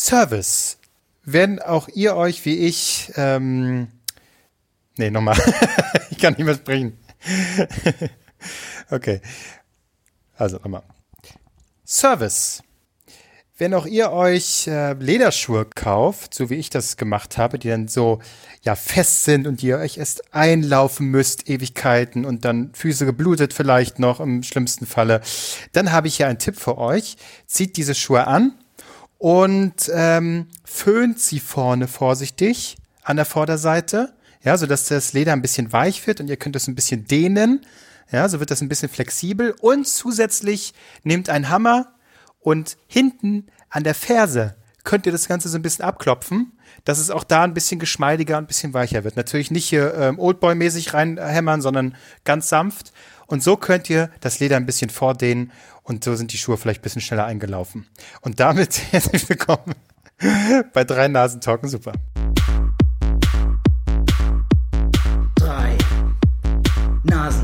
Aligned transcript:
Service. 0.00 0.78
Wenn 1.24 1.60
auch 1.60 1.88
ihr 1.88 2.16
euch 2.16 2.46
wie 2.46 2.56
ich, 2.56 3.12
ähm, 3.16 3.88
nee, 4.96 5.10
nochmal, 5.10 5.36
ich 6.10 6.16
kann 6.16 6.32
nicht 6.34 6.46
mehr 6.46 6.54
sprechen. 6.54 6.96
okay. 8.90 9.20
Also 10.38 10.56
nochmal. 10.56 10.82
Service. 11.84 12.62
Wenn 13.58 13.74
auch 13.74 13.84
ihr 13.84 14.10
euch 14.10 14.66
äh, 14.68 14.94
Lederschuhe 14.94 15.66
kauft, 15.66 16.32
so 16.32 16.48
wie 16.48 16.54
ich 16.54 16.70
das 16.70 16.96
gemacht 16.96 17.36
habe, 17.36 17.58
die 17.58 17.68
dann 17.68 17.86
so 17.86 18.20
ja 18.62 18.76
fest 18.76 19.24
sind 19.24 19.46
und 19.46 19.60
die 19.60 19.66
ihr 19.66 19.76
euch 19.76 19.98
erst 19.98 20.32
einlaufen 20.32 21.08
müsst, 21.08 21.50
Ewigkeiten 21.50 22.24
und 22.24 22.46
dann 22.46 22.72
Füße 22.72 23.04
geblutet 23.04 23.52
vielleicht 23.52 23.98
noch 23.98 24.20
im 24.20 24.42
schlimmsten 24.44 24.86
Falle, 24.86 25.20
dann 25.72 25.92
habe 25.92 26.08
ich 26.08 26.16
hier 26.16 26.26
einen 26.26 26.38
Tipp 26.38 26.58
für 26.58 26.78
euch. 26.78 27.18
Zieht 27.46 27.76
diese 27.76 27.94
Schuhe 27.94 28.26
an 28.26 28.54
und 29.20 29.92
ähm, 29.92 30.46
föhnt 30.64 31.20
sie 31.20 31.40
vorne 31.40 31.88
vorsichtig 31.88 32.78
an 33.02 33.16
der 33.16 33.26
Vorderseite, 33.26 34.14
ja, 34.42 34.56
so 34.56 34.66
dass 34.66 34.86
das 34.86 35.12
Leder 35.12 35.34
ein 35.34 35.42
bisschen 35.42 35.74
weich 35.74 36.06
wird 36.06 36.20
und 36.20 36.28
ihr 36.28 36.38
könnt 36.38 36.56
es 36.56 36.66
ein 36.68 36.74
bisschen 36.74 37.04
dehnen. 37.06 37.60
Ja, 38.10 38.26
so 38.30 38.40
wird 38.40 38.50
das 38.50 38.62
ein 38.62 38.70
bisschen 38.70 38.88
flexibel 38.88 39.54
und 39.60 39.86
zusätzlich 39.86 40.72
nehmt 41.02 41.28
ein 41.28 41.50
Hammer 41.50 41.92
und 42.40 42.78
hinten 42.86 43.48
an 43.68 43.84
der 43.84 43.94
Ferse 43.94 44.56
könnt 44.84 45.04
ihr 45.04 45.12
das 45.12 45.28
Ganze 45.28 45.50
so 45.50 45.58
ein 45.58 45.62
bisschen 45.62 45.84
abklopfen, 45.84 46.58
dass 46.84 46.98
es 46.98 47.10
auch 47.10 47.22
da 47.22 47.44
ein 47.44 47.52
bisschen 47.52 47.78
geschmeidiger 47.78 48.38
und 48.38 48.44
ein 48.44 48.46
bisschen 48.46 48.72
weicher 48.72 49.04
wird. 49.04 49.16
Natürlich 49.16 49.50
nicht 49.50 49.68
hier 49.68 49.92
ähm, 49.96 50.18
Oldboy-mäßig 50.18 50.94
reinhämmern, 50.94 51.60
sondern 51.60 51.94
ganz 52.24 52.48
sanft. 52.48 52.94
Und 53.26 53.42
so 53.42 53.58
könnt 53.58 53.90
ihr 53.90 54.10
das 54.20 54.40
Leder 54.40 54.56
ein 54.56 54.64
bisschen 54.64 54.88
vordehnen 54.88 55.52
und 55.90 56.04
so 56.04 56.14
sind 56.14 56.32
die 56.32 56.38
Schuhe 56.38 56.56
vielleicht 56.56 56.80
ein 56.80 56.82
bisschen 56.84 57.02
schneller 57.02 57.26
eingelaufen. 57.26 57.84
Und 58.20 58.38
damit 58.38 58.80
herzlich 58.92 59.28
willkommen 59.28 59.74
bei 60.72 60.84
drei 60.84 61.08
Nasen 61.08 61.40
Talken 61.40 61.68
Super. 61.68 61.92
Drei 65.34 65.76
Nasen 67.02 67.39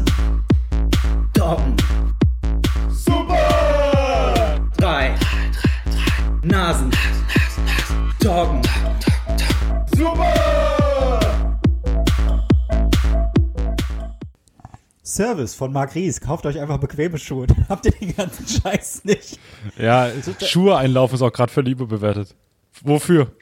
Service 15.17 15.55
von 15.55 15.72
Marc 15.72 15.95
Ries. 15.95 16.20
Kauft 16.20 16.47
euch 16.47 16.61
einfach 16.61 16.78
bequeme 16.78 17.19
Schuhe. 17.19 17.47
Dann 17.47 17.67
habt 17.69 17.86
ihr 17.86 17.92
den 17.92 18.14
ganzen 18.14 18.47
Scheiß 18.62 19.05
nicht. 19.05 19.39
Ja, 19.78 20.11
Schuhe 20.45 20.77
einlaufen 20.77 21.17
ist 21.17 21.22
auch 21.22 21.33
gerade 21.33 21.50
für 21.50 21.62
Liebe 21.62 21.86
bewertet. 21.86 22.34
Wofür? 22.83 23.33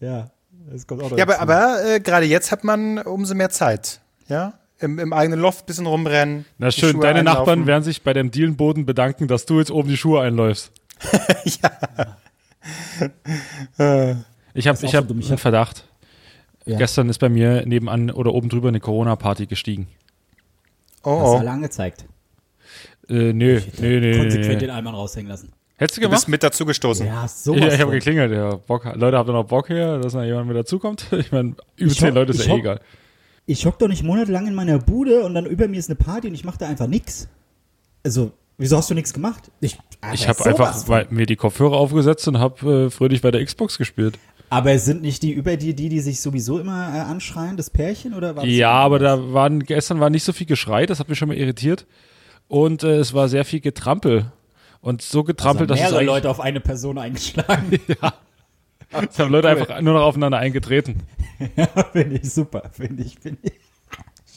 Ja, 0.00 0.30
das 0.70 0.86
kommt 0.86 1.02
auch 1.02 1.10
noch 1.10 1.18
Ja, 1.18 1.24
aber, 1.24 1.40
aber 1.40 1.84
äh, 1.84 2.00
gerade 2.00 2.26
jetzt 2.26 2.52
hat 2.52 2.64
man 2.64 2.98
umso 2.98 3.34
mehr 3.34 3.50
Zeit. 3.50 4.00
Ja, 4.28 4.54
im, 4.78 4.98
im 4.98 5.12
eigenen 5.12 5.40
Loft 5.40 5.64
ein 5.64 5.66
bisschen 5.66 5.86
rumrennen. 5.86 6.44
Na 6.58 6.70
schön, 6.70 7.00
deine 7.00 7.20
einlaufen. 7.20 7.38
Nachbarn 7.38 7.66
werden 7.66 7.82
sich 7.84 8.02
bei 8.02 8.12
dem 8.12 8.30
Dielenboden 8.30 8.86
bedanken, 8.86 9.28
dass 9.28 9.46
du 9.46 9.58
jetzt 9.58 9.70
oben 9.70 9.88
die 9.88 9.96
Schuhe 9.96 10.20
einläufst. 10.20 10.72
Ich 14.54 14.68
habe 14.68 14.76
ist 14.76 14.84
auch 14.84 14.88
ich 14.88 14.94
hab 14.94 15.08
so. 15.08 15.14
Ich 15.18 15.28
einen 15.28 15.38
Verdacht. 15.38 15.84
Ja. 16.64 16.78
Gestern 16.78 17.08
ist 17.08 17.18
bei 17.18 17.28
mir 17.28 17.66
nebenan 17.66 18.10
oder 18.10 18.32
oben 18.32 18.48
drüber 18.48 18.68
eine 18.68 18.78
Corona-Party 18.78 19.46
gestiegen. 19.46 19.88
Hast 21.02 21.06
du 21.06 21.10
Oh, 21.10 21.34
oh. 21.34 21.38
alle 21.38 21.50
angezeigt. 21.50 22.04
Äh, 23.08 23.32
nö, 23.32 23.60
nö, 23.80 24.00
nö, 24.00 24.18
Konsequent 24.18 24.52
nö. 24.54 24.58
den 24.58 24.70
Allmann 24.70 24.94
raushängen 24.94 25.28
lassen. 25.28 25.52
Hättest 25.76 25.96
du 25.96 26.00
Du 26.00 26.06
gemacht? 26.06 26.20
bist 26.20 26.28
mit 26.28 26.42
dazu 26.42 26.64
gestoßen. 26.64 27.06
Ja, 27.06 27.26
sowas. 27.26 27.60
Ja, 27.60 27.68
ich 27.72 27.80
habe 27.80 27.90
geklingelt. 27.92 28.30
Ja, 28.32 28.54
Bock, 28.54 28.84
Leute, 28.94 29.16
habt 29.18 29.28
ihr 29.28 29.32
noch 29.32 29.44
Bock 29.46 29.66
hier, 29.66 29.98
dass 29.98 30.14
noch 30.14 30.22
jemand 30.22 30.46
mit 30.48 30.56
dazukommt? 30.56 31.06
Ich 31.12 31.32
meine, 31.32 31.54
über 31.76 31.92
zehn 31.92 32.08
hock- 32.10 32.14
Leute 32.14 32.32
ist 32.32 32.44
ja 32.44 32.46
eh 32.46 32.50
hock- 32.52 32.58
egal. 32.60 32.80
Ich 33.46 33.66
hock 33.66 33.78
doch 33.80 33.88
nicht 33.88 34.04
monatelang 34.04 34.46
in 34.46 34.54
meiner 34.54 34.78
Bude 34.78 35.24
und 35.24 35.34
dann 35.34 35.46
über 35.46 35.66
mir 35.66 35.78
ist 35.78 35.88
eine 35.90 35.96
Party 35.96 36.28
und 36.28 36.34
ich 36.34 36.44
mache 36.44 36.58
da 36.58 36.68
einfach 36.68 36.86
nix. 36.86 37.26
Also, 38.04 38.30
wieso 38.56 38.76
hast 38.76 38.88
du 38.90 38.94
nichts 38.94 39.12
gemacht? 39.12 39.50
Ich, 39.60 39.76
Ich 40.14 40.28
habe 40.28 40.44
einfach 40.44 40.88
weil, 40.88 41.08
mir 41.10 41.26
die 41.26 41.34
Kopfhörer 41.34 41.76
aufgesetzt 41.76 42.28
und 42.28 42.38
habe 42.38 42.84
äh, 42.86 42.90
fröhlich 42.90 43.20
bei 43.20 43.32
der 43.32 43.44
Xbox 43.44 43.78
gespielt. 43.78 44.16
Aber 44.52 44.72
es 44.72 44.84
sind 44.84 45.00
nicht 45.00 45.22
die 45.22 45.32
über 45.32 45.56
dir, 45.56 45.74
die, 45.74 45.88
die 45.88 46.00
sich 46.00 46.20
sowieso 46.20 46.58
immer 46.58 46.94
äh, 46.94 46.98
anschreien, 46.98 47.56
das 47.56 47.70
Pärchen, 47.70 48.12
oder 48.12 48.36
war 48.36 48.44
das 48.44 48.52
Ja, 48.52 48.72
aber 48.72 48.98
da 48.98 49.32
waren 49.32 49.64
gestern 49.64 49.98
war 49.98 50.10
nicht 50.10 50.24
so 50.24 50.34
viel 50.34 50.46
Geschrei, 50.46 50.84
das 50.84 51.00
hat 51.00 51.08
mich 51.08 51.16
schon 51.16 51.28
mal 51.28 51.38
irritiert. 51.38 51.86
Und 52.48 52.82
äh, 52.82 52.96
es 52.96 53.14
war 53.14 53.30
sehr 53.30 53.46
viel 53.46 53.60
Getrampel. 53.60 54.30
Und 54.82 55.00
so 55.00 55.20
also 55.20 55.24
getrampelt, 55.24 55.70
dass 55.70 55.80
es 55.80 55.90
Leute 56.02 56.28
auf 56.28 56.38
eine 56.38 56.60
Person 56.60 56.98
eingeschlagen. 56.98 57.80
es 59.10 59.18
haben 59.18 59.32
Leute 59.32 59.48
einfach 59.48 59.80
nur 59.80 59.94
noch 59.94 60.02
aufeinander 60.02 60.36
eingetreten. 60.36 60.98
finde 61.92 62.16
ich 62.16 62.30
super, 62.30 62.64
finde 62.72 63.04
ich, 63.04 63.18
finde 63.18 63.38
ich. 63.44 63.54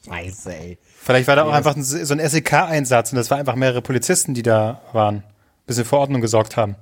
Scheiße, 0.06 0.56
ey. 0.56 0.78
Vielleicht 0.96 1.28
war 1.28 1.36
da 1.36 1.44
auch 1.44 1.52
einfach 1.52 1.76
ein, 1.76 1.84
so 1.84 2.14
ein 2.14 2.26
SEK-Einsatz 2.26 3.12
und 3.12 3.18
das 3.18 3.30
war 3.32 3.38
einfach 3.38 3.56
mehrere 3.56 3.82
Polizisten, 3.82 4.34
die 4.34 4.44
da 4.44 4.80
waren. 4.94 5.24
Bisschen 5.66 5.84
für 5.84 5.98
Ordnung 5.98 6.22
gesorgt 6.22 6.56
haben. 6.56 6.78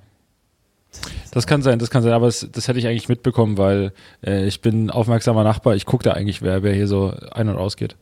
Das 1.32 1.48
kann 1.48 1.62
sein, 1.62 1.80
das 1.80 1.90
kann 1.90 2.04
sein, 2.04 2.14
aber 2.14 2.28
das, 2.28 2.48
das 2.52 2.68
hätte 2.68 2.80
ich 2.80 2.88
eigentlich 2.88 3.10
mitbekommen, 3.10 3.58
weil 3.58 3.92
äh, 4.26 4.46
ich 4.46 4.62
bin 4.62 4.86
ein 4.86 4.90
aufmerksamer 4.92 5.44
Nachbar. 5.44 5.76
Ich 5.76 5.86
gucke 5.86 6.04
da 6.04 6.12
eigentlich, 6.14 6.42
wer, 6.42 6.64
wer 6.64 6.74
hier 6.74 6.88
so 6.88 7.14
ein- 7.32 7.50
und 7.50 7.58
ausgeht. 7.58 7.96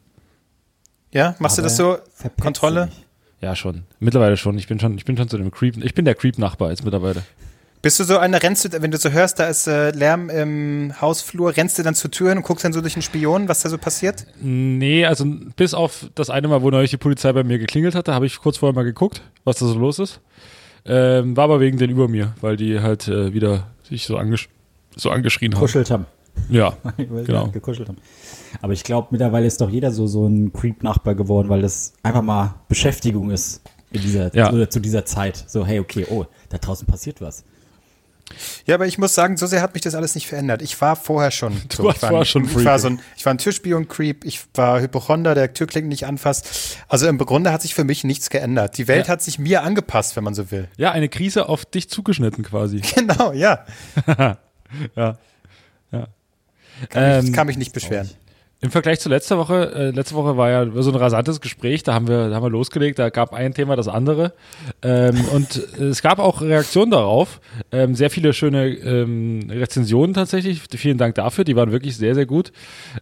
Ja, 1.11 1.35
machst 1.39 1.57
du 1.57 1.61
Aber 1.61 1.67
das 1.69 1.77
so? 1.77 1.97
Kontrolle? 2.41 2.89
du. 3.39 3.45
Ja, 3.45 3.55
schon. 3.55 3.83
Mittlerweile 3.99 4.37
schon. 4.37 4.57
Ich 4.57 4.67
bin 4.67 4.79
schon, 4.79 4.97
ich 4.97 5.05
bin 5.05 5.17
schon 5.17 5.27
zu 5.27 5.37
dem 5.37 5.51
Creep. 5.51 5.83
Ich 5.83 5.95
bin 5.95 6.05
der 6.05 6.15
Creep-Nachbar 6.15 6.69
jetzt 6.69 6.83
mittlerweile. 6.83 7.23
Bist 7.81 7.99
du 7.99 8.03
so 8.03 8.19
einer, 8.19 8.43
rennst 8.43 8.65
du, 8.65 8.81
wenn 8.83 8.91
du 8.91 8.97
so 8.97 9.09
hörst, 9.09 9.39
da 9.39 9.47
ist 9.47 9.65
äh, 9.65 9.89
Lärm 9.89 10.29
im 10.29 10.93
Hausflur, 11.01 11.57
rennst 11.57 11.79
du 11.79 11.83
dann 11.83 11.95
zur 11.95 12.11
Tür 12.11 12.31
und 12.31 12.43
guckst 12.43 12.63
dann 12.63 12.73
so 12.73 12.81
durch 12.81 12.93
den 12.93 13.01
Spion, 13.01 13.47
was 13.47 13.61
da 13.63 13.69
so 13.69 13.79
passiert? 13.79 14.27
Nee, 14.39 15.03
also 15.07 15.25
bis 15.55 15.73
auf 15.73 16.05
das 16.13 16.29
eine 16.29 16.47
Mal, 16.47 16.61
wo 16.61 16.69
neulich 16.69 16.91
die 16.91 16.97
Polizei 16.97 17.33
bei 17.33 17.43
mir 17.43 17.57
geklingelt 17.57 17.95
hatte, 17.95 18.13
habe 18.13 18.27
ich 18.27 18.37
kurz 18.37 18.57
vorher 18.57 18.75
mal 18.75 18.83
geguckt, 18.83 19.23
was 19.45 19.57
da 19.57 19.65
so 19.65 19.73
los 19.79 19.97
ist. 19.97 20.19
Ähm, 20.85 21.37
war 21.37 21.43
aber 21.45 21.59
wegen 21.59 21.77
den 21.77 21.89
über 21.89 22.07
mir, 22.07 22.33
weil 22.41 22.57
die 22.57 22.79
halt 22.79 23.07
äh, 23.07 23.33
wieder 23.33 23.67
sich 23.83 24.05
so, 24.05 24.17
angesch 24.17 24.49
so 24.95 25.09
angeschrien 25.09 25.53
haben. 25.53 25.59
Kuschelt 25.61 25.91
haben. 25.91 26.05
Ja, 26.49 26.75
Genau. 26.97 27.43
halt 27.43 27.53
gekuschelt 27.53 27.89
haben. 27.89 27.97
Aber 28.61 28.73
ich 28.73 28.83
glaube, 28.83 29.09
mittlerweile 29.11 29.45
ist 29.45 29.61
doch 29.61 29.69
jeder 29.69 29.91
so, 29.91 30.07
so 30.07 30.25
ein 30.27 30.51
Creep-Nachbar 30.53 31.15
geworden, 31.15 31.49
weil 31.49 31.61
das 31.61 31.93
einfach 32.03 32.21
mal 32.21 32.55
Beschäftigung 32.67 33.29
ist 33.31 33.61
in 33.91 34.01
dieser, 34.01 34.33
Ja. 34.35 34.51
oder 34.51 34.69
zu 34.69 34.79
dieser 34.79 35.05
Zeit. 35.05 35.43
So, 35.47 35.65
hey, 35.65 35.79
okay, 35.79 36.05
oh, 36.09 36.25
da 36.49 36.57
draußen 36.57 36.87
passiert 36.87 37.21
was. 37.21 37.43
Ja, 38.65 38.75
aber 38.75 38.87
ich 38.87 38.97
muss 38.97 39.13
sagen, 39.15 39.37
so 39.37 39.45
sehr 39.47 39.61
hat 39.61 39.73
mich 39.73 39.83
das 39.83 39.95
alles 39.95 40.15
nicht 40.15 40.27
verändert. 40.27 40.61
Ich 40.61 40.79
war 40.81 40.95
vorher 40.95 41.31
schon. 41.31 41.61
so. 41.71 41.83
warst 41.83 41.97
ich 41.97 42.01
war, 42.03 42.09
vorher 42.09 42.19
ein, 42.21 42.25
schon 42.25 42.45
ich 42.45 42.65
war 42.65 42.79
so 42.79 42.87
ein, 42.89 42.99
ich 43.17 43.25
war 43.25 43.33
ein 43.33 43.37
Türspion-Creep, 43.37 44.25
ich 44.25 44.41
war 44.53 44.79
Hypochonder, 44.81 45.35
der 45.35 45.53
Türklinken 45.53 45.89
nicht 45.89 46.05
anfasst. 46.05 46.77
Also 46.87 47.07
im 47.07 47.17
Grunde 47.17 47.51
hat 47.51 47.61
sich 47.61 47.73
für 47.75 47.83
mich 47.83 48.03
nichts 48.03 48.29
geändert. 48.29 48.77
Die 48.77 48.87
Welt 48.87 49.07
Ja. 49.07 49.13
hat 49.13 49.21
sich 49.21 49.39
mir 49.39 49.63
angepasst, 49.63 50.15
wenn 50.15 50.23
man 50.23 50.33
so 50.33 50.51
will. 50.51 50.67
ja, 50.77 50.91
eine 50.91 51.09
Krise 51.09 51.49
auf 51.49 51.65
dich 51.65 51.89
zugeschnitten 51.89 52.43
quasi. 52.43 52.81
Genau, 52.95 53.31
ja. 53.33 53.65
Ja. 54.95 55.17
ja. 55.91 56.07
Kann, 56.89 57.17
mich, 57.17 57.27
Ähm, 57.27 57.33
kann 57.33 57.47
mich 57.47 57.57
nicht 57.57 57.73
beschweren. 57.73 58.09
Im 58.63 58.69
Vergleich 58.69 58.99
zu 58.99 59.09
letzter 59.09 59.39
Woche, 59.39 59.73
äh, 59.73 59.89
letzte 59.89 60.13
Woche 60.13 60.37
war 60.37 60.51
ja 60.51 60.67
so 60.83 60.91
ein 60.91 60.95
rasantes 60.95 61.41
Gespräch, 61.41 61.81
da 61.81 61.95
haben 61.95 62.07
wir, 62.07 62.29
da 62.29 62.35
haben 62.35 62.43
wir 62.43 62.51
losgelegt, 62.51 62.99
da 62.99 63.09
gab 63.09 63.33
ein 63.33 63.55
Thema 63.55 63.75
das 63.75 63.87
andere. 63.87 64.33
Ähm, 64.83 65.15
und 65.33 65.55
es 65.79 66.03
gab 66.03 66.19
auch 66.19 66.41
Reaktionen 66.41 66.91
darauf. 66.91 67.41
Ähm, 67.71 67.95
sehr 67.95 68.11
viele 68.11 68.33
schöne 68.33 68.67
ähm, 68.67 69.47
Rezensionen 69.49 70.13
tatsächlich. 70.13 70.61
Vielen 70.75 70.99
Dank 70.99 71.15
dafür, 71.15 71.43
die 71.43 71.55
waren 71.55 71.71
wirklich 71.71 71.97
sehr, 71.97 72.13
sehr 72.13 72.27
gut. 72.27 72.51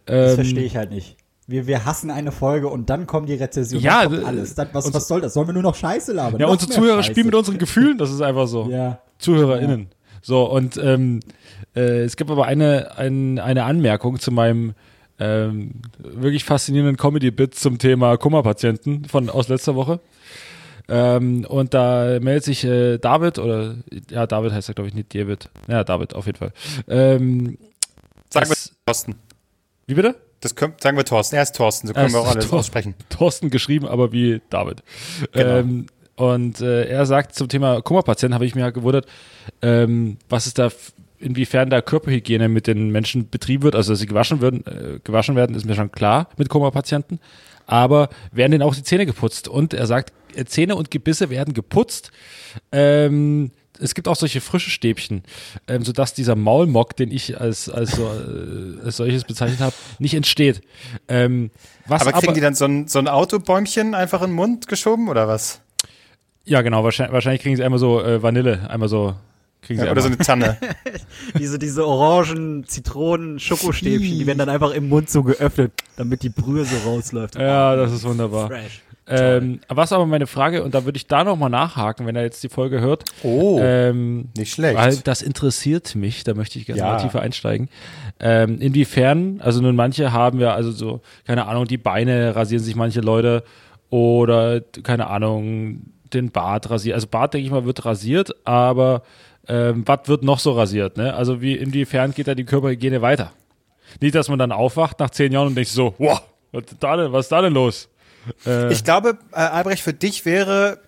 Das 0.05 0.31
Ähm, 0.31 0.35
verstehe 0.35 0.63
ich 0.63 0.77
halt 0.77 0.91
nicht. 0.91 1.17
Wir, 1.45 1.67
wir 1.67 1.83
hassen 1.83 2.09
eine 2.09 2.31
Folge 2.31 2.69
und 2.69 2.89
dann 2.89 3.05
kommen 3.05 3.25
die 3.25 3.33
Rezensionen. 3.33 3.83
Ja, 3.83 4.03
dann 4.03 4.11
kommt 4.11 4.23
äh, 4.23 4.27
alles. 4.27 4.55
Dann, 4.55 4.69
was, 4.71 4.93
was 4.93 5.07
soll 5.09 5.19
das? 5.19 5.33
Sollen 5.33 5.47
wir 5.47 5.53
nur 5.53 5.63
noch 5.63 5.75
Scheiße 5.75 6.13
labern? 6.13 6.39
Ja, 6.39 6.45
Noch 6.45 6.53
unsere 6.53 6.71
Zuhörer 6.71 6.97
Scheiße. 7.03 7.11
spielen 7.11 7.25
mit 7.25 7.35
unseren 7.35 7.57
Gefühlen, 7.57 7.97
das 7.97 8.11
ist 8.11 8.21
einfach 8.21 8.47
so. 8.47 8.69
Ja. 8.71 8.99
ZuhörerInnen. 9.17 9.87
So, 10.21 10.43
und 10.49 10.77
ähm, 10.77 11.19
äh, 11.75 12.03
es 12.03 12.15
gibt 12.15 12.31
aber 12.31 12.45
eine, 12.45 12.97
ein, 12.97 13.39
eine 13.39 13.65
Anmerkung 13.65 14.19
zu 14.19 14.31
meinem 14.31 14.73
ähm, 15.19 15.71
wirklich 15.99 16.43
faszinierenden 16.45 16.97
Comedy-Bit 16.97 17.55
zum 17.55 17.77
Thema 17.77 18.17
Kummerpatienten 18.17 19.05
von 19.05 19.29
aus 19.29 19.47
letzter 19.49 19.75
Woche. 19.75 19.99
Ähm, 20.87 21.45
und 21.47 21.73
da 21.73 22.19
meldet 22.19 22.43
sich 22.45 22.63
äh, 22.63 22.97
David, 22.97 23.37
oder 23.37 23.75
ja, 24.09 24.25
David 24.25 24.53
heißt 24.53 24.69
er, 24.69 24.73
glaube 24.75 24.87
ich, 24.87 24.93
nicht 24.95 25.13
David. 25.13 25.49
Ja, 25.67 25.83
David, 25.83 26.15
auf 26.15 26.25
jeden 26.25 26.37
Fall. 26.39 26.51
Ähm, 26.87 27.57
Sagen 28.31 28.47
wir 28.47 28.55
das- 28.55 28.71
Thorsten. 28.85 29.15
wie 29.87 29.93
bitte? 29.93 30.15
Das 30.41 30.55
können, 30.55 30.73
sagen 30.81 30.95
wir 30.97 31.03
Thorsten. 31.05 31.35
Er 31.35 31.43
ist 31.43 31.55
Thorsten, 31.55 31.87
so 31.87 31.93
können 31.93 32.07
Es 32.07 32.13
wir 32.13 32.21
auch 32.21 32.27
alles 32.31 32.47
Thor- 32.47 32.59
aussprechen. 32.59 32.95
Thorsten 33.09 33.49
geschrieben, 33.49 33.85
aber 33.87 34.11
wie 34.13 34.41
David. 34.49 34.83
Genau. 35.33 35.57
Ähm, 35.57 35.85
und 36.15 36.59
äh, 36.61 36.85
er 36.85 37.05
sagt 37.05 37.35
zum 37.35 37.49
Thema 37.49 37.81
Kummerpatienten, 37.81 38.33
habe 38.33 38.45
ich 38.45 38.55
mir 38.55 38.63
halt 38.63 38.73
gewundert, 38.73 39.05
ähm, 39.61 40.17
was 40.29 40.47
ist 40.47 40.57
da, 40.57 40.69
inwiefern 41.19 41.69
da 41.69 41.81
Körperhygiene 41.81 42.49
mit 42.49 42.67
den 42.67 42.89
Menschen 42.89 43.29
betrieben 43.29 43.63
wird, 43.63 43.75
also 43.75 43.93
dass 43.93 43.99
sie 43.99 44.05
gewaschen 44.05 44.41
werden, 44.41 44.65
äh, 44.65 44.99
gewaschen 45.03 45.35
werden, 45.35 45.55
ist 45.55 45.65
mir 45.65 45.75
schon 45.75 45.91
klar 45.91 46.29
mit 46.37 46.49
Kummerpatienten. 46.49 47.19
Aber 47.65 48.09
werden 48.31 48.51
denen 48.51 48.63
auch 48.63 48.73
die 48.73 48.83
Zähne 48.83 49.05
geputzt? 49.05 49.47
Und 49.47 49.73
er 49.73 49.85
sagt, 49.85 50.13
äh, 50.35 50.45
Zähne 50.45 50.75
und 50.75 50.91
Gebisse 50.91 51.29
werden 51.29 51.53
geputzt. 51.53 52.11
Ähm, 52.71 53.51
es 53.79 53.95
gibt 53.95 54.07
auch 54.07 54.15
solche 54.15 54.41
frische 54.41 54.69
Stäbchen, 54.69 55.23
ähm, 55.67 55.83
sodass 55.83 56.13
dieser 56.13 56.35
Maulmock, 56.35 56.95
den 56.95 57.11
ich 57.11 57.39
als, 57.39 57.69
als, 57.69 57.91
so, 57.91 58.03
äh, 58.03 58.83
als 58.85 58.97
solches 58.97 59.23
bezeichnet 59.23 59.59
habe, 59.59 59.75
nicht 59.99 60.13
entsteht. 60.13 60.61
Ähm, 61.07 61.51
was 61.87 62.01
Aber 62.01 62.19
kriegen 62.19 62.33
die 62.33 62.41
dann 62.41 62.55
so 62.55 62.65
ein, 62.65 62.87
so 62.87 62.99
ein 62.99 63.07
Autobäumchen 63.07 63.95
einfach 63.95 64.21
in 64.21 64.29
den 64.29 64.35
Mund 64.35 64.67
geschoben 64.67 65.07
oder 65.07 65.27
was? 65.27 65.61
Ja, 66.45 66.61
genau, 66.61 66.83
wahrscheinlich, 66.83 67.13
wahrscheinlich 67.13 67.41
kriegen 67.41 67.55
sie 67.55 67.63
einmal 67.63 67.79
so 67.79 68.01
äh, 68.01 68.21
Vanille, 68.21 68.69
einmal 68.69 68.89
so. 68.89 69.15
Kriegen 69.61 69.79
sie 69.79 69.85
Ja, 69.85 69.91
oder 69.91 70.01
so 70.01 70.07
einmal. 70.07 70.17
eine 70.19 70.25
Tanne. 70.25 70.57
Diese, 71.37 71.59
diese 71.59 71.85
orangen 71.85 72.63
Zitronen, 72.65 73.39
Schokostäbchen, 73.39 74.17
die 74.17 74.25
werden 74.25 74.37
dann 74.39 74.49
einfach 74.49 74.71
im 74.71 74.87
Mund 74.89 75.09
so 75.09 75.21
geöffnet, 75.23 75.73
damit 75.97 76.23
die 76.23 76.29
Brühe 76.29 76.63
so 76.65 76.77
rausläuft. 76.89 77.35
Ja, 77.35 77.75
das 77.75 77.91
ist 77.91 78.03
wunderbar. 78.05 78.47
Fresh. 78.47 78.81
Ähm, 79.11 79.59
was 79.67 79.91
aber 79.91 80.05
meine 80.05 80.27
Frage, 80.27 80.63
und 80.63 80.75
da 80.75 80.85
würde 80.85 80.95
ich 80.97 81.07
da 81.07 81.23
nochmal 81.23 81.49
nachhaken, 81.49 82.05
wenn 82.05 82.15
er 82.15 82.21
jetzt 82.21 82.43
die 82.43 82.49
Folge 82.49 82.79
hört. 82.79 83.05
Oh, 83.23 83.59
Ähm, 83.59 84.29
nicht 84.37 84.53
schlecht. 84.53 84.77
Weil 84.77 84.97
das 84.97 85.21
interessiert 85.23 85.95
mich, 85.95 86.23
da 86.23 86.35
möchte 86.35 86.59
ich 86.59 86.65
gerne 86.67 86.79
Ja. 86.79 86.93
mal 86.93 87.01
tiefer 87.01 87.19
einsteigen. 87.21 87.69
Ähm, 88.19 88.61
inwiefern, 88.61 89.41
also 89.43 89.61
nun 89.61 89.75
manche 89.75 90.13
haben 90.13 90.39
ja, 90.39 90.53
also 90.53 90.71
so, 90.71 91.01
keine 91.25 91.47
Ahnung, 91.47 91.65
die 91.65 91.77
Beine 91.79 92.35
rasieren 92.35 92.63
sich 92.63 92.75
manche 92.75 93.01
Leute 93.01 93.43
oder, 93.89 94.61
keine 94.83 95.07
Ahnung, 95.07 95.81
den 96.13 96.29
Bart 96.31 96.69
rasiert. 96.69 96.93
Also 96.95 97.07
Bart, 97.07 97.33
denke 97.33 97.45
ich 97.45 97.51
mal, 97.51 97.65
wird 97.65 97.85
rasiert, 97.85 98.35
aber 98.45 99.01
ähm, 99.49 99.83
was 99.85 100.01
wird 100.05 100.23
noch 100.23 100.39
so 100.39 100.53
rasiert? 100.53 100.95
Ne? 100.95 101.13
Also 101.13 101.41
wie, 101.41 101.55
inwiefern 101.55 102.13
geht 102.13 102.27
da 102.27 102.35
die 102.35 102.45
Körperhygiene 102.45 103.01
weiter? 103.01 103.33
Nicht, 103.99 104.13
dass 104.15 104.29
man 104.29 104.37
dann 104.39 104.51
aufwacht 104.51 104.99
nach 104.99 105.09
zehn 105.09 105.31
Jahren 105.33 105.47
und 105.47 105.55
denkt 105.55 105.71
so, 105.71 105.95
wow, 105.97 106.21
was 106.51 106.63
da 106.79 106.95
denn, 106.95 107.11
was 107.11 107.25
ist 107.25 107.31
da 107.31 107.41
denn 107.41 107.53
los? 107.53 107.89
Äh, 108.45 108.71
Ich 108.71 108.83
glaube, 108.83 109.17
äh, 109.31 109.37
Albrecht, 109.37 109.81
für 109.81 109.93
dich 109.93 110.25
wäre, 110.25 110.79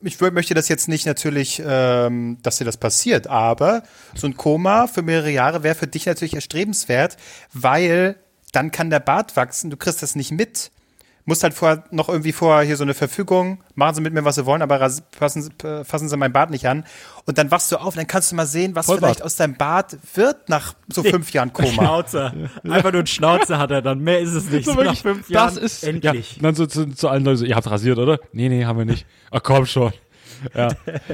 ich 0.00 0.18
möchte 0.20 0.54
das 0.54 0.68
jetzt 0.68 0.88
nicht 0.88 1.06
natürlich, 1.06 1.62
ähm, 1.64 2.38
dass 2.42 2.56
dir 2.58 2.64
das 2.64 2.78
passiert, 2.78 3.26
aber 3.26 3.82
so 4.14 4.26
ein 4.26 4.36
Koma 4.36 4.86
für 4.86 5.02
mehrere 5.02 5.30
Jahre 5.30 5.62
wäre 5.62 5.74
für 5.74 5.86
dich 5.86 6.06
natürlich 6.06 6.34
erstrebenswert, 6.34 7.18
weil 7.52 8.16
dann 8.52 8.70
kann 8.70 8.88
der 8.90 9.00
Bart 9.00 9.36
wachsen, 9.36 9.70
du 9.70 9.76
kriegst 9.76 10.02
das 10.02 10.16
nicht 10.16 10.32
mit. 10.32 10.70
Musst 11.24 11.44
halt 11.44 11.54
vorher 11.54 11.84
noch 11.92 12.08
irgendwie 12.08 12.32
vorher 12.32 12.66
hier 12.66 12.76
so 12.76 12.82
eine 12.82 12.94
Verfügung, 12.94 13.62
machen 13.76 13.94
Sie 13.94 14.00
mit 14.00 14.12
mir, 14.12 14.24
was 14.24 14.34
Sie 14.34 14.44
wollen, 14.44 14.60
aber 14.60 14.90
fassen, 15.16 15.42
Sie- 15.42 15.66
äh, 15.66 15.84
fassen 15.84 16.08
Sie 16.08 16.16
meinen 16.16 16.32
Bart 16.32 16.50
nicht 16.50 16.66
an. 16.66 16.84
Und 17.26 17.38
dann 17.38 17.52
wachst 17.52 17.70
du 17.70 17.76
auf, 17.76 17.94
dann 17.94 18.08
kannst 18.08 18.32
du 18.32 18.36
mal 18.36 18.46
sehen, 18.46 18.74
was 18.74 18.86
Vollbart. 18.86 19.04
vielleicht 19.12 19.22
aus 19.24 19.36
deinem 19.36 19.54
Bart 19.56 19.96
wird 20.14 20.48
nach 20.48 20.74
so 20.88 21.02
fünf 21.04 21.32
Jahren 21.32 21.52
Koma. 21.52 21.68
Schnauze. 21.68 22.50
Einfach 22.68 22.90
nur 22.90 23.02
ein 23.02 23.06
Schnauze 23.06 23.58
hat 23.58 23.70
er 23.70 23.82
dann. 23.82 24.00
Mehr 24.00 24.18
ist 24.18 24.32
es 24.32 24.50
nicht. 24.50 24.64
So 24.64 24.74
nach 24.74 24.96
fünf 24.96 25.30
Jahren. 25.30 25.54
das 25.54 25.62
ist 25.62 25.84
endlich. 25.84 26.32
Ja, 26.32 26.36
und 26.38 26.42
dann 26.42 26.54
so 26.56 26.66
zu, 26.66 26.86
zu 26.88 27.08
allen 27.08 27.24
Leuten 27.24 27.36
so, 27.38 27.44
ihr 27.44 27.54
habt 27.54 27.70
rasiert, 27.70 27.98
oder? 27.98 28.18
Nee, 28.32 28.48
nee, 28.48 28.64
haben 28.64 28.78
wir 28.78 28.84
nicht. 28.84 29.06
Ach 29.30 29.40
komm 29.44 29.64
schon. 29.66 29.92
Ja. 30.56 30.70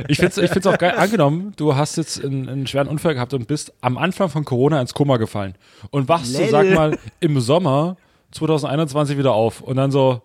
Ich 0.08 0.16
finde 0.16 0.31
es 0.32 0.38
ich 0.38 0.50
find's 0.50 0.66
auch 0.66 0.78
geil. 0.78 0.94
Angenommen, 0.96 1.52
du 1.56 1.76
hast 1.76 1.96
jetzt 1.99 2.25
einen, 2.25 2.49
einen 2.49 2.66
schweren 2.66 2.88
Unfall 2.88 3.12
gehabt 3.12 3.34
und 3.34 3.46
bist 3.46 3.75
am 3.82 3.99
Anfang 3.99 4.31
von 4.31 4.46
Corona 4.46 4.81
ins 4.81 4.94
Koma 4.94 5.19
gefallen. 5.19 5.55
Und 5.90 6.08
wachst 6.08 6.32
so, 6.32 6.38
Lel. 6.38 6.49
sag 6.49 6.70
mal, 6.70 6.99
im 7.20 7.38
Sommer 7.40 7.99
2021 8.33 9.17
wieder 9.19 9.33
auf. 9.33 9.61
Und 9.61 9.77
dann 9.77 9.91
so, 9.91 10.23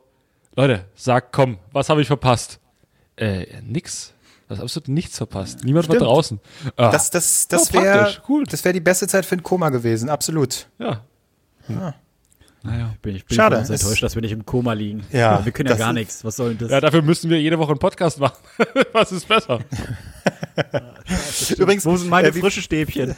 Leute, 0.55 0.85
sag 0.95 1.31
komm, 1.31 1.57
was 1.71 1.89
habe 1.89 2.01
ich 2.01 2.07
verpasst? 2.07 2.59
Äh, 3.15 3.45
nix. 3.61 4.13
Du 4.47 4.55
hast 4.55 4.61
absolut 4.61 4.87
nichts 4.89 5.17
verpasst. 5.17 5.63
Niemand 5.63 5.85
Stimmt. 5.85 6.01
war 6.01 6.07
draußen. 6.07 6.39
Ah, 6.75 6.89
Das, 6.91 7.09
das, 7.09 7.47
das 7.47 7.69
Oh, 7.71 7.81
wäre 7.81 8.13
cool. 8.27 8.43
das 8.45 8.63
wär 8.65 8.73
die 8.73 8.79
beste 8.81 9.07
Zeit 9.07 9.25
für 9.25 9.35
ein 9.35 9.43
Koma 9.43 9.69
gewesen, 9.69 10.09
absolut. 10.09 10.67
ja. 10.79 11.01
Naja. 12.63 12.95
Bin 13.01 13.15
ich 13.15 13.25
bin 13.25 13.35
Schade, 13.35 13.57
es- 13.57 13.69
enttäuscht, 13.69 14.01
dass 14.03 14.15
wir 14.15 14.21
nicht 14.21 14.31
im 14.31 14.45
Koma 14.45 14.73
liegen. 14.73 15.03
Ja, 15.11 15.43
wir 15.43 15.51
können 15.51 15.69
ja 15.69 15.75
gar 15.75 15.91
nichts. 15.93 16.23
Was 16.23 16.37
soll 16.37 16.49
denn 16.49 16.59
das? 16.59 16.71
Ja, 16.71 16.79
dafür 16.81 17.01
müssten 17.01 17.29
wir 17.29 17.39
jede 17.41 17.59
Woche 17.59 17.71
einen 17.71 17.79
Podcast 17.79 18.19
machen. 18.19 18.37
was 18.93 19.11
ist 19.11 19.27
besser? 19.27 19.59
Übrigens, 21.57 21.85
Wo 21.85 21.97
sind 21.97 22.09
meine 22.09 22.29
äh, 22.29 22.35
wie, 22.35 22.39
frische 22.39 22.61
Stäbchen? 22.61 23.15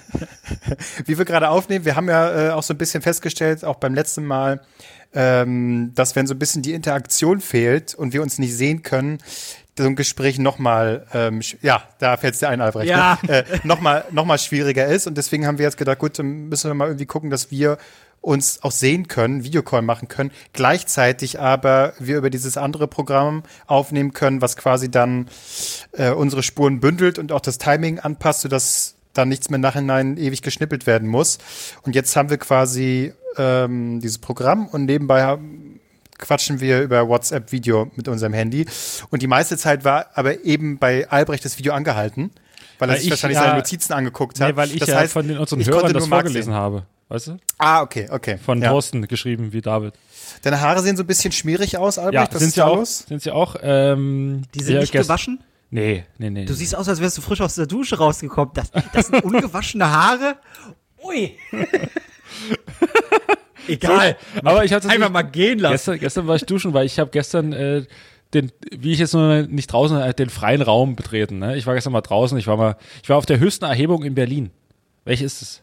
wie 1.05 1.17
wir 1.17 1.25
gerade 1.25 1.49
aufnehmen, 1.49 1.85
wir 1.85 1.95
haben 1.95 2.07
ja 2.09 2.47
äh, 2.47 2.49
auch 2.51 2.63
so 2.63 2.73
ein 2.73 2.77
bisschen 2.77 3.01
festgestellt, 3.01 3.63
auch 3.63 3.75
beim 3.75 3.93
letzten 3.93 4.25
Mal, 4.25 4.61
ähm, 5.13 5.91
dass 5.95 6.15
wenn 6.15 6.27
so 6.27 6.33
ein 6.33 6.39
bisschen 6.39 6.61
die 6.61 6.73
Interaktion 6.73 7.39
fehlt 7.41 7.93
und 7.93 8.13
wir 8.13 8.21
uns 8.21 8.39
nicht 8.39 8.55
sehen 8.55 8.83
können, 8.83 9.19
so 9.77 9.85
ein 9.85 9.95
Gespräch 9.97 10.39
nochmal, 10.39 11.05
ähm, 11.13 11.41
ja, 11.61 11.83
da 11.99 12.15
fällt 12.15 12.33
es 12.35 12.39
dir 12.39 12.47
ein, 12.47 12.61
Albrecht, 12.61 12.89
Ja. 12.89 13.19
ne? 13.27 13.45
äh, 13.45 13.59
nochmal 13.65 14.05
noch 14.11 14.23
mal 14.25 14.37
schwieriger 14.37 14.85
ist. 14.85 15.05
Und 15.05 15.17
deswegen 15.17 15.45
haben 15.45 15.57
wir 15.57 15.65
jetzt 15.65 15.77
gedacht, 15.77 15.99
gut, 15.99 16.17
dann 16.17 16.47
müssen 16.47 16.69
wir 16.69 16.73
mal 16.75 16.87
irgendwie 16.87 17.05
gucken, 17.05 17.29
dass 17.29 17.51
wir 17.51 17.77
uns 18.25 18.63
auch 18.63 18.71
sehen 18.71 19.07
können, 19.07 19.43
Videocall 19.43 19.81
machen 19.83 20.07
können, 20.07 20.31
gleichzeitig 20.51 21.39
aber 21.39 21.93
wir 21.99 22.17
über 22.17 22.29
dieses 22.29 22.57
andere 22.57 22.87
Programm 22.87 23.43
aufnehmen 23.67 24.13
können, 24.13 24.41
was 24.41 24.57
quasi 24.57 24.89
dann 24.89 25.27
äh, 25.91 26.09
unsere 26.11 26.41
Spuren 26.43 26.79
bündelt 26.79 27.19
und 27.19 27.31
auch 27.31 27.39
das 27.41 27.57
Timing 27.59 27.99
anpasst, 27.99 28.41
sodass 28.41 28.95
dann 29.13 29.29
nichts 29.29 29.49
mehr 29.49 29.59
Nachhinein 29.59 30.17
ewig 30.17 30.41
geschnippelt 30.41 30.87
werden 30.87 31.07
muss. 31.07 31.37
Und 31.83 31.95
jetzt 31.95 32.15
haben 32.15 32.29
wir 32.29 32.37
quasi 32.37 33.13
ähm, 33.37 34.01
dieses 34.01 34.17
Programm 34.17 34.67
und 34.67 34.85
nebenbei 34.85 35.23
haben, 35.23 35.79
quatschen 36.17 36.59
wir 36.61 36.81
über 36.81 37.07
WhatsApp-Video 37.07 37.91
mit 37.95 38.07
unserem 38.07 38.33
Handy. 38.33 38.65
Und 39.11 39.21
die 39.21 39.27
meiste 39.27 39.57
Zeit 39.57 39.83
war 39.85 40.07
aber 40.15 40.43
eben 40.43 40.79
bei 40.79 41.07
Albrecht 41.09 41.45
das 41.45 41.57
Video 41.59 41.73
angehalten, 41.73 42.31
weil 42.79 42.89
er 42.89 42.93
Weil 42.93 42.97
sich 42.97 43.05
ich 43.05 43.11
wahrscheinlich 43.11 43.37
ja- 43.37 43.43
seine 43.45 43.57
Notizen 43.57 43.93
angeguckt 43.93 44.39
hat. 44.41 44.49
Nee, 44.49 44.55
weil 44.55 44.71
ich 44.71 44.79
das 44.79 44.89
ja 44.89 44.97
heißt, 44.97 45.13
von 45.13 45.27
den 45.27 45.37
unseren 45.37 45.63
Hörern 45.65 45.93
das 45.93 46.07
vorgelesen 46.07 46.53
habe. 46.53 46.85
Weißt 47.07 47.27
du? 47.27 47.37
Ah, 47.59 47.81
okay, 47.81 48.07
okay. 48.09 48.37
Von 48.37 48.61
ja. 48.61 48.69
Thorsten 48.69 49.07
geschrieben, 49.07 49.53
wie 49.53 49.61
David. 49.61 49.93
Deine 50.41 50.59
Haare 50.59 50.81
sehen 50.81 50.97
so 50.97 51.03
ein 51.03 51.07
bisschen 51.07 51.31
schmierig 51.31 51.77
aus, 51.77 51.99
Albrecht. 51.99 52.33
Was 52.33 52.39
sind 52.39 52.47
ist 52.49 52.55
sie 52.55 52.61
auch. 52.65 52.85
Sind 52.85 53.21
sie 53.21 53.31
auch. 53.31 53.55
Ähm, 53.61 54.41
Die 54.55 54.63
sind 54.63 54.73
ja, 54.75 54.79
nicht 54.81 54.93
gest- 54.93 55.03
gewaschen? 55.03 55.43
Nee, 55.69 56.05
nee, 56.17 56.29
nee. 56.29 56.45
Du 56.45 56.53
siehst 56.53 56.75
aus, 56.75 56.87
als 56.89 56.99
wärst 57.01 57.17
du 57.17 57.21
frisch 57.21 57.41
aus 57.41 57.55
der 57.55 57.67
Dusche 57.67 57.97
rausgekommen. 57.97 58.53
Das, 58.55 58.71
das 58.93 59.07
sind 59.07 59.23
ungewaschene 59.23 59.89
Haare. 59.89 60.37
Ui. 61.03 61.35
Egal. 63.67 64.15
aber 64.43 64.63
ich 64.63 64.73
hatte 64.73 64.89
Einfach 64.89 65.09
mal 65.09 65.23
gehen 65.23 65.59
lassen. 65.59 65.73
gestern, 65.73 65.99
gestern 65.99 66.27
war 66.27 66.35
ich 66.35 66.45
duschen, 66.45 66.73
weil 66.73 66.85
ich 66.85 66.99
habe 66.99 67.09
gestern 67.09 67.51
äh, 67.53 67.83
den, 68.33 68.51
wie 68.71 68.91
ich 68.91 68.99
jetzt 68.99 69.13
nur 69.13 69.43
nicht 69.43 69.67
draußen, 69.71 69.99
äh, 69.99 70.13
den 70.13 70.29
freien 70.29 70.61
Raum 70.61 70.95
betreten. 70.95 71.39
Ne? 71.39 71.57
Ich 71.57 71.65
war 71.65 71.73
gestern 71.73 71.93
mal 71.93 72.01
draußen. 72.01 72.37
Ich 72.37 72.47
war 72.47 72.57
mal, 72.57 72.77
ich 73.01 73.09
war 73.09 73.17
auf 73.17 73.25
der 73.25 73.39
höchsten 73.39 73.65
Erhebung 73.65 74.03
in 74.03 74.13
Berlin. 74.13 74.51
Welche 75.03 75.25
ist 75.25 75.41
es? 75.41 75.61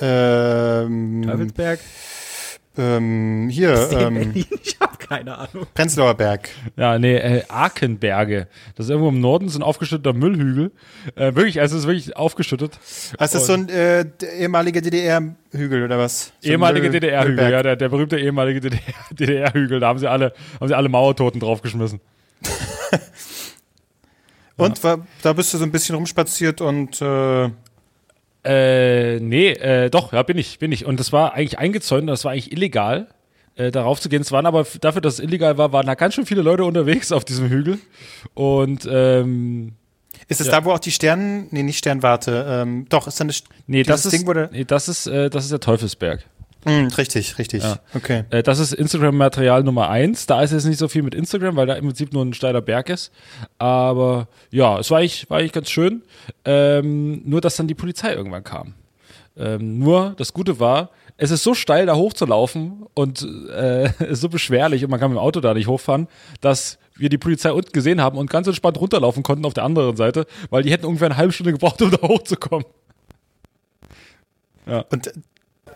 Ähm, 0.00 1.22
Teufelsberg? 1.26 1.80
ähm, 2.78 3.48
hier, 3.50 3.88
ähm? 3.92 4.32
Ich 4.34 4.76
habe 4.80 4.98
keine 4.98 5.38
Ahnung. 5.38 5.66
Prenzlauer 5.72 6.14
Berg. 6.14 6.50
Ja, 6.76 6.98
nee, 6.98 7.16
äh, 7.16 7.42
Arkenberge. 7.48 8.48
Das 8.74 8.86
ist 8.86 8.90
irgendwo 8.90 9.08
im 9.08 9.20
Norden, 9.20 9.48
so 9.48 9.58
ein 9.58 9.62
aufgeschütteter 9.62 10.12
Müllhügel. 10.12 10.72
Äh, 11.14 11.34
wirklich, 11.34 11.60
also 11.60 11.76
es 11.76 11.82
ist 11.82 11.86
wirklich 11.86 12.16
aufgeschüttet. 12.16 12.78
Also 13.16 13.38
ist 13.38 13.42
das 13.42 13.46
so 13.46 13.54
ein 13.54 13.68
äh, 13.70 14.04
der 14.20 14.32
ehemalige 14.34 14.82
DDR-Hügel 14.82 15.84
oder 15.84 15.98
was? 15.98 16.32
So 16.40 16.48
ein 16.48 16.52
ehemalige 16.52 16.90
Müll- 16.90 17.00
DDR-Hügel, 17.00 17.50
ja, 17.50 17.62
der, 17.62 17.76
der 17.76 17.88
berühmte 17.88 18.18
ehemalige 18.18 18.60
DDR 18.60 18.80
DDR-Hügel. 19.12 19.80
Da 19.80 19.88
haben 19.88 19.98
sie 19.98 20.10
alle, 20.10 20.34
haben 20.60 20.68
sie 20.68 20.74
alle 20.74 20.88
Mauertoten 20.90 21.40
draufgeschmissen. 21.40 22.00
Und 24.56 24.82
war, 24.84 25.06
da 25.22 25.32
bist 25.34 25.52
du 25.52 25.58
so 25.58 25.64
ein 25.64 25.70
bisschen 25.72 25.94
rumspaziert 25.96 26.62
und 26.62 27.00
äh, 27.02 27.50
Äh, 28.46 29.18
nee, 29.20 29.48
äh, 29.50 29.90
doch, 29.90 30.12
ja, 30.12 30.22
bin 30.22 30.38
ich, 30.38 30.58
bin 30.58 30.70
ich. 30.72 30.84
Und 30.86 31.00
das 31.00 31.12
war 31.12 31.34
eigentlich 31.34 31.58
eingezäunt, 31.58 32.08
das 32.08 32.24
war 32.24 32.32
eigentlich 32.32 32.52
illegal, 32.52 33.08
äh, 33.56 33.70
darauf 33.72 34.00
zu 34.00 34.08
gehen. 34.08 34.22
Es 34.22 34.30
waren 34.32 34.46
aber 34.46 34.64
dafür, 34.80 35.00
dass 35.00 35.14
es 35.14 35.20
illegal 35.20 35.58
war, 35.58 35.72
waren 35.72 35.86
da 35.86 35.94
ganz 35.94 36.14
schön 36.14 36.26
viele 36.26 36.42
Leute 36.42 36.64
unterwegs 36.64 37.10
auf 37.12 37.24
diesem 37.24 37.48
Hügel. 37.50 37.78
Und 38.34 38.88
ähm, 38.90 39.72
ist 40.28 40.40
es 40.40 40.46
Ja. 40.46 40.60
da, 40.60 40.64
wo 40.64 40.72
auch 40.72 40.78
die 40.78 40.90
Sternen, 40.92 41.48
nee, 41.50 41.62
nicht 41.62 41.78
Sternwarte, 41.78 42.46
ähm, 42.48 42.86
doch, 42.88 43.06
ist 43.06 43.18
dann 43.20 43.28
das, 43.28 43.42
nee, 43.66 43.82
das 43.82 44.06
ist, 44.06 44.12
Ding, 44.12 44.26
wo 44.26 44.32
der, 44.32 44.50
nee, 44.52 44.64
das 44.64 44.88
ist, 44.88 45.06
äh, 45.06 45.28
das 45.30 45.44
ist 45.44 45.50
der 45.52 45.60
Teufelsberg. 45.60 46.24
Hm, 46.66 46.88
richtig, 46.88 47.38
richtig, 47.38 47.62
Ja. 47.62 47.78
okay. 47.94 48.24
Äh, 48.30 48.42
das 48.42 48.58
ist 48.58 48.72
Instagram-Material 48.72 49.62
Nummer 49.62 49.88
eins. 49.88 50.26
Da 50.26 50.42
ist 50.42 50.52
jetzt 50.52 50.64
nicht 50.64 50.78
so 50.78 50.88
viel 50.88 51.02
mit 51.02 51.14
Instagram, 51.14 51.54
weil 51.56 51.66
da 51.66 51.74
im 51.74 51.84
Prinzip 51.86 52.12
nur 52.12 52.24
ein 52.24 52.34
steiler 52.34 52.60
Berg 52.60 52.90
ist. 52.90 53.12
Aber 53.58 54.26
ja, 54.50 54.78
es 54.80 54.90
war 54.90 54.98
eigentlich, 54.98 55.30
war 55.30 55.38
eigentlich 55.38 55.52
ganz 55.52 55.70
schön. 55.70 56.02
Ähm, 56.44 57.22
nur, 57.24 57.40
dass 57.40 57.56
dann 57.56 57.68
die 57.68 57.74
Polizei 57.74 58.12
irgendwann 58.12 58.42
kam. 58.42 58.74
Ähm, 59.36 59.78
nur, 59.78 60.14
das 60.16 60.32
Gute 60.32 60.58
war, 60.58 60.90
es 61.18 61.30
ist 61.30 61.42
so 61.44 61.54
steil, 61.54 61.86
da 61.86 61.94
hochzulaufen 61.94 62.84
und 62.94 63.22
äh, 63.50 63.84
es 63.84 64.00
ist 64.00 64.20
so 64.22 64.28
beschwerlich 64.28 64.82
und 64.84 64.90
man 64.90 64.98
kann 64.98 65.10
mit 65.10 65.18
dem 65.18 65.22
Auto 65.22 65.40
da 65.40 65.54
nicht 65.54 65.66
hochfahren, 65.68 66.08
dass 66.40 66.78
wir 66.96 67.10
die 67.10 67.18
Polizei 67.18 67.52
unten 67.52 67.72
gesehen 67.72 68.00
haben 68.00 68.18
und 68.18 68.28
ganz 68.30 68.46
entspannt 68.46 68.80
runterlaufen 68.80 69.22
konnten 69.22 69.44
auf 69.44 69.54
der 69.54 69.64
anderen 69.64 69.96
Seite, 69.96 70.26
weil 70.50 70.62
die 70.62 70.70
hätten 70.72 70.86
ungefähr 70.86 71.06
eine 71.06 71.16
halbe 71.16 71.32
Stunde 71.32 71.52
gebraucht, 71.52 71.80
um 71.82 71.90
da 71.90 72.02
hochzukommen. 72.08 72.66
Und 74.90 75.12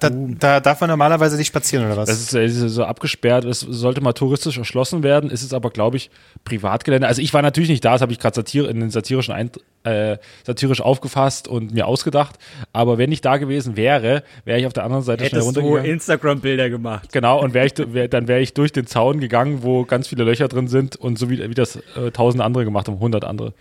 da, 0.01 0.11
da 0.11 0.61
darf 0.61 0.81
man 0.81 0.91
normalerweise 0.91 1.37
nicht 1.37 1.49
spazieren 1.49 1.87
oder 1.87 1.97
was? 1.97 2.09
Das 2.09 2.21
ist, 2.21 2.35
ist 2.35 2.75
so 2.75 2.85
abgesperrt. 2.85 3.45
Es 3.45 3.61
sollte 3.61 4.01
mal 4.01 4.13
touristisch 4.13 4.59
erschlossen 4.59 5.03
werden. 5.03 5.31
Ist 5.31 5.43
es 5.43 5.53
aber, 5.53 5.71
glaube 5.71 5.97
ich, 5.97 6.11
Privatgelände. 6.45 7.07
Also 7.07 7.23
ich 7.23 7.33
war 7.33 7.43
natürlich 7.43 7.71
nicht 7.71 7.85
da. 7.85 7.93
Das 7.93 8.03
habe 8.03 8.13
ich 8.13 8.19
gerade 8.19 8.35
satir 8.35 8.69
in 8.69 8.81
den 8.81 8.91
satirischen 8.91 9.35
Eint 9.35 9.61
äh, 9.85 10.19
satirisch 10.45 10.81
aufgefasst 10.81 11.49
und 11.49 11.73
mir 11.73 11.87
ausgedacht. 11.87 12.37
Aber 12.73 12.99
wenn 12.99 13.13
ich 13.13 13.21
da 13.21 13.37
gewesen 13.37 13.77
wäre, 13.77 14.23
wäre 14.45 14.59
ich 14.59 14.67
auf 14.67 14.73
der 14.73 14.85
anderen 14.85 15.03
Seite 15.03 15.25
schnell 15.27 15.41
Hättest 15.41 15.57
du 15.57 15.61
runtergegangen. 15.61 15.93
Instagram-Bilder 15.93 16.71
gemacht. 16.71 17.13
Genau, 17.13 17.43
und 17.43 17.55
wär 17.55 17.65
ich, 17.65 17.73
wär, 17.77 18.09
dann 18.09 18.29
wäre 18.29 18.41
ich 18.41 18.55
durch 18.55 18.73
den 18.73 18.87
Zaun 18.87 19.21
gegangen, 19.21 19.63
wo 19.63 19.85
ganz 19.85 20.09
viele 20.09 20.25
Löcher 20.25 20.49
drin 20.49 20.69
sind 20.69 20.97
und 20.97 21.19
so 21.19 21.31
wie, 21.31 21.39
wie 21.49 21.55
das 21.55 21.77
äh, 21.77 22.11
tausend 22.13 22.43
andere 22.43 22.65
gemacht 22.65 22.89
haben, 22.89 22.99
hundert 23.01 23.25
andere. 23.25 23.53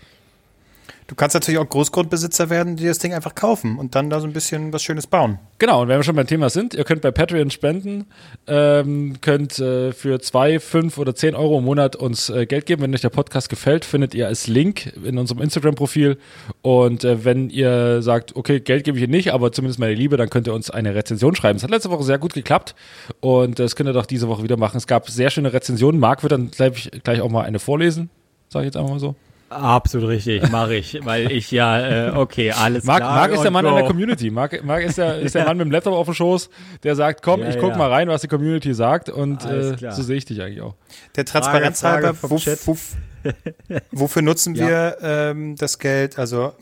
Du 1.09 1.15
kannst 1.15 1.33
natürlich 1.33 1.59
auch 1.59 1.67
Großgrundbesitzer 1.67 2.51
werden, 2.51 2.75
die 2.75 2.85
das 2.85 2.99
Ding 2.99 3.15
einfach 3.15 3.33
kaufen 3.33 3.79
und 3.79 3.95
dann 3.95 4.11
da 4.11 4.19
so 4.19 4.27
ein 4.27 4.31
bisschen 4.33 4.71
was 4.71 4.83
Schönes 4.83 5.07
bauen. 5.07 5.39
Genau, 5.57 5.81
und 5.81 5.87
wenn 5.87 5.97
wir 5.97 6.03
schon 6.03 6.15
beim 6.15 6.27
Thema 6.27 6.51
sind, 6.51 6.75
ihr 6.75 6.83
könnt 6.83 7.01
bei 7.01 7.09
Patreon 7.09 7.49
spenden, 7.49 8.05
ähm, 8.45 9.19
könnt 9.19 9.57
äh, 9.57 9.91
für 9.91 10.19
zwei, 10.19 10.59
fünf 10.59 10.99
oder 10.99 11.15
zehn 11.15 11.33
Euro 11.33 11.57
im 11.57 11.65
Monat 11.65 11.95
uns 11.95 12.29
äh, 12.29 12.45
Geld 12.45 12.67
geben. 12.67 12.83
Wenn 12.83 12.93
euch 12.93 13.01
der 13.01 13.09
Podcast 13.09 13.49
gefällt, 13.49 13.85
findet 13.85 14.13
ihr 14.13 14.27
als 14.27 14.45
Link 14.45 14.93
in 15.03 15.17
unserem 15.17 15.41
Instagram-Profil. 15.41 16.19
Und 16.61 17.03
äh, 17.03 17.25
wenn 17.25 17.49
ihr 17.49 18.03
sagt, 18.03 18.35
okay, 18.35 18.59
Geld 18.59 18.83
gebe 18.83 18.95
ich 18.97 19.01
hier 19.01 19.07
nicht, 19.07 19.33
aber 19.33 19.51
zumindest 19.51 19.79
meine 19.79 19.95
Liebe, 19.95 20.15
dann 20.15 20.29
könnt 20.29 20.45
ihr 20.45 20.53
uns 20.53 20.69
eine 20.69 20.93
Rezension 20.93 21.33
schreiben. 21.33 21.57
Es 21.57 21.63
hat 21.63 21.71
letzte 21.71 21.89
Woche 21.89 22.03
sehr 22.03 22.19
gut 22.19 22.35
geklappt 22.35 22.75
und 23.19 23.57
das 23.57 23.75
könnt 23.75 23.89
ihr 23.89 23.93
doch 23.93 24.05
diese 24.05 24.27
Woche 24.27 24.43
wieder 24.43 24.57
machen. 24.57 24.77
Es 24.77 24.85
gab 24.85 25.09
sehr 25.09 25.31
schöne 25.31 25.53
Rezensionen. 25.53 25.99
Marc 25.99 26.21
wird 26.21 26.33
dann 26.33 26.51
gleich, 26.51 26.91
gleich 27.03 27.21
auch 27.21 27.31
mal 27.31 27.45
eine 27.45 27.57
vorlesen, 27.57 28.11
sage 28.49 28.65
ich 28.65 28.67
jetzt 28.67 28.77
einfach 28.77 28.91
mal 28.91 28.99
so. 28.99 29.15
Absolut 29.49 30.09
richtig, 30.09 30.49
mache 30.51 30.75
ich, 30.75 30.99
weil 31.03 31.31
ich 31.31 31.49
ja, 31.51 32.09
äh, 32.09 32.11
okay, 32.11 32.51
alles 32.51 32.83
Marc, 32.83 32.99
klar. 32.99 33.15
Marc 33.15 33.31
ist 33.33 33.41
der 33.41 33.51
Mann 33.51 33.65
in 33.65 33.71
go. 33.71 33.77
der 33.77 33.87
Community. 33.87 34.29
Marc, 34.29 34.63
Marc 34.63 34.83
ist, 34.83 34.97
der, 34.97 35.17
ist 35.19 35.33
der 35.35 35.45
Mann 35.47 35.57
mit 35.57 35.65
dem 35.65 35.71
Laptop 35.71 35.93
auf 35.93 36.05
dem 36.05 36.13
Schoß, 36.13 36.49
der 36.83 36.95
sagt, 36.95 37.21
komm, 37.23 37.41
Ja, 37.41 37.49
ich 37.49 37.57
guck 37.59 37.71
ja. 37.71 37.77
mal 37.77 37.89
rein, 37.91 38.07
was 38.09 38.21
die 38.21 38.27
Community 38.27 38.73
sagt 38.73 39.09
und 39.09 39.43
äh, 39.45 39.75
so 39.91 40.03
sehe 40.03 40.17
ich 40.17 40.25
dich 40.25 40.41
eigentlich 40.41 40.61
auch. 40.61 40.75
Der 41.15 41.25
Transparenz 41.25 41.81
Frage 41.81 42.07
halber, 42.07 42.17
wofür 43.91 44.21
nutzen 44.21 44.55
Ja. 44.55 44.67
wir 44.67 44.97
ähm, 45.01 45.55
das 45.57 45.79
Geld? 45.79 46.17
Also 46.19 46.53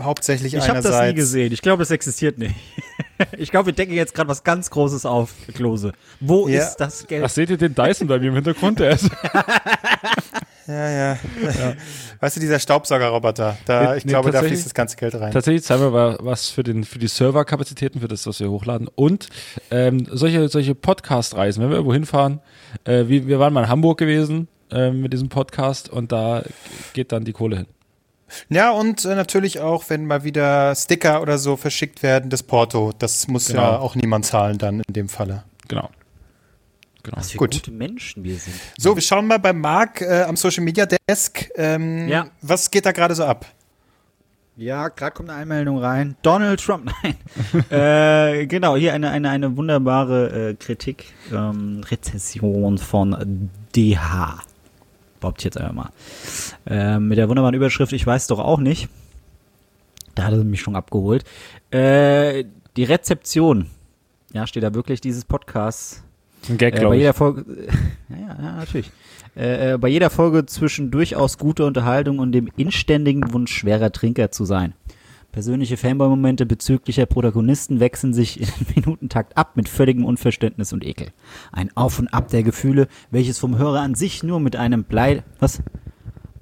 hauptsächlich 0.00 0.54
Ich 0.54 0.60
habe 0.62 0.72
einerseits. 0.78 0.96
das 0.96 1.06
nie 1.08 1.14
gesehen. 1.14 1.52
Ich 1.52 1.60
glaube, 1.60 1.80
das 1.82 1.90
existiert 1.90 2.38
nicht. 2.38 2.54
Ich 3.38 3.52
glaube, 3.52 3.66
wir 3.66 3.72
decken 3.72 3.94
jetzt 3.94 4.12
gerade 4.12 4.28
was 4.28 4.42
ganz 4.42 4.70
Großes 4.70 5.06
auf, 5.06 5.30
Klose. 5.54 5.92
Wo 6.18 6.48
Ja. 6.48 6.62
ist 6.64 6.76
das 6.76 7.06
Geld? 7.06 7.22
Ach, 7.24 7.28
seht 7.30 7.48
ihr 7.48 7.56
den 7.56 7.72
Dyson 7.74 8.08
bei 8.08 8.18
mir 8.18 8.26
im 8.28 8.34
Hintergrund? 8.34 8.80
Der 8.80 8.90
ist, 8.90 9.08
Ja, 10.66 10.88
ja. 10.90 11.18
Weißt 12.20 12.36
du, 12.36 12.40
dieser 12.40 12.58
Staubsaugerroboter, 12.58 13.56
da, 13.66 13.92
Nee, 13.92 13.98
ich 13.98 14.04
nee, 14.04 14.10
glaube, 14.12 14.30
da 14.30 14.42
fließt 14.42 14.64
das 14.64 14.74
ganze 14.74 14.96
Geld 14.96 15.14
rein. 15.14 15.32
tatsächlich 15.32 15.62
zahlen 15.62 15.82
wir 15.82 15.90
mal 15.90 16.16
was 16.20 16.48
für, 16.50 16.62
den, 16.62 16.84
für 16.84 16.98
die 16.98 17.08
Serverkapazitäten, 17.08 18.00
für 18.00 18.08
das, 18.08 18.26
was 18.26 18.40
wir 18.40 18.50
hochladen. 18.50 18.88
Und 18.94 19.28
ähm, 19.70 20.06
solche, 20.10 20.48
solche 20.48 20.74
Podcast-Reisen, 20.74 21.62
wenn 21.62 21.68
wir 21.70 21.76
irgendwo 21.76 21.92
hinfahren, 21.92 22.40
äh, 22.84 23.04
wie, 23.08 23.26
wir 23.26 23.38
waren 23.38 23.52
mal 23.52 23.64
in 23.64 23.68
Hamburg 23.68 23.98
gewesen 23.98 24.48
äh, 24.70 24.90
mit 24.90 25.12
diesem 25.12 25.28
Podcast 25.28 25.88
und 25.90 26.12
da 26.12 26.42
geht 26.94 27.12
dann 27.12 27.24
die 27.24 27.32
Kohle 27.32 27.56
hin. 27.58 27.66
Ja, 28.48 28.70
und 28.70 29.04
äh, 29.04 29.14
natürlich 29.14 29.60
auch, 29.60 29.84
wenn 29.90 30.06
mal 30.06 30.24
wieder 30.24 30.74
Sticker 30.74 31.20
oder 31.20 31.36
so 31.38 31.56
verschickt 31.56 32.02
werden, 32.02 32.30
das 32.30 32.42
Porto. 32.42 32.92
Das 32.98 33.28
muss 33.28 33.48
ja 33.48 33.54
Genau. 33.54 33.78
auch 33.82 33.94
niemand 33.94 34.24
zahlen 34.24 34.56
dann 34.58 34.80
in 34.88 34.94
dem 34.94 35.08
Falle. 35.10 35.44
Genau. 35.68 35.90
Genau. 37.04 37.18
was 37.18 37.30
für 37.30 37.38
gut. 37.38 37.52
gute 37.52 37.70
Menschen 37.70 38.24
wir 38.24 38.36
sind. 38.36 38.56
So, 38.78 38.94
wir 38.96 39.02
schauen 39.02 39.26
mal 39.26 39.38
bei 39.38 39.52
Marc 39.52 40.00
äh, 40.00 40.22
am 40.22 40.36
Social 40.36 40.64
Media 40.64 40.86
Desk. 40.86 41.48
Ähm, 41.54 42.08
Ja. 42.08 42.26
Was 42.42 42.70
geht 42.70 42.86
da 42.86 42.92
gerade 42.92 43.14
so 43.14 43.24
ab? 43.24 43.46
Ja, 44.56 44.88
gerade 44.88 45.12
kommt 45.14 45.30
eine 45.30 45.38
Einmeldung 45.38 45.78
rein. 45.78 46.16
Donald 46.22 46.60
Trump, 46.64 46.90
nein. 47.02 47.16
äh, 47.70 48.46
genau, 48.46 48.76
hier 48.76 48.94
eine, 48.94 49.10
eine, 49.10 49.28
eine 49.28 49.56
wunderbare 49.56 50.50
äh, 50.50 50.54
Kritik, 50.54 51.12
ähm, 51.32 51.82
Rezession 51.90 52.78
von 52.78 53.50
DH. 53.74 54.42
Behaupte 55.20 55.40
ich 55.40 55.44
jetzt 55.46 55.58
einfach 55.58 55.72
mal. 55.72 55.90
Ähm, 56.66 57.08
mit 57.08 57.18
der 57.18 57.28
wunderbaren 57.28 57.54
Überschrift, 57.54 57.92
ich 57.92 58.06
weiß 58.06 58.28
doch 58.28 58.38
auch 58.38 58.60
nicht. 58.60 58.88
Da 60.14 60.24
hat 60.24 60.32
er 60.32 60.44
mich 60.44 60.60
schon 60.60 60.76
abgeholt. 60.76 61.24
Äh, 61.72 62.44
die 62.76 62.84
Rezeption, 62.84 63.66
ja, 64.32 64.46
steht 64.46 64.62
da 64.62 64.72
wirklich 64.72 65.00
dieses 65.00 65.24
Podcasts 65.24 66.03
Ein 66.48 66.58
Gag, 66.58 66.74
äh, 66.74 66.76
bei 66.76 66.80
glaube 66.80 66.96
ich. 66.96 67.00
jeder 67.00 67.14
Folge, 67.14 67.44
ja, 68.08 68.16
ja, 68.16 68.42
ja, 68.42 68.56
natürlich. 68.56 68.90
Äh, 69.36 69.72
äh, 69.72 69.78
bei 69.78 69.88
jeder 69.88 70.10
Folge 70.10 70.46
zwischen 70.46 70.90
durchaus 70.90 71.38
guter 71.38 71.66
Unterhaltung 71.66 72.18
und 72.18 72.32
dem 72.32 72.48
inständigen 72.56 73.32
Wunsch, 73.32 73.52
schwerer 73.52 73.90
Trinker 73.90 74.30
zu 74.30 74.44
sein. 74.44 74.74
Persönliche 75.32 75.76
Fanboy-Momente 75.76 76.46
bezüglicher 76.46 77.06
Protagonisten 77.06 77.80
wechseln 77.80 78.14
sich 78.14 78.40
in 78.40 78.48
Minutentakt 78.76 79.36
ab 79.36 79.56
mit 79.56 79.68
völligem 79.68 80.04
Unverständnis 80.04 80.72
und 80.72 80.84
Ekel. 80.84 81.08
Ein 81.50 81.76
Auf 81.76 81.98
und 81.98 82.08
Ab 82.08 82.28
der 82.28 82.44
Gefühle, 82.44 82.86
welches 83.10 83.38
vom 83.38 83.58
Hörer 83.58 83.80
an 83.80 83.96
sich 83.96 84.22
nur 84.22 84.38
mit 84.38 84.54
einem 84.54 84.84
Blei, 84.84 85.24
was? 85.40 85.60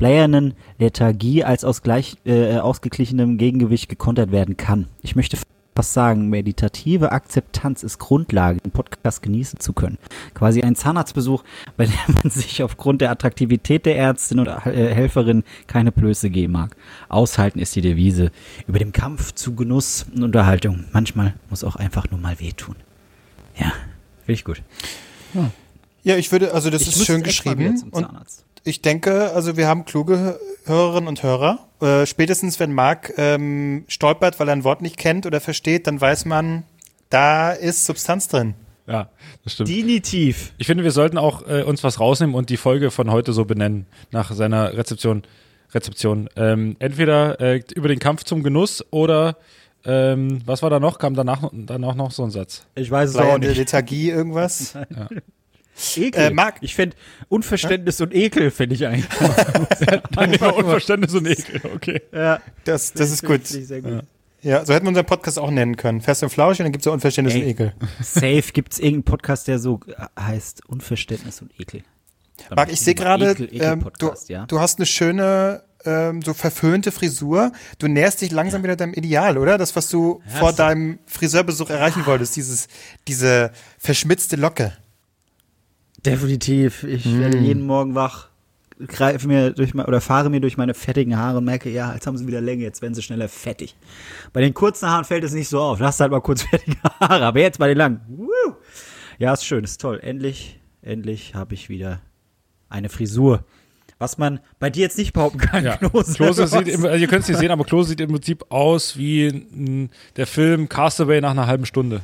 bleiernen 0.02 0.54
Lethargie 0.80 1.44
als 1.44 1.64
aus 1.64 1.82
gleich, 1.82 2.16
äh, 2.24 2.58
ausgeglichenem 2.58 3.38
Gegengewicht 3.38 3.88
gekontert 3.88 4.32
werden 4.32 4.56
kann. 4.56 4.88
Ich 5.00 5.14
möchte 5.14 5.36
fast 5.74 5.92
sagen, 5.92 6.28
meditative 6.28 7.12
Akzeptanz 7.12 7.82
ist 7.82 7.98
Grundlage, 7.98 8.60
den 8.60 8.72
Podcast 8.72 9.22
genießen 9.22 9.60
zu 9.60 9.72
können. 9.72 9.98
Quasi 10.34 10.62
ein 10.62 10.76
Zahnarztbesuch, 10.76 11.42
bei 11.76 11.86
dem 11.86 12.14
man 12.14 12.30
sich 12.30 12.62
aufgrund 12.62 13.00
der 13.00 13.10
Attraktivität 13.10 13.86
der 13.86 13.96
Ärztin 13.96 14.40
oder 14.40 14.66
äh, 14.66 14.94
Helferin 14.94 15.44
keine 15.66 15.92
Blöße 15.92 16.30
geben 16.30 16.52
mag. 16.52 16.76
Aushalten 17.08 17.58
ist 17.58 17.74
die 17.74 17.80
Devise. 17.80 18.30
Über 18.66 18.78
dem 18.78 18.92
Kampf 18.92 19.32
zu 19.32 19.54
Genuss 19.54 20.06
und 20.14 20.22
Unterhaltung. 20.22 20.84
Manchmal 20.92 21.34
muss 21.50 21.64
auch 21.64 21.76
einfach 21.76 22.10
nur 22.10 22.20
mal 22.20 22.38
wehtun. 22.40 22.76
Ja, 23.58 23.72
finde 24.20 24.32
ich 24.32 24.44
gut. 24.44 24.62
Ja, 26.04 26.16
ich 26.16 26.32
würde, 26.32 26.52
also 26.52 26.68
das 26.68 26.82
ich 26.82 26.88
ist 26.88 27.06
schön 27.06 27.22
geschrieben. 27.22 27.82
Und. 27.90 28.06
Ich 28.64 28.82
denke, 28.82 29.32
also 29.32 29.56
wir 29.56 29.66
haben 29.66 29.84
kluge 29.84 30.38
Hörerinnen 30.64 31.08
und 31.08 31.22
Hörer. 31.22 31.66
Äh, 31.80 32.06
spätestens, 32.06 32.60
wenn 32.60 32.72
Marc 32.72 33.12
ähm, 33.16 33.84
stolpert, 33.88 34.38
weil 34.38 34.48
er 34.48 34.52
ein 34.52 34.64
Wort 34.64 34.82
nicht 34.82 34.96
kennt 34.96 35.26
oder 35.26 35.40
versteht, 35.40 35.86
dann 35.86 36.00
weiß 36.00 36.24
man, 36.24 36.64
da 37.10 37.52
ist 37.52 37.84
Substanz 37.84 38.28
drin. 38.28 38.54
Ja, 38.86 39.10
das 39.44 39.54
stimmt. 39.54 39.68
Definitiv. 39.68 40.52
Ich 40.58 40.66
finde, 40.66 40.84
wir 40.84 40.90
sollten 40.90 41.18
auch 41.18 41.46
äh, 41.46 41.62
uns 41.62 41.84
was 41.84 42.00
rausnehmen 42.00 42.34
und 42.34 42.50
die 42.50 42.56
Folge 42.56 42.90
von 42.90 43.10
heute 43.10 43.32
so 43.32 43.44
benennen, 43.44 43.86
nach 44.10 44.32
seiner 44.32 44.76
Rezeption. 44.76 45.22
Rezeption. 45.74 46.28
Ähm, 46.36 46.76
entweder 46.80 47.40
äh, 47.40 47.62
über 47.74 47.88
den 47.88 47.98
Kampf 47.98 48.24
zum 48.24 48.42
Genuss 48.42 48.84
oder 48.90 49.38
ähm, 49.84 50.42
was 50.44 50.62
war 50.62 50.70
da 50.70 50.78
noch? 50.78 50.98
Kam 50.98 51.14
danach, 51.14 51.50
danach 51.52 51.94
noch 51.94 52.10
so 52.10 52.22
ein 52.22 52.30
Satz. 52.30 52.66
Ich 52.74 52.90
weiß 52.90 53.10
es 53.10 53.16
auch 53.16 53.38
nicht. 53.38 53.56
Lethargie, 53.56 54.10
irgendwas. 54.10 54.76
Ekel. 55.96 56.22
Äh, 56.24 56.30
Marc- 56.30 56.58
ich 56.60 56.74
finde 56.74 56.96
Unverständnis 57.28 58.00
und 58.00 58.14
Ekel 58.14 58.50
finde 58.50 58.74
ich 58.74 58.86
eigentlich. 58.86 59.06
Unverständnis 60.56 61.14
und 61.14 61.26
Ekel, 61.26 61.60
okay. 61.74 62.02
ja, 62.12 62.40
Das, 62.64 62.92
das 62.92 63.10
ist 63.10 63.24
gut. 63.24 63.42
Gut. 63.48 64.02
Ja, 64.42 64.64
so 64.66 64.74
hätten 64.74 64.86
wir 64.86 64.88
unseren 64.88 65.06
Podcast 65.06 65.38
auch 65.38 65.50
nennen 65.50 65.76
können. 65.76 66.00
Fest 66.00 66.22
und 66.24 66.30
Flausch 66.30 66.58
und 66.58 66.64
dann 66.64 66.72
gibt 66.72 66.82
es 66.82 66.86
so 66.86 66.92
Unverständnis 66.92 67.34
Ey. 67.36 67.42
und 67.42 67.48
Ekel. 67.48 67.72
Safe 68.00 68.42
gibt 68.52 68.72
es 68.72 68.78
irgendeinen 68.80 69.04
Podcast, 69.04 69.46
der 69.46 69.58
so 69.60 69.80
äh, 69.86 70.20
heißt 70.20 70.66
Unverständnis 70.66 71.40
und 71.42 71.52
Ekel. 71.60 71.82
Marc, 72.54 72.72
ich 72.72 72.80
sehe 72.80 72.94
gerade, 72.96 73.34
ähm, 73.52 73.86
du, 73.98 74.10
ja. 74.26 74.46
du 74.46 74.58
hast 74.58 74.78
eine 74.80 74.86
schöne, 74.86 75.62
ähm, 75.84 76.22
so 76.22 76.34
verföhnte 76.34 76.90
Frisur. 76.90 77.52
Du 77.78 77.86
näherst 77.86 78.20
dich 78.20 78.32
langsam 78.32 78.64
wieder 78.64 78.74
deinem 78.74 78.94
Ideal, 78.94 79.38
oder? 79.38 79.58
Das, 79.58 79.76
was 79.76 79.88
du 79.88 80.20
Ja, 80.28 80.40
vor 80.40 80.50
so- 80.50 80.56
deinem 80.56 80.98
Friseurbesuch 81.06 81.70
erreichen 81.70 82.04
wolltest, 82.06 82.34
dieses, 82.34 82.66
diese 83.06 83.52
verschmitzte 83.78 84.34
Locke. 84.34 84.72
Definitiv. 86.04 86.84
Ich 86.84 87.18
werde 87.18 87.38
jeden 87.38 87.64
Morgen 87.66 87.94
wach, 87.94 88.28
greife 88.86 89.28
mir 89.28 89.52
durch 89.52 89.74
mein, 89.74 89.86
oder 89.86 90.00
fahre 90.00 90.30
mir 90.30 90.40
durch 90.40 90.56
meine 90.56 90.74
fettigen 90.74 91.16
Haare 91.16 91.38
und 91.38 91.44
merke, 91.44 91.70
ja, 91.70 91.94
jetzt 91.94 92.06
haben 92.06 92.16
sie 92.16 92.26
wieder 92.26 92.40
Länge, 92.40 92.64
jetzt 92.64 92.82
werden 92.82 92.94
sie 92.94 93.02
schneller 93.02 93.28
fettig. 93.28 93.76
Bei 94.32 94.40
den 94.40 94.54
kurzen 94.54 94.88
Haaren 94.88 95.04
fällt 95.04 95.24
es 95.24 95.32
nicht 95.32 95.48
so 95.48 95.60
auf. 95.60 95.80
Hast 95.80 96.00
halt 96.00 96.10
mal 96.10 96.20
kurz 96.20 96.42
fettige 96.50 96.76
Haare, 97.00 97.24
aber 97.26 97.40
jetzt 97.40 97.58
bei 97.58 97.68
den 97.68 97.78
langen. 97.78 98.00
Woo! 98.08 98.54
Ja, 99.18 99.32
ist 99.32 99.44
schön, 99.44 99.62
ist 99.62 99.80
toll. 99.80 100.00
Endlich, 100.02 100.58
endlich 100.82 101.34
habe 101.34 101.54
ich 101.54 101.68
wieder 101.68 102.00
eine 102.68 102.88
Frisur. 102.88 103.44
Was 103.98 104.18
man 104.18 104.40
bei 104.58 104.68
dir 104.68 104.80
jetzt 104.80 104.98
nicht 104.98 105.12
behaupten 105.12 105.38
kann, 105.38 105.64
Ja. 105.64 105.76
Klose. 105.76 106.14
Klose 106.14 106.46
sieht, 106.48 106.66
im, 106.66 106.84
also 106.84 106.96
ihr 106.96 107.06
könnt 107.06 107.22
es 107.22 107.28
nicht 107.28 107.38
sehen, 107.38 107.52
aber 107.52 107.62
Klose 107.62 107.90
sieht 107.90 108.00
im 108.00 108.10
Prinzip 108.10 108.44
aus 108.48 108.96
wie 108.96 109.86
der 110.16 110.26
Film 110.26 110.68
Castaway 110.68 111.20
nach 111.20 111.30
einer 111.30 111.46
halben 111.46 111.66
Stunde. 111.66 112.00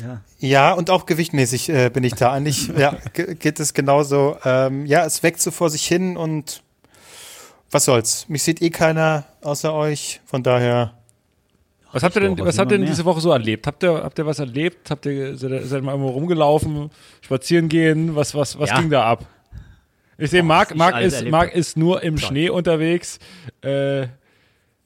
Ja. 0.00 0.20
Ja, 0.38 0.72
und 0.72 0.90
auch 0.90 1.06
gewichtmäßig 1.06 1.68
äh, 1.68 1.90
bin 1.90 2.04
ich 2.04 2.14
da. 2.14 2.32
Eigentlich 2.32 2.68
ja, 2.76 2.96
ge- 3.12 3.34
geht 3.34 3.60
es 3.60 3.74
genauso. 3.74 4.36
Ähm, 4.44 4.86
ja, 4.86 5.04
es 5.04 5.22
wächst 5.22 5.42
so 5.42 5.50
vor 5.50 5.70
sich 5.70 5.86
hin 5.86 6.16
und 6.16 6.62
was 7.70 7.84
soll's. 7.84 8.28
Mich 8.28 8.42
sieht 8.42 8.60
eh 8.62 8.70
keiner 8.70 9.24
außer 9.42 9.72
euch. 9.72 10.20
Von 10.24 10.42
daher. 10.42 10.94
Was 11.92 12.02
habt 12.02 12.16
ihr 12.16 12.20
denn, 12.22 12.38
was 12.38 12.58
habt 12.58 12.72
ihr 12.72 12.78
denn 12.78 12.86
diese 12.86 13.04
Woche 13.04 13.20
so 13.20 13.30
erlebt? 13.32 13.66
Habt 13.66 13.82
ihr, 13.82 13.92
habt 14.02 14.18
ihr 14.18 14.24
was 14.24 14.38
erlebt? 14.38 14.90
Habt 14.90 15.04
ihr, 15.04 15.36
seid 15.36 15.50
ihr, 15.50 15.66
seid 15.66 15.80
ihr 15.80 15.84
mal 15.84 15.92
irgendwo 15.92 16.10
rumgelaufen, 16.10 16.90
spazieren 17.20 17.68
gehen? 17.68 18.16
Was, 18.16 18.34
was, 18.34 18.58
was 18.58 18.70
Ja. 18.70 18.80
ging 18.80 18.88
da 18.88 19.04
ab? 19.04 19.26
Ich 20.16 20.30
sehe, 20.30 20.42
Marc, 20.42 20.70
ich 20.70 20.76
Marc, 20.76 20.94
alles 20.94 21.20
ist, 21.20 21.28
Marc 21.28 21.52
ist 21.54 21.76
nur 21.76 22.02
im 22.02 22.16
Toll. 22.16 22.28
Schnee 22.28 22.48
unterwegs. 22.48 23.18
Äh, 23.62 24.06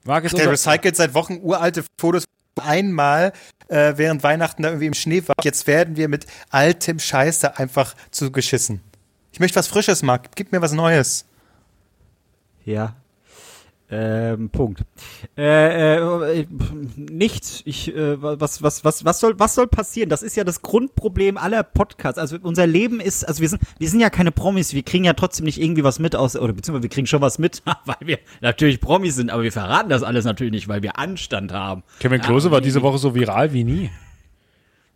Marc 0.04 0.24
ist 0.24 0.36
Der 0.36 0.48
unser, 0.48 0.70
recycelt 0.72 0.96
seit 0.96 1.14
Wochen 1.14 1.38
uralte 1.42 1.84
Fotos 2.00 2.24
einmal 2.60 3.32
äh, 3.68 3.94
während 3.96 4.22
Weihnachten 4.22 4.62
da 4.62 4.70
irgendwie 4.70 4.86
im 4.86 4.94
Schnee 4.94 5.22
war. 5.26 5.34
Jetzt 5.42 5.66
werden 5.66 5.96
wir 5.96 6.08
mit 6.08 6.26
altem 6.50 6.98
Scheiß 6.98 7.40
da 7.40 7.48
einfach 7.48 7.94
zugeschissen. 8.10 8.80
Ich 9.32 9.40
möchte 9.40 9.56
was 9.56 9.66
Frisches, 9.66 10.02
Marc. 10.02 10.34
Gib 10.34 10.52
mir 10.52 10.62
was 10.62 10.72
Neues. 10.72 11.26
Ja. 12.64 12.96
Ähm, 13.88 14.50
Punkt. 14.50 14.82
Äh, 15.36 15.96
äh, 15.96 16.40
äh, 16.40 16.46
nichts. 16.96 17.62
Ich, 17.64 17.94
äh, 17.94 18.20
was, 18.20 18.60
was, 18.60 18.84
was, 18.84 19.04
was 19.04 19.20
soll, 19.20 19.38
was 19.38 19.54
soll 19.54 19.68
passieren? 19.68 20.08
Das 20.08 20.24
ist 20.24 20.36
ja 20.36 20.42
das 20.42 20.62
Grundproblem 20.62 21.36
aller 21.36 21.62
Podcasts. 21.62 22.18
Also 22.18 22.36
unser 22.42 22.66
Leben 22.66 22.98
ist, 22.98 23.22
also 23.28 23.40
wir 23.40 23.48
sind, 23.48 23.62
wir 23.78 23.88
sind 23.88 24.00
ja 24.00 24.10
keine 24.10 24.32
Promis. 24.32 24.74
Wir 24.74 24.82
kriegen 24.82 25.04
ja 25.04 25.12
trotzdem 25.12 25.46
nicht 25.46 25.60
irgendwie 25.60 25.84
was 25.84 26.00
mit 26.00 26.16
aus, 26.16 26.34
oder 26.34 26.52
beziehungsweise 26.52 26.82
wir 26.82 26.90
kriegen 26.90 27.06
schon 27.06 27.20
was 27.20 27.38
mit, 27.38 27.62
weil 27.84 27.96
wir 28.00 28.18
natürlich 28.40 28.80
Promis 28.80 29.14
sind, 29.14 29.30
aber 29.30 29.44
wir 29.44 29.52
verraten 29.52 29.88
das 29.88 30.02
alles 30.02 30.24
natürlich 30.24 30.52
nicht, 30.52 30.68
weil 30.68 30.82
wir 30.82 30.98
Anstand 30.98 31.52
haben. 31.52 31.84
Kevin 32.00 32.20
Klose 32.20 32.48
Ja, 32.48 32.52
war 32.52 32.60
diese 32.60 32.82
Woche 32.82 32.98
so 32.98 33.14
viral 33.14 33.52
wie 33.52 33.62
nie. 33.62 33.90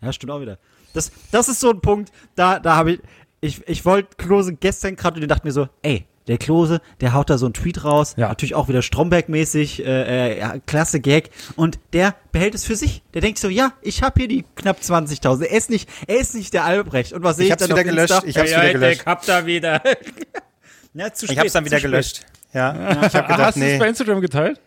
Ja, 0.03 0.13
stimmt 0.13 0.33
auch 0.33 0.41
wieder. 0.41 0.59
Das, 0.95 1.13
das 1.31 1.49
ist 1.49 1.61
so 1.61 1.71
ein 1.71 1.81
Punkt, 1.81 2.11
da, 2.35 2.59
da 2.59 2.75
habe 2.75 2.93
ich, 2.93 3.01
ich, 3.41 3.69
ich 3.69 3.85
wollte 3.85 4.17
Klose 4.17 4.55
gestern 4.55 4.97
gerade 4.97 5.17
und 5.17 5.23
ich 5.23 5.29
dachte 5.29 5.47
mir 5.47 5.53
so, 5.53 5.69
ey, 5.83 6.07
der 6.29 6.39
Klose, 6.39 6.81
der 7.01 7.13
haut 7.15 7.31
da 7.31 7.39
so 7.39 7.47
einen 7.47 7.55
Tweet 7.55 7.83
raus, 7.85 8.15
Ja. 8.17 8.29
natürlich 8.29 8.55
auch 8.55 8.69
wieder 8.69 8.83
Stromberg-mäßig, 8.83 9.85
äh, 9.85 10.33
äh, 10.35 10.39
ja, 10.39 10.55
klasse 10.67 11.01
Gag, 11.01 11.31
und 11.57 11.79
der 11.93 12.15
behält 12.33 12.55
es 12.55 12.65
für 12.65 12.77
sich. 12.77 13.03
Der 13.15 13.21
denkt 13.21 13.39
so, 13.39 13.49
ja, 13.49 13.73
ich 13.83 14.03
habe 14.03 14.15
hier 14.21 14.29
die 14.29 14.45
knapp 14.55 14.79
20.000. 14.81 15.45
Er 15.47 15.57
ist 15.57 15.71
nicht, 15.71 15.89
er 16.07 16.19
ist 16.21 16.35
nicht 16.35 16.53
der 16.55 16.65
Albrecht. 16.65 17.13
Und 17.13 17.23
was 17.25 17.37
sehe 17.37 17.47
Ich 17.47 17.51
ich, 17.53 17.57
dann 17.57 17.71
wieder 17.71 17.85
gelöscht, 17.85 18.11
Insta? 18.13 18.29
ich 18.29 18.39
hab's 18.39 18.51
ja, 18.51 18.59
wieder 18.59 18.67
ja, 18.67 18.73
gelöscht. 18.73 19.01
Ich 19.01 19.07
hab 19.07 19.27
da 19.27 19.47
wieder. 19.47 19.83
ja, 20.95 21.13
zu 21.13 21.27
spät, 21.27 21.37
Ich 21.37 21.41
hab's 21.41 21.53
dann 21.53 21.65
wieder 21.65 21.81
gelöscht. 21.81 22.25
Ja, 22.53 22.73
ich 23.07 23.15
habe 23.15 23.17
Ah, 23.17 23.23
gedacht, 23.23 23.39
hast 23.39 23.57
du 23.57 23.61
es 23.61 23.67
nee. 23.73 23.79
bei 23.79 23.89
Instagram 23.89 24.21
geteilt? 24.21 24.61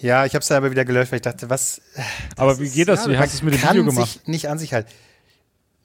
Ja, 0.00 0.24
ich 0.24 0.34
hab's 0.34 0.48
dann 0.48 0.58
aber 0.58 0.70
wieder 0.70 0.84
gelöscht, 0.86 1.12
weil 1.12 1.16
ich 1.16 1.22
dachte, 1.22 1.50
was 1.50 1.82
Aber 2.36 2.58
wie 2.58 2.70
geht 2.70 2.88
das? 2.88 3.04
ja, 3.04 3.12
Wie 3.12 3.18
hast 3.18 3.32
du 3.32 3.36
es 3.38 3.42
mit 3.42 3.54
dem 3.54 3.60
kann 3.60 3.76
Video 3.76 3.84
gemacht? 3.90 4.08
sich 4.12 4.26
nicht 4.26 4.48
an 4.48 4.58
sich 4.58 4.72
halten. 4.72 4.88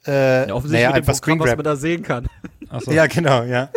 Äh, 0.06 0.48
Ja, 0.48 0.54
offensichtlich 0.54 0.72
naja, 0.72 0.88
mit 0.88 0.96
dem 1.04 1.08
einfach 1.10 1.20
Programm, 1.20 1.40
was 1.40 1.56
man 1.56 1.64
da 1.64 1.76
sehen 1.76 2.02
kann. 2.02 2.26
Achso. 2.70 2.92
Ja, 2.92 3.06
genau, 3.06 3.42
ja. 3.42 3.68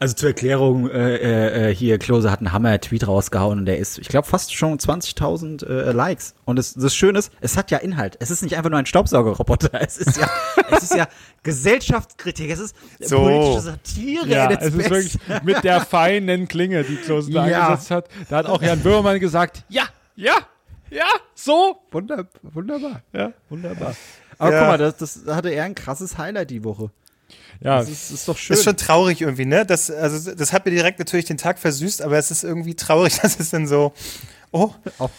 Also 0.00 0.14
zur 0.14 0.28
Erklärung, 0.28 0.88
äh, 0.90 1.16
äh, 1.16 1.70
äh, 1.70 1.74
hier, 1.74 1.98
Klose 1.98 2.30
hat 2.30 2.38
einen 2.38 2.52
Hammer-Tweet 2.52 3.08
rausgehauen 3.08 3.58
und 3.58 3.66
der 3.66 3.78
ist, 3.78 3.98
ich 3.98 4.06
glaube, 4.08 4.28
fast 4.28 4.54
schon 4.54 4.78
20.000 4.78 5.66
äh, 5.66 5.90
Likes. 5.90 6.34
Und 6.44 6.56
das, 6.56 6.74
das 6.74 6.94
Schöne 6.94 7.18
ist, 7.18 7.32
es 7.40 7.56
hat 7.56 7.72
ja 7.72 7.78
Inhalt. 7.78 8.16
Es 8.20 8.30
ist 8.30 8.42
nicht 8.42 8.56
einfach 8.56 8.70
nur 8.70 8.78
ein 8.78 8.86
Staubsaugerroboter. 8.86 9.70
Es 9.80 9.98
ist 9.98 10.16
ja, 10.16 10.28
es 10.70 10.84
ist 10.84 10.94
ja 10.94 11.08
Gesellschaftskritik. 11.42 12.50
Es 12.50 12.60
ist 12.60 12.76
So. 13.00 13.22
politische 13.22 13.60
Satire. 13.60 14.26
Ja, 14.28 14.50
es 14.50 14.66
ist 14.68 14.78
wirklich 14.78 15.18
mit 15.42 15.64
der 15.64 15.80
feinen 15.80 16.46
Klinge, 16.46 16.84
die 16.84 16.96
Klose 16.96 17.32
da 17.32 17.48
Ja. 17.48 17.66
eingesetzt 17.66 17.90
hat. 17.90 18.08
Da 18.28 18.36
hat 18.36 18.46
auch 18.46 18.62
Jan 18.62 18.80
Böhmermann 18.80 19.18
gesagt, 19.18 19.64
ja, 19.68 19.84
ja, 20.14 20.34
ja, 20.90 21.06
so. 21.34 21.76
Wunder, 21.90 22.26
wunderbar. 22.42 23.02
Ja, 23.12 23.32
Wunderbar. 23.50 23.94
Aber 24.38 24.52
Ja. 24.52 24.58
guck 24.60 24.68
mal, 24.68 24.78
das, 24.78 24.96
das 24.96 25.20
hatte 25.34 25.48
er 25.50 25.64
ein 25.64 25.74
krasses 25.74 26.16
Highlight 26.18 26.50
die 26.50 26.62
Woche. 26.62 26.90
Ja. 27.60 27.78
Das 27.78 27.88
ist, 27.88 28.10
ist 28.10 28.28
doch 28.28 28.36
schön. 28.36 28.54
Ist 28.54 28.64
schon 28.64 28.76
traurig 28.76 29.20
irgendwie, 29.20 29.44
ne? 29.46 29.64
Das, 29.66 29.90
also, 29.90 30.34
das 30.34 30.52
hat 30.52 30.64
mir 30.64 30.70
direkt 30.72 30.98
natürlich 30.98 31.26
den 31.26 31.38
Tag 31.38 31.58
versüßt, 31.58 32.02
aber 32.02 32.18
es 32.18 32.30
ist 32.30 32.44
irgendwie 32.44 32.74
traurig, 32.74 33.18
dass 33.22 33.38
es 33.40 33.50
dann 33.50 33.66
so. 33.66 33.92
Oh. 34.52 34.70
Auch- 34.98 35.10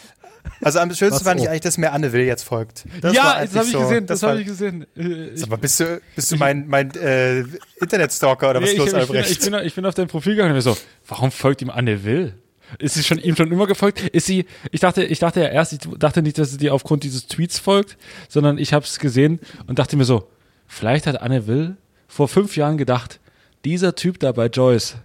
Also 0.62 0.78
am 0.78 0.88
schönsten 0.94 1.16
Was 1.16 1.22
fand 1.22 1.40
ich 1.40 1.46
oh? 1.46 1.50
eigentlich, 1.50 1.60
dass 1.60 1.76
mir 1.78 1.92
Anne 1.92 2.12
Will 2.12 2.22
jetzt 2.24 2.42
folgt. 2.44 2.84
Das 3.02 3.14
ja, 3.14 3.44
das 3.44 3.54
habe 3.54 3.66
ich 3.66 3.72
so, 3.72 3.80
gesehen, 3.80 4.06
das, 4.06 4.22
war- 4.22 4.30
habe 4.30 4.40
ich 4.40 4.46
gesehen. 4.46 4.86
Äh, 4.96 5.28
Ich, 5.34 5.40
Sag 5.40 5.50
mal, 5.50 5.56
bist 5.56 5.78
du, 5.80 6.00
bist 6.16 6.32
du 6.32 6.36
mein, 6.36 6.66
mein 6.66 6.90
äh, 6.94 7.44
Internetstalker 7.80 8.50
oder 8.50 8.62
was 8.62 8.70
Nee, 8.70 8.76
ist 8.76 8.78
los, 8.78 8.88
ich, 8.88 8.92
ich, 8.94 9.06
bin, 9.08 9.16
Albrecht? 9.16 9.30
ich, 9.30 9.50
bin, 9.50 9.54
ich 9.66 9.74
bin 9.74 9.86
auf 9.86 9.94
dein 9.94 10.08
Profil 10.08 10.32
gegangen 10.32 10.50
und 10.50 10.56
mir 10.56 10.62
so, 10.62 10.76
warum 11.08 11.30
folgt 11.30 11.62
ihm 11.62 11.70
Anne 11.70 12.04
Will? 12.04 12.34
Ist 12.78 12.94
sie 12.94 13.02
schon 13.02 13.18
ihm 13.18 13.34
schon 13.36 13.50
immer 13.50 13.66
gefolgt? 13.66 14.00
Ist 14.00 14.26
sie? 14.26 14.46
Ich 14.70 14.80
dachte, 14.80 15.02
ich 15.02 15.18
dachte 15.18 15.40
ja 15.40 15.48
erst, 15.48 15.72
ich 15.72 15.80
dachte 15.98 16.22
nicht, 16.22 16.38
dass 16.38 16.52
sie 16.52 16.56
dir 16.56 16.72
aufgrund 16.72 17.02
dieses 17.04 17.26
Tweets 17.26 17.58
folgt, 17.58 17.96
sondern 18.28 18.58
ich 18.58 18.72
habe 18.72 18.84
es 18.84 18.98
gesehen 19.00 19.40
und 19.66 19.78
dachte 19.80 19.96
mir 19.96 20.04
so, 20.04 20.28
vielleicht 20.68 21.06
hat 21.08 21.20
Anne 21.20 21.46
Will 21.48 21.76
vor 22.10 22.28
fünf 22.28 22.56
Jahren 22.56 22.76
gedacht, 22.76 23.20
dieser 23.64 23.94
Typ 23.94 24.18
da 24.20 24.32
bei 24.32 24.46
Joyce, 24.46 24.96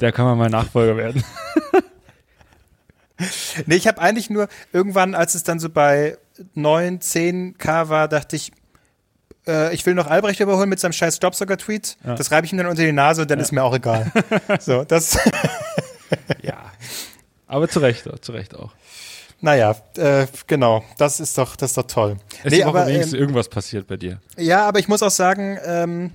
der 0.00 0.10
kann 0.12 0.24
mal 0.24 0.34
mein 0.34 0.50
Nachfolger 0.50 0.96
werden. 0.96 1.22
Nee, 3.66 3.76
ich 3.76 3.86
habe 3.86 4.00
eigentlich 4.00 4.28
nur 4.28 4.48
irgendwann, 4.72 5.14
als 5.14 5.36
es 5.36 5.44
dann 5.44 5.60
so 5.60 5.70
bei 5.70 6.18
9, 6.54 7.00
10 7.00 7.58
K 7.58 7.88
war, 7.88 8.08
dachte 8.08 8.34
ich, 8.34 8.50
äh, 9.46 9.72
ich 9.72 9.86
will 9.86 9.94
noch 9.94 10.08
Albrecht 10.08 10.40
überholen 10.40 10.68
mit 10.68 10.80
seinem 10.80 10.92
scheiß 10.92 11.16
Staubsauger-Tweet. 11.16 11.96
Das 12.02 12.32
reibe 12.32 12.44
ich 12.46 12.52
ihm 12.52 12.58
dann 12.58 12.66
unter 12.66 12.82
die 12.82 12.90
Nase 12.90 13.22
und 13.22 13.30
dann 13.30 13.38
ist 13.38 13.52
mir 13.52 13.62
auch 13.62 13.74
egal. 13.74 14.10
so, 14.60 14.82
das, 14.82 15.16
ja. 16.42 16.72
Aber 17.46 17.68
zu 17.68 17.78
Recht, 17.78 18.04
zu 18.20 18.32
Recht 18.32 18.56
auch. 18.56 18.72
naja, 19.40 19.76
äh, 19.96 20.26
genau, 20.48 20.84
das 20.98 21.20
ist 21.20 21.38
doch, 21.38 21.54
das 21.54 21.70
ist 21.70 21.76
doch 21.76 21.86
toll. 21.86 22.16
Es 22.42 22.50
Nee, 22.50 22.58
ist 22.58 22.66
aber 22.66 22.80
aber, 22.80 22.88
wenigstens 22.88 23.14
ähm, 23.14 23.20
irgendwas 23.20 23.48
passiert 23.48 23.86
bei 23.86 23.96
dir. 23.96 24.20
Ja, 24.36 24.66
aber 24.66 24.80
ich 24.80 24.88
muss 24.88 25.04
auch 25.04 25.10
sagen, 25.10 25.56
ähm, 25.64 26.10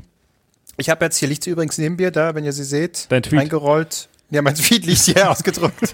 ich 0.79 0.89
habe 0.89 1.05
jetzt 1.05 1.17
hier 1.17 1.27
liegt 1.27 1.43
sie 1.43 1.49
übrigens 1.51 1.77
neben 1.77 1.95
mir 1.95 2.11
da, 2.11 2.33
wenn 2.35 2.43
ihr 2.43 2.53
sie 2.53 2.63
seht, 2.63 3.05
Dein 3.09 3.23
Tweet? 3.23 3.39
eingerollt. 3.41 4.07
Ja, 4.31 4.41
mein 4.43 4.53
Tweet 4.55 4.85
liegt 4.85 5.01
hier 5.01 5.29
ausgedruckt. 5.31 5.93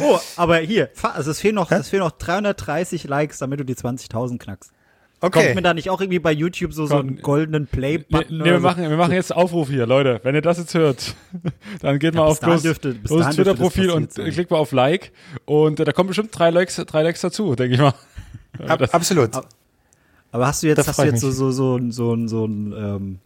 oh, 0.00 0.18
aber 0.36 0.58
hier, 0.58 0.90
also 1.02 1.30
es 1.30 1.40
fehlen 1.40 1.54
noch, 1.56 1.70
es 1.70 1.88
fehlen 1.88 2.02
noch 2.02 2.12
330 2.12 3.04
Likes, 3.04 3.38
damit 3.38 3.60
du 3.60 3.64
die 3.64 3.74
20.000 3.74 4.38
knackst. 4.38 4.70
Kommt 5.18 5.34
Okay. 5.34 5.54
mir 5.54 5.62
da 5.62 5.72
nicht 5.72 5.88
auch 5.88 6.00
irgendwie 6.00 6.18
bei 6.18 6.30
YouTube 6.30 6.74
so, 6.74 6.84
so 6.86 6.98
einen 6.98 7.22
goldenen 7.22 7.62
Nee, 7.62 7.68
Play-Button 7.78 8.36
nee, 8.36 8.42
oder 8.42 8.50
wir, 8.52 8.56
so? 8.60 8.66
machen, 8.66 8.82
wir 8.90 8.96
machen 8.98 9.12
jetzt 9.12 9.34
Aufruf 9.34 9.68
hier, 9.70 9.86
Leute. 9.86 10.20
Wenn 10.22 10.34
ihr 10.34 10.42
das 10.42 10.58
jetzt 10.58 10.74
hört, 10.74 11.14
dann 11.80 11.98
geht 11.98 12.14
mal 12.14 12.24
bis 12.28 12.32
auf 12.32 12.40
bloß, 12.40 12.62
dürfte- 12.62 12.92
bloß 12.94 13.24
das 13.24 13.34
Twitter-Profil 13.34 13.90
und 13.90 14.12
sein. 14.12 14.30
klickt 14.30 14.50
mal 14.50 14.58
auf 14.58 14.72
Like. 14.72 15.12
Und 15.46 15.80
äh, 15.80 15.84
da 15.84 15.92
kommen 15.92 16.08
bestimmt 16.08 16.38
drei 16.38 16.50
Likes, 16.50 16.76
drei 16.76 17.02
Likes 17.02 17.22
dazu, 17.22 17.54
denke 17.56 17.74
ich 17.74 17.80
mal. 17.80 17.94
Ab, 18.68 18.82
absolut. 18.92 19.30
Aber 20.36 20.46
hast 20.48 20.62
du 20.62 20.66
jetzt, 20.66 20.86
hast 20.86 20.98
du 20.98 21.04
jetzt 21.04 21.20
so, 21.22 21.30
so, 21.30 21.50
so, 21.50 21.76
ein- 21.76 21.90
so, 21.90 22.14
so 22.28 22.44
ein, 22.44 22.72
ähm, 22.76 23.18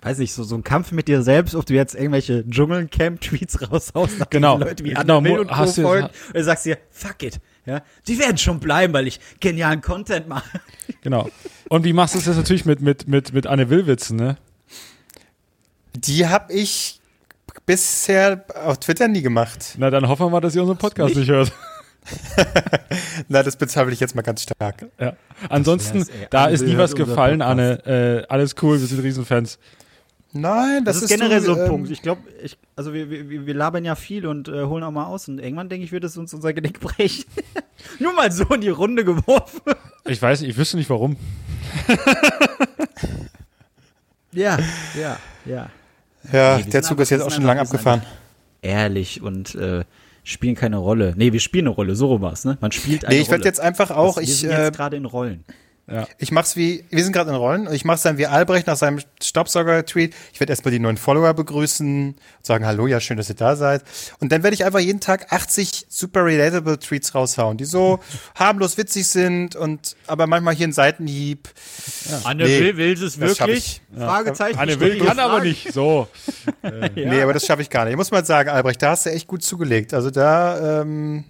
weiß 0.00 0.18
nicht, 0.18 0.32
so, 0.32 0.42
so 0.42 0.56
ein 0.56 0.64
Kampf 0.64 0.90
mit 0.90 1.06
dir 1.06 1.22
selbst, 1.22 1.54
ob 1.54 1.64
du 1.66 1.74
jetzt 1.74 1.94
irgendwelche 1.94 2.44
Dschungelcamp-Tweets 2.50 3.70
raushaust, 3.70 4.18
nachdem 4.18 4.40
Genau. 4.42 4.58
Leute 4.58 4.82
wie 4.82 4.88
Genau, 4.94 5.18
Anne 5.18 5.28
Will 5.30 5.38
und 5.38 5.46
Co. 5.46 5.54
hast 5.56 5.78
du- 5.78 5.82
folgen, 5.82 6.06
und 6.06 6.36
du 6.36 6.42
sagst 6.42 6.64
dir, 6.66 6.78
fuck 6.90 7.22
it, 7.22 7.38
ja, 7.64 7.82
die 8.08 8.18
werden 8.18 8.38
schon 8.38 8.58
bleiben, 8.58 8.92
weil 8.92 9.06
ich 9.06 9.20
genialen 9.38 9.80
Content 9.82 10.26
mache. 10.26 10.60
Genau. 11.02 11.28
Und 11.68 11.84
wie 11.84 11.92
machst 11.92 12.16
du 12.16 12.18
es 12.18 12.26
jetzt 12.26 12.36
natürlich 12.36 12.64
mit, 12.64 12.80
mit, 12.80 13.06
mit, 13.06 13.32
mit 13.32 13.46
Anne 13.46 13.70
Willwitzen, 13.70 14.16
ne? 14.16 14.36
Die 15.94 16.26
habe 16.26 16.52
ich 16.52 17.00
bisher 17.66 18.44
auf 18.64 18.80
Twitter 18.80 19.06
nie 19.06 19.22
gemacht. 19.22 19.76
Na, 19.78 19.90
dann 19.90 20.08
hoffen 20.08 20.26
wir 20.26 20.30
mal, 20.30 20.40
dass 20.40 20.56
ihr 20.56 20.62
unseren 20.62 20.78
Podcast 20.78 21.14
nicht, 21.14 21.28
hört. 21.28 21.52
Na, 23.28 23.42
das 23.42 23.56
bezweifle 23.56 23.92
ich 23.92 24.00
jetzt 24.00 24.14
mal 24.14 24.22
ganz 24.22 24.42
stark. 24.42 24.86
Ja. 24.98 25.14
Ansonsten, 25.48 26.00
wär's, 26.00 26.08
ey. 26.08 26.26
da 26.30 26.46
ist 26.46 26.62
nie 26.62 26.76
was 26.76 26.94
gefallen, 26.94 27.40
Podcast. 27.40 27.86
Anne. 27.86 28.22
Äh, 28.22 28.26
alles 28.28 28.54
cool, 28.62 28.80
wir 28.80 28.86
sind 28.86 29.02
Riesenfans. 29.02 29.58
Nein, 30.34 30.84
Das, 30.84 30.96
das, 30.96 31.04
ist 31.04 31.08
generell 31.10 31.40
du, 31.40 31.46
so 31.46 31.52
ein 31.54 31.60
ähm, 31.60 31.68
Punkt. 31.68 31.90
Ich 31.90 32.00
glaube, 32.00 32.22
ich, 32.42 32.56
also 32.74 32.94
wir, 32.94 33.10
wir, 33.10 33.46
wir 33.46 33.54
labern 33.54 33.84
ja 33.84 33.94
viel 33.94 34.26
und 34.26 34.48
äh, 34.48 34.64
holen 34.64 34.82
auch 34.82 34.90
mal 34.90 35.04
aus 35.04 35.28
und 35.28 35.38
irgendwann 35.38 35.68
denke 35.68 35.84
ich, 35.84 35.92
wird 35.92 36.04
es 36.04 36.16
uns 36.16 36.32
unser 36.32 36.52
Genick 36.54 36.80
brechen. 36.80 37.24
Nur 37.98 38.14
mal 38.14 38.32
so 38.32 38.44
in 38.44 38.62
die 38.62 38.70
Runde 38.70 39.04
geworfen. 39.04 39.60
Ich 40.06 40.20
weiß 40.20 40.40
nicht, 40.40 40.50
ich 40.50 40.56
wüsste 40.56 40.78
nicht 40.78 40.90
warum. 40.90 41.16
Ja, 44.32 44.58
ja, 44.98 45.18
ja. 45.44 45.70
Ja, 46.32 46.56
Nee, 46.56 46.70
der 46.70 46.82
Zug 46.82 47.00
ist 47.00 47.10
jetzt 47.10 47.22
auch 47.22 47.30
schon 47.30 47.44
lang 47.44 47.58
abgefahren. 47.58 48.02
Ehrlich 48.62 49.22
und 49.22 49.54
äh, 49.54 49.84
spielen 50.22 50.54
keine 50.54 50.76
Rolle. 50.76 51.14
Nee, 51.16 51.32
wir 51.32 51.40
spielen 51.40 51.66
eine 51.66 51.74
Rolle, 51.74 51.94
so 51.94 52.06
rum 52.08 52.22
war's, 52.22 52.44
ne? 52.44 52.58
Man 52.60 52.72
spielt 52.72 53.04
eine 53.04 53.14
Nee, 53.14 53.22
ich 53.22 53.30
werde 53.30 53.44
jetzt 53.44 53.60
einfach 53.60 53.90
auch, 53.90 54.16
wir 54.16 54.22
ich, 54.22 54.36
sind 54.36 54.50
äh, 54.50 54.64
jetzt 54.66 54.76
gerade 54.76 54.96
in 54.96 55.04
Rollen. 55.04 55.44
Ich 56.18 56.30
mach's 56.30 56.56
wie, 56.56 56.84
wir 56.90 57.02
sind 57.02 57.12
gerade 57.12 57.30
in 57.30 57.36
Rollen 57.36 57.66
und 57.66 57.74
ich 57.74 57.84
mach's 57.84 58.02
dann 58.02 58.16
wie 58.16 58.26
Albrecht 58.26 58.68
nach 58.68 58.76
seinem 58.76 59.00
Staubsauger-Tweet. 59.20 60.14
Ich 60.32 60.38
werde 60.38 60.52
erstmal 60.52 60.70
die 60.70 60.78
neuen 60.78 60.96
Follower 60.96 61.34
begrüßen, 61.34 62.14
sagen 62.40 62.64
Hallo, 62.64 62.86
ja, 62.86 63.00
schön, 63.00 63.16
dass 63.16 63.28
ihr 63.28 63.34
da 63.34 63.56
seid. 63.56 63.82
Und 64.20 64.30
dann 64.30 64.44
werde 64.44 64.54
ich 64.54 64.64
einfach 64.64 64.78
jeden 64.78 65.00
Tag 65.00 65.32
80 65.32 65.86
super 65.88 66.24
relatable 66.24 66.78
Tweets 66.78 67.14
raushauen, 67.14 67.56
die 67.56 67.64
so 67.64 67.98
harmlos 68.36 68.78
witzig 68.78 69.08
sind 69.08 69.56
und 69.56 69.96
aber 70.06 70.28
manchmal 70.28 70.54
hier 70.54 70.68
ein 70.68 70.72
Seitenhieb. 70.72 71.48
Anne 72.24 72.44
Nee, 72.44 72.60
will, 72.60 72.76
will 72.76 72.92
es 72.92 73.18
wirklich? 73.18 73.82
Fragezeichen. 73.94 74.58
Anne 74.58 74.78
Will 74.78 74.98
kann 75.04 75.18
aber 75.18 75.40
nicht. 75.40 75.72
So. 75.72 76.08
Nee, 76.94 77.20
aber 77.20 77.32
das 77.32 77.44
schaffe 77.44 77.62
ich 77.62 77.70
gar 77.70 77.84
nicht. 77.84 77.92
Ich 77.92 77.96
muss 77.96 78.10
mal 78.10 78.24
sagen, 78.24 78.48
Albrecht, 78.48 78.82
da 78.82 78.90
hast 78.90 79.06
du 79.06 79.10
echt 79.10 79.26
gut 79.26 79.42
zugelegt. 79.42 79.94
Also 79.94 80.10
da, 80.10 80.80
ähm, 80.82 81.24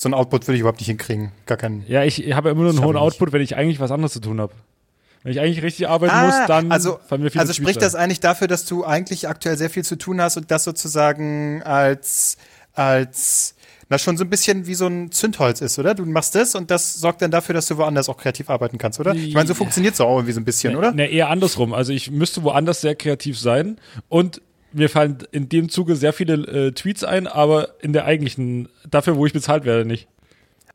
so 0.00 0.08
ein 0.08 0.14
Output 0.14 0.46
würde 0.46 0.54
ich 0.54 0.60
überhaupt 0.60 0.80
nicht 0.80 0.86
hinkriegen. 0.86 1.32
Gar 1.44 1.58
keinen. 1.58 1.84
Ja, 1.86 2.04
ich 2.04 2.32
habe 2.32 2.48
immer 2.48 2.62
nur 2.62 2.70
einen 2.70 2.82
hohen. 2.82 2.96
Output, 2.96 3.32
wenn 3.32 3.42
ich 3.42 3.56
eigentlich 3.56 3.80
was 3.80 3.90
anderes 3.90 4.14
zu 4.14 4.20
tun 4.20 4.40
habe. 4.40 4.54
Wenn 5.22 5.32
ich 5.32 5.40
eigentlich 5.40 5.62
richtig 5.62 5.88
arbeiten 5.88 6.26
muss, 6.26 6.34
dann 6.46 6.72
also, 6.72 6.98
fallen 7.06 7.22
mir 7.22 7.30
viele 7.30 7.42
also 7.42 7.52
spricht 7.52 7.82
das 7.82 7.94
eigentlich 7.94 8.20
dafür, 8.20 8.48
dass 8.48 8.64
du 8.64 8.86
eigentlich 8.86 9.28
aktuell 9.28 9.58
sehr 9.58 9.68
viel 9.68 9.84
zu 9.84 9.96
tun 9.96 10.22
hast 10.22 10.38
und 10.38 10.50
das 10.50 10.64
sozusagen 10.64 11.62
als, 11.64 12.38
als, 12.72 13.54
na 13.90 13.98
schon 13.98 14.16
so 14.16 14.24
ein 14.24 14.30
bisschen 14.30 14.66
wie 14.66 14.74
so 14.74 14.86
ein 14.86 15.12
Zündholz 15.12 15.60
ist, 15.60 15.78
oder? 15.78 15.94
Du 15.94 16.06
machst 16.06 16.34
das 16.34 16.54
und 16.54 16.70
das 16.70 16.94
sorgt 16.94 17.20
dann 17.20 17.30
dafür, 17.30 17.54
dass 17.54 17.66
du 17.66 17.76
woanders 17.76 18.08
auch 18.08 18.16
kreativ 18.16 18.48
arbeiten 18.48 18.78
kannst, 18.78 19.00
oder? 19.00 19.14
Ich 19.14 19.34
meine, 19.34 19.48
so 19.48 19.54
funktioniert 19.54 19.92
es 19.92 20.00
auch 20.00 20.16
irgendwie 20.16 20.32
so 20.32 20.40
ein 20.40 20.46
bisschen, 20.46 20.76
oder? 20.76 20.92
Ne, 20.92 21.08
eher 21.08 21.28
andersrum. 21.28 21.74
Also 21.74 21.92
ich 21.92 22.10
müsste 22.10 22.42
woanders 22.42 22.80
sehr 22.80 22.94
kreativ 22.94 23.38
sein 23.38 23.76
und 24.08 24.40
mir 24.72 24.88
fallen 24.90 25.18
in 25.32 25.48
dem 25.48 25.68
Zuge 25.68 25.96
sehr 25.96 26.12
viele 26.12 26.34
äh, 26.68 26.72
Tweets 26.72 27.04
ein, 27.04 27.26
aber 27.26 27.74
in 27.80 27.92
der 27.92 28.04
eigentlichen, 28.04 28.68
dafür, 28.88 29.16
wo 29.16 29.26
ich 29.26 29.32
bezahlt 29.32 29.64
werde, 29.64 29.84
nicht. 29.84 30.06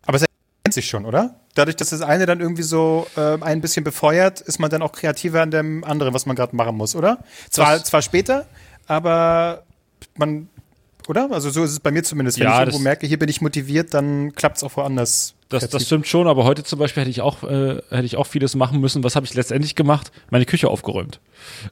Aber 0.05 0.17
es 0.17 0.23
erkennt 0.23 0.73
sich 0.73 0.87
schon, 0.87 1.05
oder? 1.05 1.35
Dadurch, 1.53 1.77
dass 1.77 1.91
das 1.91 2.01
eine 2.01 2.25
dann 2.25 2.41
irgendwie 2.41 2.63
so 2.63 3.07
äh, 3.15 3.37
ein 3.41 3.61
bisschen 3.61 3.83
befeuert, 3.83 4.41
ist 4.41 4.59
man 4.59 4.69
dann 4.69 4.81
auch 4.81 4.91
kreativer 4.91 5.41
an 5.41 5.51
dem 5.51 5.83
anderen, 5.83 6.13
was 6.13 6.25
man 6.25 6.35
gerade 6.35 6.55
machen 6.55 6.75
muss, 6.75 6.95
oder? 6.95 7.19
Zwar, 7.49 7.75
Das- 7.77 7.85
zwar 7.85 8.01
später, 8.01 8.45
aber 8.87 9.63
man, 10.17 10.49
oder? 11.07 11.31
Also 11.31 11.49
so 11.49 11.63
ist 11.63 11.71
es 11.71 11.79
bei 11.79 11.91
mir 11.91 12.03
zumindest. 12.03 12.39
Wenn 12.39 12.47
Ja, 12.47 12.55
ich 12.55 12.59
irgendwo 12.61 12.79
merke, 12.79 13.07
hier 13.07 13.19
bin 13.19 13.29
ich 13.29 13.39
motiviert, 13.41 13.93
dann 13.93 14.33
klappt 14.33 14.57
es 14.57 14.63
auch 14.63 14.75
woanders. 14.75 15.34
Das, 15.49 15.69
das 15.69 15.85
stimmt 15.85 16.07
schon, 16.07 16.27
aber 16.27 16.43
heute 16.43 16.63
zum 16.63 16.79
Beispiel 16.79 17.01
hätte 17.01 17.11
ich 17.11 17.21
auch, 17.21 17.43
äh, 17.43 17.81
hätte 17.89 18.05
ich 18.05 18.17
auch 18.17 18.25
vieles 18.25 18.55
machen 18.55 18.79
müssen. 18.79 19.03
Was 19.03 19.15
habe 19.15 19.25
ich 19.27 19.33
letztendlich 19.35 19.75
gemacht? 19.75 20.11
Meine 20.31 20.45
Küche 20.45 20.69
aufgeräumt. 20.69 21.19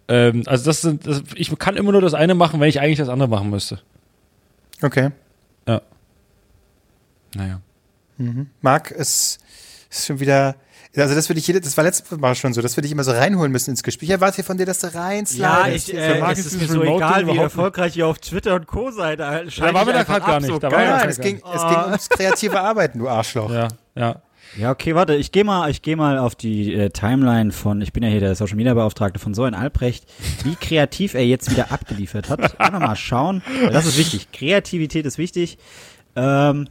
Ähm, 0.08 0.44
also 0.46 0.66
das 0.66 0.82
sind, 0.82 1.08
das, 1.08 1.24
ich 1.36 1.58
kann 1.58 1.76
immer 1.76 1.92
nur 1.92 2.02
das 2.02 2.14
eine 2.14 2.36
machen, 2.36 2.60
wenn 2.60 2.70
ich 2.70 2.80
eigentlich 2.80 3.00
das 3.00 3.10
andere 3.10 3.30
machen 3.30 3.50
müsste. 3.50 3.80
Okay. 4.82 5.10
Ja. 5.68 5.82
Naja. 7.36 7.62
Marc, 8.62 8.92
es 8.92 9.40
ist 9.90 10.06
schon 10.06 10.20
wieder. 10.20 10.56
Also 10.95 11.15
das 11.15 11.27
würde 11.27 11.39
ich 11.39 11.47
jede, 11.47 11.60
das 11.60 11.75
war 11.75 11.84
letztes 11.84 12.12
Mal 12.19 12.36
schon 12.36 12.53
so, 12.53 12.62
das 12.62 12.77
würde 12.77 12.86
ich 12.86 12.91
immer 12.91 13.03
so 13.03 13.12
reinholen 13.12 13.51
müssen 13.51 13.71
ins 13.71 13.82
Gespräch. 13.82 14.10
Ich 14.10 14.13
erwarte 14.13 14.36
hier 14.36 14.45
von 14.45 14.58
dir, 14.58 14.67
dass 14.67 14.79
du 14.79 14.93
rein 14.93 15.25
Ja, 15.32 15.67
ich, 15.67 15.91
äh, 15.91 16.19
es 16.32 16.45
ist 16.45 16.62
mir 16.62 16.67
so 16.67 16.84
egal, 16.84 17.25
wie 17.25 17.38
erfolgreich 17.38 17.97
ihr 17.97 18.06
auf 18.06 18.19
Twitter 18.19 18.53
und 18.53 18.67
Co. 18.67 18.91
seid. 18.91 19.19
Da, 19.19 19.43
Da 19.43 19.73
waren 19.73 19.88
wir 19.88 19.93
da 19.93 20.03
gerade 20.03 20.25
gar 20.25 20.39
nicht. 20.39 20.62
Da 20.62 20.69
Nein, 20.69 20.88
da 20.88 21.06
es 21.06 21.19
ging, 21.19 21.36
nicht. 21.38 21.45
es 21.51 21.62
ging 21.62 21.84
ums 21.86 22.10
kreative 22.10 22.60
Arbeiten, 22.60 22.99
du 22.99 23.10
Arschloch. 23.10 23.51
Ja, 23.51 23.69
ja. 23.95 24.21
Ja, 24.56 24.69
okay, 24.69 24.93
warte, 24.93 25.15
ich 25.15 25.32
gehe 25.32 25.43
mal, 25.43 25.71
ich 25.71 25.82
gehe 25.82 25.95
mal 25.95 26.19
auf 26.19 26.36
die 26.36 26.75
äh, 26.75 26.91
Timeline 26.91 27.51
von, 27.51 27.82
ich 27.82 27.91
bin 27.91 28.03
ja 28.03 28.10
hier 28.10 28.19
der 28.19 28.36
Social 28.36 28.56
Media 28.56 28.75
Beauftragte 28.75 29.17
von 29.17 29.34
Soren 29.34 29.56
Albrecht, 29.56 30.06
wie 30.43 30.56
kreativ 30.56 31.15
er 31.15 31.25
jetzt 31.25 31.49
wieder 31.49 31.71
abgeliefert 31.71 32.29
hat. 32.29 32.60
Einfach 32.60 32.79
mal 32.79 32.95
schauen, 32.95 33.41
das 33.71 33.88
ist 33.88 33.97
wichtig. 33.97 34.32
Kreativität 34.32 35.08
ist 35.08 35.17
wichtig. 35.17 35.58
Ähm, 36.15 36.67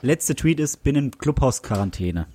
letzte 0.00 0.34
Tweet 0.34 0.60
ist, 0.60 0.82
bin 0.82 0.96
in 0.96 1.10
Clubhaus-Quarantäne. 1.10 2.26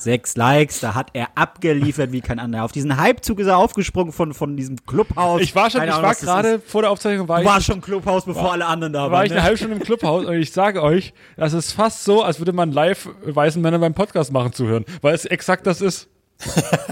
Sechs 0.00 0.34
Likes, 0.34 0.80
da 0.80 0.94
hat 0.94 1.10
er 1.12 1.28
abgeliefert 1.34 2.10
wie 2.10 2.22
kein 2.22 2.38
anderer. 2.38 2.64
Auf 2.64 2.72
diesen 2.72 2.98
Hypezug 2.98 3.38
ist 3.38 3.48
er 3.48 3.58
aufgesprungen 3.58 4.12
von, 4.14 4.32
von 4.32 4.56
diesem 4.56 4.76
Clubhaus. 4.86 5.42
Ich 5.42 5.54
war 5.54 5.68
schon, 5.68 5.80
Keine 5.80 5.90
ich 5.92 5.98
Ahnung, 5.98 6.08
war 6.08 6.14
gerade 6.14 6.58
vor 6.58 6.80
der 6.80 6.90
Aufzeichnung 6.90 7.28
war 7.28 7.36
Du 7.36 7.42
ich, 7.42 7.48
warst 7.48 7.66
schon 7.66 7.82
Clubhaus, 7.82 8.24
bevor 8.24 8.52
alle 8.52 8.64
anderen 8.64 8.94
da 8.94 9.02
war 9.02 9.10
waren. 9.10 9.26
ich 9.26 9.32
eine 9.32 9.40
ne? 9.40 9.44
halbe 9.44 9.58
Stunde 9.58 9.76
im 9.76 9.82
Clubhaus 9.82 10.24
und 10.24 10.34
ich 10.36 10.52
sage 10.52 10.82
euch, 10.82 11.12
das 11.36 11.52
ist 11.52 11.72
fast 11.72 12.04
so, 12.04 12.22
als 12.22 12.38
würde 12.38 12.52
man 12.54 12.72
live 12.72 13.10
weißen 13.26 13.60
Männer 13.60 13.78
beim 13.78 13.92
Podcast 13.92 14.32
machen 14.32 14.54
zuhören, 14.54 14.86
weil 15.02 15.14
es 15.14 15.26
exakt 15.26 15.66
das 15.66 15.82
ist. 15.82 16.08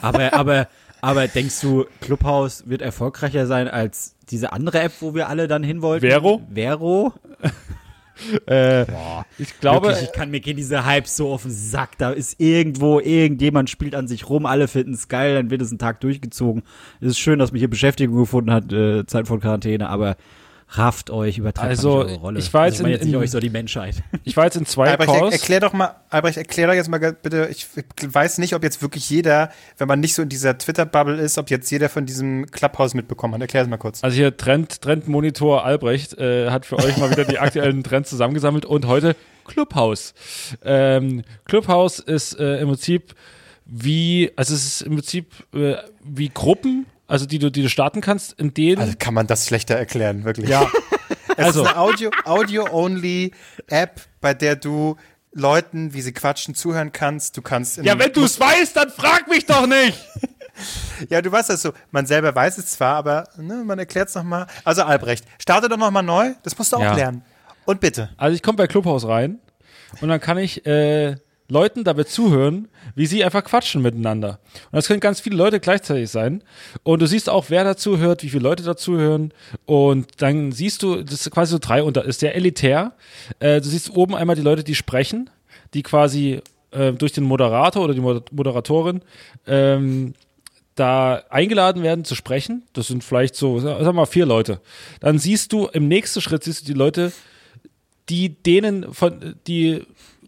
Aber, 0.03 0.35
aber, 0.35 0.69
aber 1.01 1.29
denkst 1.29 1.63
du, 1.63 1.87
Clubhouse 2.03 2.65
wird 2.69 2.83
erfolgreicher 2.83 3.47
sein 3.47 3.69
als 3.69 4.17
diese 4.29 4.53
andere 4.53 4.81
App, 4.81 4.93
wo 5.01 5.15
wir 5.15 5.31
alle 5.31 5.49
dann 5.49 5.63
hin 5.63 5.81
wollten? 5.81 6.07
Vero? 6.07 6.43
Vero? 6.53 7.15
Äh, 8.47 8.83
ich 9.39 9.59
glaube, 9.61 9.89
Wirklich, 9.89 10.07
ich 10.07 10.13
kann 10.13 10.31
mir 10.31 10.41
gehen 10.41 10.57
diese 10.57 10.85
Hypes 10.85 11.17
so 11.17 11.33
auf 11.33 11.43
den 11.43 11.51
Sack. 11.51 11.99
Da 11.99 12.11
ist 12.11 12.41
irgendwo, 12.41 13.01
irgendjemand 13.01 13.71
spielt 13.71 13.95
an 13.95 14.09
sich 14.09 14.29
rum, 14.29 14.47
alle 14.47 14.69
finden 14.69 14.95
es 14.95 15.09
geil, 15.09 15.35
dann 15.35 15.51
wird 15.51 15.63
es 15.63 15.71
einen 15.71 15.79
Tag 15.79 16.01
durchgezogen. 16.01 16.63
Es 17.01 17.09
ist 17.09 17.19
schön, 17.19 17.39
dass 17.39 17.53
man 17.53 17.59
hier 17.59 17.71
Beschäftigung 17.71 18.17
gefunden 18.17 18.51
hat, 18.51 18.73
äh, 18.73 19.07
Zeit 19.07 19.29
von 19.29 19.41
Quarantäne, 19.41 19.89
aber 19.89 20.17
rafft 20.71 21.11
euch, 21.11 21.39
übertreibt 21.39 21.69
Also, 21.71 21.99
eure 22.01 22.15
Rolle. 22.17 22.39
ich 22.39 22.53
war 22.53 22.67
jetzt 22.67 22.75
also, 22.75 22.85
ich 22.85 22.87
in- 22.87 22.93
jetzt 22.93 23.05
nicht 23.05 23.15
in- 23.15 23.21
euch, 23.21 23.31
so 23.31 23.41
die 23.41 23.49
Menschheit. 23.51 23.97
ich 24.25 24.37
war 24.37 24.45
jetzt 24.45 24.57
in 24.57 24.67
zwei 24.67 24.91
Albrecht, 24.91 25.11
Calls. 25.11 25.33
erklär 25.33 25.61
doch 25.61 25.73
mal, 25.73 25.97
Albrecht, 26.11 26.37
erklär 26.37 26.67
doch 26.67 26.75
jetzt 26.75 26.89
mal 26.89 26.99
bitte, 26.99 27.49
ich 27.51 27.67
weiß 28.07 28.39
nicht, 28.39 28.55
ob 28.55 28.63
jetzt 28.63 28.83
wirklich 28.83 29.09
jeder, 29.09 29.51
wenn 29.79 29.89
man 29.89 30.01
nicht 30.01 30.15
so 30.15 30.23
in 30.23 30.29
dieser 30.29 30.59
Twitter-Bubble 30.59 31.17
ist, 31.17 31.39
ob 31.39 31.49
jetzt 31.51 31.71
jeder 31.71 31.89
von 31.89 32.05
diesem 32.07 32.47
Clubhouse 32.51 32.93
mitbekommen 32.95 33.35
hat. 33.35 33.41
Erklär 33.41 33.63
es 33.63 33.69
mal 33.69 33.79
kurz. 33.79 34.05
Also 34.05 34.15
hier 34.17 34.37
Trend, 34.37 34.83
Trendmonitor 34.83 35.65
Albrecht 35.65 36.19
äh, 36.19 36.51
hat 36.51 36.67
für 36.67 36.77
euch 36.77 36.97
mal 36.99 37.11
wieder 37.11 37.25
die 37.25 37.39
aktuellen 37.39 37.83
Trends 37.83 38.11
zusammengesammelt 38.11 38.67
und 38.67 38.87
heute 38.87 39.17
Clubhouse. 39.47 40.13
Ähm, 40.63 41.23
Clubhouse 41.47 41.99
ist 42.01 42.39
äh, 42.39 42.59
im 42.61 42.69
Prinzip 42.69 43.15
wie, 43.65 44.31
also 44.37 44.55
es 44.55 44.65
ist 44.67 44.83
im 44.83 44.95
Prinzip 44.95 45.33
äh, 45.55 45.77
wie 46.05 46.29
Gruppen, 46.29 46.87
also 47.09 47.27
die 47.27 47.41
du, 47.41 47.51
die 47.51 47.63
du 47.63 47.69
starten 47.69 48.01
kannst, 48.01 48.35
in 48.39 48.55
denen 48.55 48.81
Also 48.81 48.95
kann 48.99 49.15
man 49.15 49.27
das 49.27 49.47
schlechter 49.47 49.75
erklären, 49.75 50.23
wirklich. 50.25 50.49
ja, 50.49 50.71
Es 51.37 51.45
also 51.47 51.63
ist 51.63 51.69
eine 51.69 51.79
Audio, 51.79 52.11
Audio-Only-App, 52.25 54.01
bei 54.21 54.35
der 54.35 54.57
du 54.57 54.97
Leuten, 55.33 55.93
wie 55.95 56.01
sie 56.03 56.13
quatschen, 56.13 56.55
zuhören 56.55 56.91
kannst. 56.93 57.37
Du 57.37 57.43
kannst 57.43 57.79
in 57.79 57.85
ja, 57.85 57.99
wenn 57.99 58.13
du 58.13 58.25
es 58.25 58.41
weißt, 58.41 58.77
dann 58.77 58.91
frag 58.91 59.29
mich 59.29 59.47
doch 59.47 59.67
nicht. 59.67 59.99
Ja, 61.09 61.23
du 61.23 61.31
weißt 61.31 61.51
das 61.51 61.63
so. 61.63 61.73
Man 61.93 62.05
selber 62.07 62.35
weiß 62.35 62.59
es 62.59 62.73
zwar, 62.73 62.97
aber 62.97 63.29
ne, 63.37 63.63
man 63.65 63.79
erklärt 63.79 64.09
es 64.09 64.17
nochmal. 64.17 64.49
Also 64.65 64.83
Albrecht, 64.83 65.25
starte 65.41 65.69
doch 65.69 65.77
nochmal 65.77 66.03
neu. 66.03 66.33
Das 66.43 66.59
musst 66.59 66.73
du 66.73 66.79
auch 66.79 66.83
Ja. 66.83 66.95
lernen. 66.97 67.23
Und 67.65 67.79
bitte. 67.81 68.09
Also 68.17 68.35
ich 68.35 68.43
komme 68.43 68.57
bei 68.57 68.67
Clubhouse 68.67 69.07
rein 69.07 69.39
und 70.01 70.09
dann 70.09 70.21
kann 70.21 70.37
ich 70.37 70.67
äh, 70.67 71.15
Leuten 71.51 71.83
dabei 71.83 72.05
zuhören, 72.05 72.69
wie 72.95 73.07
sie 73.07 73.25
einfach 73.25 73.43
quatschen 73.43 73.81
miteinander. 73.81 74.39
Und 74.67 74.77
das 74.77 74.87
können 74.87 75.01
ganz 75.01 75.21
viele 75.21 75.37
Leute 75.37 75.61
gleichzeitig 75.61 76.11
sein. 76.11 76.43
Und 76.83 77.01
du 77.01 77.07
siehst 77.07 77.31
auch, 77.31 77.47
wer 77.49 77.65
dazu 77.65 77.99
hört, 77.99 78.23
wie 78.23 78.29
viele 78.29 78.43
Leute 78.43 78.63
dazu 78.63 78.99
hören. 78.99 79.33
Und 79.65 80.09
dann 80.19 80.53
siehst 80.53 80.83
du, 80.83 81.03
das 81.03 81.27
ist 81.27 81.31
quasi 81.31 81.53
so 81.53 81.59
drei 81.59 81.83
unter, 81.83 82.05
ist 82.05 82.21
sehr 82.21 82.35
elitär. 82.35 82.93
Äh, 83.41 83.61
du 83.63 83.69
siehst 83.69 83.95
oben 83.97 84.15
einmal 84.15 84.37
die 84.37 84.43
Leute, 84.43 84.63
die 84.63 84.75
sprechen, 84.75 85.31
die 85.73 85.83
quasi 85.83 86.43
äh, 86.71 86.93
durch 86.93 87.13
den 87.13 87.25
Moderator 87.25 87.83
oder 87.85 87.95
die 87.95 88.01
Moder- 88.01 88.25
Moderatorin 88.31 89.01
ähm, 89.47 90.13
da 90.75 91.23
eingeladen 91.31 91.83
werden 91.83 92.05
zu 92.05 92.15
sprechen. 92.15 92.65
Das 92.75 92.89
sind 92.89 93.03
vielleicht 93.03 93.35
so, 93.37 93.59
sag 93.59 93.95
mal, 93.95 94.07
vier 94.07 94.27
Leute. 94.27 94.61
Dann 95.01 95.19
siehst 95.19 95.53
du, 95.53 95.67
im 95.67 95.89
nächsten 95.89 96.21
Schritt 96.21 96.45
siehst 96.45 96.63
du 96.63 96.73
die 96.73 96.79
Leute, 96.79 97.11
die 98.09 98.29
denen 98.43 98.93
von, 98.93 99.35
die 99.47 99.83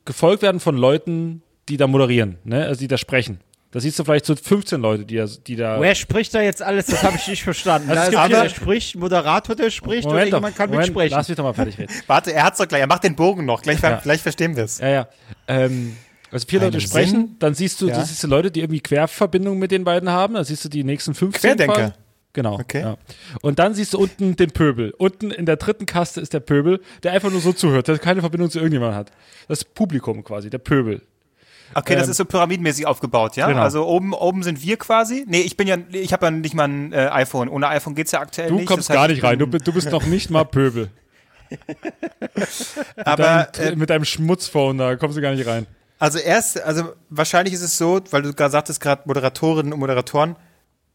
gefolgt 0.05 0.43
werden 0.43 0.61
von 0.61 0.77
Leuten, 0.77 1.43
die 1.69 1.77
da 1.77 1.87
moderieren, 1.87 2.39
ne? 2.45 2.67
also 2.67 2.81
die 2.81 2.89
da 2.89 2.99
sprechen. 2.99 3.41
Da 3.73 3.79
siehst 3.79 3.97
du 4.01 4.05
vielleicht 4.05 4.27
so 4.27 4.35
15 4.35 4.81
Leute, 4.81 5.05
die 5.05 5.15
da, 5.15 5.27
die 5.47 5.55
da. 5.55 5.81
Wer 5.81 5.95
spricht 5.95 6.35
da 6.35 6.43
jetzt 6.43 6.61
alles? 6.61 6.87
Das 6.87 7.05
habe 7.05 7.15
ich 7.17 7.29
nicht 7.29 7.45
verstanden. 7.45 7.89
Also 7.91 8.01
da 8.01 8.07
es 8.09 8.13
ist 8.13 8.17
aber- 8.37 8.43
der 8.43 8.49
spricht, 8.49 8.97
Moderator, 8.97 9.55
der 9.55 9.71
spricht 9.71 10.07
oder 10.07 10.15
Moment, 10.15 10.33
doch, 10.33 10.39
jemand 10.39 10.57
kann 10.57 10.71
Moment, 10.71 10.89
mitsprechen. 10.89 11.17
lass 11.17 11.29
mich 11.29 11.37
doch 11.37 11.45
mal 11.45 11.53
fertig 11.53 11.79
reden. 11.79 11.93
Warte, 12.09 12.33
er 12.33 12.43
hat's 12.45 12.59
doch 12.59 12.67
gleich. 12.67 12.81
Er 12.81 12.89
macht 12.89 13.05
den 13.05 13.15
Bogen 13.15 13.45
noch. 13.47 13.63
Gleich, 13.63 13.81
Ja. 13.81 13.99
Vielleicht 13.99 14.23
verstehen 14.23 14.57
wir 14.57 14.65
es. 14.65 14.79
Ja, 14.79 14.89
ja. 14.89 15.09
Ähm, 15.47 15.97
also 16.33 16.49
vier 16.49 16.59
Leute 16.61 16.81
sprechen, 16.81 17.11
Sinn? 17.11 17.37
dann 17.39 17.55
siehst 17.55 17.81
du, 17.81 17.87
Ja. 17.89 18.01
du 18.01 18.05
siehst 18.05 18.25
du 18.25 18.27
Leute, 18.27 18.51
die 18.51 18.59
irgendwie 18.61 18.81
Querverbindungen 18.81 19.61
mit 19.61 19.71
den 19.71 19.85
beiden 19.85 20.09
haben, 20.11 20.35
dann 20.35 20.45
siehst 20.45 20.65
du 20.65 20.69
die 20.69 20.83
nächsten 20.83 21.15
15 21.15 21.41
Querdenker. 21.57 21.75
quasi. 21.75 21.93
Genau. 22.33 22.55
Okay. 22.61 22.81
Ja. 22.83 22.97
Und 23.43 23.59
dann 23.59 23.75
siehst 23.75 23.93
du 23.95 23.99
unten 23.99 24.37
den 24.37 24.53
Pöbel. 24.53 24.93
Unten 24.99 25.31
in 25.33 25.47
der 25.47 25.57
dritten 25.57 25.87
Kaste 25.87 26.21
ist 26.21 26.33
der 26.33 26.41
Pöbel, 26.41 26.81
der 27.03 27.13
einfach 27.13 27.31
nur 27.31 27.41
so 27.41 27.53
zuhört, 27.53 27.89
der 27.89 27.99
keine 27.99 28.21
Verbindung 28.21 28.51
zu 28.51 28.59
irgendjemandem 28.59 28.97
hat. 28.99 29.11
Das 29.49 29.65
Publikum 29.65 30.23
quasi, 30.23 30.49
der 30.49 30.59
Pöbel. 30.59 31.03
Okay, 31.75 31.95
das 31.95 32.05
Ähm, 32.07 32.11
ist 32.13 32.17
so 32.17 32.25
pyramidenmäßig 32.25 32.87
aufgebaut, 32.87 33.37
ja? 33.37 33.47
Genau. 33.49 33.63
Also 33.63 33.87
oben, 33.87 34.13
oben 34.13 34.43
sind 34.43 34.63
wir 34.63 34.77
quasi. 34.77 35.25
Nee, 35.29 35.41
ich 35.43 35.57
bin 35.57 35.69
ja, 35.69 35.77
ich 35.93 36.13
habe 36.13 36.27
ja 36.27 36.31
nicht 36.31 36.55
mal 36.55 36.69
ein 36.69 36.93
äh, 36.93 37.09
iPhone. 37.13 37.49
Ohne 37.49 37.69
iPhone 37.69 37.95
geht's 37.95 38.11
ja 38.13 38.21
aktuell 38.21 38.49
Du 38.49 38.57
nicht. 38.57 38.67
kommst 38.67 38.89
Das 38.89 38.97
heißt, 38.97 38.97
gar 38.97 39.09
ich 39.11 39.17
nicht 39.17 39.25
rein, 39.25 39.39
du, 39.39 39.47
du 39.47 39.73
bist 39.73 39.91
noch 39.91 40.05
nicht 40.07 40.31
mal 40.31 40.45
Pöbel. 40.45 40.91
Aber 43.05 43.49
Dein, 43.53 43.73
äh, 43.73 43.77
mit 43.77 43.91
deinem 43.91 44.05
Schmutzphone, 44.05 44.79
da 44.79 44.97
kommst 44.97 45.17
du 45.17 45.23
gar 45.23 45.33
nicht 45.35 45.47
rein. 45.47 45.67
Also 45.99 46.19
erst, 46.19 46.61
also 46.63 46.93
wahrscheinlich 47.11 47.55
ist 47.55 47.63
es 47.63 47.77
so, 47.77 48.01
weil 48.11 48.23
du 48.23 48.33
gerade 48.33 48.51
sagtest, 48.51 48.81
gerade 48.81 49.03
Moderatorinnen 49.05 49.73
und 49.73 49.81
Moderatoren, 49.81 50.37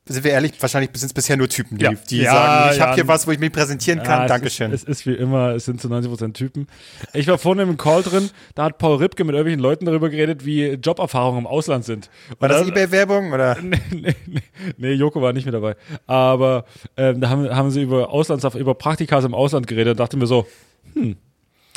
sind 0.07 0.23
wir 0.23 0.31
ehrlich, 0.31 0.53
wahrscheinlich 0.59 0.91
sind 0.93 1.07
es 1.07 1.13
bisher 1.13 1.35
nur 1.35 1.49
Typen, 1.49 1.77
die, 1.79 1.85
Ja. 1.85 1.91
die 2.09 2.17
Ja, 2.19 2.31
sagen, 2.31 2.69
ich 2.73 2.77
ja. 2.77 2.85
habe 2.85 2.95
hier 2.95 3.07
was, 3.07 3.25
wo 3.25 3.31
ich 3.31 3.39
mich 3.39 3.51
präsentieren 3.51 4.03
kann, 4.03 4.27
Dankeschön. 4.27 4.71
Es 4.71 4.83
ist, 4.83 4.89
es 4.89 4.99
ist 4.99 5.05
wie 5.07 5.13
immer, 5.15 5.55
es 5.55 5.65
sind 5.65 5.81
zu 5.81 5.87
90% 5.87 6.33
Typen. 6.33 6.67
Ich 7.13 7.25
war 7.27 7.39
vorhin 7.39 7.67
im 7.67 7.75
Call 7.77 8.03
drin, 8.03 8.29
da 8.53 8.65
hat 8.65 8.77
Paul 8.77 8.97
Ripke 8.97 9.23
mit 9.23 9.33
irgendwelchen 9.33 9.61
Leuten 9.61 9.85
darüber 9.85 10.09
geredet, 10.09 10.45
wie 10.45 10.73
Joberfahrungen 10.73 11.39
im 11.41 11.47
Ausland 11.47 11.85
sind. 11.85 12.09
Und 12.29 12.41
War 12.41 12.49
das 12.49 12.61
da- 12.61 12.67
Ebay-Werbung 12.67 13.33
oder? 13.33 13.57
nee, 13.63 13.79
nee, 13.91 14.15
nee, 14.27 14.41
nee, 14.77 14.91
Joko 14.93 15.21
war 15.23 15.33
nicht 15.33 15.45
mit 15.45 15.55
dabei. 15.55 15.75
Aber 16.05 16.65
ähm, 16.97 17.19
da 17.19 17.29
haben, 17.29 17.49
haben 17.49 17.71
sie 17.71 17.81
über 17.81 18.09
Auslands, 18.11 18.43
über 18.55 18.75
Praktikas 18.75 19.25
im 19.25 19.33
Ausland 19.33 19.65
geredet 19.65 19.91
und 19.91 19.99
dachte 19.99 20.17
mir 20.17 20.27
so, 20.27 20.45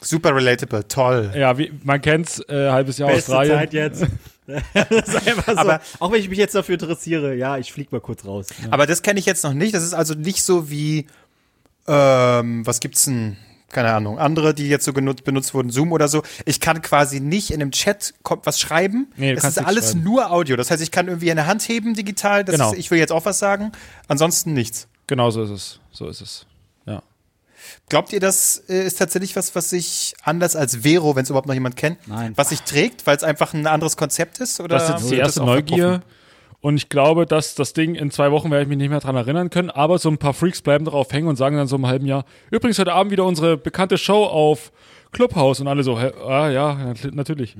Super 0.02 0.34
relatable, 0.36 0.86
toll. 0.86 1.32
ja, 1.34 1.58
wie, 1.58 1.72
man 1.82 2.00
kennt's, 2.00 2.40
äh, 2.48 2.70
halbes 2.70 2.98
Jahr 2.98 3.08
Beste 3.10 3.32
Australien. 3.32 3.54
Zeit 3.58 3.72
jetzt. 3.72 4.06
das 4.74 5.08
ist 5.08 5.26
einfach 5.28 5.52
so. 5.52 5.58
Aber- 5.58 5.80
auch 6.00 6.10
wenn 6.12 6.20
ich 6.20 6.28
mich 6.28 6.38
jetzt 6.38 6.54
dafür 6.54 6.74
interessiere, 6.74 7.34
ja, 7.34 7.58
ich 7.58 7.72
flieg 7.72 7.92
mal 7.92 8.00
kurz 8.00 8.24
raus. 8.24 8.46
Aber 8.70 8.86
das 8.86 9.02
kenne 9.02 9.20
ich 9.20 9.26
jetzt 9.26 9.44
noch 9.44 9.52
nicht. 9.54 9.74
Das 9.74 9.82
ist 9.84 9.94
also 9.94 10.14
nicht 10.14 10.42
so 10.42 10.70
wie, 10.70 11.06
ähm, 11.86 12.66
was 12.66 12.80
gibt's 12.80 13.04
denn? 13.04 13.36
Keine 13.70 13.92
Ahnung, 13.92 14.18
andere, 14.18 14.54
die 14.54 14.66
jetzt 14.70 14.86
so 14.86 14.94
genutzt, 14.94 15.24
benutzt 15.24 15.52
wurden, 15.52 15.68
Zoom 15.68 15.92
oder 15.92 16.08
so. 16.08 16.22
Ich 16.46 16.58
kann 16.58 16.80
quasi 16.80 17.20
nicht 17.20 17.50
in 17.50 17.60
einem 17.60 17.70
Chat 17.70 18.14
was 18.42 18.58
schreiben. 18.58 19.08
Nee, 19.16 19.32
es 19.32 19.44
ist 19.44 19.58
alles 19.58 19.90
schreiben. 19.90 20.04
nur 20.04 20.30
Audio. 20.30 20.56
Das 20.56 20.70
heißt, 20.70 20.82
ich 20.82 20.90
kann 20.90 21.06
irgendwie 21.06 21.30
eine 21.30 21.44
Hand 21.46 21.68
heben 21.68 21.92
digital. 21.92 22.44
Das 22.44 22.54
Genau. 22.54 22.72
ist, 22.72 22.78
ich 22.78 22.90
will 22.90 22.98
jetzt 22.98 23.12
auch 23.12 23.26
was 23.26 23.38
sagen. 23.38 23.72
Ansonsten 24.06 24.54
nichts. 24.54 24.88
Genau 25.06 25.30
so 25.30 25.42
ist 25.42 25.50
es. 25.50 25.80
So 25.92 26.08
ist 26.08 26.22
es. 26.22 26.46
Glaubt 27.88 28.12
ihr, 28.12 28.20
das 28.20 28.62
äh, 28.68 28.86
ist 28.86 28.98
tatsächlich 28.98 29.34
was, 29.36 29.54
was 29.54 29.70
sich 29.70 30.14
anders 30.22 30.56
als 30.56 30.76
Vero, 30.82 31.16
wenn 31.16 31.22
es 31.22 31.30
überhaupt 31.30 31.46
noch 31.48 31.54
jemand 31.54 31.76
kennt, 31.76 31.98
Nein. 32.06 32.32
was 32.36 32.50
sich 32.50 32.62
trägt, 32.62 33.06
weil 33.06 33.16
es 33.16 33.22
einfach 33.24 33.54
ein 33.54 33.66
anderes 33.66 33.96
Konzept 33.96 34.38
ist? 34.40 34.60
Oder 34.60 34.76
Das 34.78 34.88
ist 34.88 34.94
jetzt 35.00 35.10
die 35.10 35.16
erste 35.16 35.40
Neugier. 35.44 36.02
Und 36.60 36.76
ich 36.76 36.88
glaube, 36.88 37.24
dass 37.24 37.54
das 37.54 37.72
Ding 37.72 37.94
in 37.94 38.10
zwei 38.10 38.32
Wochen 38.32 38.50
werde 38.50 38.64
ich 38.64 38.68
mich 38.68 38.78
nicht 38.78 38.90
mehr 38.90 38.98
dran 38.98 39.14
erinnern 39.14 39.48
können, 39.48 39.70
aber 39.70 39.98
so 39.98 40.08
ein 40.10 40.18
paar 40.18 40.34
Freaks 40.34 40.60
bleiben 40.60 40.84
darauf 40.84 41.12
hängen 41.12 41.28
und 41.28 41.36
sagen 41.36 41.56
dann 41.56 41.68
so 41.68 41.76
im 41.76 41.86
halben 41.86 42.04
Jahr, 42.06 42.24
übrigens 42.50 42.78
heute 42.80 42.92
Abend 42.92 43.12
wieder 43.12 43.24
unsere 43.24 43.56
bekannte 43.56 43.96
Show 43.96 44.24
auf 44.24 44.72
Clubhouse 45.12 45.60
und 45.60 45.68
alle 45.68 45.84
so, 45.84 45.96
ah 45.96 46.50
ja, 46.50 46.74
nat- 46.74 47.14
natürlich. 47.14 47.56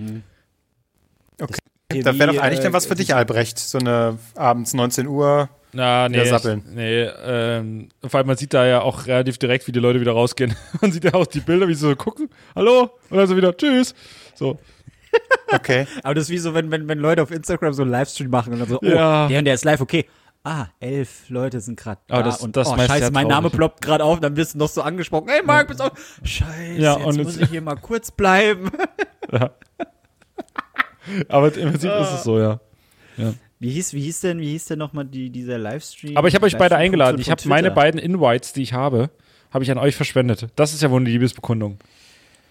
Da 1.37 2.19
wäre 2.19 2.35
doch 2.35 2.43
eigentlich 2.43 2.61
äh, 2.61 2.63
dann 2.65 2.73
was 2.73 2.87
für 2.87 2.95
dich, 2.97 3.15
Albrecht. 3.15 3.59
So 3.59 3.79
eine 3.79 4.19
abends 4.35 4.75
19 4.75 5.07
Uhr 5.07 5.49
Na, 5.73 6.09
nee, 6.09 6.25
sappeln. 6.25 6.63
nee, 6.75 7.03
ähm, 7.03 7.89
vor 8.07 8.19
allem 8.19 8.27
man 8.27 8.37
sieht 8.37 8.55
da 8.55 8.67
ja 8.67 8.81
auch 8.81 9.07
relativ 9.07 9.37
direkt, 9.39 9.67
wie 9.67 9.73
die 9.73 9.81
Leute 9.81 10.01
wieder 10.01 10.13
rausgehen. 10.13 10.55
Man 10.81 10.93
sieht 10.93 11.05
ja 11.05 11.13
auch 11.15 11.27
die 11.27 11.41
Bilder, 11.41 11.69
wie 11.69 11.75
sie 11.75 11.81
so 11.81 11.95
gucken, 11.95 12.31
hallo, 12.57 12.91
und 13.11 13.17
dann 13.19 13.27
so 13.27 13.37
wieder, 13.37 13.55
tschüss. 13.57 13.95
So, 14.35 14.59
Okay. 15.53 15.87
Aber 16.03 16.15
das 16.15 16.25
ist 16.25 16.31
wie 16.31 16.39
so, 16.39 16.55
wenn, 16.55 16.71
wenn, 16.71 16.89
wenn 16.89 16.99
Leute 16.99 17.23
auf 17.23 17.31
Instagram 17.31 17.73
so 17.73 17.83
einen 17.83 17.91
Livestream 17.91 18.31
machen 18.31 18.53
und 18.55 18.61
dann 18.61 18.69
so, 18.69 18.79
oh, 18.83 18.87
Ja. 18.87 19.29
der 19.29 19.39
und 19.39 19.45
der 19.45 19.55
ist 19.55 19.65
live, 19.65 19.81
okay. 19.81 20.07
Ah, 20.45 20.67
elf 20.81 21.29
Leute 21.29 21.61
sind 21.61 21.79
gerade 21.79 22.01
da 22.07 22.15
Aber 22.15 22.23
das- 22.25 22.41
und 22.41 22.57
das 22.57 22.69
oh, 22.69 22.77
scheiße, 22.79 23.11
mein 23.11 23.27
Name 23.27 23.51
ploppt 23.51 23.83
gerade 23.83 24.05
auf, 24.05 24.21
dann 24.21 24.37
wirst 24.37 24.55
du 24.55 24.59
noch 24.59 24.69
so 24.69 24.83
angesprochen. 24.83 25.29
Hey 25.29 25.43
Marc, 25.45 25.69
bist 25.69 25.81
du 25.81 25.85
auch? 25.85 25.91
Scheiße, 26.23 26.81
Ja, 26.81 26.97
jetzt 26.97 27.07
und 27.07 27.23
muss 27.23 27.37
ich 27.37 27.49
hier 27.51 27.61
mal 27.61 27.77
kurz 27.77 28.11
bleiben. 28.11 28.71
aber 31.29 31.55
im 31.57 31.71
Prinzip 31.71 31.91
ist 31.91 32.13
es 32.13 32.23
so, 32.23 32.39
ja. 32.39 32.61
Wie 33.61 33.71
hieß, 33.71 33.93
wie 33.93 34.01
hieß 34.03 34.21
denn, 34.21 34.39
wie 34.41 34.51
hieß 34.51 34.67
denn 34.67 34.79
nochmal 34.79 35.05
die, 35.05 35.31
dieser 35.31 35.59
Livestream? 35.59 36.17
Aber 36.17 36.29
ich 36.29 36.35
habe 36.35 36.47
euch 36.47 36.57
beide 36.57 36.77
eingeladen. 36.77 37.21
Ich 37.21 37.31
habe 37.31 37.43
meine 37.49 37.71
beiden 37.71 37.99
Invites, 37.99 38.53
die 38.53 38.63
ich 38.63 38.73
habe, 38.73 39.11
habe 39.51 39.65
ich 39.65 39.71
an 39.71 39.79
euch 39.79 39.97
verschwendet. 39.97 40.47
Das 40.57 40.73
ist 40.75 40.83
ja 40.83 40.91
wohl 40.91 41.01
eine 41.01 41.11
Liebesbekundung. 41.11 41.79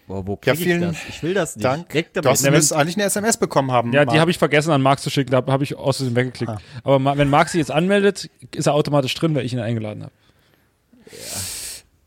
Boah, 0.07 0.25
wo 0.25 0.39
Ja, 0.45 0.53
krieg 0.53 0.63
vielen 0.63 0.83
ich 0.83 0.87
das? 0.89 1.09
Ich 1.09 1.23
will 1.23 1.33
das 1.33 1.55
nicht. 1.55 1.65
Dank. 1.65 1.89
Direkt 1.89 2.15
Du 2.15 2.21
damit. 2.21 2.37
hast, 2.39 2.49
müsst 2.49 2.73
eigentlich 2.73 2.95
eine 2.95 3.05
SMS 3.05 3.37
bekommen 3.37 3.71
haben. 3.71 3.91
Ja, 3.93 4.01
die 4.01 4.07
Marc. 4.07 4.19
habe 4.19 4.31
ich 4.31 4.37
vergessen 4.37 4.71
an 4.71 4.81
Marc 4.81 4.99
zu 4.99 5.09
schicken, 5.09 5.31
da 5.31 5.43
habe 5.45 5.63
ich 5.63 5.75
aus 5.75 5.97
Versehen 5.97 6.15
weggeklickt. 6.15 6.53
Aber 6.83 6.99
ma- 6.99 7.17
wenn 7.17 7.29
Marc 7.29 7.49
sich 7.49 7.59
jetzt 7.59 7.71
anmeldet, 7.71 8.29
ist 8.55 8.67
er 8.67 8.73
automatisch 8.73 9.13
drin, 9.15 9.35
weil 9.35 9.45
ich 9.45 9.51
ihn 9.53 9.59
eingeladen 9.59 10.03
habe. 10.03 10.13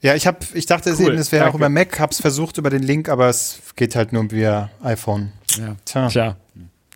Ja, 0.03 0.15
ich, 0.15 0.27
hab, 0.27 0.45
ich 0.55 0.65
dachte 0.65 0.95
Cool, 0.99 1.09
eben, 1.09 1.19
es 1.19 1.31
wäre 1.31 1.49
auch 1.49 1.55
über 1.55 1.69
Mac, 1.69 2.01
hab's 2.01 2.21
versucht 2.21 2.57
über 2.57 2.71
den 2.71 2.83
Link, 2.83 3.11
aber 3.11 3.29
es 3.29 3.61
geht 3.77 3.95
halt 3.97 4.15
nur 4.15 4.31
via 4.31 4.71
iPhone. 4.83 5.33
Ja. 5.59 5.77
Tja. 5.85 6.09
Tja, 6.09 6.37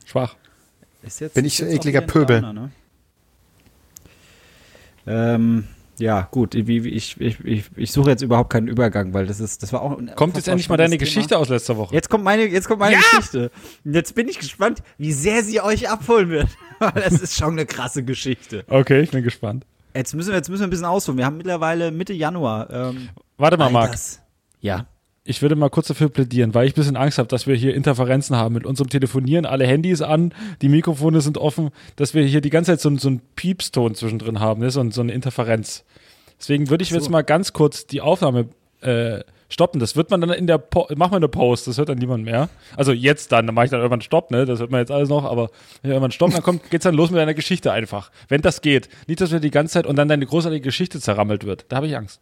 schwach. 0.07 0.37
Ist 1.07 1.21
jetzt, 1.21 1.35
Bin 1.35 1.45
ich 1.45 1.55
ist 1.55 1.59
so 1.59 1.64
jetzt 1.67 1.75
ekliger 1.77 2.01
Pöbel. 2.01 2.40
Downer, 2.40 2.53
ne? 2.53 2.71
Ähm, 5.07 5.64
ja, 5.99 6.27
gut. 6.31 6.55
Ich, 6.55 6.69
ich, 6.69 7.21
ich, 7.21 7.64
ich 7.77 7.93
suche 7.93 8.11
jetzt 8.11 8.23
überhaupt 8.23 8.51
keinen 8.51 8.69
Übergang, 8.69 9.12
weil 9.14 9.27
das 9.27 9.38
ist, 9.38 9.62
das 9.62 9.73
war 9.73 9.83
auch 9.83 9.97
ein 9.99 10.11
Kommt 10.17 10.37
jetzt 10.37 10.49
endlich 10.49 10.69
mal 10.69 10.77
deine 10.77 10.88
spannendes 10.95 11.09
Geschichte 11.09 11.38
aus 11.38 11.49
letzter 11.49 11.77
Woche. 11.77 11.95
Jetzt 11.95 12.09
kommt 12.11 12.25
meine, 12.25 12.47
jetzt 12.47 12.67
kommt 12.67 12.81
meine 12.81 12.97
Geschichte. 12.97 13.51
Und 13.85 13.95
jetzt 13.95 14.14
bin 14.14 14.29
ich 14.29 14.38
gespannt, 14.38 14.83
wie 14.99 15.12
sehr 15.12 15.45
sie 15.45 15.61
euch 15.61 15.88
abholen 15.88 16.31
wird. 16.31 16.49
Weil 16.81 16.93
das 16.93 17.12
ist 17.21 17.37
schon 17.37 17.53
eine 17.53 17.67
krasse 17.67 18.03
Geschichte. 18.03 18.64
Okay, 18.69 19.01
ich 19.03 19.11
bin 19.11 19.23
gespannt. 19.23 19.64
Jetzt 19.95 20.14
müssen 20.14 20.31
wir, 20.31 20.37
jetzt 20.37 20.49
müssen 20.49 20.62
wir 20.62 20.67
ein 20.67 20.71
bisschen 20.71 20.87
ausholen. 20.87 21.19
Wir 21.19 21.27
haben 21.27 21.37
mittlerweile 21.37 21.93
Mitte 21.93 22.12
Januar. 22.12 22.69
Ähm, 22.71 23.09
Warte 23.37 23.57
mal, 23.57 23.71
Marc. 23.71 23.90
Alters- 23.93 24.21
Ja. 24.61 24.87
Ich 25.26 25.40
würde 25.40 25.56
mal 25.56 25.70
kurz 25.70 25.88
dafür 25.88 26.10
plädieren, 26.10 26.52
weil 26.52 26.66
ich 26.66 26.72
ein 26.72 26.76
bisschen 26.76 26.96
Angst 26.96 27.16
habe, 27.16 27.28
dass 27.28 27.46
wir 27.46 27.54
hier 27.54 27.74
Interferenzen 27.74 28.37
haben 28.37 28.54
mit 28.54 28.66
unserem 28.66 28.90
Telefonieren. 28.90 29.46
Alle 29.46 29.66
Handys 29.66 30.02
an, 30.02 30.34
die 30.60 30.68
Mikrofone 30.68 31.22
sind 31.22 31.38
offen, 31.38 31.70
dass 31.96 32.12
wir 32.12 32.24
hier 32.24 32.42
die 32.42 32.50
ganze 32.50 32.72
Zeit 32.72 32.80
so, 32.80 32.94
so 32.98 33.08
einen 33.08 33.22
Piepston 33.34 33.94
zwischendrin 33.94 34.38
haben, 34.40 34.60
ne? 34.60 34.70
so, 34.70 34.88
so 34.90 35.00
eine 35.00 35.12
Interferenz. 35.12 35.84
Deswegen 36.38 36.68
würde 36.68 36.82
ich 36.82 36.90
jetzt 36.90 37.08
mal 37.08 37.22
ganz 37.22 37.54
kurz 37.54 37.87
die 37.87 38.02
Aufnahme 38.02 38.48
äh, 38.82 39.20
stoppen. 39.48 39.80
Das 39.80 39.96
wird 39.96 40.10
man 40.10 40.20
dann 40.20 40.28
in 40.28 40.46
der 40.46 40.58
po 40.58 40.88
mach 40.94 41.10
mal 41.10 41.16
eine 41.16 41.28
Post, 41.28 41.68
das 41.68 41.78
hört 41.78 41.88
dann 41.88 41.96
niemand 41.96 42.24
mehr. 42.24 42.50
Also 42.76 42.92
jetzt 42.92 43.32
dann, 43.32 43.46
dann 43.46 43.54
mache 43.54 43.64
ich 43.64 43.70
dann 43.70 43.80
irgendwann 43.80 44.02
Stopp, 44.02 44.30
ne? 44.30 44.44
Das 44.44 44.60
hört 44.60 44.70
man 44.70 44.80
jetzt 44.80 44.90
alles 44.90 45.08
noch, 45.08 45.24
aber 45.24 45.48
wenn 45.80 45.92
irgendwann 45.92 46.10
Stopp, 46.10 46.32
dann 46.32 46.42
kommt, 46.42 46.70
geht's 46.70 46.84
dann 46.84 46.94
los 46.94 47.10
mit 47.10 47.18
deiner 47.18 47.32
Geschichte 47.32 47.72
einfach. 47.72 48.10
Wenn 48.28 48.42
das 48.42 48.60
geht. 48.60 48.90
Nicht, 49.06 49.22
dass 49.22 49.32
wir 49.32 49.40
die 49.40 49.50
ganze 49.50 49.72
Zeit 49.72 49.87
und 49.87 49.96
dann 49.96 50.08
deine 50.08 50.26
großartige 50.26 50.60
Geschichte 50.62 51.00
zerrammelt 51.00 51.44
wird. 51.44 51.64
Da 51.70 51.76
habe 51.76 51.87
ich 51.87 51.96
Angst. 51.96 52.20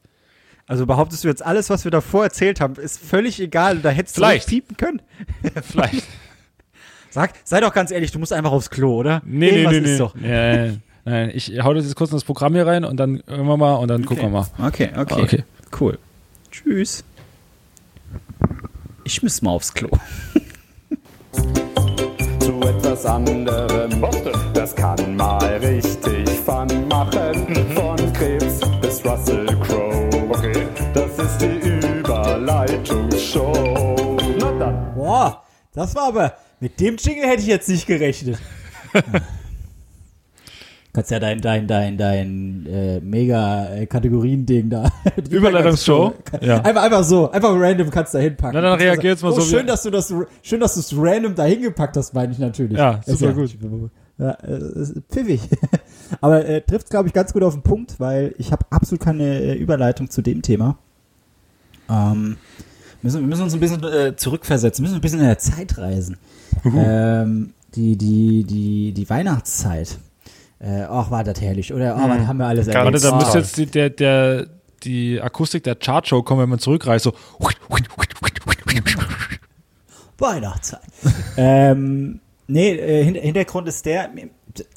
Also 0.72 0.86
behauptest 0.86 1.22
du 1.22 1.28
jetzt, 1.28 1.44
alles, 1.44 1.68
was 1.68 1.84
wir 1.84 1.90
davor 1.90 2.24
erzählt 2.24 2.58
haben, 2.58 2.76
ist 2.76 2.98
völlig 2.98 3.38
egal. 3.38 3.80
Da 3.80 3.90
hättest 3.90 4.14
Vielleicht. 4.14 4.48
du 4.48 4.54
nicht 4.54 4.66
piepen 4.68 4.78
können. 4.78 5.02
Vielleicht. 5.70 6.06
Sag, 7.10 7.34
sei 7.44 7.60
doch 7.60 7.74
ganz 7.74 7.90
ehrlich, 7.90 8.10
du 8.10 8.18
musst 8.18 8.32
einfach 8.32 8.52
aufs 8.52 8.70
Klo, 8.70 8.96
oder? 8.96 9.20
Nee, 9.26 9.52
nee, 9.52 9.64
Irgendwas 9.64 9.72
nee, 9.72 9.78
ist 9.80 9.84
nee. 9.84 9.98
Doch. 9.98 10.14
Nein, 10.14 10.82
nein, 11.04 11.30
ich 11.34 11.62
hau 11.62 11.74
das 11.74 11.84
jetzt 11.84 11.94
kurz 11.94 12.10
in 12.10 12.16
das 12.16 12.24
Programm 12.24 12.54
hier 12.54 12.66
rein 12.66 12.86
und 12.86 12.96
dann 12.96 13.22
irgendwann 13.26 13.58
mal 13.58 13.74
und 13.74 13.88
dann 13.88 14.06
gucken 14.06 14.24
wir 14.24 14.30
mal. 14.30 14.46
Okay, 14.66 14.88
okay. 14.96 15.20
Okay. 15.22 15.44
Cool. 15.78 15.98
Tschüss. 16.50 17.04
Ich 19.04 19.22
muss 19.22 19.42
mal 19.42 19.50
aufs 19.50 19.74
Klo. 19.74 19.90
zu 22.40 22.60
etwas 22.62 23.04
anderem. 23.04 23.90
Das 24.54 24.74
kann 24.74 25.16
mal 25.16 25.44
richtig 25.58 26.30
Fun 26.46 26.88
machen. 26.88 27.46
Von 27.74 28.12
Krebs 28.14 28.60
bis 28.80 29.04
Russell 29.04 29.44
Crowe. 29.60 30.11
Okay. 30.42 30.66
Das 30.92 31.16
ist 31.20 31.40
die 31.40 31.60
Überleitungsshow. 32.00 34.16
Na 34.40 34.50
dann. 34.58 34.92
Boah, 34.96 35.40
das 35.72 35.94
war 35.94 36.08
aber, 36.08 36.32
mit 36.58 36.80
dem 36.80 36.96
Jingle 36.96 37.28
hätte 37.28 37.42
ich 37.42 37.46
jetzt 37.46 37.68
nicht 37.68 37.86
gerechnet. 37.86 38.40
Kannst 40.92 41.12
ja 41.12 41.20
dein, 41.20 41.40
dein, 41.40 41.68
dein, 41.68 41.96
dein 41.96 42.66
äh, 42.66 42.98
Mega-Kategorien-Ding 43.00 44.68
da. 44.68 44.90
die 45.16 45.36
Überleitungsshow? 45.36 46.12
Ja. 46.40 46.60
Einfach, 46.62 46.82
einfach 46.82 47.04
so, 47.04 47.30
einfach 47.30 47.52
random 47.54 47.90
kannst 47.90 48.12
du 48.12 48.18
da 48.18 48.24
hinpacken. 48.24 48.60
Na, 48.60 48.68
dann 48.68 48.80
du 48.80 48.84
reagier 48.84 49.10
jetzt 49.10 49.22
mal 49.22 49.30
oh, 49.30 49.38
so 49.38 49.46
wie- 49.46 49.50
Schön, 49.50 49.68
dass 49.68 49.84
du 49.84 49.90
das, 49.90 50.12
schön, 50.42 50.58
dass 50.58 50.74
du 50.74 50.80
es 50.80 50.92
random 50.96 51.36
da 51.36 51.44
hingepackt 51.44 51.96
hast, 51.96 52.14
meine 52.14 52.32
ich 52.32 52.40
natürlich. 52.40 52.76
Ja, 52.76 53.00
Ist 53.06 53.20
super 53.20 53.32
gut. 53.32 53.56
Ja, 54.22 54.30
äh, 54.34 55.00
pfiffig. 55.10 55.40
Aber 56.20 56.46
äh, 56.46 56.60
trifft 56.60 56.90
glaube 56.90 57.08
ich, 57.08 57.12
ganz 57.12 57.32
gut 57.32 57.42
auf 57.42 57.54
den 57.54 57.62
Punkt, 57.62 57.98
weil 57.98 58.36
ich 58.38 58.52
habe 58.52 58.64
absolut 58.70 59.02
keine 59.02 59.24
äh, 59.24 59.54
Überleitung 59.54 60.10
zu 60.10 60.22
dem 60.22 60.42
Thema. 60.42 60.78
Ähm, 61.90 62.36
müssen, 63.02 63.20
wir 63.20 63.26
müssen 63.26 63.42
uns 63.42 63.54
ein 63.54 63.58
bisschen 63.58 63.82
äh, 63.82 64.14
zurückversetzen, 64.14 64.84
müssen 64.84 64.94
ein 64.94 65.00
bisschen 65.00 65.18
in 65.18 65.26
der 65.26 65.38
Zeit 65.38 65.76
reisen. 65.76 66.18
Ähm, 66.64 67.54
die, 67.74 67.96
die, 67.96 68.44
die, 68.44 68.92
die 68.92 69.10
Weihnachtszeit. 69.10 69.98
Äh, 70.60 70.82
ach, 70.82 71.10
war 71.10 71.24
das 71.24 71.40
herrlich, 71.40 71.74
oder? 71.74 71.96
Oh, 71.96 72.08
was 72.08 72.24
haben 72.24 72.36
wir 72.36 72.46
alles 72.46 72.66
Ganz 72.66 72.84
Warte, 72.84 73.00
da 73.00 73.10
toll. 73.10 73.18
müsste 73.18 73.38
jetzt 73.38 73.56
die, 73.56 73.66
der, 73.66 73.90
der, 73.90 74.46
die 74.84 75.20
Akustik 75.20 75.64
der 75.64 75.74
Chartshow 75.74 76.22
kommen, 76.22 76.42
wenn 76.42 76.48
man 76.50 76.60
zurückreist. 76.60 77.04
So. 77.04 77.14
Weihnachtszeit. 80.18 80.80
ähm, 81.36 82.20
nee, 82.46 82.72
äh, 82.72 83.04
Hin 83.04 83.14
Hintergrund 83.14 83.68
ist 83.68 83.86
der, 83.86 84.10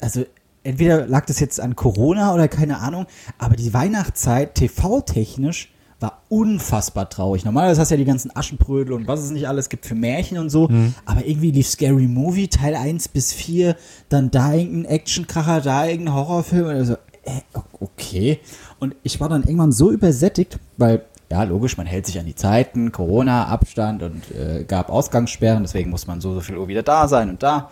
also 0.00 0.24
entweder 0.62 1.06
lag 1.06 1.26
das 1.26 1.40
jetzt 1.40 1.60
an 1.60 1.76
Corona 1.76 2.34
oder 2.34 2.48
keine 2.48 2.78
Ahnung, 2.78 3.06
aber 3.38 3.56
die 3.56 3.72
Weihnachtszeit 3.72 4.54
TV-technisch 4.54 5.72
war 5.98 6.22
unfassbar 6.28 7.08
traurig. 7.08 7.44
Normalerweise 7.44 7.80
hast 7.80 7.90
du 7.90 7.94
ja 7.94 7.98
die 7.98 8.04
ganzen 8.04 8.34
Aschenbrödel 8.34 8.92
und 8.92 9.08
was 9.08 9.20
es 9.20 9.30
nicht 9.30 9.48
alles 9.48 9.70
gibt 9.70 9.86
für 9.86 9.94
Märchen 9.94 10.36
und 10.36 10.50
so, 10.50 10.68
aber 11.06 11.24
irgendwie 11.26 11.52
lief 11.52 11.68
Scary 11.68 12.06
Movie 12.06 12.48
Teil 12.48 12.74
1 12.74 13.08
bis 13.08 13.32
4, 13.32 13.76
dann 14.10 14.30
da 14.30 14.52
irgendein 14.52 14.92
Actionkracher, 14.92 15.62
da 15.62 15.86
irgendein 15.86 16.14
Horrorfilm 16.14 16.66
oder 16.66 16.84
so. 16.84 16.96
Äh, 17.22 17.40
okay. 17.80 18.40
Und 18.78 18.94
ich 19.02 19.20
war 19.20 19.28
dann 19.28 19.42
irgendwann 19.42 19.72
so 19.72 19.90
übersättigt, 19.90 20.58
weil 20.76 21.06
ja, 21.30 21.42
logisch, 21.42 21.76
man 21.76 21.86
hält 21.86 22.06
sich 22.06 22.18
an 22.18 22.26
die 22.26 22.34
Zeiten, 22.34 22.92
Corona, 22.92 23.46
Abstand 23.46 24.02
und 24.02 24.22
äh, 24.30 24.64
gab 24.64 24.90
Ausgangssperren, 24.90 25.62
deswegen 25.62 25.90
muss 25.90 26.06
man 26.06 26.20
so, 26.20 26.34
so 26.34 26.40
viel 26.40 26.56
Uhr 26.56 26.68
wieder 26.68 26.82
da 26.82 27.08
sein 27.08 27.30
und 27.30 27.42
da. 27.42 27.70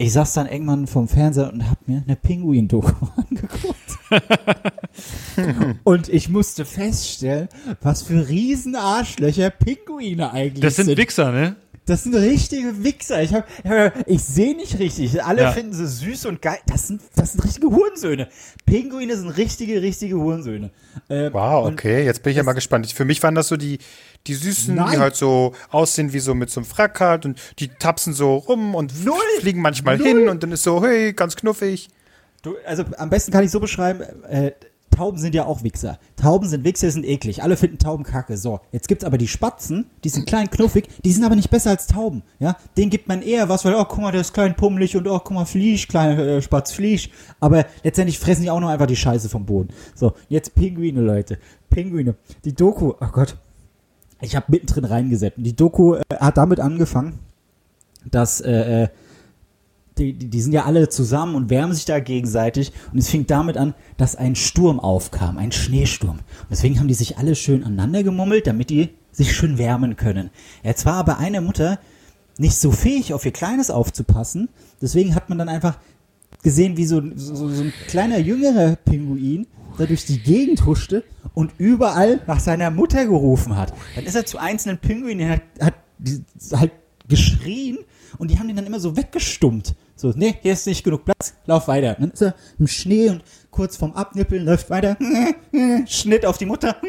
Ich 0.00 0.12
saß 0.12 0.32
dann 0.34 0.46
irgendwann 0.46 0.86
vom 0.86 1.08
Fernseher 1.08 1.52
und 1.52 1.68
hab 1.68 1.88
mir 1.88 2.04
eine 2.06 2.14
Pinguin-Doku 2.14 3.06
angeguckt. 3.16 3.74
und 5.82 6.08
ich 6.08 6.28
musste 6.28 6.64
feststellen, 6.64 7.48
was 7.82 8.02
für 8.02 8.28
riesen 8.28 8.76
Arschlöcher 8.76 9.50
Pinguine 9.50 10.32
eigentlich 10.32 10.62
Das 10.62 10.76
sind 10.76 10.86
sind. 10.86 10.98
Wichser, 10.98 11.32
ne? 11.32 11.56
Das 11.88 12.04
sind 12.04 12.14
richtige 12.14 12.84
Wichser. 12.84 13.22
Ich, 13.22 13.32
hab, 13.34 13.46
ich, 14.06 14.22
sehe 14.22 14.54
nicht 14.54 14.78
richtig. 14.78 15.22
Alle 15.24 15.42
Ja. 15.42 15.52
finden 15.52 15.72
sie 15.72 15.86
süß 15.86 16.26
und 16.26 16.42
geil. 16.42 16.58
Das 16.66 16.86
sind, 16.86 17.00
das 17.16 17.32
sind 17.32 17.44
richtige 17.44 17.68
Hurensöhne. 17.68 18.28
Pinguine 18.66 19.16
sind 19.16 19.30
richtige, 19.30 19.80
richtige 19.80 20.16
Hurensöhne. 20.16 20.70
Äh, 21.08 21.32
Wow, 21.32 21.66
okay, 21.72 22.04
jetzt 22.04 22.22
bin 22.22 22.32
ich 22.32 22.36
ja 22.36 22.42
mal 22.42 22.52
gespannt. 22.52 22.90
Für 22.92 23.04
mich 23.06 23.22
waren 23.22 23.34
das 23.34 23.48
so 23.48 23.56
die, 23.56 23.78
die 24.26 24.34
Süßen, 24.34 24.74
die 24.74 24.80
Nein. 24.80 24.98
halt 24.98 25.16
so 25.16 25.54
aussehen 25.70 26.12
wie 26.12 26.18
so 26.20 26.34
mit 26.34 26.50
so 26.50 26.60
einem 26.60 26.66
Frack 26.66 27.00
halt 27.00 27.24
und 27.24 27.40
die 27.58 27.68
tapsen 27.68 28.12
so 28.12 28.36
rum 28.36 28.74
und 28.74 29.04
Null. 29.04 29.16
fliegen 29.40 29.62
manchmal 29.62 29.96
Null. 29.96 30.06
hin 30.06 30.28
und 30.28 30.42
dann 30.42 30.52
ist 30.52 30.62
so, 30.64 30.84
hey, 30.84 31.14
ganz 31.14 31.36
knuffig. 31.36 31.88
Du, 32.42 32.54
also 32.66 32.84
am 32.98 33.10
besten 33.10 33.32
kann 33.32 33.44
ich 33.44 33.50
so 33.50 33.60
beschreiben, 33.60 34.02
äh, 34.28 34.52
Tauben 34.90 35.18
sind 35.18 35.34
ja 35.34 35.46
auch 35.46 35.62
Wichser. 35.62 35.98
Tauben 36.16 36.48
sind 36.48 36.64
Wichser, 36.64 36.90
sind 36.90 37.04
eklig. 37.04 37.42
Alle 37.42 37.56
finden 37.56 37.78
Tauben 37.78 38.04
kacke. 38.04 38.36
So, 38.36 38.60
jetzt 38.72 38.88
gibt's 38.88 39.04
aber 39.04 39.18
die 39.18 39.28
Spatzen, 39.28 39.86
die 40.04 40.08
sind 40.08 40.26
klein, 40.26 40.50
knuffig, 40.50 40.88
die 41.04 41.12
sind 41.12 41.24
aber 41.24 41.36
nicht 41.36 41.50
besser 41.50 41.70
als 41.70 41.86
Tauben. 41.86 42.22
Ja, 42.38 42.56
denen 42.76 42.90
gibt 42.90 43.08
man 43.08 43.22
eher 43.22 43.48
was, 43.48 43.64
weil, 43.64 43.74
oh, 43.74 43.84
guck 43.84 44.00
mal, 44.00 44.12
der 44.12 44.22
ist 44.22 44.32
klein, 44.32 44.56
pummelig 44.56 44.96
und 44.96 45.06
oh, 45.06 45.18
guck 45.18 45.32
mal, 45.32 45.44
Fliesch, 45.44 45.88
kleiner 45.88 46.18
äh, 46.18 46.42
Spatz, 46.42 46.72
Fliesch. 46.72 47.10
Aber 47.40 47.66
letztendlich 47.84 48.18
fressen 48.18 48.42
die 48.42 48.50
auch 48.50 48.60
noch 48.60 48.68
einfach 48.68 48.86
die 48.86 48.96
Scheiße 48.96 49.28
vom 49.28 49.46
Boden. 49.46 49.68
So, 49.94 50.14
jetzt 50.28 50.54
Pinguine, 50.54 51.00
Leute. 51.00 51.38
Pinguine. 51.70 52.16
Die 52.44 52.54
Doku, 52.54 52.94
oh 53.00 53.08
Gott. 53.12 53.36
Ich 54.20 54.34
habe 54.34 54.46
mittendrin 54.48 54.84
reingesetzt. 54.84 55.36
Die 55.38 55.54
Doku 55.54 55.94
äh, 55.94 56.02
hat 56.18 56.36
damit 56.36 56.60
angefangen, 56.60 57.20
dass 58.10 58.40
äh, 58.40 58.84
äh, 58.84 58.88
die, 59.98 60.12
die, 60.12 60.40
sind 60.40 60.52
ja 60.52 60.64
alle 60.64 60.88
zusammen 60.88 61.34
und 61.34 61.50
wärmen 61.50 61.74
sich 61.74 61.84
da 61.84 62.00
gegenseitig. 62.00 62.72
Und 62.92 62.98
es 62.98 63.10
fing 63.10 63.26
damit 63.26 63.56
an, 63.56 63.74
dass 63.96 64.16
ein 64.16 64.34
Sturm 64.34 64.80
aufkam, 64.80 65.38
ein 65.38 65.52
Schneesturm. 65.52 66.18
Und 66.18 66.50
deswegen 66.50 66.78
haben 66.78 66.88
die 66.88 66.94
sich 66.94 67.18
alle 67.18 67.34
schön 67.34 67.64
aneinander 67.64 68.02
gemummelt, 68.02 68.46
damit 68.46 68.70
die 68.70 68.90
sich 69.12 69.34
schön 69.34 69.58
wärmen 69.58 69.96
können. 69.96 70.30
Jetzt 70.62 70.86
war 70.86 70.94
aber 70.94 71.18
eine 71.18 71.40
Mutter 71.40 71.78
nicht 72.38 72.56
so 72.56 72.70
fähig, 72.70 73.12
auf 73.12 73.24
ihr 73.26 73.32
Kleines 73.32 73.70
aufzupassen. 73.70 74.48
Deswegen 74.80 75.14
hat 75.14 75.28
man 75.28 75.38
dann 75.38 75.48
einfach 75.48 75.78
gesehen, 76.42 76.76
wie 76.76 76.86
so, 76.86 77.02
so, 77.16 77.48
so 77.48 77.62
ein 77.62 77.72
kleiner 77.88 78.18
jüngerer 78.18 78.76
Pinguin 78.76 79.46
da 79.76 79.86
durch 79.86 80.04
die 80.06 80.20
Gegend 80.20 80.66
huschte 80.66 81.04
und 81.34 81.52
überall 81.58 82.20
nach 82.26 82.40
seiner 82.40 82.70
Mutter 82.70 83.06
gerufen 83.06 83.56
hat. 83.56 83.72
Dann 83.94 84.04
ist 84.04 84.14
er 84.14 84.26
zu 84.26 84.38
einzelnen 84.38 84.78
Pinguinen, 84.78 85.28
hat, 85.30 85.42
hat 85.60 85.74
die, 85.98 86.24
halt 86.52 86.72
geschrien 87.08 87.78
und 88.18 88.30
die 88.30 88.38
haben 88.38 88.48
ihn 88.48 88.56
dann 88.56 88.66
immer 88.66 88.80
so 88.80 88.96
weggestummt. 88.96 89.74
So, 90.00 90.12
nee, 90.14 90.36
hier 90.42 90.52
ist 90.52 90.64
nicht 90.64 90.84
genug 90.84 91.04
Platz, 91.04 91.34
lauf 91.46 91.66
weiter. 91.66 91.96
Und 91.98 92.02
dann 92.02 92.10
ist 92.12 92.22
er 92.22 92.34
im 92.56 92.68
Schnee 92.68 93.10
und 93.10 93.24
kurz 93.50 93.76
vorm 93.76 93.94
Abnippeln 93.94 94.44
läuft 94.44 94.70
weiter. 94.70 94.96
Schnitt 95.88 96.24
auf 96.24 96.38
die 96.38 96.46
Mutter. 96.46 96.76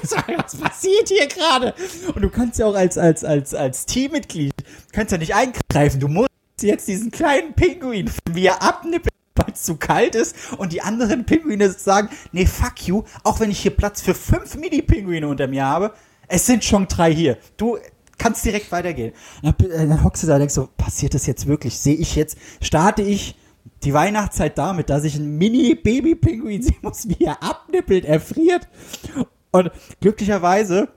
Was 0.00 0.56
passiert 0.56 1.08
hier 1.08 1.26
gerade? 1.26 1.74
Und 2.14 2.22
du 2.22 2.30
kannst 2.30 2.58
ja 2.58 2.64
auch 2.64 2.74
als, 2.74 2.96
als, 2.96 3.24
als, 3.24 3.52
als 3.52 3.84
Teammitglied, 3.84 4.54
kannst 4.92 5.12
ja 5.12 5.18
nicht 5.18 5.34
eingreifen. 5.34 6.00
Du 6.00 6.08
musst 6.08 6.30
jetzt 6.62 6.88
diesen 6.88 7.10
kleinen 7.10 7.52
Pinguin, 7.52 8.10
wie 8.30 8.46
er 8.46 8.62
abnippelt, 8.62 9.12
weil 9.34 9.52
es 9.52 9.64
zu 9.64 9.76
kalt 9.76 10.14
ist 10.14 10.34
und 10.56 10.72
die 10.72 10.80
anderen 10.80 11.26
Pinguine 11.26 11.70
sagen, 11.70 12.08
nee, 12.32 12.46
fuck 12.46 12.86
you, 12.86 13.02
auch 13.22 13.38
wenn 13.38 13.50
ich 13.50 13.60
hier 13.60 13.76
Platz 13.76 14.00
für 14.00 14.14
fünf 14.14 14.56
Mini-Pinguine 14.56 15.28
unter 15.28 15.46
mir 15.46 15.66
habe, 15.66 15.92
es 16.26 16.46
sind 16.46 16.64
schon 16.64 16.88
drei 16.88 17.12
hier. 17.12 17.36
Du 17.58 17.76
kannst 18.18 18.44
direkt 18.44 18.72
weitergehen. 18.72 19.12
Dann, 19.42 19.54
äh, 19.70 19.86
dann 19.86 20.04
hockst 20.04 20.22
du 20.22 20.26
da 20.26 20.34
und 20.34 20.40
denkst 20.40 20.54
so, 20.54 20.68
passiert 20.76 21.14
das 21.14 21.26
jetzt 21.26 21.46
wirklich? 21.46 21.78
Sehe 21.78 21.94
ich 21.96 22.16
jetzt, 22.16 22.38
starte 22.60 23.02
ich 23.02 23.36
die 23.82 23.92
Weihnachtszeit 23.92 24.56
damit, 24.58 24.90
dass 24.90 25.04
ich 25.04 25.16
einen 25.16 25.38
Mini-Baby-Pinguin 25.38 26.62
sehen 26.62 26.76
muss, 26.82 27.08
wie 27.08 27.24
er 27.24 27.42
abnippelt, 27.42 28.04
erfriert. 28.04 28.68
Und 29.50 29.70
glücklicherweise 30.00 30.88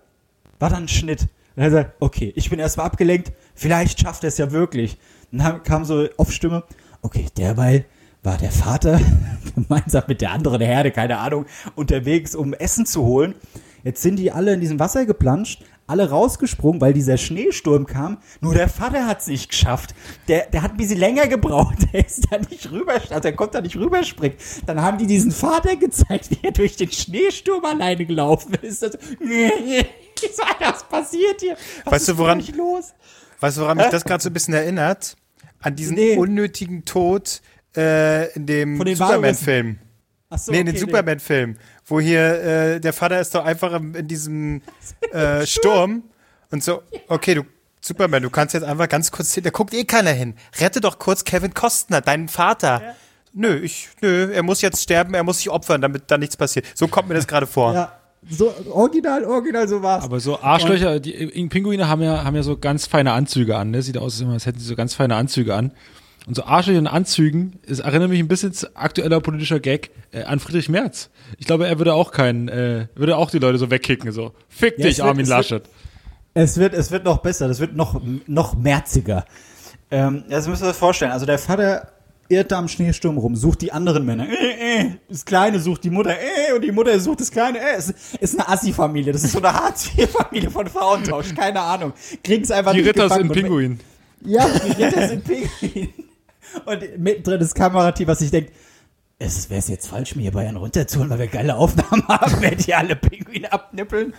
war 0.60 0.69
dann 0.69 0.84
ein 0.84 0.88
Schnitt. 0.88 1.27
Und 1.55 1.63
er 1.63 1.71
sagt, 1.71 1.95
okay, 1.99 2.32
ich 2.36 2.49
bin 2.49 2.60
erstmal 2.60 2.86
abgelenkt, 2.86 3.32
vielleicht 3.53 3.99
schafft 3.99 4.23
er 4.23 4.29
es 4.29 4.38
ja 4.38 4.51
wirklich. 4.51 4.97
Und 5.32 5.39
dann 5.39 5.63
kam 5.63 5.86
so 5.86 6.08
auf 6.17 6.32
Stimme, 6.32 6.63
okay, 7.01 7.25
derweil 7.38 7.86
war 8.23 8.38
der 8.38 8.51
Vater 8.51 8.99
gemeinsam 9.55 10.03
mit 10.08 10.21
der 10.21 10.32
anderen 10.32 10.62
Herde, 10.62 10.91
keine 10.91 11.17
Ahnung, 11.19 11.45
unterwegs, 11.75 12.36
um 12.36 12.53
Essen 12.53 12.86
zu 12.86 13.03
holen. 13.03 13.36
Jetzt 13.84 14.01
sind 14.01 14.17
die 14.17 14.32
alle 14.32 14.53
in 14.53 14.60
diesem 14.60 14.79
Wasser 14.79 15.05
geplanscht, 15.05 15.63
alle 15.89 16.10
rausgesprungen, 16.10 16.80
weil 16.82 16.93
dieser 16.93 17.17
Schneesturm 17.17 17.86
kam. 17.86 18.17
Nur 18.41 18.54
der 18.54 18.69
Vater 18.69 19.06
hat 19.08 19.21
es 19.21 19.28
nicht 19.28 19.49
geschafft. 19.49 19.93
Der, 20.28 20.45
der 20.47 20.62
hat 20.62 20.71
ein 20.71 20.78
bisschen 20.78 20.99
länger 20.99 21.28
gebraucht. 21.28 21.78
Der 21.93 22.06
ist 22.06 22.28
da 22.32 22.38
nicht 22.38 22.69
rüber, 22.71 22.93
also 22.93 23.19
der 23.19 23.36
konnte 23.36 23.54
da 23.58 23.62
nicht 23.62 23.75
rüberspringen. 23.75 24.38
Dann 24.67 24.82
haben 24.82 24.97
die 24.99 25.08
diesen 25.08 25.32
Vater 25.32 25.75
gezeigt, 25.75 26.30
wie 26.30 26.39
er 26.43 26.52
durch 26.52 26.75
den 26.75 26.91
Schneesturm 26.91 27.65
alleine 27.65 28.06
gelaufen 28.06 28.54
ist. 28.62 28.84
Das, 28.84 28.97
was 30.60 30.84
passiert 30.89 31.41
hier? 31.41 31.56
Was 31.86 31.93
Weißt 31.93 32.08
du, 32.10 32.17
woran- 32.17 32.43
los? 32.56 32.93
Weißt 33.39 33.58
du, 33.58 33.62
woran 33.62 33.78
mich 33.78 33.88
das 33.91 34.04
gerade 34.04 34.21
so 34.21 34.30
ein 34.30 34.34
bisschen 34.34 34.54
erinnert? 34.54 35.15
An 35.62 35.75
diesen 35.75 35.95
Nee. 35.95 36.15
unnötigen 36.15 36.86
Tod 36.86 37.41
äh, 37.75 38.32
in 38.34 38.45
dem 38.45 38.78
Superman-Film. 38.78 39.80
Ach 40.30 40.38
so, 40.38 40.52
nee, 40.52 40.60
in 40.60 40.67
den 40.67 40.75
okay, 40.75 40.86
Superman-Film, 40.86 41.58
wo 41.89 41.99
hier 41.99 42.41
äh, 42.41 42.80
der 42.80 42.93
Vater 42.93 43.19
ist 43.19 43.36
doch 43.36 43.45
einfach 43.45 43.73
in 43.73 44.08
diesem 44.08 44.62
äh, 45.12 45.45
Sturm 45.45 46.04
und 46.52 46.63
so, 46.63 46.82
okay, 47.08 47.36
du 47.36 47.43
Superman, 47.82 48.23
du 48.23 48.30
kannst 48.30 48.54
jetzt 48.54 48.63
einfach 48.63 48.89
ganz 48.89 49.12
kurz 49.12 49.34
hin, 49.34 49.43
da 49.43 49.52
guckt 49.52 49.73
eh 49.73 49.86
keiner 49.86 50.12
hin. 50.12 50.34
Rette 50.60 50.82
doch 50.82 50.99
kurz 50.99 51.23
Kevin 51.23 51.54
Costner, 51.54 52.02
deinen 52.02 52.28
Vater. 52.28 52.95
Nö, 53.32 53.58
ich, 53.58 53.89
nö, 54.02 54.32
er 54.34 54.43
muss 54.43 54.62
jetzt 54.62 54.82
sterben, 54.82 55.13
er 55.13 55.23
muss 55.23 55.38
sich 55.38 55.49
opfern, 55.49 55.82
damit 55.82 56.04
da 56.08 56.17
nichts 56.17 56.36
passiert. 56.36 56.65
So 56.75 56.88
kommt 56.88 57.08
mir 57.08 57.15
das 57.15 57.28
gerade 57.28 57.47
vor. 57.47 57.73
Ja, 57.73 57.99
so 58.28 58.54
original, 58.71 59.23
original, 59.23 59.67
so 59.67 59.82
war's. 59.82 60.04
Aber 60.04 60.19
so 60.19 60.41
Arschlöcher, 60.41 60.99
die 60.99 61.47
Pinguine 61.47 61.88
haben 61.88 62.02
ja, 62.02 62.23
haben 62.23 62.36
ja 62.36 62.43
so 62.43 62.58
ganz 62.58 62.86
feine 62.86 63.13
Anzüge 63.13 63.56
an, 63.56 63.71
ne? 63.71 63.82
Sieht 63.82 63.97
aus, 63.97 64.21
als 64.21 64.45
hätten 64.45 64.60
sie 64.60 64.65
so 64.65 64.75
ganz 64.75 64.93
feine 64.93 65.15
Anzüge 65.15 65.56
an. 65.56 65.71
Und 66.29 66.35
so 66.35 66.43
Arschlöcher 66.43 66.77
in 66.77 66.85
Anzügen, 66.85 67.59
es 67.67 67.79
erinnert 67.79 68.11
mich 68.11 68.19
ein 68.19 68.27
bisschen 68.27 68.53
zu 68.53 68.75
aktueller 68.75 69.19
politischer 69.19 69.59
Gag 69.59 69.89
äh, 70.11 70.21
an 70.25 70.39
Friedrich 70.39 70.69
Merz. 70.69 71.09
Ich 71.39 71.47
glaube, 71.47 71.65
er 71.67 71.79
würde 71.79 71.95
auch 71.95 72.11
keinen, 72.11 72.47
äh, 72.49 72.85
würde 72.93 73.17
auch 73.17 73.31
die 73.31 73.39
Leute 73.39 73.57
so 73.57 73.71
wegkicken, 73.71 74.11
so. 74.11 74.33
Fick 74.47 74.77
Ja, 74.77 74.85
dich, 74.85 74.99
wird- 74.99 75.07
Armin 75.07 75.25
wird- 75.27 75.29
Laschet. 75.37 75.63
Es 76.35 76.57
wird, 76.57 76.75
es 76.75 76.91
wird 76.91 77.03
noch 77.03 77.17
besser, 77.17 77.47
das 77.47 77.59
wird 77.59 77.75
noch, 77.75 77.99
noch 78.27 78.55
merziger. 78.55 79.25
Ähm, 79.89 80.23
das 80.29 80.47
müsst 80.47 80.61
ihr 80.61 80.67
euch 80.69 80.75
vorstellen. 80.75 81.11
Also 81.11 81.25
der 81.25 81.39
Vater 81.39 81.87
irrt 82.27 82.51
da 82.51 82.59
am 82.59 82.67
Schneesturm 82.67 83.17
rum, 83.17 83.35
sucht 83.35 83.61
die 83.63 83.71
anderen 83.71 84.05
Männer. 84.05 84.27
Äh, 84.29 84.81
äh, 84.83 84.91
das 85.09 85.25
Kleine 85.25 85.59
sucht 85.59 85.83
die 85.83 85.89
Mutter, 85.89 86.11
äh, 86.11 86.53
und 86.55 86.61
die 86.63 86.71
Mutter 86.71 86.99
sucht 86.99 87.21
das 87.21 87.31
Kleine. 87.31 87.57
Äh, 87.57 87.77
es 87.79 87.89
ist 88.21 88.39
eine 88.39 88.47
Assi-Familie. 88.47 89.13
Das 89.13 89.23
ist 89.23 89.31
so 89.31 89.39
eine 89.39 89.51
Hartz-IV-Familie 89.53 90.51
von 90.51 90.67
Frauentausch. 90.67 91.33
Keine 91.33 91.59
Ahnung. 91.59 91.93
Kriegen's 92.23 92.51
einfach 92.51 92.73
Die 92.73 92.81
nicht 92.83 92.89
Ritter 92.89 93.09
sind 93.09 93.31
Pinguin. 93.31 93.79
Ja, 94.23 94.45
die 94.47 94.83
Ritter 94.83 95.07
sind 95.07 95.23
Pinguin. 95.23 95.89
Und 96.65 96.97
mittendrin 96.97 97.39
das 97.39 97.53
Kamerateam, 97.53 98.07
was 98.07 98.19
sich 98.19 98.31
denkt, 98.31 98.51
es 99.19 99.49
wäre 99.49 99.62
jetzt 99.67 99.88
falsch, 99.88 100.15
mir 100.15 100.21
hier 100.21 100.31
Bayern 100.31 100.55
runterzuholen, 100.55 101.09
weil 101.09 101.19
wir 101.19 101.27
geile 101.27 101.55
Aufnahmen 101.55 102.03
haben, 102.07 102.41
wenn 102.41 102.57
die 102.57 102.73
alle 102.73 102.95
Pinguine 102.95 103.51
abnippeln. 103.51 104.13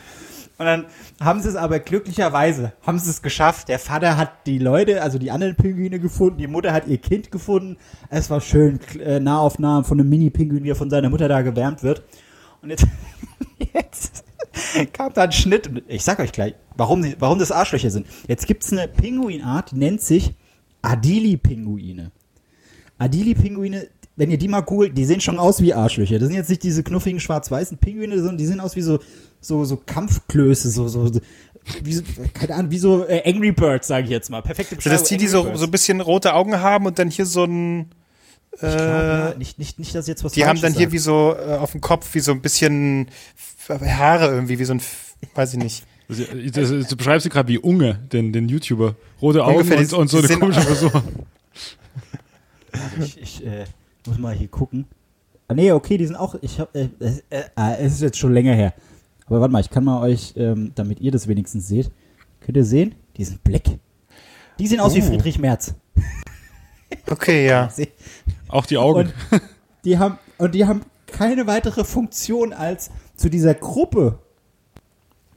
Und 0.58 0.66
dann 0.66 0.86
haben 1.18 1.40
sie 1.40 1.48
es 1.48 1.56
aber 1.56 1.78
glücklicherweise, 1.78 2.74
haben 2.82 2.98
sie 2.98 3.08
es 3.08 3.22
geschafft. 3.22 3.68
Der 3.68 3.78
Vater 3.78 4.18
hat 4.18 4.46
die 4.46 4.58
Leute, 4.58 5.02
also 5.02 5.18
die 5.18 5.30
anderen 5.30 5.56
Pinguine 5.56 5.98
gefunden, 5.98 6.36
die 6.36 6.46
Mutter 6.46 6.74
hat 6.74 6.86
ihr 6.86 6.98
Kind 6.98 7.32
gefunden. 7.32 7.78
Es 8.10 8.28
war 8.28 8.42
schön, 8.42 8.78
äh, 9.00 9.20
Nahaufnahmen 9.20 9.84
von 9.84 9.98
einem 9.98 10.10
Mini-Pinguin, 10.10 10.62
wie 10.62 10.70
er 10.70 10.76
von 10.76 10.90
seiner 10.90 11.08
Mutter 11.08 11.28
da 11.28 11.40
gewärmt 11.40 11.82
wird. 11.82 12.02
Und 12.60 12.68
jetzt, 12.68 12.86
jetzt 13.72 14.24
kam 14.92 15.14
da 15.14 15.22
ein 15.22 15.32
Schnitt. 15.32 15.70
Ich 15.88 16.04
sag 16.04 16.18
euch 16.18 16.32
gleich, 16.32 16.54
warum, 16.76 17.06
warum 17.18 17.38
das 17.38 17.52
Arschlöcher 17.52 17.90
sind. 17.90 18.06
Jetzt 18.28 18.46
gibt's 18.46 18.70
eine 18.70 18.86
Pinguinart, 18.86 19.70
die 19.70 19.76
nennt 19.76 20.02
sich 20.02 20.34
Adili-Pinguine. 20.82 22.10
Adili-Pinguine, 23.00 23.86
wenn 24.16 24.30
ihr 24.30 24.38
die 24.38 24.48
mal 24.48 24.60
googelt, 24.60 24.96
die 24.96 25.04
sehen 25.04 25.20
schon 25.20 25.38
aus 25.38 25.60
wie 25.62 25.72
Arschlöcher. 25.74 26.18
Das 26.18 26.28
sind 26.28 26.36
jetzt 26.36 26.50
nicht 26.50 26.62
diese 26.62 26.82
knuffigen 26.82 27.20
schwarz-weißen 27.20 27.78
Pinguine, 27.78 28.16
sondern 28.18 28.36
die 28.38 28.46
sehen 28.46 28.60
aus 28.60 28.76
wie 28.76 28.82
so, 28.82 28.98
so, 29.40 29.64
so 29.64 29.76
Kampfklöße, 29.76 30.70
so, 30.70 30.88
so, 30.88 31.06
so 31.12 31.20
wie 31.82 31.92
so, 31.94 32.02
keine 32.34 32.54
Ahnung, 32.54 32.70
wie 32.70 32.78
so 32.78 33.06
äh, 33.06 33.22
Angry 33.28 33.52
Birds, 33.52 33.88
sage 33.88 34.04
ich 34.04 34.10
jetzt 34.10 34.30
mal. 34.30 34.42
Perfekte 34.42 34.76
Beschreibung. 34.76 34.98
dass 34.98 35.08
die, 35.08 35.16
die 35.16 35.26
so, 35.26 35.54
so 35.56 35.64
ein 35.64 35.70
bisschen 35.70 36.00
rote 36.00 36.34
Augen 36.34 36.60
haben 36.60 36.86
und 36.86 36.98
dann 36.98 37.10
hier 37.10 37.26
so 37.26 37.44
ein, 37.44 37.90
Ich 38.52 38.60
glaub, 38.60 38.72
ja, 38.72 39.30
äh, 39.30 39.38
nicht, 39.38 39.58
nicht, 39.58 39.78
nicht, 39.78 39.94
dass 39.94 40.04
ich 40.06 40.08
jetzt 40.08 40.24
was 40.24 40.32
die 40.32 40.44
haben 40.44 40.60
dann 40.60 40.72
hier 40.72 40.86
sag. 40.86 40.92
wie 40.92 40.98
so 40.98 41.34
äh, 41.38 41.54
auf 41.56 41.72
dem 41.72 41.80
Kopf 41.80 42.14
wie 42.14 42.20
so 42.20 42.32
ein 42.32 42.40
bisschen 42.42 43.08
Haare 43.68 44.26
irgendwie, 44.34 44.58
wie 44.58 44.64
so 44.64 44.74
ein, 44.74 44.82
weiß 45.34 45.52
ich 45.54 45.58
nicht. 45.58 45.84
Das, 46.08 46.18
das, 46.70 46.88
du 46.88 46.96
beschreibst 46.96 47.22
sie 47.22 47.30
gerade 47.30 47.48
wie 47.48 47.58
Unge, 47.58 48.00
den, 48.12 48.32
den 48.32 48.48
YouTuber. 48.48 48.96
Rote 49.22 49.44
Augen 49.44 49.58
Ungefähr, 49.58 49.78
und, 49.78 49.90
die- 49.90 49.94
und 49.94 50.08
so 50.10 50.18
eine 50.18 50.28
komische 50.38 50.60
Frisur. 50.62 51.02
Ich, 53.00 53.20
ich 53.20 53.46
äh, 53.46 53.64
muss 54.06 54.18
mal 54.18 54.34
hier 54.34 54.48
gucken. 54.48 54.86
Ah, 55.48 55.54
nee, 55.54 55.72
okay, 55.72 55.96
die 55.98 56.06
sind 56.06 56.16
auch. 56.16 56.36
Ich 56.42 56.60
hab, 56.60 56.74
äh, 56.76 56.88
äh, 57.00 57.12
äh, 57.30 57.76
es 57.80 57.94
ist 57.94 58.02
jetzt 58.02 58.18
schon 58.18 58.32
länger 58.32 58.54
her. 58.54 58.72
Aber 59.26 59.40
warte 59.40 59.52
mal, 59.52 59.60
ich 59.60 59.70
kann 59.70 59.84
mal 59.84 60.00
euch, 60.02 60.34
ähm, 60.36 60.72
damit 60.74 61.00
ihr 61.00 61.10
das 61.12 61.28
wenigstens 61.28 61.68
seht. 61.68 61.90
Könnt 62.40 62.56
ihr 62.56 62.64
sehen? 62.64 62.94
Die 63.16 63.24
sind 63.24 63.42
black. 63.44 63.64
Die 64.58 64.66
sehen 64.66 64.80
aus 64.80 64.94
wie 64.94 65.02
Oh. 65.02 65.06
Friedrich 65.06 65.38
Merz. 65.38 65.74
Okay, 67.08 67.46
ja. 67.46 67.68
Auch 68.48 68.66
die 68.66 68.76
Augen. 68.76 69.12
Und 69.30 69.42
die 69.84 69.98
haben 69.98 70.18
und 70.38 70.54
die 70.56 70.66
haben 70.66 70.80
keine 71.06 71.46
weitere 71.46 71.84
Funktion 71.84 72.52
als 72.52 72.90
zu 73.14 73.28
dieser 73.28 73.54
Gruppe 73.54 74.18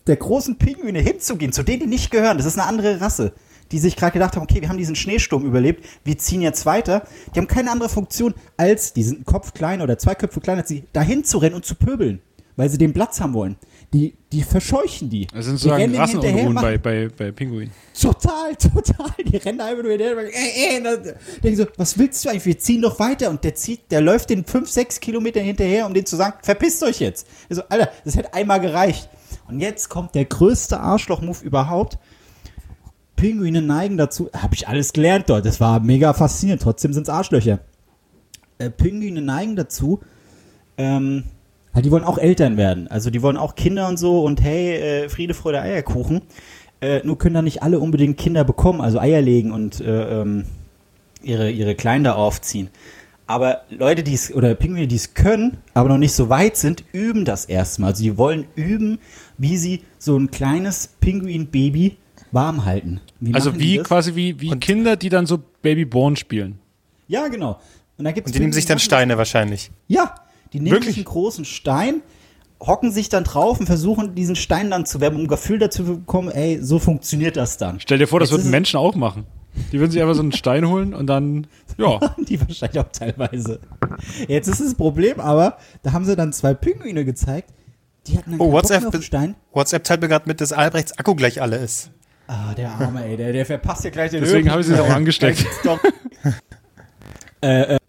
der 0.08 0.16
großen 0.16 0.58
Pinguine 0.58 1.00
hinzugehen, 1.00 1.54
zu 1.54 1.62
denen 1.62 1.82
die 1.82 1.86
nicht 1.88 2.10
gehören. 2.10 2.38
Das 2.38 2.48
ist 2.48 2.58
eine 2.58 2.68
andere 2.68 3.02
Rasse, 3.02 3.34
die 3.72 3.80
sich 3.80 3.96
gerade 3.96 4.14
gedacht 4.14 4.36
haben, 4.36 4.44
okay, 4.44 4.62
wir 4.62 4.70
haben 4.70 4.78
diesen 4.78 4.96
Schneesturm 4.96 5.46
überlebt, 5.46 5.86
wir 6.04 6.18
ziehen 6.18 6.42
jetzt 6.42 6.66
weiter. 6.66 7.04
Die 7.34 7.40
haben 7.40 7.48
keine 7.48 7.72
andere 7.72 7.90
Funktion 7.90 8.34
als, 8.58 8.94
die 8.94 9.04
sind 9.04 9.16
einen 9.18 9.26
Kopf 9.26 9.54
kleiner 9.54 9.84
oder 9.84 9.98
zwei 9.98 10.16
Köpfe 10.16 10.40
kleiner 10.42 10.62
als 10.62 10.70
sie, 10.70 10.84
dahin 10.94 11.24
zu 11.24 11.38
rennen 11.38 11.56
und 11.56 11.66
zu 11.66 11.76
pöbeln, 11.76 12.22
weil 12.56 12.70
sie 12.70 12.78
den 12.78 12.94
Platz 12.94 13.20
haben 13.20 13.34
wollen. 13.34 13.56
Die, 13.94 14.16
die 14.32 14.42
verscheuchen 14.42 15.08
die. 15.12 15.28
Das 15.28 15.46
sind 15.46 15.60
sozusagen 15.60 15.96
Rassenunruhen 15.96 16.56
bei, 16.56 16.80
bei, 16.80 17.08
bei 17.16 17.32
Pinguin. 17.32 17.70
Total, 18.00 18.56
total. 18.56 19.12
Die 19.24 19.38
rennen 19.38 19.60
da 19.60 19.68
einfach 19.68 19.84
nur 19.84 19.92
hinterher. 19.92 20.18
und 20.18 20.24
sagen, 20.24 20.34
Äh, 20.34 20.78
äh, 20.78 20.82
dann 20.82 21.16
denken 21.44 21.58
so, 21.58 21.68
was 21.78 21.96
willst 22.00 22.26
du 22.26 22.30
eigentlich? 22.30 22.46
Wir 22.46 22.58
ziehen 22.58 22.82
doch 22.82 23.00
weiter. 23.00 23.30
Und 23.30 23.44
der 23.44 23.54
zieht, 23.54 23.92
der 23.92 24.02
läuft 24.02 24.32
den 24.32 24.46
5, 24.46 24.68
6 24.68 25.00
Kilometer 25.00 25.42
hinterher, 25.42 25.86
um 25.86 25.94
denen 25.94 26.08
zu 26.08 26.16
sagen, 26.16 26.38
verpisst 26.42 26.82
euch 26.82 27.02
jetzt. 27.02 27.28
Also, 27.52 27.62
Alter, 27.70 27.92
das 28.04 28.16
hätte 28.16 28.34
einmal 28.34 28.60
gereicht. 28.60 29.10
Und 29.48 29.60
jetzt 29.60 29.90
kommt 29.90 30.16
der 30.16 30.26
größte 30.26 30.80
Arschloch-Move 30.80 31.44
überhaupt. 31.44 32.00
Pinguine 33.16 33.62
neigen 33.62 33.98
dazu, 33.98 34.30
habe 34.34 34.56
ich 34.56 34.68
alles 34.68 34.94
gelernt 34.94 35.30
dort. 35.30 35.46
Das 35.46 35.60
war 35.60 35.80
mega 35.80 36.14
faszinierend. 36.14 36.62
Trotzdem 36.62 36.94
sind 36.94 37.04
es 37.04 37.10
Arschlöcher. 37.10 37.60
Äh, 38.58 38.70
Pinguine 38.70 39.22
neigen 39.22 39.56
dazu, 39.56 40.02
ähm, 40.78 41.24
die 41.76 41.92
wollen 41.92 42.04
auch 42.04 42.18
Eltern 42.18 42.58
werden. 42.58 42.88
Also 42.88 43.10
die 43.10 43.22
wollen 43.22 43.38
auch 43.38 43.56
Kinder 43.56 43.88
und 43.88 43.98
so 43.98 44.24
und 44.24 44.42
hey, 44.42 44.76
äh, 44.76 45.10
Friede, 45.10 45.34
Freude, 45.34 45.62
Eierkuchen. 45.62 46.22
Äh, 46.82 47.02
nur 47.04 47.18
können 47.18 47.36
da 47.36 47.42
nicht 47.42 47.64
alle 47.64 47.80
unbedingt 47.80 48.18
Kinder 48.18 48.44
bekommen, 48.44 48.82
also 48.82 49.00
Eier 49.00 49.22
legen 49.22 49.52
und 49.52 49.80
äh, 49.80 50.22
ähm, 50.22 50.46
ihre, 51.24 51.50
ihre 51.50 51.76
Kleinen 51.76 52.04
da 52.04 52.14
aufziehen. 52.14 52.70
Aber 53.26 53.62
Leute, 53.70 54.04
die 54.04 54.14
es, 54.14 54.34
oder 54.34 54.54
Pinguine, 54.54 54.88
die 54.88 54.98
es 54.98 55.14
können, 55.14 55.58
aber 55.74 55.90
noch 55.90 55.98
nicht 55.98 56.14
so 56.14 56.30
weit 56.30 56.58
sind, 56.58 56.84
üben 56.92 57.26
das 57.26 57.46
erstmal. 57.46 57.92
Also 57.92 58.04
die 58.04 58.18
wollen 58.18 58.46
üben, 58.56 59.00
wie 59.38 59.58
sie 59.58 59.82
so 59.98 60.18
ein 60.18 60.30
kleines 60.30 60.90
Pinguin-Baby 61.00 61.98
warm 62.34 62.66
halten. 62.66 63.00
Wie 63.20 63.34
Also 63.34 63.58
wie 63.60 63.78
quasi 63.80 64.16
wie, 64.16 64.40
wie 64.42 64.52
Kinder, 64.58 64.96
die 64.96 65.10
dann 65.10 65.26
so 65.26 65.40
Baby 65.62 65.86
Born 65.86 66.16
spielen. 66.16 66.60
Ja, 67.08 67.28
genau. 67.28 67.60
Und, 67.98 68.06
da 68.06 68.12
gibt's 68.12 68.30
Und 68.30 68.36
die 68.36 68.40
nehmen 68.40 68.54
sich 68.54 68.66
dann 68.66 68.80
Steine 68.80 69.18
wahrscheinlich. 69.18 69.72
Ja, 69.88 70.16
die 70.52 70.60
nehmen 70.60 70.72
Wirklich? 70.76 70.96
sich 70.96 71.06
einen 71.06 71.14
großen 71.14 71.46
Stein, 71.46 72.02
hocken 72.60 72.92
sich 72.92 73.10
dann 73.10 73.24
drauf 73.24 73.60
und 73.60 73.66
versuchen, 73.66 74.16
diesen 74.16 74.36
Stein 74.36 74.72
dann 74.72 74.86
zu 74.86 75.00
werben, 75.02 75.18
um 75.18 75.24
ein 75.24 75.28
Gefühl 75.28 75.60
dazu 75.60 75.84
zu 75.84 75.96
bekommen, 75.98 76.30
ey, 76.32 76.60
so 76.62 76.80
funktioniert 76.80 77.38
das 77.38 77.58
dann. 77.58 77.80
Stell 77.80 77.98
dir 77.98 78.08
vor, 78.08 78.20
das 78.20 78.30
Jetzt 78.32 78.40
würden 78.40 78.52
Menschen 78.52 78.78
auch 78.78 78.96
machen. 78.96 79.26
Die 79.72 79.80
würden 79.80 79.92
sich 79.92 80.02
einfach 80.02 80.16
so 80.16 80.22
einen 80.22 80.32
Stein 80.32 80.68
holen 80.68 80.94
und 80.96 81.08
dann, 81.08 81.46
ja. 81.78 82.00
Die 82.18 82.40
wahrscheinlich 82.42 82.80
auch 82.80 82.92
teilweise. 82.92 83.60
Jetzt 84.28 84.48
ist 84.48 84.62
das 84.62 84.74
Problem 84.76 85.20
aber, 85.20 85.58
da 85.84 85.92
haben 85.92 86.06
sie 86.06 86.16
dann 86.16 86.34
zwei 86.34 86.54
Pinguine 86.56 87.06
gezeigt, 87.06 87.52
die 88.08 88.18
hatten 88.18 88.32
dann 88.32 88.40
Oh, 88.40 88.52
WhatsApp, 88.52 89.04
Stein. 89.04 89.36
WhatsApp 89.54 89.84
teilt 89.84 90.02
mir 90.02 90.08
gerade 90.08 90.28
mit, 90.28 90.42
dass 90.42 90.52
Albrechts 90.52 90.98
Akku 90.98 91.16
gleich 91.16 91.42
alle 91.42 91.58
ist. 91.58 91.92
Ah, 92.34 92.56
der 92.56 92.72
Arme, 92.72 93.06
ey, 93.06 93.16
der, 93.16 93.32
der 93.32 93.46
verpasst 93.46 93.84
ja 93.84 93.92
gleich 93.92 94.10
den 94.10 94.22
Deswegen 94.22 94.50
habe 94.50 94.62
ich 94.62 94.68
sie 94.68 94.80
auch 94.80 94.90
angesteckt. 94.90 95.46
Äh, 97.42 97.76
äh, 97.76 97.80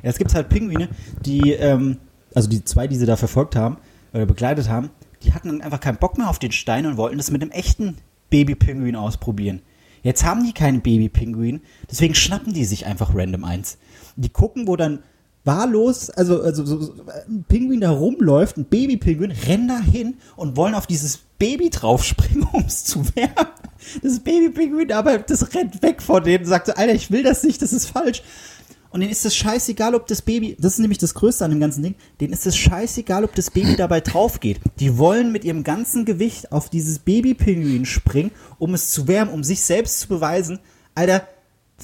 es 0.00 0.16
gibt 0.16 0.34
halt 0.34 0.48
Pinguine, 0.48 0.88
die, 1.26 1.52
ähm, 1.52 1.98
also 2.34 2.48
die 2.48 2.64
zwei, 2.64 2.86
die 2.86 2.96
sie 2.96 3.04
da 3.04 3.16
verfolgt 3.16 3.54
haben, 3.54 3.76
oder 4.14 4.24
begleitet 4.24 4.70
haben, 4.70 4.88
die 5.22 5.34
hatten 5.34 5.48
dann 5.48 5.60
einfach 5.60 5.80
keinen 5.80 5.98
Bock 5.98 6.16
mehr 6.16 6.30
auf 6.30 6.38
den 6.38 6.52
Stein 6.52 6.86
und 6.86 6.96
wollten 6.96 7.18
das 7.18 7.30
mit 7.30 7.42
einem 7.42 7.50
echten 7.50 7.98
Babypinguin 8.30 8.96
ausprobieren. 8.96 9.60
Jetzt 10.02 10.24
haben 10.24 10.42
die 10.42 10.54
keinen 10.54 10.80
Babypinguin, 10.80 11.60
deswegen 11.90 12.14
schnappen 12.14 12.54
die 12.54 12.64
sich 12.64 12.86
einfach 12.86 13.14
random 13.14 13.44
eins. 13.44 13.76
Die 14.16 14.30
gucken, 14.30 14.66
wo 14.66 14.76
dann 14.76 15.00
wahllos, 15.44 16.10
also, 16.10 16.42
also 16.42 16.64
so, 16.64 16.80
so, 16.80 16.94
ein 17.28 17.44
Pinguin 17.48 17.80
da 17.80 17.90
rumläuft, 17.90 18.56
ein 18.56 18.64
Babypinguin, 18.64 19.30
rennen 19.30 19.68
da 19.68 19.78
hin 19.78 20.16
und 20.36 20.56
wollen 20.56 20.74
auf 20.74 20.86
dieses 20.86 21.18
Baby 21.38 21.70
draufspringen, 21.70 22.48
um 22.52 22.64
es 22.66 22.84
zu 22.84 23.04
wärmen. 23.14 23.48
Das 24.02 24.20
Babypinguin 24.20 24.92
aber, 24.92 25.18
das 25.18 25.54
rennt 25.54 25.82
weg 25.82 26.00
vor 26.00 26.20
denen, 26.22 26.46
sagt 26.46 26.68
so, 26.68 26.74
Alter, 26.74 26.94
ich 26.94 27.10
will 27.10 27.22
das 27.22 27.42
nicht, 27.42 27.60
das 27.60 27.72
ist 27.72 27.86
falsch. 27.86 28.22
Und 28.94 29.00
denen 29.00 29.10
ist 29.10 29.26
es 29.26 29.34
scheißegal, 29.34 29.96
ob 29.96 30.06
das 30.06 30.22
Baby, 30.22 30.56
das 30.58 30.74
ist 30.74 30.78
nämlich 30.78 30.98
das 30.98 31.14
Größte 31.14 31.44
an 31.44 31.50
dem 31.50 31.58
ganzen 31.58 31.82
Ding, 31.82 31.96
denen 32.20 32.32
ist 32.32 32.46
es 32.46 32.56
scheißegal, 32.56 33.24
ob 33.24 33.34
das 33.34 33.50
Baby 33.50 33.74
dabei 33.74 34.00
drauf 34.00 34.38
geht. 34.38 34.60
Die 34.78 34.96
wollen 34.98 35.32
mit 35.32 35.44
ihrem 35.44 35.64
ganzen 35.64 36.04
Gewicht 36.04 36.52
auf 36.52 36.70
dieses 36.70 37.00
Babypinguin 37.00 37.86
springen, 37.86 38.30
um 38.58 38.72
es 38.72 38.92
zu 38.92 39.08
wärmen, 39.08 39.34
um 39.34 39.42
sich 39.42 39.62
selbst 39.62 39.98
zu 39.98 40.08
beweisen, 40.08 40.60
Alter, 40.94 41.26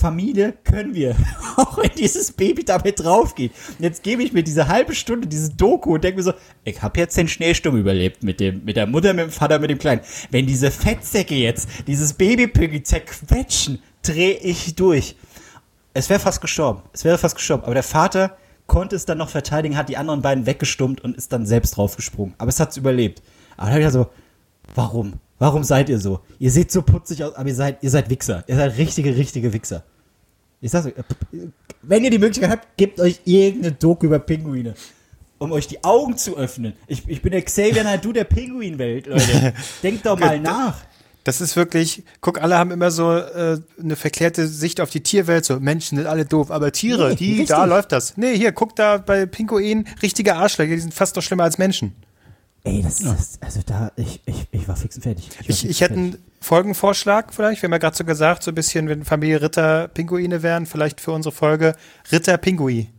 Familie 0.01 0.55
können 0.65 0.95
wir, 0.95 1.15
auch 1.57 1.79
wenn 1.79 1.91
dieses 1.97 2.33
Baby 2.33 2.65
dabei 2.65 2.91
drauf 2.91 3.35
geht. 3.35 3.53
Und 3.79 3.85
jetzt 3.85 4.03
gebe 4.03 4.23
ich 4.23 4.33
mir 4.33 4.43
diese 4.43 4.69
halbe 4.69 4.95
Stunde, 4.95 5.29
diese 5.29 5.51
Doku 5.51 5.95
und 5.95 6.03
denke 6.03 6.19
mir 6.19 6.25
so, 6.25 6.33
ich 6.65 6.83
habe 6.83 6.99
jetzt 6.99 7.17
den 7.17 7.29
Schneesturm 7.29 7.77
überlebt 7.77 8.23
mit 8.23 8.41
dem, 8.41 8.65
mit 8.65 8.77
der 8.77 8.87
Mutter, 8.87 9.13
mit 9.13 9.27
dem 9.27 9.31
Vater, 9.31 9.59
mit 9.59 9.71
dem 9.71 9.79
Kleinen. 9.79 10.01
Wenn 10.31 10.47
diese 10.47 10.71
Fettsäcke 10.71 11.35
jetzt 11.35 11.69
dieses 11.87 12.15
Babypinguin 12.15 12.85
zerquetschen, 12.85 13.81
drehe 14.03 14.39
ich 14.39 14.75
durch. 14.75 15.17
Es 15.93 16.09
wäre 16.09 16.21
fast 16.21 16.41
gestorben. 16.41 16.83
Es 16.93 17.05
wäre 17.05 17.19
fast 17.19 17.37
gestorben. 17.37 17.65
Aber 17.65 17.75
der 17.75 17.83
Vater 17.83 18.37
konnte 18.67 18.97
es 18.97 19.05
dann 19.05 19.19
noch 19.19 19.29
verteidigen, 19.29 19.77
hat 19.77 19.89
die 19.89 19.97
anderen 19.97 20.23
beiden 20.23 20.47
weggestummt 20.47 21.03
und 21.03 21.17
ist 21.17 21.33
dann 21.33 21.45
selbst 21.45 21.77
draufgesprungen. 21.77 22.35
Aber 22.39 22.49
es 22.49 22.61
hat 22.61 22.71
es 22.71 22.77
überlebt. 22.77 23.23
Aber 23.57 23.69
da 23.69 23.75
hab 23.75 23.83
ich 23.83 23.91
so, 23.91 24.07
warum? 24.75 25.15
Warum 25.41 25.65
seid 25.65 25.89
ihr 25.89 25.99
so? 25.99 26.21
Ihr 26.39 26.51
seht 26.51 26.71
so 26.71 26.83
putzig 26.83 27.25
aus, 27.25 27.35
aber 27.35 27.49
ihr 27.49 27.55
seid, 27.55 27.83
ihr 27.83 27.91
seid 27.91 28.11
Wichser. 28.11 28.45
Ihr 28.47 28.57
seid 28.57 28.77
richtige, 28.77 29.17
richtige 29.17 29.53
Wichser. 29.53 29.85
Ich 30.61 30.71
sag's 30.71 30.87
euch, 30.87 30.95
wenn 31.83 32.05
ihr 32.05 32.11
die 32.11 32.19
Möglichkeit 32.19 32.51
habt, 32.51 32.77
gebt 32.77 33.01
euch 33.01 33.21
irgendeine 33.25 33.73
Doku 33.75 34.07
über 34.07 34.19
Pinguine. 34.19 34.75
Um 35.39 35.53
euch 35.53 35.67
die 35.67 35.83
Augen 35.85 36.19
zu 36.19 36.37
öffnen. 36.37 36.75
Ich, 36.87 37.09
ich 37.09 37.23
bin 37.23 37.33
der 37.33 37.41
Xavier 37.41 37.83
Naidoo 37.83 38.13
der 38.13 38.25
Pinguinwelt, 38.25 39.07
Leute. 39.07 39.55
Denkt 39.83 40.05
doch 40.05 40.19
mal 40.19 40.39
nach. 40.39 40.77
Das 41.25 41.41
ist 41.41 41.57
wirklich, 41.57 42.03
guck, 42.21 42.43
alle 42.43 42.57
haben 42.59 42.71
immer 42.71 42.91
so 42.91 43.13
äh, 43.13 43.59
eine 43.81 43.97
verklärte 43.97 44.47
Sicht 44.47 44.81
auf 44.81 44.91
die 44.91 45.03
Tierwelt, 45.03 45.45
so 45.45 45.59
Menschen 45.61 45.97
sind 45.97 46.07
alle 46.07 46.25
doof, 46.25 46.51
aber 46.51 46.73
Tiere, 46.73 47.11
Nee, 47.11 47.15
die, 47.17 47.31
richtig. 47.31 47.49
da 47.49 47.65
läuft 47.65 47.93
das. 47.93 48.17
Nee, 48.17 48.37
hier, 48.37 48.53
guck 48.53 48.75
da 48.77 48.99
bei 48.99 49.27
Pinguinen, 49.27 49.87
richtige 50.03 50.37
Arschlöcher, 50.37 50.75
die 50.75 50.81
sind 50.81 50.95
fast 50.95 51.17
noch 51.17 51.23
schlimmer 51.23 51.45
als 51.45 51.59
Menschen. 51.59 51.95
Ey, 52.63 52.83
das 52.83 53.01
ist, 53.01 53.43
also 53.43 53.61
da, 53.65 53.91
ich, 53.97 54.21
ich, 54.27 54.47
ich 54.51 54.69
war 54.69 54.77
fix 54.77 54.97
und 54.97 55.03
fertig. 55.03 55.29
Ich, 55.41 55.47
fix 55.47 55.65
ich 55.65 55.65
und 55.65 55.69
hätte 55.69 55.95
fertig. 55.95 55.97
einen 55.97 56.25
Folgenvorschlag 56.41 57.33
vielleicht, 57.33 57.63
wir 57.63 57.69
haben 57.69 57.73
ja 57.73 57.79
gerade 57.79 57.97
so 57.97 58.05
gesagt, 58.05 58.43
so 58.43 58.51
ein 58.51 58.55
bisschen, 58.55 58.89
wenn 58.89 59.05
Familie 59.05 59.41
Ritter 59.41 59.89
Pinguine 59.89 60.43
wären, 60.43 60.67
vielleicht 60.67 61.01
für 61.01 61.13
unsere 61.13 61.35
Folge 61.35 61.75
Ritter 62.13 62.37
Pingui. 62.37 62.91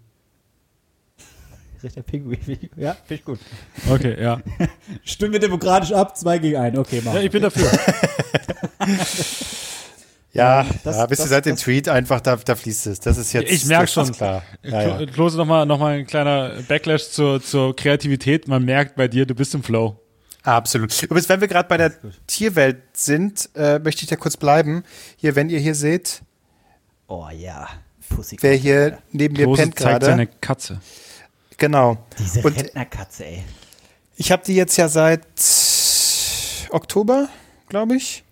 Richter 1.84 2.02
Pinguin. 2.02 2.40
Ja, 2.76 2.94
finde 2.94 3.14
ich 3.16 3.26
gut. 3.26 3.40
Okay, 3.90 4.20
ja. 4.22 4.42
Stimmen 5.04 5.34
wir 5.34 5.40
demokratisch 5.40 5.92
ab, 5.92 6.18
zwei 6.18 6.40
gegen 6.40 6.58
einen. 6.58 6.78
Okay, 6.80 7.02
mach. 7.04 7.14
Ja, 7.14 7.22
ich 7.22 7.32
bin 7.32 7.44
dafür. 7.44 7.70
Ja, 10.34 10.66
das- 10.84 10.96
ja 10.98 11.10
wisst 11.10 11.20
ihr, 11.22 11.24
das- 11.24 11.30
seit 11.30 11.46
dem 11.46 11.56
Tweet 11.58 11.90
einfach, 11.90 12.22
da, 12.22 12.36
da 12.38 12.56
fließt 12.56 12.88
es. 12.88 13.00
Das 13.02 13.18
ist 13.18 13.34
jetzt 13.34 13.52
Ich 13.52 13.66
merk 13.66 13.82
das 13.82 13.90
ist 13.90 13.94
schon. 13.94 14.12
klar. 14.16 14.44
Ja, 14.64 15.00
ja. 15.00 15.06
Klose, 15.08 15.38
nochmal 15.38 15.66
noch 15.66 15.78
mal 15.80 16.00
ein 16.00 16.08
kleiner 16.08 16.54
Backlash 16.68 17.10
zur, 17.10 17.42
zur 17.44 17.76
Kreativität. 17.76 18.48
Man 18.48 18.64
merkt 18.64 18.96
bei 18.96 19.08
dir, 19.08 19.26
du 19.26 19.36
bist 19.36 19.54
im 19.56 19.64
Flow. 19.64 19.98
Absolut. 20.44 21.04
Übrigens, 21.04 21.28
wenn 21.30 21.42
wir 21.42 21.48
gerade 21.48 21.68
bei 21.68 21.78
der 21.78 21.94
Tierwelt 22.28 22.78
sind, 22.94 23.50
äh, 23.56 23.78
möchte 23.80 24.04
ich 24.04 24.10
da 24.10 24.16
kurz 24.16 24.38
bleiben. 24.38 24.84
Hier, 25.18 25.36
wenn 25.36 25.50
ihr 25.50 25.60
hier 25.60 25.76
seht, 25.76 26.22
Oh 27.08 27.28
ja. 27.36 27.68
Pussy. 28.10 28.38
wer 28.42 28.56
hier 28.56 28.98
neben 29.12 29.36
mir 29.36 29.46
pennt 29.54 29.78
zeigt 29.78 30.04
seine 30.04 30.26
gerade. 30.28 30.38
Katze. 30.42 30.82
Genau. 31.58 31.98
Diese 32.18 32.42
Und 32.42 32.58
Rentnerkatze, 32.58 33.26
ey. 33.26 33.44
ich 34.16 34.32
habe 34.32 34.44
die 34.46 34.56
jetzt 34.56 34.78
ja 34.78 34.88
seit 34.88 35.22
Oktober, 36.72 37.28
glaube 37.70 37.96
ich. 37.96 38.24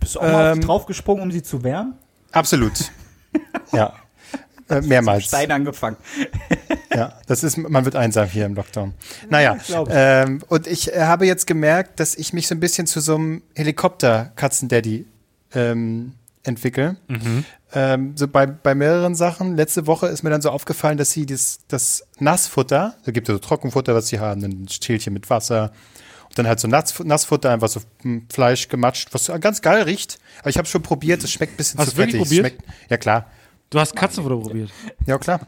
Bist 0.00 0.14
du 0.14 0.20
auch 0.20 0.24
mal 0.24 0.50
auf 0.52 0.56
Ähm, 0.56 0.62
draufgesprungen, 0.62 1.22
um 1.22 1.32
sie 1.32 1.42
zu 1.42 1.62
wärmen? 1.62 1.94
Absolut. 2.32 2.72
ja. 3.72 3.92
Äh, 4.68 4.80
mehrmals. 4.82 5.24
Stein 5.24 5.50
angefangen. 5.50 5.96
Ja, 6.94 7.14
das 7.26 7.42
ist, 7.42 7.56
man 7.56 7.86
wird 7.86 7.96
einsam 7.96 8.28
hier 8.28 8.44
im 8.44 8.54
Lockdown. 8.54 8.92
Naja, 9.30 9.56
ich. 9.56 9.74
ähm, 9.88 10.42
und 10.48 10.66
ich 10.66 10.92
äh, 10.92 11.00
habe 11.00 11.24
jetzt 11.24 11.46
gemerkt, 11.46 11.98
dass 12.00 12.14
ich 12.14 12.34
mich 12.34 12.46
so 12.46 12.54
ein 12.54 12.60
bisschen 12.60 12.86
zu 12.86 13.00
so 13.00 13.14
einem 13.14 13.42
Helikopter-Katzen-Daddy 13.54 15.06
ähm, 15.54 16.12
entwickle. 16.42 16.96
Ähm, 17.72 18.12
so 18.16 18.28
bei, 18.28 18.44
bei 18.46 18.74
mehreren 18.74 19.14
Sachen. 19.14 19.56
Letzte 19.56 19.86
Woche 19.86 20.08
ist 20.08 20.22
mir 20.22 20.28
dann 20.28 20.42
so 20.42 20.50
aufgefallen, 20.50 20.98
dass 20.98 21.12
sie 21.12 21.24
das, 21.24 21.60
das 21.68 22.06
Nassfutter, 22.18 22.94
da 23.04 23.12
gibt 23.12 23.26
es 23.28 23.32
so 23.32 23.38
Trockenfutter, 23.38 23.94
was 23.94 24.08
sie 24.08 24.18
haben, 24.20 24.42
ein 24.44 24.68
Schälchen 24.68 25.14
mit 25.14 25.30
Wasser 25.30 25.72
dann 26.34 26.46
halt 26.46 26.60
so 26.60 26.68
Nass, 26.68 26.98
Nassfutter, 27.00 27.50
einfach 27.50 27.68
so 27.68 27.80
hm, 28.02 28.26
Fleisch 28.32 28.68
gematscht, 28.68 29.08
was 29.12 29.30
ganz 29.40 29.60
geil 29.62 29.82
riecht. 29.82 30.18
Aber 30.40 30.50
ich 30.50 30.58
habe 30.58 30.66
schon 30.68 30.82
probiert, 30.82 31.22
es 31.24 31.30
schmeckt 31.32 31.54
ein 31.54 31.56
bisschen 31.56 31.78
Hast 31.80 31.90
zu 31.90 31.96
fettig. 31.96 32.14
Es 32.14 32.20
probiert? 32.28 32.46
Schmeckt, 32.46 32.62
ja 32.90 32.96
klar, 32.96 33.26
Du 33.70 33.78
hast 33.80 33.96
Katzenfutter 33.96 34.36
probiert. 34.38 34.70
ja 35.06 35.18
klar. 35.18 35.40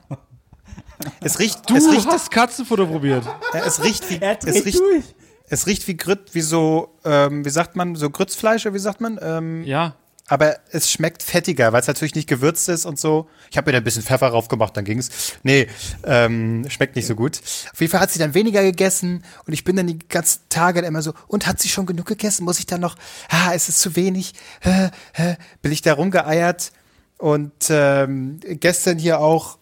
Es 1.21 1.39
riecht, 1.39 1.69
Du 1.69 1.77
es 1.77 1.91
riecht, 1.91 2.07
hast 2.07 2.31
Katzenfutter 2.31 2.87
probiert. 2.87 3.25
ja, 3.53 3.61
es 3.67 3.83
riecht 3.83 4.09
wie, 4.11 4.19
Er 4.21 4.39
es 4.45 4.65
riecht, 4.65 4.79
durch. 4.79 5.05
es 5.49 5.67
riecht 5.67 5.87
wie 5.89 5.97
Grüt, 5.97 6.35
wie 6.35 6.41
so, 6.41 6.95
ähm, 7.05 7.45
wie 7.45 7.51
sagt 7.51 7.77
man, 7.77 7.97
so 7.97 8.09
Grützfleisch 8.11 8.65
oder 8.67 8.75
wie 8.75 8.79
sagt 8.79 9.01
man? 9.01 9.19
Ähm, 9.21 9.65
Ja. 9.65 9.97
Aber 10.27 10.57
es 10.71 10.91
schmeckt 10.91 11.23
fettiger, 11.23 11.73
weil 11.73 11.81
es 11.83 11.87
natürlich 11.87 12.15
nicht 12.15 12.29
gewürzt 12.29 12.69
ist 12.69 12.87
und 12.87 12.99
so. 12.99 13.29
Ich 13.51 13.57
habe 13.59 13.67
mir 13.69 13.73
da 13.73 13.79
ein 13.79 13.85
bisschen 13.85 14.03
Pfeffer 14.03 14.31
drauf 14.31 14.49
gemacht, 14.49 14.77
dann 14.77 14.85
ging's. 14.85 15.11
Nee, 15.43 15.69
ähm, 16.05 16.65
schmeckt 16.71 16.97
nicht 16.97 17.07
so 17.07 17.15
gut. 17.15 17.41
Auf 17.73 17.81
jeden 17.81 17.91
Fall 17.91 18.01
hat 18.01 18.11
sie 18.11 18.19
dann 18.19 18.33
weniger 18.33 18.63
gegessen 18.63 19.23
und 19.47 19.53
ich 19.53 19.65
bin 19.65 19.77
dann 19.77 19.87
die 19.87 19.99
ganzen 19.99 20.41
Tage 20.49 20.81
dann 20.81 20.89
immer 20.89 21.03
so, 21.03 21.13
und 21.29 21.47
hat 21.47 21.61
sie 21.61 21.69
schon 21.69 21.85
genug 21.85 22.07
gegessen? 22.07 22.45
Muss 22.45 22.59
ich 22.59 22.67
dann 22.67 22.81
noch, 22.81 22.97
ah, 23.29 23.51
ist 23.53 23.69
es 23.69 23.79
zu 23.79 23.97
wenig? 23.97 24.33
Hä, 24.61 24.91
hä? 25.13 25.37
Bin 25.61 25.73
ich 25.73 25.83
da 25.83 25.93
rumgeeiert 25.93 26.73
und 27.19 27.53
ähm, 27.69 28.41
gestern 28.43 28.99
hier 28.99 29.21
auch 29.21 29.59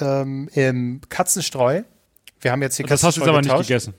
ähm, 0.00 0.50
im 0.52 1.00
Katzenstreu. 1.08 1.82
Wir 2.40 2.52
haben 2.52 2.60
jetzt 2.60 2.76
hier 2.76 2.86
Das 2.86 3.02
hast 3.02 3.16
du 3.16 3.20
jetzt 3.22 3.28
aber 3.28 3.38
nicht 3.38 3.48
getauscht. 3.48 3.68
gegessen. 3.68 3.94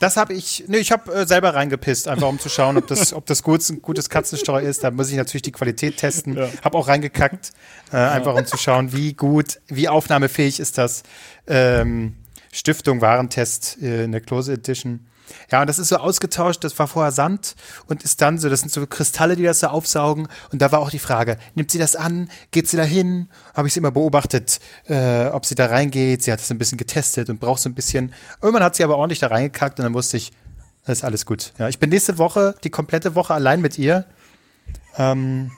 Das 0.00 0.16
habe 0.16 0.34
ich, 0.34 0.64
nee, 0.68 0.76
ich 0.76 0.92
habe 0.92 1.12
äh, 1.12 1.26
selber 1.26 1.54
reingepisst, 1.54 2.06
einfach 2.08 2.28
um 2.28 2.38
zu 2.38 2.48
schauen, 2.48 2.76
ob 2.76 2.86
das, 2.86 3.12
ob 3.14 3.24
das 3.26 3.42
gut, 3.42 3.66
ein 3.70 3.80
gutes 3.80 4.10
Katzenstreu 4.10 4.60
ist. 4.60 4.84
Da 4.84 4.90
muss 4.90 5.10
ich 5.10 5.16
natürlich 5.16 5.42
die 5.42 5.52
Qualität 5.52 5.96
testen. 5.96 6.38
Habe 6.62 6.76
auch 6.76 6.88
reingekackt, 6.88 7.52
äh, 7.92 7.96
einfach 7.96 8.34
um 8.34 8.44
zu 8.44 8.58
schauen, 8.58 8.92
wie 8.92 9.14
gut, 9.14 9.60
wie 9.68 9.88
aufnahmefähig 9.88 10.60
ist 10.60 10.76
das. 10.76 11.02
Ähm, 11.46 12.14
Stiftung 12.52 13.00
Warentest 13.00 13.78
äh, 13.82 14.04
in 14.04 14.12
der 14.12 14.20
Close 14.20 14.52
Edition. 14.52 15.06
Ja, 15.50 15.60
und 15.60 15.66
das 15.66 15.78
ist 15.78 15.88
so 15.88 15.96
ausgetauscht, 15.96 16.62
das 16.64 16.78
war 16.78 16.86
vorher 16.86 17.12
Sand 17.12 17.54
und 17.86 18.02
ist 18.02 18.20
dann 18.20 18.38
so, 18.38 18.48
das 18.48 18.60
sind 18.60 18.72
so 18.72 18.86
Kristalle, 18.86 19.36
die 19.36 19.42
das 19.42 19.60
so 19.60 19.68
aufsaugen. 19.68 20.28
Und 20.52 20.62
da 20.62 20.72
war 20.72 20.80
auch 20.80 20.90
die 20.90 20.98
Frage, 20.98 21.38
nimmt 21.54 21.70
sie 21.70 21.78
das 21.78 21.96
an, 21.96 22.30
geht 22.50 22.68
sie 22.68 22.76
da 22.76 22.82
hin? 22.82 23.28
Habe 23.54 23.68
ich 23.68 23.74
sie 23.74 23.80
immer 23.80 23.90
beobachtet, 23.90 24.60
äh, 24.86 25.26
ob 25.26 25.46
sie 25.46 25.54
da 25.54 25.66
reingeht. 25.66 26.22
Sie 26.22 26.32
hat 26.32 26.40
es 26.40 26.50
ein 26.50 26.58
bisschen 26.58 26.78
getestet 26.78 27.30
und 27.30 27.40
braucht 27.40 27.60
so 27.60 27.68
ein 27.68 27.74
bisschen. 27.74 28.12
Irgendwann 28.42 28.64
hat 28.64 28.76
sie 28.76 28.84
aber 28.84 28.96
ordentlich 28.96 29.20
da 29.20 29.28
reingekackt 29.28 29.78
und 29.78 29.84
dann 29.84 29.94
wusste 29.94 30.16
ich, 30.16 30.32
das 30.84 30.98
ist 30.98 31.04
alles 31.04 31.26
gut. 31.26 31.52
Ja, 31.58 31.68
ich 31.68 31.78
bin 31.78 31.90
nächste 31.90 32.18
Woche, 32.18 32.54
die 32.62 32.70
komplette 32.70 33.14
Woche 33.14 33.34
allein 33.34 33.60
mit 33.60 33.78
ihr. 33.78 34.04
Ähm, 34.96 35.50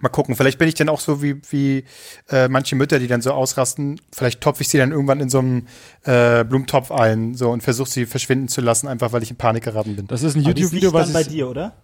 mal 0.00 0.08
gucken, 0.08 0.36
vielleicht 0.36 0.58
bin 0.58 0.68
ich 0.68 0.74
dann 0.74 0.88
auch 0.88 1.00
so 1.00 1.22
wie, 1.22 1.40
wie 1.50 1.84
äh, 2.28 2.48
manche 2.48 2.76
Mütter, 2.76 2.98
die 2.98 3.06
dann 3.06 3.22
so 3.22 3.32
ausrasten. 3.32 4.00
Vielleicht 4.12 4.40
topfe 4.40 4.62
ich 4.62 4.68
sie 4.68 4.78
dann 4.78 4.92
irgendwann 4.92 5.20
in 5.20 5.28
so 5.28 5.38
einem 5.40 5.66
äh, 6.04 6.44
Blumentopf 6.44 6.90
ein 6.90 7.34
so 7.34 7.50
und 7.50 7.62
versuche 7.62 7.90
sie 7.90 8.06
verschwinden 8.06 8.48
zu 8.48 8.60
lassen, 8.60 8.88
einfach 8.88 9.12
weil 9.12 9.22
ich 9.22 9.30
in 9.30 9.36
Panik 9.36 9.64
geraten 9.64 9.96
bin. 9.96 10.06
Das 10.06 10.22
ist 10.22 10.36
ein 10.36 10.40
ist 10.40 10.46
YouTube-Video, 10.46 10.92
was 10.92 11.12
dann 11.12 11.22
bei 11.22 11.28
dir, 11.28 11.48
oder? 11.48 11.76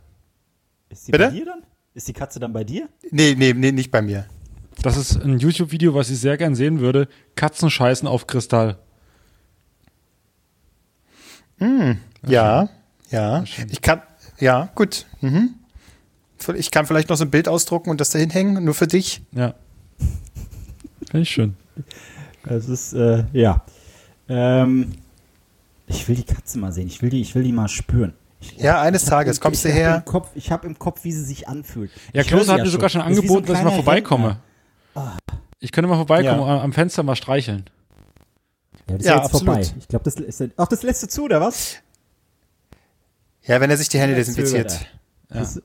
Ist 0.89 1.09
die 1.09 1.13
Bitte? 1.13 1.25
bei 1.27 1.31
dir 1.31 1.45
dann? 1.45 1.63
Ist 1.95 2.09
die 2.09 2.13
Katze 2.13 2.41
dann 2.41 2.53
bei 2.53 2.65
dir? 2.65 2.89
Nee, 3.11 3.35
nee, 3.37 3.53
nee, 3.55 3.73
nicht 3.73 3.91
bei 3.91 4.03
mir. 4.03 4.27
Das 4.83 4.97
ist 4.97 5.17
ein 5.17 5.39
YouTube-Video, 5.39 5.95
was 5.95 6.11
ich 6.11 6.19
sehr 6.19 6.37
gern 6.37 6.55
sehen 6.55 6.81
würde. 6.81 7.09
Katzen 7.35 7.71
scheißen 7.71 8.07
auf 8.07 8.27
Kristall. 8.27 8.79
Ja, 12.27 12.69
ja. 13.11 13.45
Ich 13.71 13.81
kann, 13.81 14.03
ja, 14.39 14.71
gut. 14.75 15.07
Mhm. 15.21 15.55
Ich 16.55 16.71
kann 16.71 16.87
vielleicht 16.87 17.09
noch 17.09 17.17
so 17.17 17.25
ein 17.25 17.31
Bild 17.31 17.49
ausdrucken 17.49 17.91
und 17.91 18.01
das 18.01 18.11
dahin 18.11 18.31
hängen, 18.31 18.65
nur 18.65 18.75
für 18.75 18.87
dich. 18.87 19.23
Ja. 19.33 19.55
Finde 21.11 21.23
ich 21.23 21.31
schön. 21.31 21.57
Das 22.45 22.69
ist, 22.69 22.93
äh, 22.93 23.25
ja. 23.33 23.63
Ähm, 24.29 24.93
ich 25.87 26.09
will 26.09 26.17
die 26.17 26.25
Katze 26.25 26.59
mal 26.59 26.73
sehen. 26.73 26.87
Ich 26.87 27.03
will 27.03 27.11
die, 27.11 27.21
ich 27.21 27.35
will 27.35 27.43
die 27.43 27.53
mal 27.53 27.69
spüren. 27.69 28.13
Ich, 28.41 28.57
Ja, 28.59 28.81
eines 28.83 29.05
Tages 29.05 29.41
kommst 29.41 29.65
du 29.65 29.69
ich 29.69 29.75
hab 29.75 29.81
her. 29.81 29.97
Im 29.97 30.05
Kopf, 30.05 30.31
ich 30.35 30.51
habe 30.51 30.67
im 30.67 30.79
Kopf, 30.79 31.05
wie 31.05 31.13
sie 31.13 31.25
sich 31.25 31.49
anfühlt. 31.49 31.91
Ja, 32.13 32.23
Klose 32.23 32.53
hat 32.53 32.61
mir 32.61 32.69
sogar 32.69 32.89
schon 32.89 33.01
Das 33.01 33.11
ist 33.11 33.23
wie 33.23 33.27
so 33.29 33.35
angeboten, 33.35 33.53
dass 33.53 33.59
ich 33.59 33.65
mal 33.65 33.75
vorbeikomme. 33.75 34.39
Rentner. 34.95 35.17
Ich 35.59 35.73
könnte 35.73 35.89
mal 35.89 35.97
vorbeikommen 35.97 36.41
Ja. 36.41 36.55
und 36.57 36.61
am 36.61 36.73
Fenster 36.73 37.03
mal 37.03 37.17
streicheln. 37.17 37.65
Ja, 38.89 38.97
das 38.97 38.99
ist 39.01 39.05
Ja, 39.07 39.11
ja, 39.13 39.17
jetzt 39.23 39.25
absolut. 39.35 39.55
vorbei. 39.55 39.71
Ich 39.79 39.89
glaube, 39.89 40.05
das 40.05 40.15
ist 40.17 40.43
ach, 40.57 40.69
das 40.69 40.83
lässt 40.83 41.03
du 41.03 41.09
zu, 41.09 41.23
oder 41.25 41.41
was? 41.41 41.77
Ja, 43.43 43.61
wenn 43.61 43.71
er 43.71 43.77
sich 43.77 43.89
die 43.89 43.99
Hände 43.99 44.13
Ja, 44.13 44.19
desinfiziert. 44.19 44.87
Das, 45.29 45.61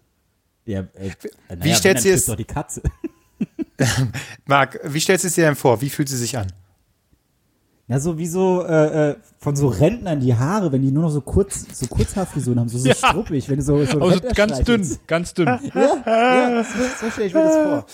ja, 0.65 0.81
äh, 0.81 1.09
naja, 1.49 1.63
Wie 1.63 1.73
stellst 1.73 2.05
du 2.05 2.09
es- 2.09 2.25
doch 2.25 2.35
die 2.35 2.43
Katze. 2.45 2.81
Marc, 4.45 4.79
wie 4.83 4.99
stellst 4.99 5.23
du 5.23 5.27
es 5.27 5.35
dir 5.35 5.45
denn 5.45 5.55
vor? 5.55 5.81
Wie 5.81 5.89
fühlt 5.89 6.09
sie 6.09 6.17
sich 6.17 6.37
an? 6.37 6.47
Ja, 7.87 7.99
so 7.99 8.17
wie 8.17 8.27
so 8.27 8.63
äh, 8.65 9.09
äh, 9.11 9.15
von 9.39 9.55
so 9.55 9.67
Rentnern 9.67 10.19
die 10.19 10.33
Haare, 10.35 10.71
wenn 10.71 10.81
die 10.81 10.91
nur 10.91 11.03
noch 11.03 11.09
so 11.09 11.19
kurz, 11.21 11.65
so 11.77 11.87
Kurzhaarfrisuren 11.87 12.59
haben, 12.59 12.69
so, 12.69 12.77
so 12.77 12.87
Ja. 12.89 12.95
struppig, 12.95 13.49
wenn 13.49 13.57
du 13.57 13.61
so, 13.63 13.83
so 13.83 13.91
einen 13.93 14.01
Aber 14.01 14.11
so 14.13 14.19
Rentner 14.19 14.33
ganz 14.33 14.59
dünn, 14.63 14.97
ganz 15.07 15.33
dünn. 15.33 15.47
Ja, 15.47 16.03
ja, 16.05 16.63
so, 16.63 17.05
so 17.05 17.11
stelle 17.11 17.27
ich 17.27 17.33
mir 17.33 17.43
das 17.43 17.55
vor. 17.55 17.85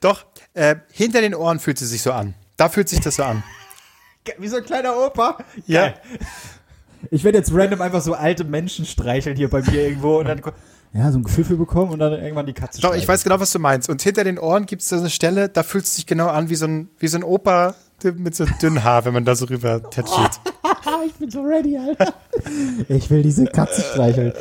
Doch, 0.00 0.26
äh, 0.54 0.76
hinter 0.90 1.20
den 1.20 1.34
Ohren 1.34 1.60
fühlt 1.60 1.78
sie 1.78 1.86
sich 1.86 2.02
so 2.02 2.10
an. 2.12 2.34
Da 2.56 2.68
fühlt 2.68 2.88
sich 2.88 3.00
das 3.00 3.16
so 3.16 3.22
an. 3.22 3.44
Wie 4.38 4.48
so 4.48 4.56
ein 4.56 4.64
kleiner 4.64 4.96
Opa. 4.96 5.38
Ja. 5.66 5.94
Ich 7.12 7.22
werde 7.22 7.38
jetzt 7.38 7.52
random 7.54 7.80
einfach 7.80 8.02
so 8.02 8.14
alte 8.14 8.42
Menschen 8.44 8.84
streicheln 8.86 9.36
hier 9.36 9.48
bei 9.48 9.62
mir 9.62 9.82
irgendwo 9.88 10.18
und 10.18 10.26
dann 10.26 10.40
ja, 10.92 11.12
so 11.12 11.18
ein 11.18 11.22
Gefühl 11.22 11.44
für 11.44 11.56
bekommen 11.56 11.92
und 11.92 11.98
dann 11.98 12.12
irgendwann 12.12 12.46
die 12.46 12.54
Katze 12.54 12.80
Doch, 12.80 12.94
ich 12.94 13.06
weiß 13.06 13.22
genau, 13.22 13.38
was 13.40 13.52
du 13.52 13.58
meinst. 13.58 13.88
Und 13.88 14.02
hinter 14.02 14.24
den 14.24 14.38
Ohren 14.38 14.66
gibt 14.66 14.82
es 14.82 14.88
so 14.88 14.96
eine 14.96 15.10
Stelle, 15.10 15.48
da 15.48 15.62
fühlt 15.62 15.84
es 15.84 15.96
sich 15.96 16.06
genau 16.06 16.28
an 16.28 16.48
wie 16.48 16.54
so 16.54 16.66
ein, 16.66 16.88
wie 16.98 17.08
so 17.08 17.18
ein 17.18 17.24
Opa 17.24 17.74
mit 18.16 18.34
so 18.34 18.44
dünnen 18.62 18.84
Haar, 18.84 19.04
wenn 19.04 19.12
man 19.12 19.24
da 19.24 19.34
so 19.34 19.46
rüber 19.46 19.82
tätschiert. 19.90 20.40
ich 21.06 21.14
bin 21.14 21.30
so 21.30 21.42
ready, 21.42 21.76
Alter. 21.76 22.14
Ich 22.88 23.10
will 23.10 23.22
diese 23.22 23.46
Katze 23.46 23.82
streicheln. 23.82 24.32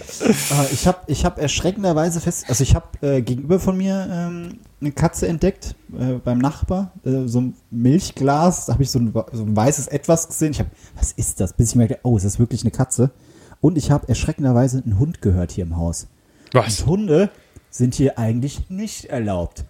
Ah, 0.52 0.66
ich 0.72 0.88
habe 0.88 1.00
ich 1.08 1.26
hab 1.26 1.40
erschreckenderweise 1.40 2.22
fest, 2.22 2.46
also 2.48 2.64
ich 2.64 2.76
habe 2.76 2.86
äh, 3.02 3.22
gegenüber 3.22 3.60
von 3.60 3.78
mir 3.78 4.08
ähm, 4.12 4.60
eine 4.80 4.92
Katze 4.92 5.28
entdeckt, 5.28 5.76
äh, 5.98 6.14
beim 6.24 6.38
Nachbar, 6.38 6.92
äh, 7.04 7.28
so 7.28 7.42
ein 7.42 7.56
Milchglas, 7.72 8.68
da 8.68 8.74
habe 8.74 8.84
ich 8.84 8.92
so 8.92 9.00
ein, 9.00 9.12
so 9.32 9.44
ein 9.44 9.56
weißes 9.56 9.88
Etwas 9.88 10.28
gesehen. 10.28 10.52
Ich 10.52 10.60
habe, 10.60 10.70
was 10.96 11.12
ist 11.14 11.40
das? 11.40 11.54
Bis 11.54 11.72
ich 11.72 11.76
merkte, 11.76 12.00
oh, 12.04 12.16
ist 12.16 12.26
das 12.26 12.40
wirklich 12.40 12.62
eine 12.62 12.72
Katze? 12.72 13.12
Und 13.60 13.78
ich 13.78 13.90
habe 13.90 14.08
erschreckenderweise 14.08 14.84
einen 14.86 15.00
Hund 15.00 15.22
gehört 15.22 15.52
hier 15.52 15.66
im 15.66 15.78
Haus. 15.78 16.08
Was? 16.54 16.82
Und 16.82 16.88
Hunde 16.88 17.30
sind 17.70 17.96
hier 17.96 18.18
eigentlich 18.18 18.70
nicht 18.70 19.06
erlaubt. 19.06 19.64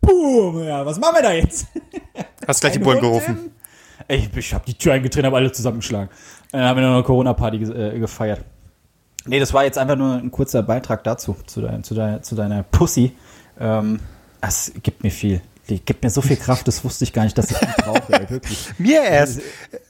Boom, 0.00 0.62
ja, 0.64 0.84
was 0.86 0.98
machen 0.98 1.16
wir 1.16 1.22
da 1.22 1.32
jetzt? 1.32 1.66
Hast 2.46 2.60
gleich 2.60 2.74
die 2.74 2.78
Bullen 2.78 3.00
gerufen. 3.00 3.50
Ey, 4.08 4.28
ich 4.36 4.54
habe 4.54 4.64
die 4.66 4.74
Tür 4.74 4.92
eingetreten, 4.94 5.26
habe 5.26 5.36
alle 5.36 5.50
zusammengeschlagen. 5.50 6.10
Dann 6.52 6.62
haben 6.62 6.76
wir 6.80 6.86
noch 6.86 6.94
eine 6.94 7.02
Corona-Party 7.02 7.56
äh, 7.64 7.98
gefeiert. 7.98 8.44
Nee, 9.24 9.40
das 9.40 9.52
war 9.52 9.64
jetzt 9.64 9.78
einfach 9.78 9.96
nur 9.96 10.14
ein 10.14 10.30
kurzer 10.30 10.62
Beitrag 10.62 11.02
dazu, 11.02 11.36
zu, 11.46 11.60
dein, 11.60 11.82
zu, 11.82 11.94
deiner, 11.94 12.22
zu 12.22 12.36
deiner 12.36 12.62
Pussy. 12.62 13.16
Ähm, 13.58 13.98
es 14.40 14.72
gibt 14.82 15.02
mir 15.02 15.10
viel. 15.10 15.40
Die 15.68 15.80
gibt 15.80 16.04
mir 16.04 16.10
so 16.10 16.22
viel 16.22 16.36
Kraft, 16.36 16.68
das 16.68 16.84
wusste 16.84 17.02
ich 17.02 17.12
gar 17.12 17.24
nicht, 17.24 17.36
dass 17.36 17.50
ich 17.50 17.58
die 17.58 17.82
brauche, 17.82 18.12
ey, 18.12 18.30
wirklich. 18.30 18.68
Mir 18.78 19.02
erst. 19.02 19.40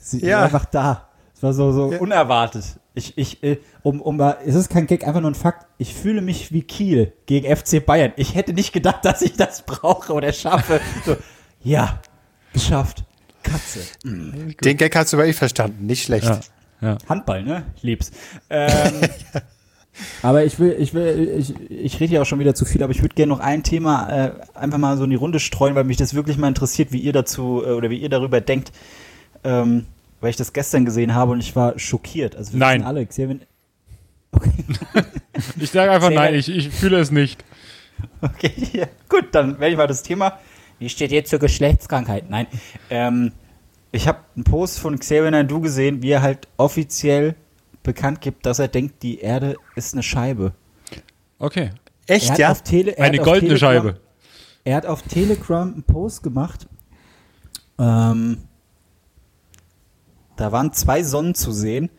Sie 0.00 0.24
Ja. 0.24 0.38
war 0.38 0.44
einfach 0.44 0.64
da. 0.64 1.05
Es 1.36 1.42
war 1.42 1.52
so, 1.52 1.70
so 1.70 1.88
unerwartet. 1.98 2.64
Ich, 2.94 3.18
ich, 3.18 3.42
äh, 3.42 3.58
um, 3.82 4.00
um, 4.00 4.18
es 4.20 4.54
ist 4.54 4.70
kein 4.70 4.86
Gag, 4.86 5.06
einfach 5.06 5.20
nur 5.20 5.30
ein 5.30 5.34
Fakt. 5.34 5.66
Ich 5.76 5.92
fühle 5.92 6.22
mich 6.22 6.50
wie 6.50 6.62
Kiel 6.62 7.12
gegen 7.26 7.54
FC 7.54 7.84
Bayern. 7.84 8.12
Ich 8.16 8.34
hätte 8.34 8.54
nicht 8.54 8.72
gedacht, 8.72 9.04
dass 9.04 9.20
ich 9.20 9.34
das 9.34 9.62
brauche 9.66 10.14
oder 10.14 10.32
schaffe. 10.32 10.80
So, 11.04 11.16
ja, 11.62 12.00
geschafft. 12.54 13.04
Katze. 13.42 13.80
Den 14.02 14.76
Gag 14.78 14.96
hast 14.96 15.12
du 15.12 15.18
aber 15.18 15.26
eh 15.26 15.34
verstanden. 15.34 15.84
Nicht 15.84 16.04
schlecht. 16.04 16.26
Ja. 16.26 16.40
Ja. 16.80 16.98
Handball, 17.06 17.42
ne? 17.42 17.64
Ich 17.76 17.82
lieb's. 17.82 18.12
Ähm, 18.48 18.70
aber 20.22 20.44
ich 20.44 20.58
will, 20.58 20.74
ich 20.78 20.94
will, 20.94 21.34
ich, 21.38 21.54
ich 21.70 22.00
rede 22.00 22.14
ja 22.14 22.22
auch 22.22 22.26
schon 22.26 22.38
wieder 22.38 22.54
zu 22.54 22.64
viel, 22.64 22.82
aber 22.82 22.92
ich 22.92 23.02
würde 23.02 23.14
gerne 23.14 23.30
noch 23.30 23.40
ein 23.40 23.62
Thema 23.62 24.08
äh, 24.08 24.32
einfach 24.54 24.78
mal 24.78 24.96
so 24.96 25.04
in 25.04 25.10
die 25.10 25.16
Runde 25.16 25.38
streuen, 25.38 25.74
weil 25.74 25.84
mich 25.84 25.98
das 25.98 26.14
wirklich 26.14 26.38
mal 26.38 26.48
interessiert, 26.48 26.92
wie 26.92 26.98
ihr 26.98 27.12
dazu 27.12 27.62
äh, 27.62 27.72
oder 27.72 27.90
wie 27.90 27.98
ihr 27.98 28.08
darüber 28.08 28.40
denkt. 28.40 28.72
Ähm, 29.44 29.84
weil 30.20 30.30
ich 30.30 30.36
das 30.36 30.52
gestern 30.52 30.84
gesehen 30.84 31.14
habe 31.14 31.32
und 31.32 31.40
ich 31.40 31.54
war 31.56 31.78
schockiert. 31.78 32.36
Also 32.36 32.52
wir 32.52 32.58
Nein. 32.58 32.80
wissen 32.80 32.86
alle, 32.86 33.06
Xavier, 33.06 33.38
okay, 34.32 34.50
Ich 35.60 35.70
sage 35.70 35.90
einfach 35.90 36.08
Sehr 36.08 36.16
nein, 36.18 36.34
ich, 36.34 36.48
ich 36.48 36.68
fühle 36.70 36.98
es 36.98 37.10
nicht. 37.10 37.44
okay, 38.20 38.52
ja. 38.72 38.86
gut, 39.08 39.26
dann 39.32 39.58
werde 39.58 39.70
ich 39.72 39.76
mal 39.76 39.86
das 39.86 40.02
Thema. 40.02 40.38
Wie 40.78 40.88
steht 40.88 41.10
jetzt 41.12 41.30
zur 41.30 41.38
Geschlechtskrankheit? 41.38 42.28
Nein, 42.30 42.46
ähm, 42.90 43.32
ich 43.92 44.06
habe 44.08 44.18
einen 44.34 44.44
Post 44.44 44.78
von 44.78 44.98
Xavier 44.98 45.30
Naidoo 45.30 45.60
gesehen, 45.60 46.02
wie 46.02 46.10
er 46.10 46.22
halt 46.22 46.48
offiziell 46.58 47.34
bekannt 47.82 48.20
gibt, 48.20 48.44
dass 48.46 48.58
er 48.58 48.68
denkt, 48.68 49.02
die 49.02 49.20
Erde 49.20 49.56
ist 49.74 49.94
eine 49.94 50.02
Scheibe. 50.02 50.52
Okay. 51.38 51.70
Er 52.06 52.16
Echt, 52.16 52.30
hat 52.30 52.38
ja? 52.38 52.50
auf 52.50 52.62
Tele, 52.62 52.96
er 52.96 53.04
Eine 53.06 53.18
goldene 53.18 53.54
Telegram- 53.54 53.58
Scheibe. 53.58 54.00
Er 54.64 54.76
hat 54.76 54.86
auf 54.86 55.02
Telegram 55.02 55.72
einen 55.72 55.82
Post 55.84 56.22
gemacht. 56.22 56.66
Ähm, 57.78 58.38
da 60.36 60.52
waren 60.52 60.72
zwei 60.72 61.02
Sonnen 61.02 61.34
zu 61.34 61.52
sehen. 61.52 61.90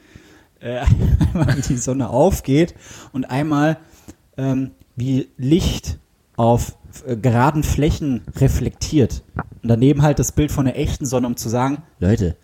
Äh, 0.59 0.85
einmal 1.33 1.61
die 1.61 1.77
Sonne 1.77 2.09
aufgeht 2.09 2.73
und 3.11 3.29
einmal 3.29 3.77
ähm, 4.37 4.71
wie 4.95 5.29
Licht 5.37 5.99
auf 6.35 6.77
äh, 7.05 7.15
geraden 7.15 7.63
Flächen 7.63 8.21
reflektiert. 8.35 9.23
Und 9.61 9.69
daneben 9.69 10.01
halt 10.01 10.19
das 10.19 10.31
Bild 10.31 10.51
von 10.51 10.65
der 10.65 10.79
echten 10.79 11.05
Sonne, 11.05 11.27
um 11.27 11.37
zu 11.37 11.49
sagen, 11.49 11.83
Leute, 11.99 12.35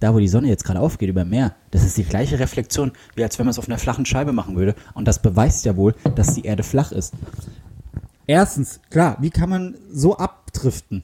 da 0.00 0.14
wo 0.14 0.18
die 0.18 0.28
Sonne 0.28 0.48
jetzt 0.48 0.64
gerade 0.64 0.80
aufgeht 0.80 1.08
über 1.08 1.24
dem 1.24 1.30
Meer, 1.30 1.54
das 1.70 1.84
ist 1.84 1.96
die 1.96 2.04
gleiche 2.04 2.38
Reflexion, 2.38 2.92
wie 3.14 3.22
als 3.22 3.38
wenn 3.38 3.46
man 3.46 3.52
es 3.52 3.58
auf 3.58 3.68
einer 3.68 3.78
flachen 3.78 4.06
Scheibe 4.06 4.32
machen 4.32 4.56
würde. 4.56 4.74
Und 4.94 5.06
das 5.06 5.22
beweist 5.22 5.64
ja 5.64 5.76
wohl, 5.76 5.94
dass 6.14 6.34
die 6.34 6.44
Erde 6.44 6.62
flach 6.62 6.92
ist. 6.92 7.14
Erstens, 8.26 8.80
klar, 8.90 9.16
wie 9.20 9.30
kann 9.30 9.50
man 9.50 9.76
so 9.92 10.16
abdriften? 10.16 11.02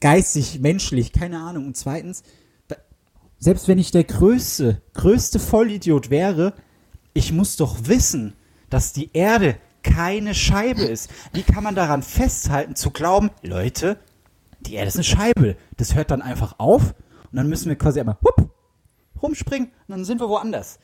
Geistig, 0.00 0.60
menschlich, 0.60 1.12
keine 1.12 1.40
Ahnung. 1.40 1.66
Und 1.66 1.76
zweitens, 1.76 2.22
selbst 3.40 3.66
wenn 3.66 3.78
ich 3.78 3.90
der 3.90 4.04
größte, 4.04 4.82
größte 4.94 5.40
Vollidiot 5.40 6.10
wäre, 6.10 6.52
ich 7.14 7.32
muss 7.32 7.56
doch 7.56 7.76
wissen, 7.84 8.34
dass 8.68 8.92
die 8.92 9.10
Erde 9.12 9.56
keine 9.82 10.34
Scheibe 10.34 10.82
ist. 10.82 11.10
Wie 11.32 11.42
kann 11.42 11.64
man 11.64 11.74
daran 11.74 12.02
festhalten, 12.02 12.76
zu 12.76 12.90
glauben, 12.90 13.30
Leute, 13.42 13.98
die 14.60 14.74
Erde 14.74 14.88
ist 14.88 14.96
eine 14.96 15.04
Scheibe. 15.04 15.56
Das 15.78 15.94
hört 15.94 16.10
dann 16.10 16.22
einfach 16.22 16.56
auf 16.58 16.94
und 17.32 17.36
dann 17.36 17.48
müssen 17.48 17.70
wir 17.70 17.76
quasi 17.76 17.98
einmal 17.98 18.18
hup, 18.22 18.50
rumspringen 19.22 19.68
und 19.88 19.88
dann 19.88 20.04
sind 20.04 20.20
wir 20.20 20.28
woanders. 20.28 20.78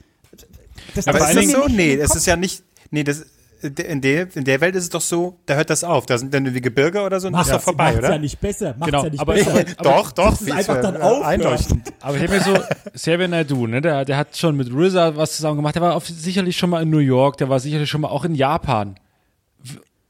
Das, 0.94 1.06
Aber 1.06 1.18
das 1.18 1.34
ist 1.34 1.52
das 1.54 1.62
so? 1.62 1.68
Nee, 1.68 1.94
es 1.94 2.08
Kopf. 2.08 2.16
ist 2.16 2.26
ja 2.26 2.36
nicht. 2.36 2.62
Nee, 2.90 3.04
das, 3.04 3.26
in, 3.66 4.00
der, 4.00 4.34
in 4.36 4.44
der 4.44 4.60
Welt 4.60 4.74
ist 4.76 4.84
es 4.84 4.88
doch 4.90 5.00
so, 5.00 5.38
da 5.46 5.54
hört 5.54 5.70
das 5.70 5.84
auf. 5.84 6.06
Da 6.06 6.18
sind 6.18 6.32
dann 6.34 6.44
irgendwie 6.44 6.60
Gebirge 6.60 7.02
oder 7.02 7.20
so 7.20 7.26
und 7.28 7.34
das 7.34 7.46
ist 7.48 7.52
doch 7.54 7.60
vorbei, 7.60 7.84
macht's 7.92 7.98
oder? 7.98 8.10
ja 8.12 8.18
nicht 8.18 8.40
besser. 8.40 8.74
Macht's 8.78 8.86
Genau, 8.86 9.04
ja 9.04 9.10
nicht 9.10 9.20
aber- 9.20 9.32
besser. 9.34 9.50
aber- 9.52 9.64
doch, 9.82 10.12
doch. 10.12 10.30
Das 10.30 10.42
ist 10.42 10.50
einfach 10.52 10.80
dann 10.80 10.96
aufhören. 10.96 11.22
einleuchtend. 11.24 11.92
Aber 12.00 12.16
ich 12.16 12.22
habe 12.22 12.32
mir 12.34 12.40
so, 12.40 12.54
Xavier 12.94 13.28
Naidoo, 13.28 13.66
ne, 13.66 13.80
der, 13.80 14.04
der 14.04 14.16
hat 14.16 14.36
schon 14.36 14.56
mit 14.56 14.70
RZA 14.72 15.16
was 15.16 15.36
zusammen 15.36 15.56
gemacht. 15.56 15.74
Der 15.74 15.82
war 15.82 15.94
auf, 15.94 16.06
sicherlich 16.06 16.56
schon 16.56 16.70
mal 16.70 16.82
in 16.82 16.90
New 16.90 16.98
York, 16.98 17.36
der 17.36 17.48
war 17.48 17.60
sicherlich 17.60 17.88
schon 17.90 18.00
mal 18.00 18.08
auch 18.08 18.24
in 18.24 18.34
Japan. 18.34 18.96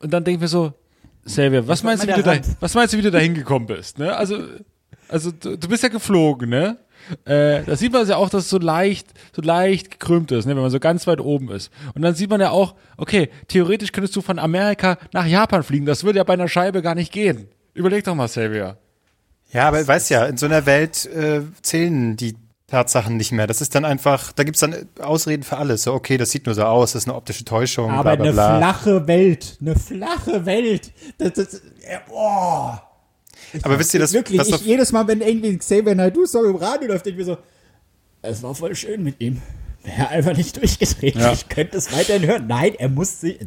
Und 0.00 0.12
dann 0.12 0.24
denken 0.24 0.40
wir 0.40 0.48
so, 0.48 0.72
Xavier, 1.24 1.66
was 1.66 1.82
meinst, 1.82 2.04
du, 2.04 2.08
wie 2.08 2.12
du 2.12 2.22
da, 2.22 2.36
was 2.60 2.74
meinst 2.74 2.94
du, 2.94 2.98
wie 2.98 3.02
du 3.02 3.10
da 3.10 3.18
hingekommen 3.18 3.66
bist? 3.66 3.98
Ne? 3.98 4.14
Also, 4.16 4.38
also 5.08 5.30
du, 5.32 5.56
du 5.56 5.68
bist 5.68 5.82
ja 5.82 5.88
geflogen, 5.88 6.50
ne? 6.50 6.76
Äh, 7.24 7.62
da 7.64 7.76
sieht 7.76 7.92
man 7.92 8.06
ja 8.06 8.16
auch, 8.16 8.28
dass 8.30 8.44
es 8.44 8.50
so 8.50 8.58
leicht, 8.58 9.08
so 9.34 9.42
leicht 9.42 9.92
gekrümmt 9.92 10.32
ist, 10.32 10.46
ne, 10.46 10.54
wenn 10.54 10.62
man 10.62 10.70
so 10.70 10.80
ganz 10.80 11.06
weit 11.06 11.20
oben 11.20 11.50
ist. 11.50 11.70
Und 11.94 12.02
dann 12.02 12.14
sieht 12.14 12.30
man 12.30 12.40
ja 12.40 12.50
auch, 12.50 12.74
okay, 12.96 13.30
theoretisch 13.48 13.92
könntest 13.92 14.16
du 14.16 14.22
von 14.22 14.38
Amerika 14.38 14.98
nach 15.12 15.26
Japan 15.26 15.62
fliegen. 15.62 15.86
Das 15.86 16.04
würde 16.04 16.18
ja 16.18 16.24
bei 16.24 16.34
einer 16.34 16.48
Scheibe 16.48 16.82
gar 16.82 16.94
nicht 16.94 17.12
gehen. 17.12 17.48
Überleg 17.74 18.04
doch 18.04 18.14
mal, 18.14 18.26
Xavier. 18.28 18.78
Ja, 19.52 19.68
aber 19.68 19.86
weißt 19.86 20.10
ja, 20.10 20.26
in 20.26 20.36
so 20.36 20.46
einer 20.46 20.66
Welt 20.66 21.06
äh, 21.06 21.42
zählen 21.62 22.16
die 22.16 22.36
Tatsachen 22.66 23.16
nicht 23.16 23.30
mehr. 23.30 23.46
Das 23.46 23.60
ist 23.60 23.74
dann 23.76 23.84
einfach, 23.84 24.32
da 24.32 24.42
gibt's 24.42 24.58
dann 24.60 24.74
Ausreden 25.00 25.44
für 25.44 25.56
alles. 25.56 25.84
So, 25.84 25.94
okay, 25.94 26.16
das 26.16 26.30
sieht 26.30 26.46
nur 26.46 26.54
so 26.56 26.64
aus, 26.64 26.92
das 26.92 27.02
ist 27.02 27.08
eine 27.08 27.16
optische 27.16 27.44
Täuschung, 27.44 27.92
Aber 27.92 28.16
bla 28.16 28.16
bla 28.16 28.24
eine 28.24 28.32
bla. 28.32 28.56
flache 28.58 29.06
Welt, 29.06 29.58
eine 29.60 29.76
flache 29.76 30.46
Welt. 30.46 30.92
Das, 31.18 31.34
das, 31.34 31.54
äh, 31.54 31.98
aber 33.62 33.78
wisst 33.78 33.94
ihr, 33.94 34.00
das, 34.00 34.12
Wirklich, 34.12 34.38
das 34.38 34.48
ich, 34.48 34.60
jedes 34.66 34.92
Mal, 34.92 35.06
wenn 35.08 35.20
irgendwie 35.20 35.56
Xavier 35.56 35.94
Naidoo-Song 35.94 36.44
im 36.50 36.56
Radio 36.56 36.88
läuft, 36.88 37.06
ich 37.06 37.16
mir 37.16 37.24
so, 37.24 37.36
es 38.22 38.42
war 38.42 38.54
voll 38.54 38.74
schön 38.74 39.02
mit 39.02 39.20
ihm. 39.20 39.40
Wäre 39.84 40.08
einfach 40.08 40.36
nicht 40.36 40.56
durchgedreht. 40.56 41.14
Ja. 41.16 41.32
Ich 41.32 41.48
könnte 41.48 41.76
es 41.76 41.92
weiterhin 41.96 42.26
hören. 42.28 42.46
Nein, 42.48 42.74
er 42.76 42.88
muss 42.88 43.20
sich. 43.20 43.38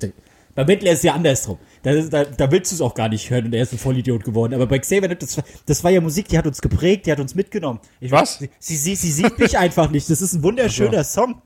Bei 0.55 0.63
Mettler 0.65 0.91
ist 0.91 0.99
es 0.99 1.03
ja 1.03 1.13
andersrum. 1.13 1.57
Da, 1.83 1.91
ist- 1.91 2.11
da, 2.13 2.23
da 2.23 2.51
willst 2.51 2.71
du 2.71 2.75
es 2.75 2.81
auch 2.81 2.93
gar 2.93 3.09
nicht 3.09 3.29
hören 3.29 3.45
und 3.45 3.53
er 3.53 3.63
ist 3.63 3.73
ein 3.73 3.77
Vollidiot 3.77 4.23
geworden. 4.23 4.53
Aber 4.53 4.65
bei 4.67 4.79
Xavier, 4.79 5.13
das, 5.15 5.37
war- 5.37 5.43
das 5.65 5.83
war 5.83 5.91
ja 5.91 5.99
Musik, 6.01 6.27
die 6.29 6.37
hat 6.37 6.47
uns 6.47 6.61
geprägt, 6.61 7.05
die 7.05 7.11
hat 7.11 7.19
uns 7.19 7.35
mitgenommen. 7.35 7.79
Ich 7.99 8.11
Was? 8.11 8.41
weiß, 8.41 8.49
sie, 8.59 8.75
sie, 8.77 8.95
sie 8.95 9.11
sieht 9.11 9.37
mich 9.37 9.57
einfach 9.57 9.89
nicht. 9.91 10.09
Das 10.09 10.21
ist 10.21 10.33
ein 10.33 10.43
wunderschöner 10.43 11.03
Song. 11.03 11.41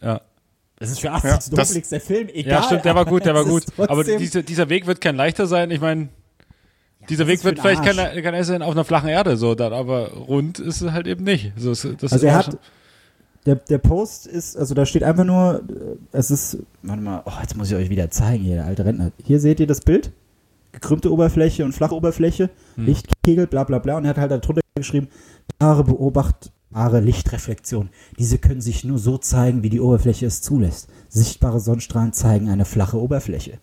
Ja. 0.00 0.20
Das 0.78 0.90
ist 0.90 1.00
für 1.00 1.06
Ja, 1.08 1.14
80 1.14 1.30
das- 1.30 1.50
Dumpelix 1.50 1.88
der 1.90 2.00
Film, 2.00 2.28
egal. 2.28 2.52
Ja, 2.60 2.62
stimmt, 2.64 2.84
der 2.84 2.94
war 2.94 3.04
gut, 3.04 3.24
der 3.24 3.34
war 3.34 3.44
gut. 3.44 3.64
Aber 3.76 4.02
diese, 4.04 4.42
dieser 4.42 4.68
Weg 4.68 4.86
wird 4.86 5.00
kein 5.00 5.14
leichter 5.16 5.46
sein. 5.46 5.70
Ich 5.70 5.80
meine, 5.80 6.08
dieser 7.08 7.26
Weg 7.26 7.44
wird 7.44 7.58
vielleicht 7.58 7.84
kein, 7.84 8.22
kein 8.22 8.44
sein 8.44 8.62
auf 8.62 8.72
einer 8.72 8.84
flachen 8.84 9.08
Erde, 9.08 9.36
so, 9.36 9.54
dann, 9.54 9.72
aber 9.72 10.12
rund 10.12 10.58
ist 10.58 10.80
es 10.80 10.92
halt 10.92 11.06
eben 11.06 11.24
nicht. 11.24 11.52
So, 11.56 11.70
Also 11.70 12.26
er 12.26 12.34
hat, 12.34 12.58
der, 13.46 13.56
der 13.56 13.78
Post 13.78 14.26
ist, 14.26 14.56
also 14.56 14.74
da 14.74 14.86
steht 14.86 15.02
einfach 15.02 15.24
nur, 15.24 15.62
äh, 15.68 15.96
es 16.12 16.30
ist, 16.30 16.58
warte 16.82 17.02
mal, 17.02 17.22
oh, 17.24 17.32
jetzt 17.40 17.56
muss 17.56 17.70
ich 17.70 17.76
euch 17.76 17.90
wieder 17.90 18.10
zeigen 18.10 18.44
hier, 18.44 18.56
der 18.56 18.66
alte 18.66 18.84
Rentner. 18.84 19.10
Hier 19.24 19.40
seht 19.40 19.58
ihr 19.60 19.66
das 19.66 19.80
Bild, 19.80 20.12
gekrümmte 20.70 21.12
Oberfläche 21.12 21.64
und 21.64 21.72
flache 21.72 21.94
Oberfläche, 21.94 22.50
Hm. 22.76 22.86
Lichtkegel, 22.86 23.46
bla 23.46 23.64
bla 23.64 23.78
bla 23.78 23.96
und 23.96 24.04
er 24.04 24.10
hat 24.10 24.18
halt 24.18 24.30
darunter 24.30 24.62
geschrieben, 24.74 25.08
klare 25.58 25.84
beobachtbare 25.84 27.00
Lichtreflexion. 27.00 27.90
Diese 28.18 28.38
können 28.38 28.60
sich 28.60 28.84
nur 28.84 28.98
so 28.98 29.18
zeigen, 29.18 29.62
wie 29.62 29.70
die 29.70 29.80
Oberfläche 29.80 30.26
es 30.26 30.40
zulässt. 30.40 30.88
Sichtbare 31.08 31.60
Sonnenstrahlen 31.60 32.12
zeigen 32.12 32.48
eine 32.48 32.64
flache 32.64 32.98
Oberfläche. 33.00 33.58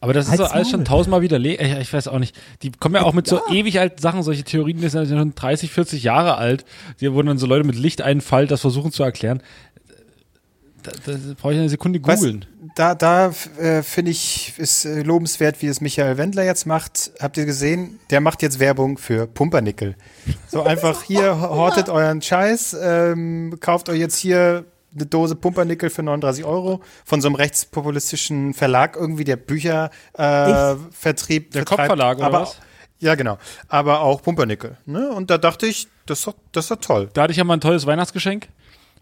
Aber 0.00 0.12
das 0.12 0.28
ist 0.28 0.36
so 0.36 0.44
alles 0.44 0.70
schon 0.70 0.84
tausendmal 0.84 1.22
widerlegt. 1.22 1.60
Ich, 1.62 1.72
ich 1.72 1.92
weiß 1.92 2.08
auch 2.08 2.18
nicht. 2.18 2.36
Die 2.62 2.70
kommen 2.70 2.94
ja 2.96 3.02
auch 3.02 3.14
mit 3.14 3.26
so 3.26 3.40
ewig 3.50 3.80
alten 3.80 4.00
Sachen. 4.00 4.22
Solche 4.22 4.44
Theorien 4.44 4.78
die 4.78 4.88
sind 4.88 5.08
ja 5.08 5.18
schon 5.18 5.34
30, 5.34 5.70
40 5.70 6.02
Jahre 6.02 6.36
alt. 6.36 6.64
Die 7.00 7.12
wurden 7.12 7.28
dann 7.28 7.38
so 7.38 7.46
Leute 7.46 7.64
mit 7.64 7.76
Lichteinfall 7.76 8.46
das 8.46 8.60
versuchen 8.60 8.92
zu 8.92 9.02
erklären. 9.02 9.42
Da, 10.82 10.92
da 11.04 11.18
brauche 11.40 11.54
ich 11.54 11.58
eine 11.58 11.68
Sekunde 11.68 11.98
googeln. 11.98 12.44
da 12.76 12.94
da 12.94 13.32
äh, 13.58 13.82
finde 13.82 14.12
ich, 14.12 14.54
ist 14.58 14.84
äh, 14.84 15.02
lobenswert, 15.02 15.60
wie 15.60 15.66
es 15.66 15.80
Michael 15.80 16.16
Wendler 16.16 16.44
jetzt 16.44 16.66
macht. 16.66 17.10
Habt 17.18 17.36
ihr 17.38 17.44
gesehen? 17.44 17.98
Der 18.10 18.20
macht 18.20 18.42
jetzt 18.42 18.60
Werbung 18.60 18.98
für 18.98 19.26
Pumpernickel. 19.26 19.96
So 20.46 20.62
einfach 20.62 21.02
hier, 21.06 21.40
hortet 21.40 21.88
euren 21.88 22.22
Scheiß, 22.22 22.76
ähm, 22.80 23.56
kauft 23.60 23.88
euch 23.88 23.98
jetzt 23.98 24.16
hier 24.16 24.64
eine 24.96 25.06
Dose 25.06 25.36
Pumpernickel 25.36 25.90
für 25.90 26.02
39 26.02 26.44
Euro 26.44 26.80
von 27.04 27.20
so 27.20 27.28
einem 27.28 27.36
rechtspopulistischen 27.36 28.54
Verlag, 28.54 28.96
irgendwie 28.96 29.24
der 29.24 29.36
Büchervertrieb 29.36 29.90
äh, 30.18 30.92
Vertrieb 30.92 31.50
Der. 31.52 31.64
Kopfverlag 31.64 32.18
oder 32.18 32.26
aber, 32.26 32.40
was? 32.42 32.58
Ja, 32.98 33.14
genau. 33.14 33.38
Aber 33.68 34.00
auch 34.00 34.22
Pumpernickel. 34.22 34.78
Ne? 34.86 35.10
Und 35.10 35.30
da 35.30 35.38
dachte 35.38 35.66
ich, 35.66 35.88
das 36.06 36.20
ist 36.20 36.26
doch, 36.26 36.34
das 36.52 36.64
ist 36.64 36.70
doch 36.70 36.80
toll. 36.80 37.08
Da 37.12 37.22
hatte 37.22 37.32
ich 37.32 37.36
ja 37.36 37.44
mal 37.44 37.54
ein 37.54 37.60
tolles 37.60 37.86
Weihnachtsgeschenk. 37.86 38.48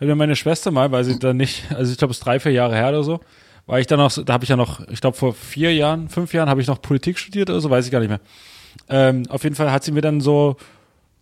Hat 0.01 0.09
mir 0.09 0.17
meine 0.17 0.35
Schwester 0.35 0.71
mal, 0.71 0.91
weil 0.91 1.05
sie 1.05 1.19
dann 1.19 1.37
nicht, 1.37 1.71
also 1.73 1.93
ich 1.93 1.99
glaube, 1.99 2.11
es 2.11 2.19
ist 2.19 2.27
drei, 2.27 2.41
vier 2.41 2.53
Jahre 2.53 2.75
her 2.75 2.89
oder 2.89 3.05
so, 3.05 3.21
war 3.67 3.79
ich 3.79 3.87
dann 3.87 3.99
noch, 3.99 4.13
da 4.13 4.33
habe 4.33 4.45
ich 4.45 4.51
ja 4.51 4.57
noch, 4.57 4.87
ich 4.89 5.01
glaube 5.01 5.17
vor 5.17 5.33
vier 5.33 5.73
Jahren, 5.73 6.09
fünf 6.09 6.35
Jahren 6.35 6.49
habe 6.49 6.61
ich 6.61 6.67
noch 6.67 6.83
Politik 6.83 7.19
studiert 7.19 7.49
oder 7.49 7.61
so, 7.61 7.71
weiß 7.71 7.87
ich 7.87 7.93
gar 7.93 8.01
nicht 8.01 8.09
mehr. 8.09 8.21
Ähm, 8.89 9.25
auf 9.29 9.45
jeden 9.45 9.55
Fall 9.55 9.71
hat 9.71 9.85
sie 9.85 9.93
mir 9.93 10.01
dann 10.01 10.21
so 10.21 10.57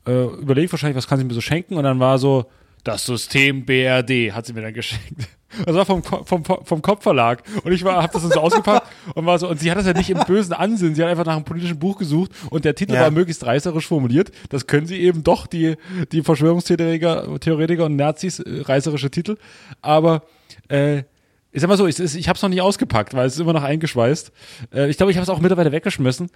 äh, 0.07 0.25
überlegt, 0.25 0.73
wahrscheinlich, 0.73 0.97
was 0.97 1.07
kann 1.07 1.18
sie 1.18 1.25
mir 1.25 1.35
so 1.35 1.43
schenken 1.43 1.77
und 1.77 1.85
dann 1.85 2.01
war 2.01 2.18
so, 2.18 2.47
das 2.85 3.07
System 3.07 3.64
BRD 3.64 4.33
hat 4.33 4.47
sie 4.47 4.53
mir 4.53 4.62
dann 4.62 4.74
geschenkt. 4.74 5.28
Das 5.66 5.76
war 5.76 5.85
vom, 5.85 6.03
vom, 6.03 6.45
vom 6.45 6.80
Kopfverlag. 6.83 7.43
Und 7.62 7.72
ich 7.72 7.85
war, 7.85 8.03
hab 8.03 8.11
das 8.12 8.22
dann 8.22 8.30
so 8.33 8.41
ausgepackt 8.41 8.87
und 9.14 9.26
war 9.26 9.39
so, 9.39 9.49
und 9.51 9.61
sie 9.61 9.70
hat 9.70 9.76
das 9.76 9.87
ja 9.87 9.93
nicht 9.93 10.09
im 10.09 10.18
bösen 10.26 10.55
Ansinn. 10.55 10.95
Sie 10.95 11.03
hat 11.03 11.11
einfach 11.11 11.26
nach 11.26 11.37
einem 11.37 11.45
politischen 11.45 11.78
Buch 11.78 11.99
gesucht 11.99 12.30
und 12.49 12.64
der 12.64 12.74
Titel 12.74 12.95
Ja. 12.95 13.03
war 13.03 13.11
möglichst 13.11 13.45
reißerisch 13.45 13.87
formuliert. 13.87 14.33
Das 14.49 14.66
können 14.66 14.87
sie 14.87 14.97
eben 14.99 15.22
doch, 15.22 15.47
die, 15.47 15.76
die 16.11 16.22
Verschwörungstheoretiker 16.22 17.39
Theoretiker 17.39 17.85
und 17.85 17.97
Nazis, 17.97 18.39
äh, 18.41 18.62
reißerische 18.62 19.11
Titel. 19.11 19.37
Aber, 19.83 20.22
äh, 20.68 21.03
ich 21.55 21.61
sag 21.61 21.68
mal 21.68 21.76
so, 21.76 21.87
ich, 21.87 22.01
ich 22.01 22.28
habe 22.28 22.37
es 22.39 22.43
noch 22.43 22.49
nicht 22.49 22.62
ausgepackt, 22.62 23.12
weil 23.12 23.26
es 23.26 23.35
ist 23.35 23.41
immer 23.41 23.53
noch 23.53 23.62
eingeschweißt. 23.62 24.33
Äh, 24.72 24.89
ich 24.89 24.97
glaube, 24.97 25.12
ich 25.12 25.18
habe 25.18 25.24
es 25.24 25.28
auch 25.28 25.41
mittlerweile 25.41 25.70
weggeschmissen. 25.70 26.30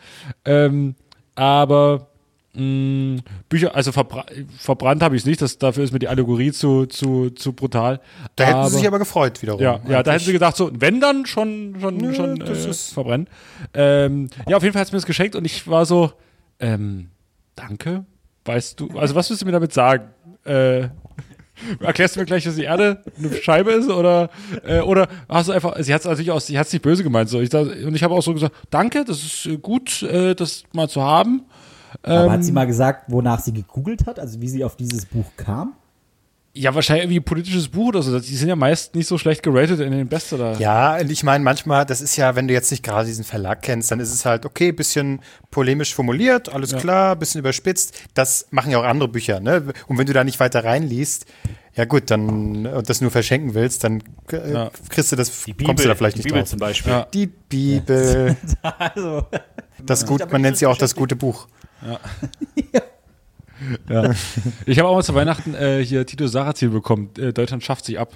Ähm, 0.44 0.94
aber 1.34 2.11
mh, 2.57 3.20
Bücher, 3.48 3.74
also 3.74 3.92
verbra 3.92 4.24
verbrannt 4.59 5.02
habe 5.02 5.14
ich 5.16 5.22
es 5.22 5.26
nicht. 5.26 5.40
Das, 5.42 5.59
dafür 5.59 5.84
ist 5.84 5.92
mir 5.92 5.98
die 5.98 6.09
Allegorie 6.09 6.52
zu, 6.52 6.86
zu, 6.86 7.30
zu 7.30 7.52
brutal. 7.52 8.00
Da 8.36 8.44
hätten 8.44 8.68
sie 8.68 8.78
sich 8.78 8.86
aber 8.86 8.98
gefreut 8.98 9.42
wiederum. 9.42 9.61
Ja, 9.61 9.80
ja, 9.88 10.02
da 10.02 10.12
hätten 10.12 10.24
sie 10.24 10.32
gedacht, 10.32 10.57
so, 10.57 10.70
wenn 10.74 11.00
dann 11.00 11.26
schon, 11.26 11.76
schon, 11.80 11.96
Nö, 11.96 12.14
schon 12.14 12.36
das 12.36 12.66
äh, 12.66 12.70
ist- 12.70 12.92
verbrennen. 12.92 13.28
Ähm, 13.74 14.28
ja, 14.48 14.57
auf 14.57 14.62
jeden 14.62 14.72
Fall 14.72 14.80
hat 14.80 14.88
es 14.88 14.92
mir 14.92 14.98
das 14.98 15.07
geschenkt 15.07 15.36
und 15.36 15.44
ich 15.44 15.66
war 15.68 15.86
so, 15.86 16.12
ähm, 16.61 17.11
danke. 17.54 18.04
Weißt 18.44 18.78
du, 18.80 18.88
also 18.98 19.14
was 19.14 19.28
willst 19.28 19.42
du 19.42 19.46
mir 19.46 19.52
damit 19.52 19.72
sagen? 19.72 20.04
Äh, 20.44 20.88
erklärst 21.80 22.14
du 22.16 22.20
mir 22.20 22.26
gleich, 22.26 22.44
dass 22.44 22.54
die 22.57 22.62
Erde 22.64 23.02
eine 23.18 23.32
Scheibe 23.42 23.72
ist 23.72 23.88
oder 23.88 24.30
äh, 24.64 24.80
oder 24.80 25.09
hast 25.28 25.48
du 25.48 25.52
einfach, 25.52 25.74
sie 25.80 25.92
hat 25.92 26.02
es 26.02 26.07
natürlich 26.07 26.30
auch, 26.30 26.40
sie 26.40 26.59
hat 26.59 26.66
es 26.66 26.72
nicht 26.72 26.82
böse 26.82 27.02
gemeint 27.02 27.28
so. 27.30 27.40
Ich, 27.40 27.52
und 27.54 27.94
ich 27.94 28.02
habe 28.04 28.14
auch 28.14 28.22
so 28.22 28.32
gesagt, 28.34 28.54
danke, 28.70 29.04
das 29.04 29.22
ist 29.24 29.46
äh, 29.46 29.57
gut, 29.57 30.02
äh, 30.02 30.34
das 30.34 30.64
mal 30.72 30.88
zu 30.88 31.02
haben. 31.02 31.42
Aber 32.03 32.30
hat 32.30 32.39
Ähm, 32.39 32.43
sie 32.43 32.53
mal 32.53 32.66
gesagt, 32.66 33.05
wonach 33.09 33.41
sie 33.41 33.53
gegoogelt 33.53 34.07
hat, 34.07 34.18
also 34.18 34.41
wie 34.41 34.49
sie 34.49 34.64
auf 34.64 34.76
dieses 34.76 35.07
Buch 35.07 35.26
kam? 35.37 35.74
Ja, 36.59 36.74
wahrscheinlich 36.74 37.05
irgendwie 37.05 37.20
ein 37.20 37.24
politisches 37.24 37.68
Buch 37.68 37.89
oder 37.89 38.01
so. 38.03 38.18
Die 38.18 38.34
sind 38.34 38.49
ja 38.49 38.57
meist 38.57 38.95
nicht 38.95 39.07
so 39.07 39.18
schlecht 39.18 39.43
geratet 39.43 39.78
in 39.78 39.91
den 39.93 40.09
Bestseller. 40.09 40.57
Ja, 40.59 40.97
und 40.97 41.11
ich 41.12 41.22
meine, 41.22 41.45
manchmal, 41.45 41.84
das 41.84 42.01
ist 42.01 42.16
ja, 42.16 42.34
wenn 42.34 42.49
du 42.49 42.55
jetzt 42.55 42.70
nicht 42.70 42.82
gerade 42.82 43.05
diesen 43.07 43.24
Verlag 43.24 43.61
kennst, 43.61 43.91
dann 43.91 44.01
ist 44.01 44.11
es 44.11 44.24
halt, 44.24 44.47
okay, 44.47 44.72
bisschen 44.72 45.20
polemisch 45.51 45.95
formuliert, 45.95 46.49
alles 46.49 46.74
klar, 46.74 47.14
bisschen 47.14 47.41
überspitzt. 47.41 48.01
Das 48.14 48.47
machen 48.53 48.70
ja 48.70 48.78
auch 48.78 48.84
andere 48.84 49.09
Bücher, 49.11 49.39
ne? 49.39 49.64
Und 49.87 49.99
wenn 49.99 50.07
du 50.07 50.14
da 50.14 50.24
nicht 50.24 50.41
weiter 50.41 50.64
reinliest, 50.64 51.26
ja 51.74 51.84
gut, 51.84 52.11
dann, 52.11 52.64
und 52.66 52.89
das 52.89 53.03
nur 53.03 53.11
verschenken 53.11 53.53
willst, 53.53 53.84
dann 53.84 54.03
äh, 54.32 54.51
Ja. 54.55 54.70
kriegst 54.89 55.12
du 55.12 55.16
das, 55.16 55.30
kommst 55.62 55.84
du 55.84 55.89
da 55.89 55.95
vielleicht 55.95 56.16
die 56.16 56.20
nicht 56.20 56.24
Bibel 56.28 56.41
drauf. 56.41 56.49
zum 56.49 56.59
Beispiel. 56.59 56.91
Ja. 56.93 57.07
Die 57.12 57.26
Bibel, 57.26 58.34
Also, 58.78 59.26
das 59.84 60.07
gut, 60.07 60.32
man 60.32 60.41
nennt 60.41 60.57
sie 60.57 60.64
auch 60.64 60.78
das 60.78 60.95
gute 60.95 61.16
Buch. 61.16 61.49
Ja. 63.89 64.12
Ich 64.66 64.79
habe 64.79 64.89
auch 64.89 64.95
mal 64.97 65.03
zu 65.03 65.14
Weihnachten 65.14 65.55
äh, 65.55 65.83
hier 65.83 66.05
Tito 66.05 66.27
Sarrazin 66.27 66.72
bekommen. 66.72 67.09
Äh, 67.18 67.33
Deutschland 67.33 67.64
schafft 67.64 67.87
sich 67.87 67.99
ab. 67.99 68.12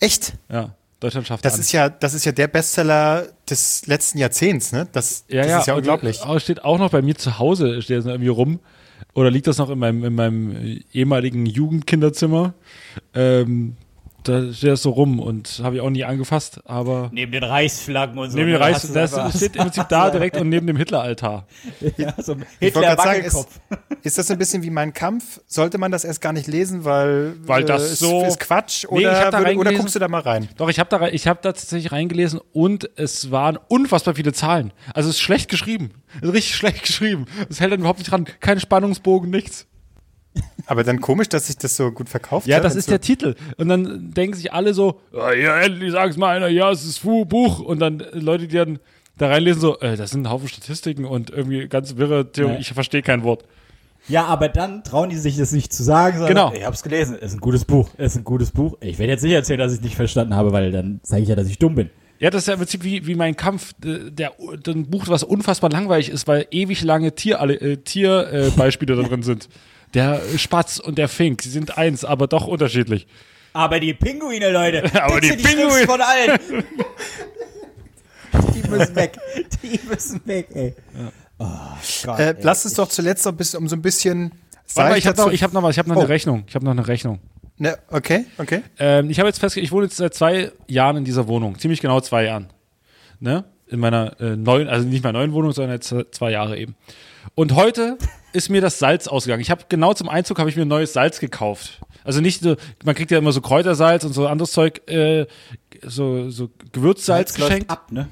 Echt? 0.00 0.34
Ja, 0.48 0.74
Deutschland 1.00 1.26
schafft 1.26 1.44
Das 1.44 1.54
an. 1.54 1.60
ist 1.60 1.72
ja, 1.72 1.88
das 1.88 2.14
ist 2.14 2.24
ja 2.24 2.30
der 2.32 2.46
Bestseller 2.46 3.26
des 3.50 3.86
letzten 3.86 4.18
Jahrzehnts, 4.18 4.70
ne? 4.72 4.86
Das, 4.92 5.24
ja, 5.28 5.42
das 5.42 5.50
ja, 5.50 5.58
ist 5.58 5.66
ja 5.66 5.74
und, 5.74 5.78
unglaublich. 5.80 6.20
äh, 6.24 6.40
steht 6.40 6.64
auch 6.64 6.78
noch 6.78 6.90
bei 6.90 7.02
mir 7.02 7.16
zu 7.16 7.38
Hause, 7.38 7.82
steht 7.82 7.98
das 7.98 8.06
irgendwie 8.06 8.28
rum. 8.28 8.60
Oder 9.12 9.30
liegt 9.30 9.46
das 9.46 9.58
noch 9.58 9.70
in 9.70 9.78
meinem, 9.78 10.04
in 10.04 10.14
meinem 10.14 10.80
ehemaligen 10.92 11.46
Jugendkinderzimmer? 11.46 12.54
Ähm, 13.14 13.76
da 14.28 14.52
steht 14.52 14.70
das 14.70 14.82
so 14.82 14.90
rum 14.90 15.20
und 15.20 15.60
habe 15.62 15.76
ich 15.76 15.80
auch 15.82 15.90
nie 15.90 16.04
angefasst, 16.04 16.60
aber 16.64 17.10
neben 17.12 17.32
den 17.32 17.44
Reichsflaggen 17.44 18.18
und 18.18 18.30
so. 18.30 18.36
neben 18.36 18.48
dem 18.50 18.58
ne, 18.58 18.60
Reich, 18.60 18.74
hast 18.74 18.88
du 18.88 18.92
das 18.94 19.14
einfach- 19.14 19.36
steht 19.36 19.56
im 19.56 19.62
Prinzip 19.62 19.88
da 19.88 20.10
direkt 20.10 20.36
und 20.36 20.48
neben 20.48 20.66
dem 20.66 20.76
Hitleraltar. 20.76 21.46
ja, 21.96 22.14
so 22.18 22.36
Hitler 22.60 22.96
sagen, 22.96 23.24
ist, 23.24 23.46
ist 24.02 24.18
das 24.18 24.30
ein 24.30 24.38
bisschen 24.38 24.62
wie 24.62 24.70
mein 24.70 24.92
Kampf? 24.92 25.40
Sollte 25.46 25.78
man 25.78 25.90
das 25.90 26.04
erst 26.04 26.20
gar 26.20 26.32
nicht 26.32 26.46
lesen, 26.46 26.84
weil, 26.84 27.34
Weil 27.46 27.64
das 27.64 27.92
ist, 27.92 27.98
so- 28.00 28.22
ist 28.24 28.40
Quatsch? 28.40 28.84
Nee, 28.90 29.00
ich 29.00 29.06
Oder, 29.06 29.20
hab 29.20 29.30
da 29.30 29.38
würde, 29.40 29.56
oder 29.56 29.72
guckst 29.74 29.94
du 29.94 29.98
da 29.98 30.08
mal 30.08 30.20
rein? 30.20 30.48
Doch, 30.56 30.68
ich 30.68 30.78
habe 30.78 30.90
da, 30.90 31.08
ich 31.08 31.26
hab 31.26 31.42
da 31.42 31.52
tatsächlich 31.52 31.92
reingelesen 31.92 32.40
und 32.52 32.90
es 32.96 33.30
waren 33.30 33.58
unfassbar 33.68 34.14
viele 34.14 34.32
Zahlen. 34.32 34.72
Also 34.94 35.08
es 35.10 35.16
ist 35.16 35.22
schlecht 35.22 35.50
geschrieben. 35.50 35.90
Es 36.20 36.28
ist 36.28 36.34
richtig 36.34 36.54
schlecht 36.56 36.82
geschrieben. 36.82 37.26
Es 37.48 37.60
hält 37.60 37.72
dann 37.72 37.80
überhaupt 37.80 37.98
nicht 37.98 38.10
dran. 38.10 38.26
Kein 38.40 38.60
Spannungsbogen, 38.60 39.30
nichts. 39.30 39.66
Aber 40.66 40.82
dann 40.84 41.00
komisch, 41.00 41.28
dass 41.28 41.46
sich 41.46 41.56
das 41.58 41.76
so 41.76 41.90
gut 41.92 42.08
verkauft 42.08 42.46
Ja, 42.46 42.56
hat. 42.56 42.64
das 42.64 42.74
wenn's 42.74 42.84
ist 42.86 42.90
der 42.90 43.00
Titel. 43.00 43.34
Und 43.56 43.68
dann 43.68 44.10
denken 44.12 44.36
sich 44.36 44.52
alle 44.52 44.74
so, 44.74 45.00
ja, 45.12 45.32
ja 45.32 45.60
endlich 45.60 45.92
sag's 45.92 46.16
mal 46.16 46.36
einer, 46.36 46.48
ja, 46.48 46.70
es 46.70 46.84
ist 46.84 46.98
Fu 46.98 47.24
Buch. 47.24 47.60
Und 47.60 47.78
dann 47.78 48.02
Leute, 48.12 48.48
die 48.48 48.56
dann 48.56 48.78
da 49.16 49.28
reinlesen, 49.28 49.60
so, 49.60 49.78
äh, 49.80 49.96
das 49.96 50.10
sind 50.10 50.26
ein 50.26 50.30
Haufen 50.30 50.48
Statistiken 50.48 51.04
und 51.04 51.30
irgendwie 51.30 51.68
ganz 51.68 51.96
wirre 51.96 52.30
Theorie. 52.32 52.54
Ja. 52.54 52.58
Ich 52.60 52.72
verstehe 52.72 53.02
kein 53.02 53.22
Wort. 53.22 53.44
Ja, 54.08 54.24
aber 54.26 54.48
dann 54.48 54.84
trauen 54.84 55.10
die 55.10 55.16
sich 55.16 55.36
das 55.36 55.50
nicht 55.52 55.72
zu 55.72 55.82
sagen, 55.82 56.18
sondern 56.18 56.34
Genau. 56.36 56.52
ich 56.54 56.64
hab's 56.64 56.82
gelesen, 56.82 57.16
ist 57.16 57.32
ein 57.34 57.40
gutes 57.40 57.64
Buch, 57.64 57.88
ist 57.98 58.16
ein 58.16 58.22
gutes 58.24 58.52
Buch. 58.52 58.76
Ich 58.80 58.98
werde 58.98 59.12
jetzt 59.12 59.22
nicht 59.24 59.32
erzählen, 59.32 59.58
dass 59.58 59.72
ich 59.74 59.80
nicht 59.80 59.96
verstanden 59.96 60.34
habe, 60.36 60.52
weil 60.52 60.70
dann 60.70 61.00
zeige 61.02 61.22
ich 61.24 61.28
ja, 61.28 61.34
dass 61.34 61.48
ich 61.48 61.58
dumm 61.58 61.74
bin. 61.74 61.90
Ja, 62.18 62.30
das 62.30 62.42
ist 62.42 62.46
ja 62.48 62.54
im 62.54 62.60
Prinzip 62.60 62.84
wie, 62.84 63.06
wie 63.06 63.14
mein 63.14 63.36
Kampf, 63.36 63.72
der, 63.78 63.98
der 64.10 64.32
ein 64.68 64.88
Buch, 64.88 65.04
was 65.08 65.22
unfassbar 65.22 65.70
langweilig 65.70 66.08
ist, 66.08 66.26
weil 66.28 66.46
ewig 66.50 66.82
lange 66.82 67.14
Tier, 67.14 67.40
äh, 67.40 67.76
Tierbeispiele 67.78 68.46
äh, 68.46 68.50
Beispiele 68.56 68.96
da 68.96 69.02
drin 69.02 69.22
sind. 69.22 69.48
Der 69.94 70.20
Spatz 70.36 70.78
und 70.78 70.98
der 70.98 71.08
Fink, 71.08 71.42
sie 71.42 71.50
sind 71.50 71.78
eins, 71.78 72.04
aber 72.04 72.26
doch 72.26 72.46
unterschiedlich. 72.46 73.06
Aber 73.52 73.80
die 73.80 73.94
Pinguine, 73.94 74.50
Leute, 74.50 74.82
Aber 75.02 75.20
das 75.20 75.30
die 75.30 75.42
sind 75.42 75.42
Pinguine. 75.44 75.86
Von 75.86 76.00
allen. 76.00 76.38
die 78.54 78.68
müssen 78.68 78.96
weg. 78.96 79.16
Die 79.62 79.80
müssen 79.88 80.20
weg, 80.26 80.48
ey. 80.54 80.74
Oh, 81.38 81.46
Gott, 82.04 82.18
Äh, 82.18 82.28
ey. 82.30 82.34
lass 82.42 82.64
uns 82.64 82.74
doch 82.74 82.88
zuletzt 82.88 83.24
noch 83.24 83.32
ein 83.32 83.36
bisschen, 83.36 83.58
um 83.60 83.68
so 83.68 83.76
ein 83.76 83.82
bisschen. 83.82 84.32
Warte 84.74 84.90
mal, 84.90 84.98
ich 84.98 85.06
habe 85.06 85.16
noch, 85.16 85.30
ich 85.32 85.42
hab 85.42 85.52
noch 85.52 85.62
was, 85.62 85.74
ich 85.74 85.78
habe 85.78 85.88
noch 85.88 85.96
Oh. 85.96 86.00
eine 86.00 86.08
Rechnung. 86.08 86.44
Ich 86.48 86.54
habe 86.54 86.64
noch 86.64 86.72
eine 86.72 86.86
Rechnung. 86.86 87.20
Ne, 87.58 87.78
okay, 87.90 88.26
okay. 88.36 88.62
Ähm, 88.78 89.08
ich 89.08 89.18
habe 89.18 89.28
jetzt 89.28 89.38
festgestellt, 89.38 89.64
ich 89.64 89.72
wohne 89.72 89.84
jetzt 89.86 89.96
seit 89.96 90.12
zwei 90.12 90.52
Jahren 90.66 90.98
in 90.98 91.04
dieser 91.04 91.26
Wohnung. 91.26 91.58
Ziemlich 91.58 91.80
genau 91.80 92.00
zwei 92.02 92.24
Jahren. 92.24 92.48
Ne? 93.20 93.44
In 93.68 93.80
meiner 93.80 94.20
äh, 94.20 94.36
neuen, 94.36 94.68
also 94.68 94.86
nicht 94.86 95.02
meiner 95.02 95.18
neuen 95.20 95.32
Wohnung, 95.32 95.52
sondern 95.52 95.72
jetzt 95.74 95.94
zwei 96.10 96.30
Jahre 96.32 96.58
eben. 96.58 96.74
Und 97.34 97.54
heute 97.54 97.98
ist 98.32 98.48
mir 98.48 98.60
das 98.60 98.78
Salz 98.78 99.08
ausgegangen. 99.08 99.40
Ich 99.42 99.50
habe 99.50 99.64
genau 99.68 99.94
zum 99.94 100.08
Einzug 100.08 100.38
habe 100.38 100.48
ich 100.50 100.56
mir 100.56 100.64
neues 100.66 100.92
Salz 100.92 101.20
gekauft. 101.20 101.80
Also 102.04 102.20
nicht 102.20 102.42
so, 102.42 102.56
man 102.84 102.94
kriegt 102.94 103.10
ja 103.10 103.18
immer 103.18 103.32
so 103.32 103.40
Kräutersalz 103.40 104.04
und 104.04 104.12
so 104.12 104.26
anderes 104.26 104.52
Zeug, 104.52 104.88
äh, 104.88 105.26
so, 105.82 106.30
so 106.30 106.50
Gewürzsalz 106.72 107.36
läuft 107.38 107.50
geschenkt. 107.50 107.70
ab, 107.70 107.90
ne? 107.92 108.08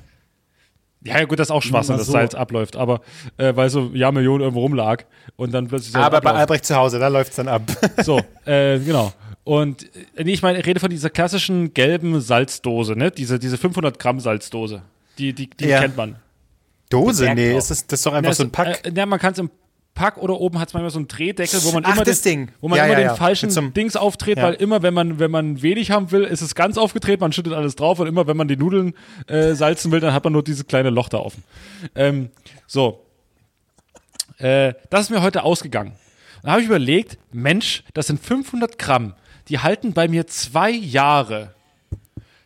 Ja, 1.07 1.19
ja, 1.19 1.25
gut, 1.27 1.39
das 1.39 1.49
ist 1.49 1.53
auch 1.53 1.63
Schwachsinn, 1.63 1.95
Mal 1.95 1.99
dass 1.99 2.07
so. 2.07 2.13
Salz 2.15 2.35
abläuft, 2.35 2.77
aber 2.77 3.03
äh, 3.37 3.55
weil 3.55 3.69
so 3.69 3.91
Jahrmillionen 3.93 4.41
irgendwo 4.41 4.61
rumlag 4.63 5.05
und 5.37 5.53
dann 5.53 5.69
plötzlich 5.69 5.95
Aber 5.95 6.21
bei. 6.23 6.33
Albrecht 6.33 6.65
zu 6.65 6.75
Hause, 6.77 6.99
da 6.99 7.09
läuft's 7.09 7.37
dann 7.37 7.49
ab. 7.49 7.63
So, 8.03 8.21
äh, 8.47 8.79
genau. 8.79 9.13
Und 9.45 9.85
äh, 10.17 10.25
nee, 10.25 10.33
ich 10.33 10.41
meine, 10.43 10.59
ich 10.59 10.67
rede 10.67 10.81
von 10.81 10.89
dieser 10.89 11.11
klassischen 11.11 11.75
gelben 11.75 12.21
Salzdose, 12.23 12.97
ne? 12.97 13.11
Diese, 13.11 13.39
diese 13.39 13.59
500 13.59 13.99
Gramm 13.99 14.19
Salzdose. 14.19 14.81
Die, 15.19 15.35
die, 15.35 15.51
die 15.51 15.67
Ja. 15.67 15.81
kennt 15.83 15.97
man. 15.99 16.17
Dose? 16.91 17.33
Nee, 17.35 17.51
drauf. 17.53 17.59
ist 17.61 17.71
das, 17.71 17.87
das 17.87 18.01
ist 18.01 18.07
doch 18.07 18.13
einfach 18.13 18.31
Ja, 18.31 18.35
so 18.35 18.43
ein 18.45 18.51
Pack. 18.51 18.87
Äh, 18.87 18.93
ja, 18.95 19.07
man 19.07 19.19
kann 19.19 19.33
es 19.33 19.39
im 19.39 19.51
Pack 19.95 20.17
oder 20.19 20.41
oben 20.41 20.59
hat 20.59 20.69
es 20.69 20.75
manchmal 20.75 20.91
so 20.91 20.99
einen 20.99 21.07
Drehdeckel, 21.09 21.63
wo 21.63 21.71
man 21.73 21.85
Ach, 21.85 21.95
immer, 21.95 22.05
das 22.05 22.21
den, 22.23 22.47
Ding. 22.47 22.55
Wo 22.61 22.69
man 22.69 22.79
Ja, 22.79 22.87
immer 22.87 22.99
ja, 22.99 23.11
den 23.11 23.17
falschen 23.17 23.57
einem- 23.57 23.73
Dings 23.75 23.95
auftritt, 23.95 24.39
weil 24.39 24.55
immer, 24.55 24.83
wenn 24.83 24.93
man, 24.93 25.21
wenn 25.21 25.31
man 25.31 25.63
wenig 25.63 25.93
haben 25.93 26.11
will, 26.11 26.25
ist 26.25 26.41
es 26.41 26.55
ganz 26.57 26.77
aufgedreht, 26.79 27.21
man 27.21 27.33
schüttet 27.33 27.53
alles 27.53 27.77
drauf 27.77 28.01
und 28.01 28.09
immer, 28.09 28.27
wenn 28.27 28.37
man 28.37 28.49
die 28.49 28.57
Nudeln 28.57 28.95
äh, 29.29 29.55
salzen 29.55 29.93
will, 29.93 30.01
dann 30.01 30.13
hat 30.13 30.25
man 30.25 30.33
nur 30.33 30.43
dieses 30.43 30.67
kleine 30.67 30.91
Loch 30.91 31.09
da 31.09 31.19
offen. 31.19 31.45
Ähm, 31.95 32.31
so. 32.67 33.05
Äh, 34.39 34.75
das 34.91 35.03
ist 35.03 35.11
mir 35.11 35.23
heute 35.23 35.45
ausgegangen. 35.45 35.93
Dann 36.43 36.51
habe 36.53 36.61
ich 36.61 36.67
überlegt, 36.67 37.17
Mensch, 37.33 37.85
das 37.95 38.09
sind 38.09 38.21
500 38.21 38.79
Gramm. 38.79 39.15
Die 39.49 39.61
halten 39.61 39.93
bei 39.93 40.09
mir 40.09 40.27
zwei 40.27 40.71
Jahre. 40.71 41.54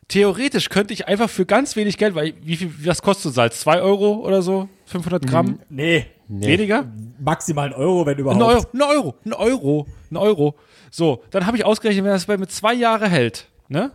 Theoretisch 0.08 0.70
könnte 0.70 0.94
ich 0.94 1.06
einfach 1.06 1.28
für 1.28 1.44
ganz 1.44 1.76
wenig 1.76 1.98
Geld, 1.98 2.14
weil 2.14 2.32
wie 2.42 2.56
viel, 2.56 2.72
was 2.86 3.02
kostet 3.02 3.24
so 3.24 3.30
Salz? 3.30 3.60
Zwei 3.60 3.82
Euro 3.82 4.14
oder 4.26 4.40
so? 4.40 4.68
500 4.86 5.26
Gramm? 5.26 5.60
Nee. 5.68 6.06
Weniger? 6.28 6.86
Maximal 7.18 7.68
ein 7.68 7.74
Euro, 7.74 8.06
wenn 8.06 8.14
Ein 8.14 8.20
überhaupt. 8.20 8.42
Euro, 8.42 8.66
ein 8.72 8.82
Euro, 8.82 9.14
ein 9.24 9.32
Euro, 9.34 9.86
ein 10.10 10.16
Euro. 10.16 10.54
So, 10.90 11.22
dann 11.30 11.46
habe 11.46 11.56
ich 11.58 11.64
ausgerechnet, 11.64 12.04
wenn 12.04 12.12
das 12.12 12.26
bei 12.26 12.38
mir 12.38 12.48
zwei 12.48 12.74
Jahre 12.74 13.08
hält, 13.08 13.48
ne? 13.68 13.92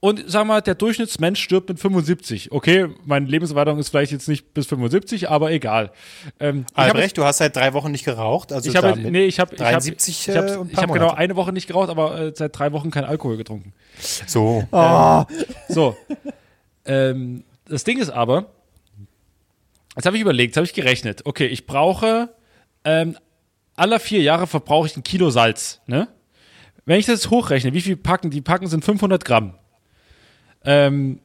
Und 0.00 0.22
sag 0.28 0.46
mal, 0.46 0.60
der 0.60 0.76
Durchschnittsmensch 0.76 1.42
stirbt 1.42 1.68
mit 1.68 1.80
75. 1.80 2.52
Okay, 2.52 2.88
meine 3.04 3.26
Lebenserwartung 3.26 3.78
ist 3.80 3.88
vielleicht 3.88 4.12
jetzt 4.12 4.28
nicht 4.28 4.54
bis 4.54 4.66
75, 4.68 5.28
aber 5.28 5.50
egal. 5.50 5.90
Ähm, 6.38 6.66
ich 6.70 6.76
habe- 6.76 6.92
Albrecht, 6.94 7.18
du 7.18 7.24
hast 7.24 7.38
seit 7.38 7.56
drei 7.56 7.72
Wochen 7.72 7.90
nicht 7.90 8.04
geraucht. 8.04 8.52
Also 8.52 8.70
ich 8.70 8.76
habe, 8.76 8.96
nee, 8.96 9.24
ich 9.26 9.40
habe, 9.40 9.56
ich 9.56 9.60
habe, 9.60 9.72
73 9.72 10.28
ich 10.28 10.36
habe, 10.36 10.66
äh, 10.72 10.86
genau 10.92 11.10
eine 11.10 11.34
Woche 11.34 11.52
nicht 11.52 11.66
geraucht, 11.66 11.90
aber 11.90 12.16
äh, 12.20 12.32
seit 12.34 12.56
drei 12.56 12.70
Wochen 12.72 12.92
kein 12.92 13.04
Alkohol 13.04 13.36
getrunken. 13.36 13.72
So. 13.98 14.62
So. 15.68 15.96
ähm, 16.84 17.42
das 17.68 17.82
Ding 17.82 17.98
ist 17.98 18.10
aber, 18.10 18.46
jetzt 19.96 20.06
habe 20.06 20.16
ich 20.16 20.22
überlegt, 20.22 20.50
jetzt 20.50 20.56
habe 20.58 20.66
ich 20.66 20.74
gerechnet. 20.74 21.22
Okay, 21.26 21.46
ich 21.46 21.66
brauche 21.66 22.28
ähm, 22.84 23.16
alle 23.74 23.98
vier 23.98 24.22
Jahre 24.22 24.46
verbrauche 24.46 24.86
ich 24.86 24.96
ein 24.96 25.02
Kilo 25.02 25.30
Salz. 25.30 25.80
Ne? 25.86 26.06
Wenn 26.84 27.00
ich 27.00 27.06
das 27.06 27.22
jetzt 27.22 27.30
hochrechne, 27.30 27.72
wie 27.74 27.80
viel 27.80 27.96
Packen? 27.96 28.30
Die 28.30 28.40
Packen 28.40 28.68
sind 28.68 28.84
500 28.84 29.24
Gramm. 29.24 29.54
Ähm, 30.64 31.20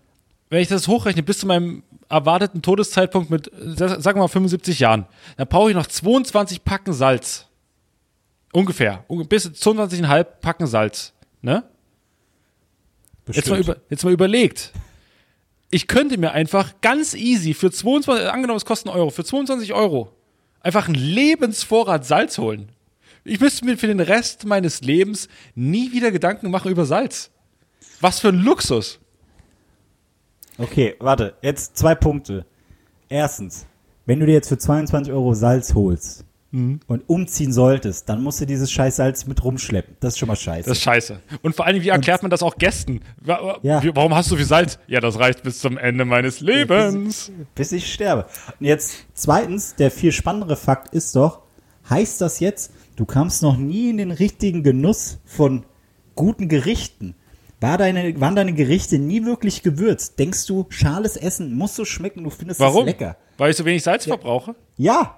wenn 0.50 0.62
ich 0.62 0.68
das 0.68 0.88
hochrechne 0.88 1.24
bis 1.24 1.40
zu 1.40 1.48
meinem 1.48 1.84
erwarteten 2.10 2.62
Todeszeitpunkt 2.62 3.30
mit, 3.30 3.48
äh, 3.52 3.76
sagen 3.76 4.04
wir 4.20 4.24
mal 4.24 4.28
75 4.28 4.80
Jahren, 4.80 5.06
dann 5.38 5.48
brauche 5.48 5.70
ich 5.72 5.76
noch 5.76 5.88
22 5.88 6.64
Packen 6.64 6.94
Salz. 6.94 7.48
Ungefähr. 8.52 9.04
Unge- 9.10 9.28
Bis 9.28 9.48
22,5 9.48 10.24
Packen 10.42 10.68
Salz. 10.68 11.14
Ne? 11.42 11.64
Jetzt 13.32 13.50
mal, 13.50 13.60
über, 13.60 13.78
jetzt 13.90 14.04
mal 14.04 14.14
überlegt. 14.14 14.72
Ich 15.72 15.88
könnte 15.88 16.18
mir 16.20 16.34
einfach 16.34 16.74
ganz 16.82 17.16
easy 17.16 17.54
für 17.56 17.72
22, 17.72 18.30
angenommen 18.30 18.58
es 18.58 18.66
kostet 18.66 18.90
einen 18.90 18.98
Euro, 19.00 19.10
für 19.10 19.24
22 19.24 19.74
Euro 19.74 20.12
einfach 20.60 20.86
einen 20.88 20.96
Lebensvorrat 20.96 22.06
Salz 22.06 22.38
holen. 22.38 22.70
Ich 23.24 23.40
müsste 23.40 23.66
mir 23.66 23.78
für 23.78 23.88
den 23.88 24.00
Rest 24.02 24.46
meines 24.46 24.82
Lebens 24.82 25.30
nie 25.56 25.92
wieder 25.94 26.12
Gedanken 26.12 26.52
machen 26.52 26.70
über 26.72 26.86
Salz. 26.86 27.32
Was 28.02 28.20
für 28.20 28.30
ein 28.30 28.40
Luxus. 28.40 29.00
Okay, 30.58 30.96
warte, 31.00 31.34
jetzt 31.42 31.78
zwei 31.78 31.96
Punkte. 31.96 32.46
Erstens, 33.10 33.66
wenn 34.06 34.20
du 34.20 34.26
dir 34.26 34.34
jetzt 34.34 34.50
für 34.50 34.58
22 34.58 35.12
Euro 35.14 35.34
Salz 35.34 35.74
holst 35.74 36.26
Mhm. 36.52 36.82
und 36.86 37.10
umziehen 37.10 37.52
solltest, 37.52 38.08
dann 38.10 38.22
musst 38.22 38.40
du 38.40 38.46
dieses 38.46 38.72
scheiß 38.72 38.98
Salz 38.98 39.26
mit 39.26 39.44
rumschleppen. 39.44 39.96
Das 40.00 40.14
ist 40.14 40.20
schon 40.20 40.28
mal 40.28 40.36
scheiße. 40.36 40.70
Das 40.70 40.78
ist 40.78 40.84
scheiße. 40.84 41.20
Und 41.42 41.56
vor 41.56 41.66
allem, 41.66 41.82
wie 41.82 41.90
erklärt 41.90 42.22
man 42.22 42.30
das 42.30 42.44
auch 42.44 42.58
Gästen? 42.58 43.00
Ja. 43.26 43.82
Warum 43.96 44.14
hast 44.14 44.30
du 44.30 44.36
viel 44.36 44.46
Salz? 44.46 44.78
Ja, 44.86 45.00
das 45.00 45.18
reicht 45.18 45.42
bis 45.42 45.58
zum 45.60 45.80
Ende 45.80 46.06
meines 46.06 46.42
Lebens. 46.42 47.32
bis 47.56 47.72
ich 47.72 47.92
sterbe. 47.92 48.28
Und 48.60 48.68
jetzt 48.68 49.08
zweitens, 49.16 49.74
der 49.76 49.90
viel 49.90 50.12
spannendere 50.12 50.56
Fakt 50.56 50.94
ist 50.94 51.16
doch, 51.16 51.40
heißt 51.90 52.22
das 52.22 52.40
jetzt, 52.40 52.72
du 52.98 53.06
kamst 53.06 53.42
noch 53.42 53.58
nie 53.58 53.90
in 53.90 53.98
den 53.98 54.12
richtigen 54.12 54.62
Genuss 54.62 55.18
von 55.26 55.66
guten 56.16 56.50
Gerichten? 56.50 57.16
War 57.64 57.78
deine, 57.78 58.20
waren 58.20 58.36
deine 58.36 58.52
Gerichte 58.52 59.00
nie 59.00 59.24
wirklich 59.24 59.64
gewürzt? 59.64 60.20
Denkst 60.20 60.48
du, 60.48 60.66
schales 60.68 61.16
Essen 61.16 61.56
muss 61.56 61.78
so 61.78 61.86
schmecken, 61.86 62.22
du 62.26 62.30
findest 62.30 62.60
Warum? 62.60 62.82
es 62.82 62.88
lecker? 62.88 63.16
Weil 63.38 63.52
ich 63.52 63.56
so 63.56 63.64
wenig 63.64 63.82
Salz 63.82 64.04
verbrauche? 64.04 64.54
Ja, 64.76 65.18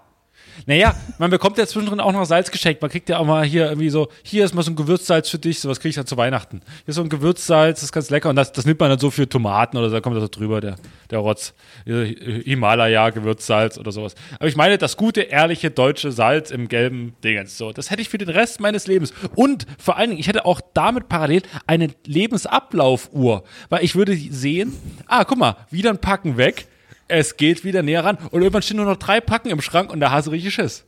Naja, 0.66 0.96
man 1.18 1.30
bekommt 1.30 1.58
ja 1.58 1.68
zwischendrin 1.68 2.00
auch 2.00 2.12
noch 2.12 2.26
Salz 2.26 2.52
geschenkt. 2.52 2.82
Man 2.82 2.92
kriegt 2.92 3.10
ja 3.10 3.20
auch 3.20 3.26
mal 3.26 3.46
hier 3.46 3.66
irgendwie 3.66 3.90
so, 3.90 4.08
hier 4.24 4.46
ist 4.46 4.54
mal 4.54 4.64
so 4.64 4.72
ein 4.72 4.76
Gewürzsalz 4.76 5.30
für 5.30 5.40
dich, 5.40 5.60
sowas 5.60 5.80
kriege 5.80 5.90
ich 5.90 5.96
dann 5.96 6.06
zu 6.06 6.18
Weihnachten. 6.18 6.62
Hier 6.86 6.90
ist 6.90 6.96
so 6.96 7.02
ein 7.02 7.10
Gewürzsalz, 7.10 7.80
das 7.80 7.86
ist 7.86 7.92
ganz 7.92 8.10
lecker 8.10 8.30
und 8.30 8.36
das, 8.36 8.52
das 8.52 8.66
nimmt 8.66 8.80
man 8.80 8.90
dann 8.90 9.00
so 9.00 9.12
für 9.12 9.28
Tomaten 9.28 9.78
oder 9.78 9.90
so, 9.90 9.96
da 9.96 10.02
kommt 10.02 10.16
das 10.16 10.24
so 10.24 10.30
drüber, 10.30 10.62
der, 10.62 10.76
der 11.12 11.20
Rotz. 11.20 11.54
Himalaya, 11.86 13.10
Gewürzsalz 13.10 13.78
oder 13.78 13.92
sowas. 13.92 14.16
Aber 14.40 14.48
ich 14.48 14.56
meine, 14.56 14.78
das 14.78 14.98
gute, 14.98 15.22
ehrliche 15.22 15.72
deutsche 15.72 16.12
Salz 16.12 16.52
im 16.52 16.68
gelben 16.68 17.16
Dingens. 17.24 17.58
So, 17.58 17.72
das 17.72 17.92
hätte 17.92 18.02
ich 18.02 18.10
für 18.10 18.18
den 18.18 18.30
Rest 18.30 18.60
meines 18.60 18.88
Lebens. 18.88 19.14
Und 19.36 19.66
vor 19.78 19.98
allen 19.98 20.12
Dingen, 20.12 20.20
ich 20.20 20.28
hätte 20.28 20.46
auch 20.46 20.62
damit 20.74 21.10
parallel 21.10 21.44
eine 21.68 21.90
Lebensablaufuhr, 22.06 23.44
weil 23.70 23.84
ich 23.84 23.96
würde 23.96 24.16
sehen, 24.16 24.74
ah, 25.08 25.24
guck 25.24 25.38
mal, 25.38 25.58
wieder 25.70 25.90
ein 25.90 26.00
Packen 26.00 26.38
weg. 26.38 26.68
Es 27.08 27.38
geht 27.38 27.64
wieder 27.64 27.84
näher 27.84 28.04
ran. 28.04 28.18
Und 28.32 28.42
irgendwann 28.42 28.62
stehen 28.62 28.78
nur 28.78 28.86
noch 28.86 28.98
drei 28.98 29.22
Packen 29.22 29.50
im 29.50 29.62
Schrank 29.62 29.92
und 29.92 30.00
der 30.00 30.12
Hase 30.12 30.32
richtig 30.32 30.54
Schiss. 30.54 30.84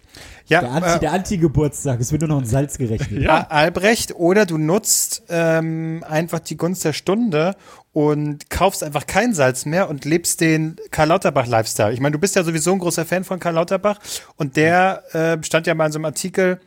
Ja, 0.48 0.62
der 0.62 0.72
Anti- 0.72 0.90
äh, 0.90 1.00
der 1.00 1.12
Anti-Geburtstag, 1.14 2.00
es 2.00 2.12
wird 2.12 2.22
nur 2.22 2.30
noch 2.30 2.40
ein 2.40 2.46
Salz 2.46 2.78
gerechnet. 2.80 3.30
Al- 3.30 3.46
Albrecht, 3.50 4.16
oder 4.16 4.46
du 4.48 4.58
nutzt 4.58 5.24
ähm, 5.30 6.04
einfach 6.10 6.40
die 6.40 6.58
Gunst 6.58 6.84
der 6.86 6.94
Stunde 6.94 7.56
und 7.94 8.50
kaufst 8.50 8.84
einfach 8.84 9.06
kein 9.06 9.34
Salz 9.36 9.66
mehr 9.66 9.90
und 9.90 10.06
lebst 10.06 10.42
den 10.42 10.78
Karl 10.90 11.10
Lauterbach-Lifestyle. 11.10 11.94
Ich 11.94 12.00
meine, 12.00 12.14
du 12.14 12.20
bist 12.20 12.36
ja 12.36 12.44
sowieso 12.44 12.72
ein 12.72 12.80
großer 12.80 13.06
Fan 13.06 13.24
von 13.24 13.40
Karl 13.40 13.54
Lauterbach 13.56 14.00
und 14.38 14.56
der 14.56 15.04
äh, 15.14 15.44
stand 15.44 15.68
ja 15.68 15.76
mal 15.76 15.88
in 15.88 15.92
so 15.92 16.00
einem 16.00 16.06
Artikel, 16.06 16.60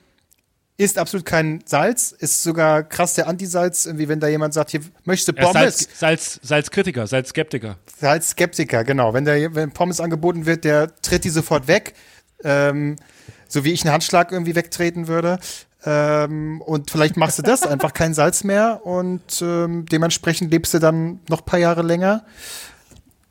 isst 0.80 0.98
absolut 0.98 1.26
kein 1.26 1.62
Salz, 1.66 2.10
ist 2.10 2.42
sogar 2.42 2.82
krass 2.82 3.12
der 3.12 3.28
Anti-Salz, 3.28 3.84
irgendwie 3.84 4.08
wenn 4.08 4.18
da 4.18 4.28
jemand 4.28 4.54
sagt, 4.54 4.70
hier 4.70 4.80
Er 5.06 5.12
ist 5.12 5.36
Pommes, 5.36 5.52
Salz, 5.52 5.88
Salz, 5.98 6.40
Salzkritiker, 6.42 7.06
Salzskeptiker. 7.06 7.76
Salzskeptiker, 7.98 8.82
genau. 8.84 9.12
Wenn 9.12 9.26
der 9.26 9.54
wenn 9.54 9.72
Pommes 9.72 10.00
angeboten 10.00 10.46
wird, 10.46 10.64
der 10.64 10.96
tritt 11.02 11.24
die 11.24 11.28
sofort 11.28 11.68
weg, 11.68 11.94
ähm, 12.42 12.96
so 13.46 13.62
wie 13.64 13.72
ich 13.72 13.84
einen 13.84 13.92
Handschlag 13.92 14.32
irgendwie 14.32 14.54
wegtreten 14.54 15.06
würde. 15.06 15.38
Ähm, 15.84 16.62
und 16.62 16.90
vielleicht 16.90 17.18
machst 17.18 17.38
du 17.38 17.42
das, 17.42 17.62
einfach 17.66 17.92
kein 17.92 18.14
Salz 18.14 18.42
mehr 18.42 18.80
und 18.84 19.42
ähm, 19.42 19.84
dementsprechend 19.84 20.50
lebst 20.50 20.72
du 20.72 20.78
dann 20.78 21.20
noch 21.28 21.40
ein 21.40 21.46
paar 21.46 21.58
Jahre 21.58 21.82
länger. 21.82 22.24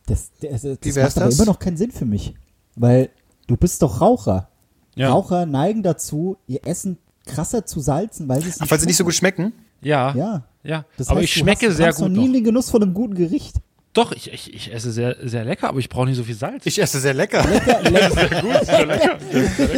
Das, 0.05 0.29
das, 0.39 0.61
das 0.61 0.77
Wie 0.81 0.93
wär's 0.95 1.15
macht 1.15 1.17
aber 1.17 1.25
das? 1.25 1.35
immer 1.35 1.45
noch 1.45 1.59
keinen 1.59 1.77
Sinn 1.77 1.91
für 1.91 2.05
mich. 2.05 2.35
Weil 2.75 3.09
du 3.47 3.57
bist 3.57 3.81
doch 3.81 4.01
Raucher. 4.01 4.49
Ja. 4.95 5.09
Raucher 5.09 5.47
neigen 5.47 5.81
dazu, 5.81 6.37
ihr 6.45 6.65
Essen 6.67 6.97
krasser 7.33 7.65
zu 7.65 7.79
salzen, 7.79 8.27
weil 8.27 8.41
sie 8.41 8.49
es 8.49 8.61
Ach, 8.61 8.69
weil 8.69 8.79
sie 8.79 8.85
nicht 8.85 8.97
so 8.97 9.03
gut 9.03 9.15
schmecken. 9.15 9.53
Ja. 9.81 10.13
Ja. 10.15 10.43
Ja. 10.63 10.85
Das 10.97 11.07
aber 11.09 11.19
heißt, 11.19 11.29
ich 11.29 11.33
du 11.35 11.39
schmecke 11.41 11.67
hast, 11.67 11.77
sehr 11.77 11.87
du 11.87 11.93
hast 11.93 11.99
gut. 11.99 12.11
noch 12.11 12.21
nie 12.21 12.31
den 12.33 12.43
Genuss 12.43 12.69
von 12.69 12.83
einem 12.83 12.93
guten 12.93 13.15
Gericht. 13.15 13.55
Doch, 13.93 14.11
ich, 14.11 14.31
ich, 14.31 14.53
ich 14.53 14.73
esse 14.73 14.91
sehr, 14.91 15.15
sehr 15.23 15.43
lecker, 15.43 15.69
aber 15.69 15.79
ich 15.79 15.89
brauche 15.89 16.05
nicht 16.05 16.17
so 16.17 16.23
viel 16.23 16.35
Salz. 16.35 16.65
Ich 16.65 16.79
esse 16.79 16.99
sehr 16.99 17.13
lecker. 17.15 17.43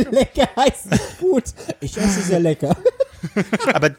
lecker 0.05 0.49
heißt 0.57 0.91
nicht 0.91 1.19
gut. 1.19 1.43
Ich 1.79 1.97
esse 1.97 2.21
sehr 2.21 2.39
lecker. 2.39 2.75
aber, 3.73 3.91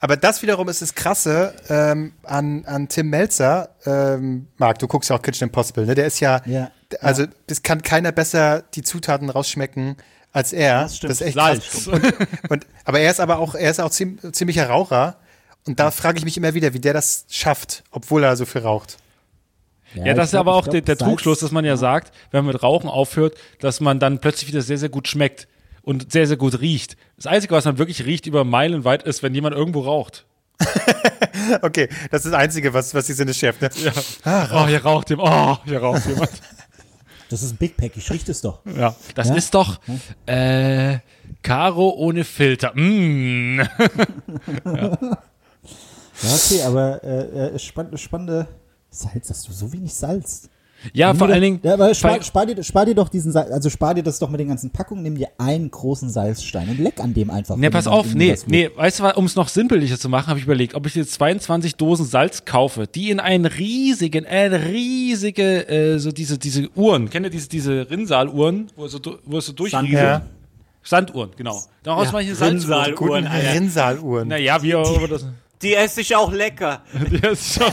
aber 0.00 0.16
das 0.16 0.42
wiederum 0.42 0.68
ist 0.68 0.82
das 0.82 0.94
Krasse 0.94 1.54
ähm, 1.68 2.12
an, 2.24 2.64
an 2.64 2.88
Tim 2.88 3.10
Melzer. 3.10 3.70
Ähm, 3.86 4.48
Marc, 4.58 4.80
du 4.80 4.88
guckst 4.88 5.08
ja 5.10 5.16
auch 5.16 5.22
Kitchen 5.22 5.44
Impossible, 5.48 5.86
ne? 5.86 5.94
Der 5.94 6.06
ist 6.06 6.18
ja, 6.20 6.42
Ja. 6.46 6.70
also 7.00 7.26
das 7.46 7.62
kann 7.62 7.82
keiner 7.82 8.10
besser 8.10 8.64
die 8.74 8.82
Zutaten 8.82 9.30
rausschmecken 9.30 9.96
als 10.32 10.52
er. 10.52 10.82
Das, 10.82 10.96
stimmt. 10.96 11.12
ist 11.12 11.20
echt 11.20 11.34
Salz. 11.34 11.68
krass. 11.68 11.88
Und, 11.88 12.04
und, 12.50 12.66
aber 12.84 13.00
er 13.00 13.10
ist 13.10 13.20
aber 13.20 13.38
auch, 13.38 13.54
er 13.54 13.70
ist 13.70 13.80
auch 13.80 13.90
ziem, 13.90 14.18
ziemlicher 14.32 14.68
Raucher. 14.68 15.16
Und 15.66 15.78
da 15.78 15.90
frage 15.90 16.18
ich 16.18 16.24
mich 16.24 16.36
immer 16.36 16.54
wieder, 16.54 16.72
wie 16.72 16.80
der 16.80 16.94
das 16.94 17.26
schafft, 17.28 17.84
obwohl 17.90 18.24
er 18.24 18.36
so 18.36 18.46
viel 18.46 18.62
raucht. 18.62 18.96
Ja, 19.94 20.14
das 20.14 20.28
ist 20.28 20.34
aber 20.34 20.54
auch 20.54 20.68
der, 20.68 20.82
der 20.82 20.96
Trugschluss, 20.96 21.40
dass 21.40 21.50
man 21.50 21.64
ja 21.64 21.76
sagt, 21.76 22.12
wenn 22.30 22.44
man 22.44 22.54
mit 22.54 22.62
Rauchen 22.62 22.88
aufhört, 22.88 23.36
dass 23.58 23.80
man 23.80 23.98
dann 23.98 24.20
plötzlich 24.20 24.48
wieder 24.48 24.62
sehr, 24.62 24.78
sehr 24.78 24.88
gut 24.88 25.08
schmeckt 25.08 25.48
und 25.82 26.12
sehr, 26.12 26.26
sehr 26.26 26.36
gut 26.36 26.60
riecht. 26.60 26.96
Das 27.16 27.26
Einzige, 27.26 27.54
was 27.54 27.64
man 27.64 27.78
wirklich 27.78 28.04
riecht 28.04 28.26
über 28.26 28.44
Meilen 28.44 28.84
weit, 28.84 29.02
ist, 29.02 29.22
wenn 29.22 29.34
jemand 29.34 29.56
irgendwo 29.56 29.80
raucht. 29.80 30.26
Okay, 31.62 31.88
das 32.10 32.24
ist 32.24 32.32
das 32.32 32.40
Einzige, 32.40 32.74
was, 32.74 32.94
was 32.94 33.06
die 33.06 33.12
Sinne 33.12 33.34
schärft. 33.34 33.62
Ne? 33.62 33.70
Oh, 34.24 34.66
hier 34.66 34.84
raucht 34.84 35.10
jemand. 35.10 35.28
Oh, 35.30 35.64
hier 35.64 35.80
raucht 35.80 36.06
jemand. 36.06 36.30
Das 37.30 37.42
ist 37.42 37.52
ein 37.52 37.56
Big 37.56 37.76
Pack, 37.76 37.96
ich 37.96 38.10
rieche 38.10 38.30
es 38.32 38.40
doch. 38.42 38.60
Ja, 38.76 38.94
das 39.14 39.28
Ja? 39.28 39.34
ist 39.36 39.54
doch 39.54 39.80
äh, 40.26 40.98
Caro 41.42 41.90
ohne 41.90 42.24
Filter. 42.24 42.72
Mm. 42.74 43.60
Ja, 46.22 46.34
okay, 46.34 46.62
aber 46.64 47.02
äh, 47.02 47.54
äh, 47.54 47.58
spann, 47.58 47.96
spannende 47.96 48.46
Salz, 48.90 49.28
dass 49.28 49.42
du 49.44 49.52
so 49.52 49.72
wenig 49.72 49.94
salzt. 49.94 50.50
Ja, 50.92 51.12
vor 51.14 51.28
allen 51.28 51.42
Dingen. 51.42 51.60
Ja, 51.62 51.74
aber 51.74 51.94
spar, 51.94 52.22
spar, 52.22 52.46
dir, 52.46 52.62
spar 52.62 52.86
dir 52.86 52.94
doch 52.94 53.08
diesen 53.08 53.32
Salz, 53.32 53.50
also 53.50 53.68
spar 53.70 53.94
dir 53.94 54.02
das 54.02 54.18
doch 54.18 54.30
mit 54.30 54.40
den 54.40 54.48
ganzen 54.48 54.70
Packungen, 54.70 55.02
nimm 55.02 55.14
dir 55.16 55.28
einen 55.38 55.70
großen 55.70 56.08
Salzstein 56.08 56.68
und 56.70 56.78
leck 56.78 57.00
an 57.00 57.12
dem 57.14 57.30
einfach. 57.30 57.56
Ne, 57.56 57.70
pass 57.70 57.86
auf, 57.86 58.14
nee, 58.14 58.34
nee, 58.46 58.70
weißt 58.74 59.00
du, 59.00 59.04
um 59.16 59.24
es 59.26 59.36
noch 59.36 59.48
sinnbildlicher 59.48 59.98
zu 59.98 60.08
machen, 60.08 60.28
habe 60.28 60.38
ich 60.38 60.44
überlegt, 60.46 60.74
ob 60.74 60.86
ich 60.86 60.94
jetzt 60.94 61.12
22 61.14 61.76
Dosen 61.76 62.06
Salz 62.06 62.44
kaufe, 62.44 62.86
die 62.86 63.10
in 63.10 63.20
einen 63.20 63.44
riesigen, 63.46 64.24
äh, 64.24 64.46
riesige, 64.56 65.68
äh, 65.68 65.98
so 65.98 66.12
diese, 66.12 66.38
diese 66.38 66.68
Uhren, 66.74 67.10
kennt 67.10 67.26
ihr 67.26 67.30
diese, 67.30 67.48
diese 67.48 67.90
Rinnsaaluhren, 67.90 68.68
wo 68.76 68.86
es 68.86 68.92
so, 68.92 68.98
du- 68.98 69.18
wo 69.26 69.38
es 69.38 69.46
so 69.46 69.52
durchrieselt? 69.52 69.92
Ja. 69.92 70.22
Sanduhren, 70.82 71.30
genau. 71.36 71.60
Daraus 71.82 72.06
Ja, 72.06 72.12
mache 72.12 72.22
ich 72.22 72.28
eine 72.28 72.36
Salzuhr. 72.36 72.86
Rinnsaaluhren. 73.54 74.28
Naja, 74.28 74.62
wie 74.62 74.74
auch 74.74 74.96
immer 74.96 75.08
das. 75.08 75.26
Die 75.60 75.74
esse 75.74 76.00
ich 76.00 76.16
auch 76.16 76.32
lecker. 76.32 76.80
Ja, 77.22 77.28
ist 77.28 77.52
schon 77.52 77.66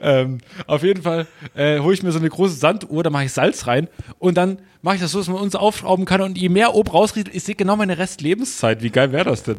ähm, 0.00 0.38
auf 0.66 0.82
jeden 0.82 1.02
Fall 1.02 1.26
äh, 1.54 1.78
hole 1.80 1.94
ich 1.94 2.02
mir 2.02 2.12
so 2.12 2.18
eine 2.18 2.28
große 2.28 2.54
Sanduhr, 2.54 3.02
da 3.02 3.10
mache 3.10 3.24
ich 3.24 3.32
Salz 3.32 3.66
rein 3.66 3.88
und 4.18 4.36
dann 4.36 4.58
mache 4.82 4.96
ich 4.96 5.00
das 5.00 5.12
so, 5.12 5.18
dass 5.18 5.28
man 5.28 5.38
uns 5.40 5.54
aufschrauben 5.56 6.04
kann 6.04 6.20
und 6.20 6.38
je 6.38 6.48
mehr 6.48 6.74
oben 6.74 6.90
rausrieselt, 6.90 7.34
ich 7.34 7.42
sehe 7.44 7.54
genau 7.54 7.76
meine 7.76 7.98
Restlebenszeit. 7.98 8.82
Wie 8.82 8.90
geil 8.90 9.12
wäre 9.12 9.24
das 9.24 9.42
denn? 9.42 9.58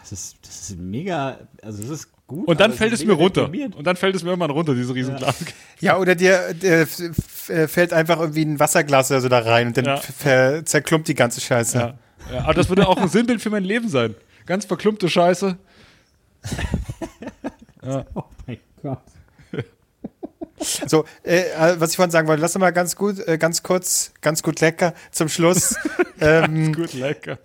Das 0.00 0.12
ist, 0.12 0.36
das 0.42 0.70
ist 0.70 0.78
mega, 0.78 1.38
also 1.62 1.80
das 1.82 1.90
ist 1.90 2.08
gut. 2.26 2.46
Und 2.46 2.60
dann 2.60 2.72
fällt 2.72 2.92
es 2.92 3.04
mir 3.04 3.12
runter. 3.14 3.42
deprimierend. 3.42 3.76
Und 3.76 3.86
dann 3.86 3.96
fällt 3.96 4.14
es 4.14 4.22
mir 4.22 4.30
irgendwann 4.30 4.50
runter, 4.50 4.74
diese 4.74 4.94
riesen 4.94 5.16
Glas. 5.16 5.36
Ja, 5.80 5.96
oder 5.98 6.14
dir 6.14 6.54
f- 6.60 7.48
äh, 7.48 7.66
fällt 7.68 7.92
einfach 7.92 8.18
irgendwie 8.20 8.44
ein 8.44 8.58
Wasserglas 8.60 9.10
oder 9.10 9.20
so 9.20 9.28
da 9.28 9.38
rein 9.38 9.68
und 9.68 9.76
dann 9.78 9.84
Ja. 10.24 10.64
zerklumpt 10.64 11.08
die 11.08 11.14
ganze 11.14 11.40
Scheiße. 11.40 11.78
Ja. 11.78 11.94
Ja, 12.32 12.44
aber 12.44 12.54
das 12.54 12.68
würde 12.68 12.86
auch 12.88 12.96
ein 12.98 13.08
Sinnbild 13.08 13.40
für 13.42 13.50
mein 13.50 13.64
Leben 13.64 13.88
sein. 13.88 14.14
Ganz 14.46 14.64
verklumpte 14.66 15.08
Scheiße. 15.08 15.56
Oh 17.84 18.24
mein 18.46 18.58
Gott. 18.82 18.98
So, 20.86 21.04
äh, 21.24 21.40
äh, 21.40 21.80
was 21.80 21.90
ich 21.90 21.96
vorhin 21.96 22.12
sagen 22.12 22.28
wollte, 22.28 22.40
lass 22.40 22.54
uns 22.54 22.60
mal 22.60 22.70
ganz 22.70 22.94
gut, 22.94 23.18
äh, 23.26 23.36
ganz 23.36 23.62
kurz, 23.64 24.12
ganz 24.20 24.42
gut 24.44 24.60
lecker 24.60 24.94
zum 25.10 25.28
Schluss 25.28 25.74
ähm, 26.20 26.72
Gut, 26.72 26.92
lecker. 26.92 27.38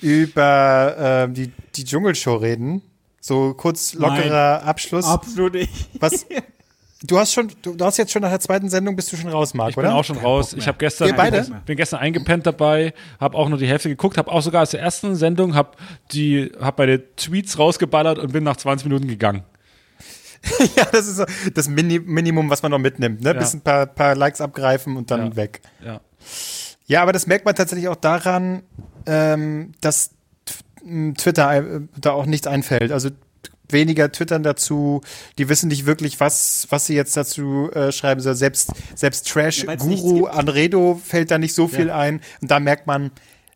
über 0.00 0.94
ähm, 0.98 1.34
die, 1.34 1.52
die 1.74 1.84
Dschungelshow 1.84 2.36
reden. 2.36 2.82
So 3.20 3.54
kurz 3.54 3.94
lockerer 3.94 4.62
Abschluss. 4.62 5.04
Absolut 5.04 5.54
nicht. 5.54 5.88
Was? 5.98 6.26
Du 7.02 7.18
hast 7.18 7.32
schon, 7.32 7.50
du, 7.62 7.74
du 7.74 7.84
hast 7.84 7.96
jetzt 7.96 8.12
schon 8.12 8.22
nach 8.22 8.30
der 8.30 8.40
zweiten 8.40 8.68
Sendung 8.68 8.94
bist 8.94 9.10
du 9.12 9.16
schon 9.16 9.30
raus, 9.30 9.54
Marc, 9.54 9.70
Ich 9.70 9.76
bin 9.76 9.86
oder? 9.86 9.94
auch 9.94 10.04
schon 10.04 10.18
raus. 10.18 10.52
Ich 10.52 10.68
habe 10.68 10.76
gestern, 10.78 11.08
Wir 11.08 11.16
beide? 11.16 11.46
bin 11.64 11.76
gestern 11.76 12.00
eingepennt 12.00 12.46
dabei, 12.46 12.92
habe 13.18 13.36
auch 13.36 13.48
nur 13.48 13.58
die 13.58 13.66
Hälfte 13.66 13.88
geguckt, 13.88 14.18
habe 14.18 14.30
auch 14.30 14.42
sogar 14.42 14.62
aus 14.62 14.70
der 14.70 14.80
ersten 14.80 15.16
Sendung, 15.16 15.54
habe 15.54 15.70
die, 16.12 16.52
habe 16.60 16.82
meine 16.82 17.16
Tweets 17.16 17.58
rausgeballert 17.58 18.18
und 18.18 18.32
bin 18.32 18.44
nach 18.44 18.56
20 18.56 18.86
Minuten 18.86 19.08
gegangen. 19.08 19.44
ja, 20.76 20.84
das 20.90 21.06
ist 21.06 21.16
so 21.16 21.24
das 21.54 21.68
Mini 21.68 21.98
Minimum, 21.98 22.48
was 22.50 22.62
man 22.62 22.70
noch 22.70 22.78
mitnimmt. 22.78 23.20
Ne? 23.22 23.32
Ja. 23.34 23.38
Bisschen 23.38 23.60
paar, 23.60 23.86
paar 23.86 24.14
Likes 24.14 24.40
abgreifen 24.40 24.96
und 24.96 25.10
dann 25.10 25.26
Ja. 25.30 25.36
weg. 25.36 25.60
Ja. 25.84 26.00
Ja, 26.86 27.02
aber 27.02 27.12
das 27.12 27.26
merkt 27.26 27.44
man 27.44 27.54
tatsächlich 27.54 27.88
auch 27.88 27.96
daran, 27.96 28.62
ähm, 29.06 29.72
dass 29.80 30.10
Twitter 31.18 31.54
äh, 31.56 31.80
da 32.00 32.12
auch 32.12 32.26
nichts 32.26 32.46
einfällt. 32.46 32.90
Also 32.90 33.10
weniger 33.68 34.10
twittern 34.10 34.42
dazu, 34.42 35.00
die 35.38 35.48
wissen 35.48 35.68
nicht 35.68 35.86
wirklich, 35.86 36.18
was, 36.18 36.66
was 36.70 36.86
sie 36.86 36.94
jetzt 36.94 37.16
dazu 37.16 37.70
äh, 37.72 37.92
schreiben 37.92 38.20
sollen. 38.20 38.34
Selbst, 38.34 38.70
selbst 38.96 39.28
Ja, 39.28 39.34
Trash-Guru. 39.34 40.26
Anredo 40.26 41.00
fällt 41.04 41.30
da 41.30 41.38
nicht 41.38 41.54
so 41.54 41.68
viel 41.68 41.90
ein. 41.90 42.20
Und 42.42 42.50
da 42.50 42.58
merkt 42.58 42.86
man, 42.88 43.12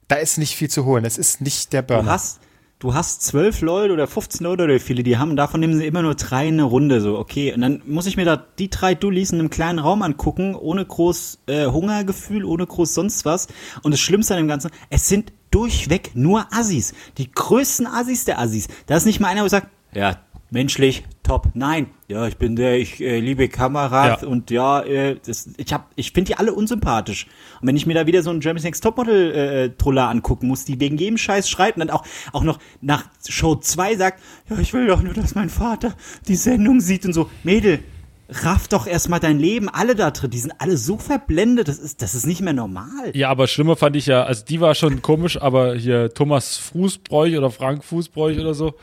da 0.06 0.16
ist 0.16 0.38
nicht 0.38 0.54
viel 0.54 0.70
zu 0.70 0.84
holen. 0.84 1.04
Es 1.04 1.18
ist 1.18 1.40
nicht 1.40 1.72
der 1.72 1.82
Du 1.82 1.94
Burner. 1.94 2.12
hast, 2.12 2.38
du 2.78 2.94
hast 2.94 3.22
zwölf 3.22 3.60
Leute 3.60 3.92
oder 3.92 4.06
15 4.06 4.44
Leute 4.44 4.64
oder 4.64 4.80
viele, 4.80 5.02
die 5.02 5.16
haben, 5.16 5.36
davon 5.36 5.60
nehmen 5.60 5.76
sie 5.76 5.86
immer 5.86 6.02
nur 6.02 6.14
drei 6.14 6.48
in 6.48 6.54
eine 6.54 6.64
Runde, 6.64 7.00
so, 7.00 7.18
okay. 7.18 7.52
Und 7.52 7.60
dann 7.60 7.82
muss 7.86 8.06
ich 8.06 8.16
mir 8.16 8.24
da 8.24 8.36
die 8.36 8.70
drei 8.70 8.94
Dullis 8.94 9.32
in 9.32 9.38
einem 9.38 9.50
kleinen 9.50 9.78
Raum 9.78 10.02
angucken, 10.02 10.54
ohne 10.54 10.84
groß 10.84 11.38
äh, 11.46 11.66
Hungergefühl, 11.66 12.44
ohne 12.44 12.66
groß 12.66 12.94
sonst 12.94 13.24
was. 13.24 13.48
Und 13.82 13.92
das 13.92 14.00
Schlimmste 14.00 14.34
an 14.34 14.40
dem 14.40 14.48
Ganzen, 14.48 14.70
es 14.90 15.08
sind 15.08 15.32
durchweg 15.50 16.10
nur 16.14 16.46
Assis. 16.52 16.94
Die 17.16 17.30
größten 17.30 17.86
Assis 17.86 18.24
der 18.24 18.38
Assis. 18.38 18.68
Da 18.86 18.96
ist 18.96 19.06
nicht 19.06 19.20
mal 19.20 19.28
einer, 19.28 19.42
der 19.42 19.50
sagt, 19.50 19.68
ja, 19.94 20.18
menschlich, 20.50 21.04
top. 21.24 21.48
Nein, 21.54 21.88
ja, 22.06 22.28
ich 22.28 22.36
bin 22.36 22.54
der, 22.54 22.78
ich 22.78 23.00
äh, 23.00 23.18
liebe 23.18 23.48
Kamerad 23.48 24.22
Ja. 24.22 24.28
und 24.28 24.50
ja, 24.52 24.80
äh, 24.82 25.16
das, 25.26 25.50
ich 25.56 25.72
hab, 25.72 25.90
ich 25.96 26.12
finde 26.12 26.28
die 26.32 26.36
alle 26.38 26.52
unsympathisch. 26.54 27.26
Und 27.60 27.66
wenn 27.66 27.76
ich 27.76 27.86
mir 27.86 27.94
da 27.94 28.06
wieder 28.06 28.22
so 28.22 28.30
einen 28.30 28.38
Germany's 28.40 28.64
Next 28.64 28.82
Topmodel 28.84 29.32
äh, 29.32 29.70
Troller 29.76 30.08
angucken 30.08 30.46
muss, 30.46 30.64
die 30.64 30.78
wegen 30.78 30.96
jedem 30.96 31.18
Scheiß 31.18 31.50
schreit 31.50 31.74
und 31.74 31.80
dann 31.80 31.90
auch, 31.90 32.04
auch 32.32 32.44
noch 32.44 32.58
nach 32.80 33.04
Show 33.28 33.56
2 33.56 33.96
sagt, 33.96 34.22
ja, 34.48 34.58
ich 34.58 34.72
will 34.72 34.86
doch 34.86 35.02
nur, 35.02 35.14
dass 35.14 35.34
mein 35.34 35.48
Vater 35.50 35.94
die 36.28 36.36
Sendung 36.36 36.80
sieht 36.80 37.04
und 37.04 37.12
so. 37.14 37.28
Mädel, 37.42 37.80
raff 38.28 38.68
doch 38.68 38.86
erstmal 38.86 39.20
dein 39.20 39.38
Leben. 39.38 39.68
Alle 39.68 39.94
da 39.94 40.10
drin, 40.10 40.30
die 40.30 40.38
sind 40.38 40.52
alle 40.58 40.76
so 40.76 40.96
verblendet, 40.98 41.68
das 41.68 41.78
ist, 41.78 42.00
das 42.02 42.14
ist 42.14 42.26
nicht 42.26 42.40
mehr 42.42 42.52
normal. 42.52 43.10
Ja, 43.14 43.28
aber 43.30 43.46
schlimmer 43.46 43.76
fand 43.76 43.96
ich 43.96 44.06
ja, 44.06 44.24
also 44.24 44.44
die 44.44 44.60
war 44.60 44.74
schon 44.74 45.02
komisch, 45.02 45.40
aber 45.40 45.74
hier 45.74 46.12
Thomas 46.12 46.56
Fußbräuch 46.56 47.36
oder 47.36 47.50
Frank 47.50 47.84
Fußbräuch 47.84 48.38
oder 48.38 48.54
so, 48.54 48.74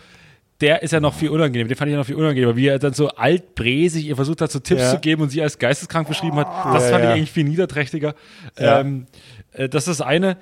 der 0.62 0.84
ist 0.84 0.92
ja 0.92 1.00
noch 1.00 1.14
viel 1.14 1.30
unangenehm. 1.30 1.68
Den 1.68 1.76
fand 1.76 1.90
ich 1.90 1.94
ja 1.94 1.98
noch 2.00 2.06
viel 2.06 2.16
unangenehmer, 2.16 2.56
wie 2.56 2.68
er 2.68 2.80
dann 2.80 2.94
so 2.94 3.10
altbräsig 3.10 4.06
ihr 4.08 4.16
versucht 4.16 4.42
hat, 4.42 4.52
so 4.52 4.60
Tipps 4.60 4.82
Ja. 4.82 4.92
zu 4.92 5.00
geben 5.00 5.24
und 5.24 5.30
sie 5.30 5.42
als 5.42 5.58
geisteskrank 5.60 6.08
beschrieben 6.08 6.38
hat. 6.38 6.48
Das 6.74 6.84
Ja, 6.86 6.92
fand 6.92 7.04
ich 7.06 7.10
eigentlich 7.10 7.32
viel 7.32 7.44
niederträchtiger. 7.46 8.16
Ähm, 8.58 9.08
äh, 9.54 9.68
das 9.68 9.88
ist 9.88 10.00
das 10.00 10.08
eine. 10.08 10.38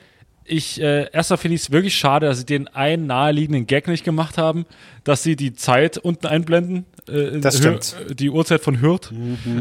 Ich, 0.46 0.82
äh, 0.82 1.08
erstmal 1.12 1.38
finde 1.38 1.56
ich 1.56 1.62
es 1.62 1.72
wirklich 1.72 1.96
schade, 1.96 2.26
dass 2.26 2.40
sie 2.40 2.46
den 2.46 2.68
einen 2.70 3.06
naheliegenden 3.06 3.68
Gag 3.68 3.88
nicht 3.88 4.04
gemacht 4.04 4.38
haben, 4.38 4.66
dass 5.04 5.22
sie 5.24 5.36
die 5.36 5.54
Zeit 5.54 5.98
unten 5.98 6.26
einblenden. 6.26 6.86
Äh, 7.12 7.40
Das 7.40 7.58
stimmt. 7.58 7.96
äh, 8.10 8.16
Die 8.16 8.30
Uhrzeit 8.30 8.62
von 8.62 8.82
Hürth. 8.82 9.12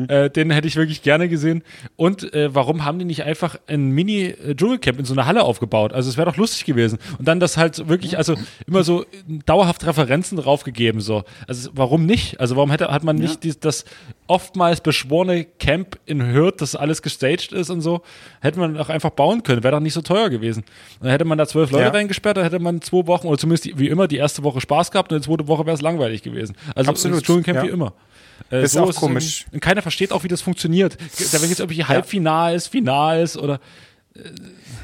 Äh, 0.08 0.30
den 0.30 0.50
hätte 0.50 0.68
ich 0.68 0.76
wirklich 0.76 1.02
gerne 1.02 1.28
gesehen. 1.28 1.62
Und 1.96 2.32
äh, 2.34 2.54
warum 2.54 2.84
haben 2.84 2.98
die 2.98 3.04
nicht 3.04 3.24
einfach 3.24 3.58
ein 3.66 3.90
Mini-Dschungelcamp 3.90 4.98
in 4.98 5.04
so 5.04 5.14
einer 5.14 5.26
Halle 5.26 5.42
aufgebaut? 5.42 5.92
Also 5.92 6.10
es 6.10 6.16
wäre 6.16 6.30
doch 6.30 6.36
lustig 6.36 6.64
gewesen. 6.64 6.98
Und 7.18 7.26
dann 7.28 7.40
das 7.40 7.56
halt 7.56 7.88
wirklich, 7.88 8.18
also 8.18 8.34
immer 8.66 8.84
so 8.84 9.04
dauerhaft 9.46 9.86
Referenzen 9.86 10.38
draufgegeben. 10.38 11.00
So. 11.00 11.24
Also 11.46 11.70
warum 11.74 12.06
nicht? 12.06 12.40
Also 12.40 12.56
warum 12.56 12.70
hätte, 12.70 12.88
hat 12.88 13.04
man 13.04 13.16
nicht 13.16 13.44
dies, 13.44 13.58
das 13.58 13.84
oftmals 14.28 14.80
beschworene 14.80 15.44
Camp 15.44 15.98
in 16.06 16.24
Hürth, 16.32 16.56
das 16.60 16.76
alles 16.76 17.02
gestaged 17.02 17.52
ist 17.52 17.70
und 17.70 17.80
so, 17.80 18.02
hätte 18.40 18.60
man 18.60 18.78
auch 18.78 18.88
einfach 18.88 19.10
bauen 19.10 19.42
können. 19.42 19.64
Wäre 19.64 19.72
doch 19.74 19.80
nicht 19.80 19.94
so 19.94 20.02
teuer 20.02 20.30
gewesen. 20.30 20.64
Dann 21.00 21.10
hätte 21.10 21.24
man 21.24 21.36
da 21.38 21.46
zwölf 21.46 21.70
Leute 21.72 21.84
Ja. 21.84 21.90
reingesperrt, 21.90 22.36
dann 22.36 22.44
hätte 22.44 22.60
man 22.60 22.80
zwei 22.82 23.06
Wochen 23.06 23.26
oder 23.26 23.38
zumindest 23.38 23.78
wie 23.78 23.88
immer 23.88 24.06
die 24.06 24.18
erste 24.18 24.44
Woche 24.44 24.60
Spaß 24.60 24.90
gehabt 24.92 25.12
und 25.12 25.24
die 25.24 25.28
zweite 25.28 25.48
Woche 25.48 25.66
wäre 25.66 25.74
es 25.74 25.82
langweilig 25.82 26.22
gewesen. 26.22 26.54
Also 26.74 26.90
Absolut, 26.90 27.18
das 27.18 27.24
Dschungelcamp 27.24 27.56
ja. 27.58 27.62
wie 27.64 27.68
immer. 27.68 27.94
Äh, 28.52 28.62
Ist 28.62 28.76
auch 28.76 28.88
es 28.88 28.96
komisch. 28.96 29.40
irgendwie- 29.42 29.56
Und 29.56 29.60
keiner 29.60 29.82
versteht 29.82 30.12
auch, 30.12 30.22
wie 30.22 30.28
das 30.28 30.42
funktioniert. 30.42 30.96
Da 31.32 31.40
wenn 31.42 31.48
jetzt 31.48 31.58
irgendwelche 31.58 31.88
Halbfinals, 31.88 32.68
Finals 32.68 33.36
oder 33.36 33.58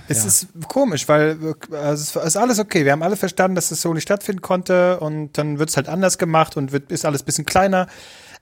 Es 0.09 0.25
ist 0.25 0.49
komisch, 0.69 1.09
weil 1.09 1.37
äh, 1.73 1.77
also 1.77 2.21
es 2.21 2.27
ist 2.27 2.37
alles 2.37 2.59
okay. 2.59 2.85
Wir 2.85 2.93
haben 2.93 3.03
alle 3.03 3.17
verstanden, 3.17 3.55
dass 3.55 3.71
es 3.71 3.81
so 3.83 3.93
nicht 3.95 4.03
stattfinden 4.05 4.41
konnte 4.43 5.01
und 5.01 5.37
dann 5.39 5.59
wird 5.59 5.71
es 5.71 5.77
halt 5.77 5.89
anders 5.89 6.19
gemacht 6.19 6.57
und 6.57 6.73
wird, 6.73 6.91
ist 6.93 7.05
alles 7.05 7.23
ein 7.23 7.27
bisschen 7.27 7.47
kleiner. 7.47 7.87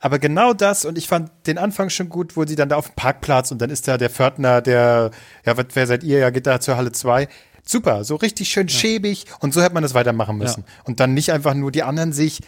Aber 0.02 0.18
genau 0.18 0.52
das, 0.52 0.84
und 0.84 0.98
ich 0.98 1.06
fand 1.06 1.30
den 1.46 1.58
Anfang 1.58 1.88
schon 1.88 2.08
gut, 2.08 2.36
wo 2.36 2.44
sie 2.44 2.56
dann 2.56 2.68
da 2.68 2.76
auf 2.76 2.88
dem 2.88 2.96
Parkplatz 2.96 3.52
und 3.52 3.62
dann 3.62 3.70
ist 3.70 3.86
da 3.86 3.98
der 3.98 4.10
Pförtner, 4.10 4.60
der, 4.60 5.12
ja, 5.46 5.54
wer 5.56 5.86
seid 5.86 6.02
ihr? 6.02 6.18
Ja, 6.18 6.30
geht 6.30 6.48
da 6.48 6.58
zur 6.58 6.76
Halle 6.76 6.90
2. 6.90 7.28
Super, 7.64 8.02
so 8.02 8.16
richtig 8.16 8.48
schön 8.48 8.68
schäbig 8.68 9.26
und 9.38 9.54
so 9.54 9.62
hätte 9.62 9.74
man 9.74 9.84
das 9.84 9.94
weitermachen 9.94 10.38
müssen. 10.38 10.64
Und 10.82 10.98
dann 10.98 11.14
nicht 11.14 11.30
einfach 11.30 11.54
nur 11.54 11.70
die 11.70 11.84
anderen 11.84 12.12
sich, 12.12 12.40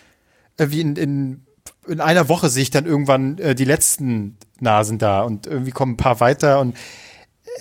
äh, 0.57 0.67
wie 0.71 0.81
in, 0.81 0.97
in, 0.97 1.47
in 1.87 2.01
einer 2.01 2.29
Woche 2.29 2.49
sehe 2.49 2.65
ich 2.65 2.71
dann 2.71 2.87
irgendwann 2.87 3.39
äh, 3.39 3.55
die 3.55 3.65
letzten 3.65 4.37
Nasen 4.59 4.99
da 4.99 5.23
und 5.23 5.47
irgendwie 5.47 5.71
kommen 5.71 5.93
ein 5.93 5.97
paar 5.97 6.19
weiter 6.19 6.59
und 6.59 6.77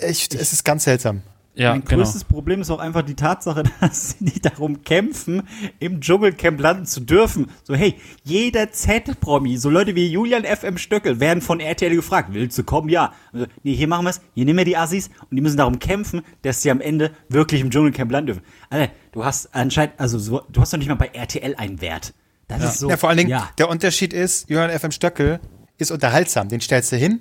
ich, 0.08 0.28
es 0.34 0.52
ist 0.52 0.64
ganz 0.64 0.82
seltsam. 0.82 1.22
Ja, 1.54 1.70
mein 1.70 1.84
genau. 1.84 2.02
größtes 2.02 2.24
Problem 2.24 2.60
ist 2.60 2.70
auch 2.70 2.78
einfach 2.78 3.02
die 3.02 3.14
Tatsache, 3.14 3.62
dass 3.80 4.10
sie 4.10 4.24
nicht 4.24 4.44
darum 4.44 4.82
kämpfen, 4.82 5.42
im 5.78 6.00
Dschungelcamp 6.00 6.60
landen 6.60 6.86
zu 6.86 7.00
dürfen. 7.00 7.46
So, 7.62 7.74
hey, 7.74 7.94
jeder 8.24 8.72
Z-Promi, 8.72 9.56
so 9.56 9.70
Leute 9.70 9.94
wie 9.94 10.08
Julian 10.08 10.44
FM 10.44 10.78
Stöckel, 10.78 11.20
werden 11.20 11.40
von 11.40 11.60
RTL 11.60 11.94
gefragt, 11.94 12.30
willst 12.32 12.58
du 12.58 12.64
kommen? 12.64 12.88
Ja. 12.88 13.12
Also, 13.32 13.46
nee, 13.62 13.74
hier 13.74 13.88
machen 13.88 14.04
wir 14.04 14.10
es, 14.10 14.20
hier 14.34 14.44
nehmen 14.44 14.58
wir 14.58 14.64
die 14.64 14.76
Assis 14.76 15.10
und 15.30 15.36
die 15.36 15.40
müssen 15.40 15.56
darum 15.56 15.78
kämpfen, 15.78 16.22
dass 16.42 16.62
sie 16.62 16.70
am 16.70 16.80
Ende 16.80 17.12
wirklich 17.28 17.60
im 17.60 17.70
Dschungelcamp 17.70 18.10
landen 18.10 18.26
dürfen. 18.26 18.42
Alter, 18.70 18.92
du 19.12 19.24
hast 19.24 19.54
anscheinend, 19.54 19.94
also 19.98 20.18
so, 20.18 20.42
du 20.50 20.60
hast 20.60 20.72
doch 20.72 20.78
nicht 20.78 20.88
mal 20.88 20.94
bei 20.94 21.10
RTL 21.12 21.54
einen 21.56 21.80
Wert. 21.80 22.14
Das 22.48 22.62
ist 22.64 22.78
so. 22.78 22.90
Ja, 22.90 22.96
vor 22.96 23.08
allen 23.08 23.18
Dingen, 23.18 23.30
ja. 23.30 23.48
der 23.58 23.68
Unterschied 23.68 24.12
ist, 24.12 24.50
Johann 24.50 24.70
FM 24.70 24.90
Stöckel 24.90 25.40
ist 25.78 25.90
unterhaltsam. 25.90 26.48
Den 26.48 26.60
stellst 26.60 26.92
du 26.92 26.96
hin 26.96 27.20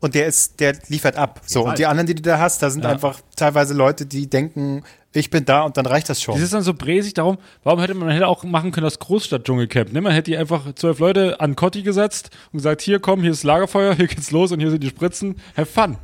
und 0.00 0.14
der 0.14 0.26
ist, 0.26 0.60
der 0.60 0.76
liefert 0.88 1.16
ab. 1.16 1.40
So, 1.46 1.66
und 1.66 1.78
die 1.78 1.86
anderen, 1.86 2.06
die 2.06 2.14
du 2.14 2.22
da 2.22 2.38
hast, 2.38 2.62
da 2.62 2.70
sind 2.70 2.84
Ja. 2.84 2.90
einfach 2.90 3.20
teilweise 3.36 3.74
Leute, 3.74 4.06
die 4.06 4.28
denken, 4.28 4.82
ich 5.12 5.28
bin 5.30 5.44
da 5.44 5.62
und 5.62 5.76
dann 5.76 5.86
reicht 5.86 6.08
das 6.08 6.18
Das 6.18 6.22
schon. 6.22 6.40
ist 6.40 6.52
dann 6.54 6.62
so 6.62 6.72
bräsig 6.72 7.14
darum, 7.14 7.38
warum 7.64 7.80
hätte 7.80 7.94
man 7.94 8.10
hätte 8.10 8.28
auch 8.28 8.44
machen 8.44 8.70
können 8.70 8.84
das 8.84 8.98
Großstadt-Dschungelcamp, 9.00 9.92
ne? 9.92 10.00
Man 10.00 10.12
hätte 10.12 10.30
die 10.30 10.36
einfach 10.36 10.72
zwölf 10.76 11.00
Leute 11.00 11.40
an 11.40 11.56
Kotti 11.56 11.82
gesetzt 11.82 12.30
und 12.52 12.58
gesagt, 12.58 12.80
hier 12.80 13.00
komm, 13.00 13.20
hier 13.22 13.32
ist 13.32 13.42
Lagerfeuer, 13.42 13.94
hier 13.94 14.06
geht's 14.06 14.30
los 14.30 14.52
und 14.52 14.60
hier 14.60 14.70
sind 14.70 14.82
die 14.84 14.88
Spritzen, 14.88 15.36
have 15.56 15.66
fun. 15.66 15.96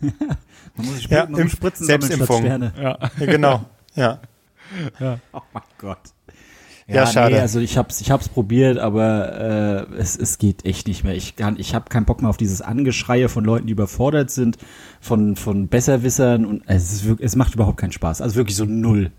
Man 0.74 0.86
muss, 0.86 0.96
sich 0.96 1.06
Ja, 1.08 1.26
man 1.28 1.42
Impf- 1.42 1.52
Spritzen 1.52 1.86
Selbstimpfung. 1.86 2.40
Sterne. 2.42 2.72
Ja. 2.76 2.98
Ja, 3.18 3.26
genau. 3.26 3.64
Ja. 3.94 4.20
Oh 5.32 5.40
mein 5.52 5.62
Gott. 5.78 5.98
Ja, 6.88 7.06
schade. 7.06 7.34
Nee, 7.36 7.40
also 7.40 7.60
ich 7.60 7.78
hab's, 7.78 8.00
ich 8.00 8.10
hab's 8.10 8.28
probiert, 8.28 8.78
aber 8.78 9.88
äh, 9.90 9.94
es, 9.96 10.16
es 10.16 10.38
geht 10.38 10.64
echt 10.64 10.88
nicht 10.88 11.04
mehr. 11.04 11.14
Ich 11.14 11.36
kann, 11.36 11.56
ich 11.58 11.74
habe 11.74 11.88
keinen 11.88 12.04
Bock 12.04 12.20
mehr 12.22 12.28
auf 12.30 12.36
dieses 12.36 12.60
Angeschreie 12.60 13.28
von 13.28 13.44
Leuten, 13.44 13.66
die 13.66 13.72
überfordert 13.72 14.30
sind, 14.30 14.58
von 15.00 15.36
von 15.36 15.68
Besserwissern 15.68 16.44
und 16.44 16.62
es 16.66 16.92
ist 16.92 17.04
wirklich, 17.06 17.26
es 17.26 17.36
macht 17.36 17.54
überhaupt 17.54 17.78
keinen 17.78 17.92
Spaß. 17.92 18.20
Also 18.20 18.36
wirklich 18.36 18.56
so 18.56 18.64
null. 18.64 19.10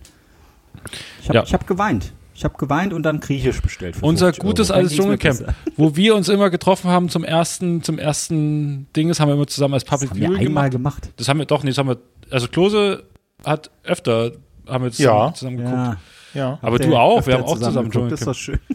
Ich 1.21 1.29
habe 1.29 1.37
Ja. 1.39 1.43
ich 1.43 1.53
hab 1.53 1.65
geweint. 1.67 2.13
Ich 2.35 2.43
habe 2.43 2.57
geweint 2.57 2.93
und 2.93 3.03
dann 3.03 3.19
griechisch 3.19 3.61
bestellt. 3.61 3.95
für 3.95 4.05
Unser 4.05 4.27
50 4.27 4.43
gutes 4.43 4.69
Euro. 4.71 4.79
Altes 4.79 4.95
Dschungelcamp, 4.97 5.53
wo 5.77 5.95
wir 5.95 6.15
uns 6.15 6.29
immer 6.29 6.49
getroffen 6.49 6.89
haben 6.89 7.07
zum 7.09 7.23
ersten, 7.23 7.83
zum 7.83 7.99
ersten 7.99 8.87
Dinges, 8.95 9.19
haben 9.19 9.29
wir 9.29 9.35
immer 9.35 9.45
zusammen 9.47 9.75
als 9.75 9.83
Das 9.85 9.99
Public 9.99 10.15
Viewing 10.15 10.47
einmal 10.47 10.69
gemacht. 10.71 11.03
gemacht. 11.03 11.13
Das 11.17 11.29
haben 11.29 11.37
wir 11.37 11.45
doch, 11.45 11.63
nee, 11.63 11.69
das 11.69 11.77
haben 11.77 11.89
wir, 11.89 11.97
also 12.31 12.47
Klose 12.47 13.03
hat 13.45 13.69
öfter, 13.83 14.31
haben 14.67 14.83
wir 14.83 14.91
zusammen, 14.91 15.17
Ja. 15.27 15.33
zusammen 15.35 15.57
geguckt. 15.57 15.75
Ja. 15.75 15.97
Ja. 16.33 16.59
Aber 16.61 16.77
Der 16.77 16.87
du 16.87 16.95
auch, 16.95 17.25
wir 17.27 17.35
haben 17.35 17.43
auch 17.43 17.57
zusammen 17.57 17.89
geguckt, 17.89 18.11
Das 18.11 18.21
ist 18.21 18.27
doch 18.27 18.35
schön. 18.35 18.59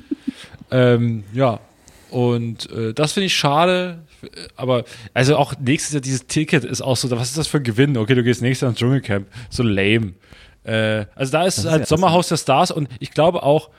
Ähm, 0.70 1.24
ja. 1.32 1.60
Und 2.10 2.70
äh, 2.70 2.92
das 2.92 3.12
finde 3.12 3.26
ich 3.26 3.34
schade. 3.36 4.00
Aber 4.56 4.84
also 5.14 5.36
auch 5.36 5.54
nächstes 5.58 5.94
Jahr 5.94 6.02
dieses 6.02 6.26
Ticket 6.26 6.62
ist 6.64 6.82
auch 6.82 6.96
so, 6.96 7.10
was 7.10 7.28
ist 7.28 7.38
das 7.38 7.46
für 7.46 7.56
ein 7.56 7.62
Gewinn? 7.64 7.96
Okay, 7.96 8.14
du 8.14 8.22
gehst 8.22 8.42
nächstes 8.42 8.62
Jahr 8.62 8.70
ins 8.70 8.78
Dschungelcamp. 8.78 9.26
So 9.48 9.62
lame. 9.62 10.12
Äh, 10.64 11.06
also 11.14 11.32
da 11.32 11.46
ist 11.46 11.56
ist 11.58 11.64
halt 11.70 11.80
ja 11.80 11.86
Sommerhaus 11.86 12.28
der 12.28 12.36
Stars 12.36 12.70
und 12.70 12.88
ich 13.00 13.12
glaube 13.12 13.42
auch, 13.42 13.70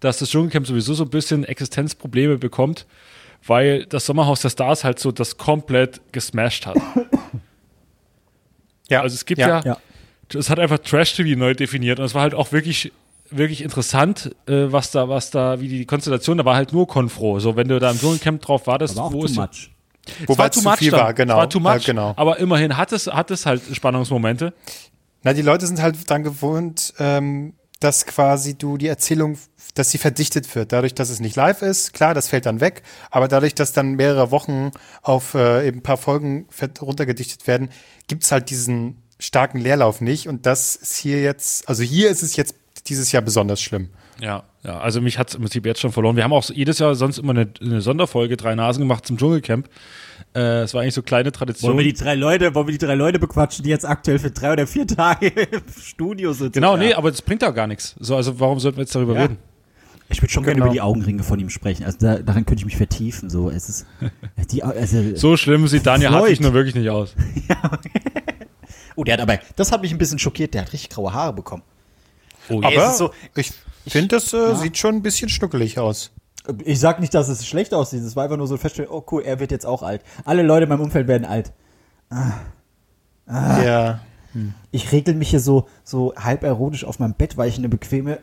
dass 0.00 0.18
das 0.18 0.30
Dschungelcamp 0.30 0.66
sowieso 0.66 0.94
so 0.94 1.04
ein 1.04 1.10
bisschen 1.10 1.44
Existenzprobleme 1.44 2.38
bekommt, 2.38 2.86
weil 3.46 3.84
das 3.84 4.06
Sommerhaus 4.06 4.40
der 4.40 4.48
Stars 4.48 4.82
halt 4.84 4.98
so 4.98 5.12
das 5.12 5.36
komplett 5.36 6.00
gesmashed 6.12 6.66
hat. 6.66 6.78
Ja. 8.88 9.02
Also 9.02 9.14
es 9.14 9.24
gibt 9.24 9.40
ja, 9.40 9.60
Ja. 9.64 9.76
es 10.34 10.50
hat 10.50 10.58
einfach 10.58 10.78
Trash-TV 10.78 11.38
neu 11.38 11.54
definiert 11.54 11.98
und 11.98 12.06
es 12.06 12.14
war 12.14 12.22
halt 12.22 12.34
auch 12.34 12.52
wirklich 12.52 12.92
wirklich 13.30 13.62
interessant, 13.62 14.34
äh, 14.46 14.66
was 14.72 14.90
da, 14.90 15.08
was 15.08 15.30
da, 15.30 15.60
wie 15.60 15.68
die 15.68 15.86
Konstellation, 15.86 16.38
da 16.38 16.44
war 16.44 16.56
halt 16.56 16.72
nur 16.72 16.86
Konfro. 16.86 17.40
So, 17.40 17.56
wenn 17.56 17.68
du 17.68 17.78
da 17.78 17.90
im 17.90 17.98
Dschungelcamp 17.98 18.42
drauf 18.42 18.66
wartest, 18.66 18.98
Aber 18.98 19.06
auch 19.06 19.12
wo 19.12 19.20
too 19.20 19.26
ist 19.26 19.36
much. 19.36 19.70
Wobei 20.26 20.46
es 20.48 20.56
es 20.56 20.62
zu 20.62 20.70
viel 20.72 20.90
dann. 20.90 21.00
war, 21.00 21.14
genau. 21.14 21.36
War 21.36 21.48
too 21.50 21.60
much, 21.60 21.72
Ja, 21.72 21.78
genau. 21.78 22.14
aber 22.16 22.38
immerhin 22.38 22.76
hat 22.76 22.92
es, 22.92 23.06
hat 23.06 23.30
es 23.30 23.46
halt 23.46 23.62
Spannungsmomente. 23.72 24.52
Na, 25.22 25.32
die 25.34 25.42
Leute 25.42 25.66
sind 25.66 25.80
halt 25.80 26.08
dran 26.08 26.22
gewohnt, 26.24 26.94
ähm, 26.98 27.54
dass 27.80 28.06
quasi 28.06 28.56
du 28.56 28.76
die 28.76 28.88
Erzählung, 28.88 29.38
dass 29.74 29.90
sie 29.90 29.98
verdichtet 29.98 30.54
wird. 30.54 30.72
Dadurch, 30.72 30.94
dass 30.94 31.10
es 31.10 31.20
nicht 31.20 31.36
live 31.36 31.62
ist, 31.62 31.92
klar, 31.92 32.14
das 32.14 32.28
fällt 32.28 32.46
dann 32.46 32.60
weg, 32.60 32.82
aber 33.10 33.28
dadurch, 33.28 33.54
dass 33.54 33.72
dann 33.72 33.92
mehrere 33.94 34.30
Wochen 34.30 34.70
auf 35.02 35.34
äh, 35.34 35.66
eben 35.66 35.78
ein 35.78 35.82
paar 35.82 35.96
Folgen 35.96 36.46
runtergedichtet 36.80 37.46
werden, 37.46 37.70
gibt's 38.08 38.32
halt 38.32 38.50
diesen 38.50 39.02
starken 39.18 39.58
Leerlauf 39.58 40.00
nicht. 40.00 40.28
Und 40.28 40.46
das 40.46 40.76
ist 40.76 40.96
hier 40.96 41.22
jetzt, 41.22 41.68
also 41.68 41.82
hier 41.82 42.10
ist 42.10 42.22
es 42.22 42.36
jetzt 42.36 42.54
dieses 42.88 43.12
Jahr 43.12 43.22
besonders 43.22 43.60
schlimm. 43.60 43.88
Ja, 44.20 44.42
ja, 44.64 44.78
also 44.80 45.00
mich 45.00 45.18
hat 45.18 45.28
es 45.30 45.34
im 45.34 45.40
Prinzip 45.42 45.64
jetzt 45.64 45.80
schon 45.80 45.92
verloren. 45.92 46.14
Wir 46.16 46.24
haben 46.24 46.32
auch 46.32 46.48
jedes 46.50 46.78
Jahr 46.78 46.94
sonst 46.94 47.18
immer 47.18 47.30
eine, 47.30 47.48
eine 47.60 47.80
Sonderfolge, 47.80 48.36
drei 48.36 48.54
Nasen 48.54 48.80
gemacht 48.80 49.06
zum 49.06 49.16
Dschungelcamp. 49.16 49.66
Äh, 50.34 50.60
Es 50.62 50.74
war 50.74 50.82
eigentlich 50.82 50.94
so 50.94 51.02
kleine 51.02 51.32
Tradition. 51.32 51.68
Wollen 51.70 51.78
wir 51.84 51.92
die 51.92 51.98
drei 51.98 52.14
Leute, 52.14 52.54
wollen 52.54 52.66
wir 52.66 52.72
die 52.72 52.84
drei 52.84 52.94
Leute 52.94 53.18
bequatschen, 53.18 53.62
die 53.64 53.70
jetzt 53.70 53.86
aktuell 53.86 54.18
für 54.18 54.30
drei 54.30 54.52
oder 54.52 54.66
vier 54.66 54.86
Tage 54.86 55.28
im 55.28 55.62
Studio 55.82 56.32
sitzen? 56.34 56.52
genau, 56.52 56.72
Ja. 56.76 56.82
nee, 56.82 56.92
aber 56.94 57.10
das 57.10 57.22
bringt 57.22 57.40
ja 57.42 57.50
gar 57.50 57.66
nichts. 57.66 57.96
So, 57.98 58.14
also 58.16 58.38
warum 58.38 58.60
sollten 58.60 58.76
wir 58.76 58.82
jetzt 58.82 58.94
darüber 58.94 59.14
Ja. 59.14 59.22
reden? 59.22 59.38
Ich 60.12 60.20
würde 60.20 60.32
schon 60.32 60.42
gerne 60.42 60.56
Genau. 60.56 60.66
über 60.66 60.72
die 60.74 60.80
Augenringe 60.80 61.22
von 61.22 61.38
ihm 61.38 61.48
sprechen. 61.50 61.84
Also 61.84 61.98
da, 62.00 62.18
daran 62.18 62.44
könnte 62.44 62.60
ich 62.60 62.66
mich 62.66 62.76
vertiefen. 62.76 63.30
So, 63.30 63.48
es 63.48 63.68
ist 63.68 63.86
die, 64.52 64.62
also, 64.62 65.16
So 65.16 65.36
schlimm 65.38 65.66
sieht 65.68 65.86
Daniel. 65.86 66.10
Hartwig 66.10 66.40
nur 66.40 66.52
wirklich 66.52 66.74
nicht 66.74 66.90
aus. 66.90 67.14
Oh, 68.96 69.04
der 69.04 69.14
hat 69.14 69.20
aber, 69.20 69.38
das 69.56 69.72
hat 69.72 69.82
mich 69.82 69.92
ein 69.92 69.98
bisschen 69.98 70.18
schockiert. 70.18 70.52
Der 70.52 70.62
hat 70.62 70.72
richtig 70.72 70.90
graue 70.90 71.12
Haare 71.12 71.32
bekommen. 71.32 71.62
Oh, 72.50 72.60
Aber 72.62 72.90
ist 72.90 72.98
so- 72.98 73.10
ich 73.34 73.52
finde, 73.86 74.08
das 74.16 74.32
äh, 74.32 74.54
sieht 74.56 74.76
schon 74.76 74.96
ein 74.96 75.02
bisschen 75.02 75.28
schnuckelig 75.28 75.78
aus. 75.78 76.10
Ich 76.64 76.80
sag 76.80 77.00
nicht, 77.00 77.14
dass 77.14 77.28
es 77.28 77.46
schlecht 77.46 77.72
aussieht. 77.74 78.02
Es 78.02 78.16
war 78.16 78.24
einfach 78.24 78.36
nur 78.36 78.46
so 78.46 78.56
feststellen. 78.56 78.90
Oh 78.90 79.04
cool, 79.10 79.22
er 79.22 79.40
wird 79.40 79.50
jetzt 79.50 79.66
auch 79.66 79.82
alt. 79.82 80.02
Alle 80.24 80.42
Leute 80.42 80.64
in 80.64 80.68
meinem 80.68 80.80
Umfeld 80.80 81.06
werden 81.08 81.24
alt. 81.24 81.52
Ah. 82.10 82.32
Ja. 83.26 84.00
Ich 84.70 84.92
regel 84.92 85.14
mich 85.14 85.30
hier 85.30 85.40
so, 85.40 85.68
so 85.84 86.14
halb 86.16 86.42
erotisch 86.44 86.84
auf 86.84 86.98
meinem 86.98 87.14
Bett, 87.14 87.36
weil 87.36 87.48
ich 87.48 87.58
eine 87.58 87.68
bequeme. 87.68 88.18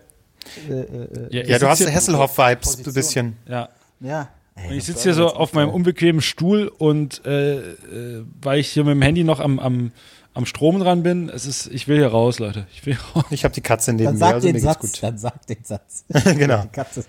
Ja, 1.31 1.59
du 1.59 1.67
hast 1.67 1.85
Hasselhoff-Vibes 1.85 2.77
ein 2.85 2.93
bisschen. 2.93 3.37
ja. 3.47 3.69
Ja. 3.99 4.29
Und 4.55 4.73
ich 4.73 4.85
sitze 4.85 5.03
hier 5.03 5.13
so 5.13 5.27
auf 5.27 5.53
meinem 5.53 5.69
unbequemen 5.69 6.19
Stuhl 6.21 6.67
und 6.67 7.23
äh, 7.25 7.57
äh, 7.59 8.25
weil 8.41 8.59
ich 8.59 8.69
hier 8.69 8.83
mit 8.83 8.93
dem 8.93 9.01
Handy 9.03 9.23
noch 9.23 9.39
am, 9.39 9.59
am, 9.59 9.91
am 10.37 10.45
Strom 10.45 10.79
dran 10.79 11.03
bin, 11.03 11.29
es 11.29 11.45
ist, 11.45 11.67
ich 11.67 11.87
will 11.87 11.97
hier 11.97 12.07
raus, 12.07 12.39
Leute. 12.39 12.67
Ich 12.71 12.85
will 12.85 12.93
hier 12.95 13.03
raus. 13.15 13.25
Ich 13.31 13.43
habe 13.43 13.53
die 13.53 13.61
Katze 13.61 13.91
neben 13.91 14.05
Dann 14.05 14.13
mir, 14.13 14.19
sag 14.19 14.33
also 14.35 14.47
den 14.47 14.53
mir 14.55 14.61
geht's 14.61 14.73
Satz. 14.73 14.81
gut. 14.81 15.03
Dann 15.03 15.17
sag 15.17 15.47
den 15.47 15.63
Satz. 15.63 16.05
genau. 16.37 16.61
Die 16.61 16.67
Katze, 16.69 17.05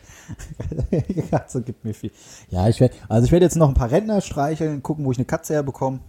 die 1.08 1.22
Katze 1.22 1.62
gibt 1.62 1.84
mir 1.84 1.94
viel. 1.94 2.10
Ja, 2.50 2.68
ich 2.68 2.80
werde, 2.80 2.94
also 3.08 3.26
ich 3.26 3.32
werde 3.32 3.44
jetzt 3.44 3.56
noch 3.56 3.68
ein 3.68 3.74
paar 3.74 3.90
Rentner 3.90 4.20
streicheln, 4.20 4.82
gucken, 4.82 5.04
wo 5.04 5.12
ich 5.12 5.18
eine 5.18 5.26
Katze 5.26 5.54
herbekomme. 5.54 6.00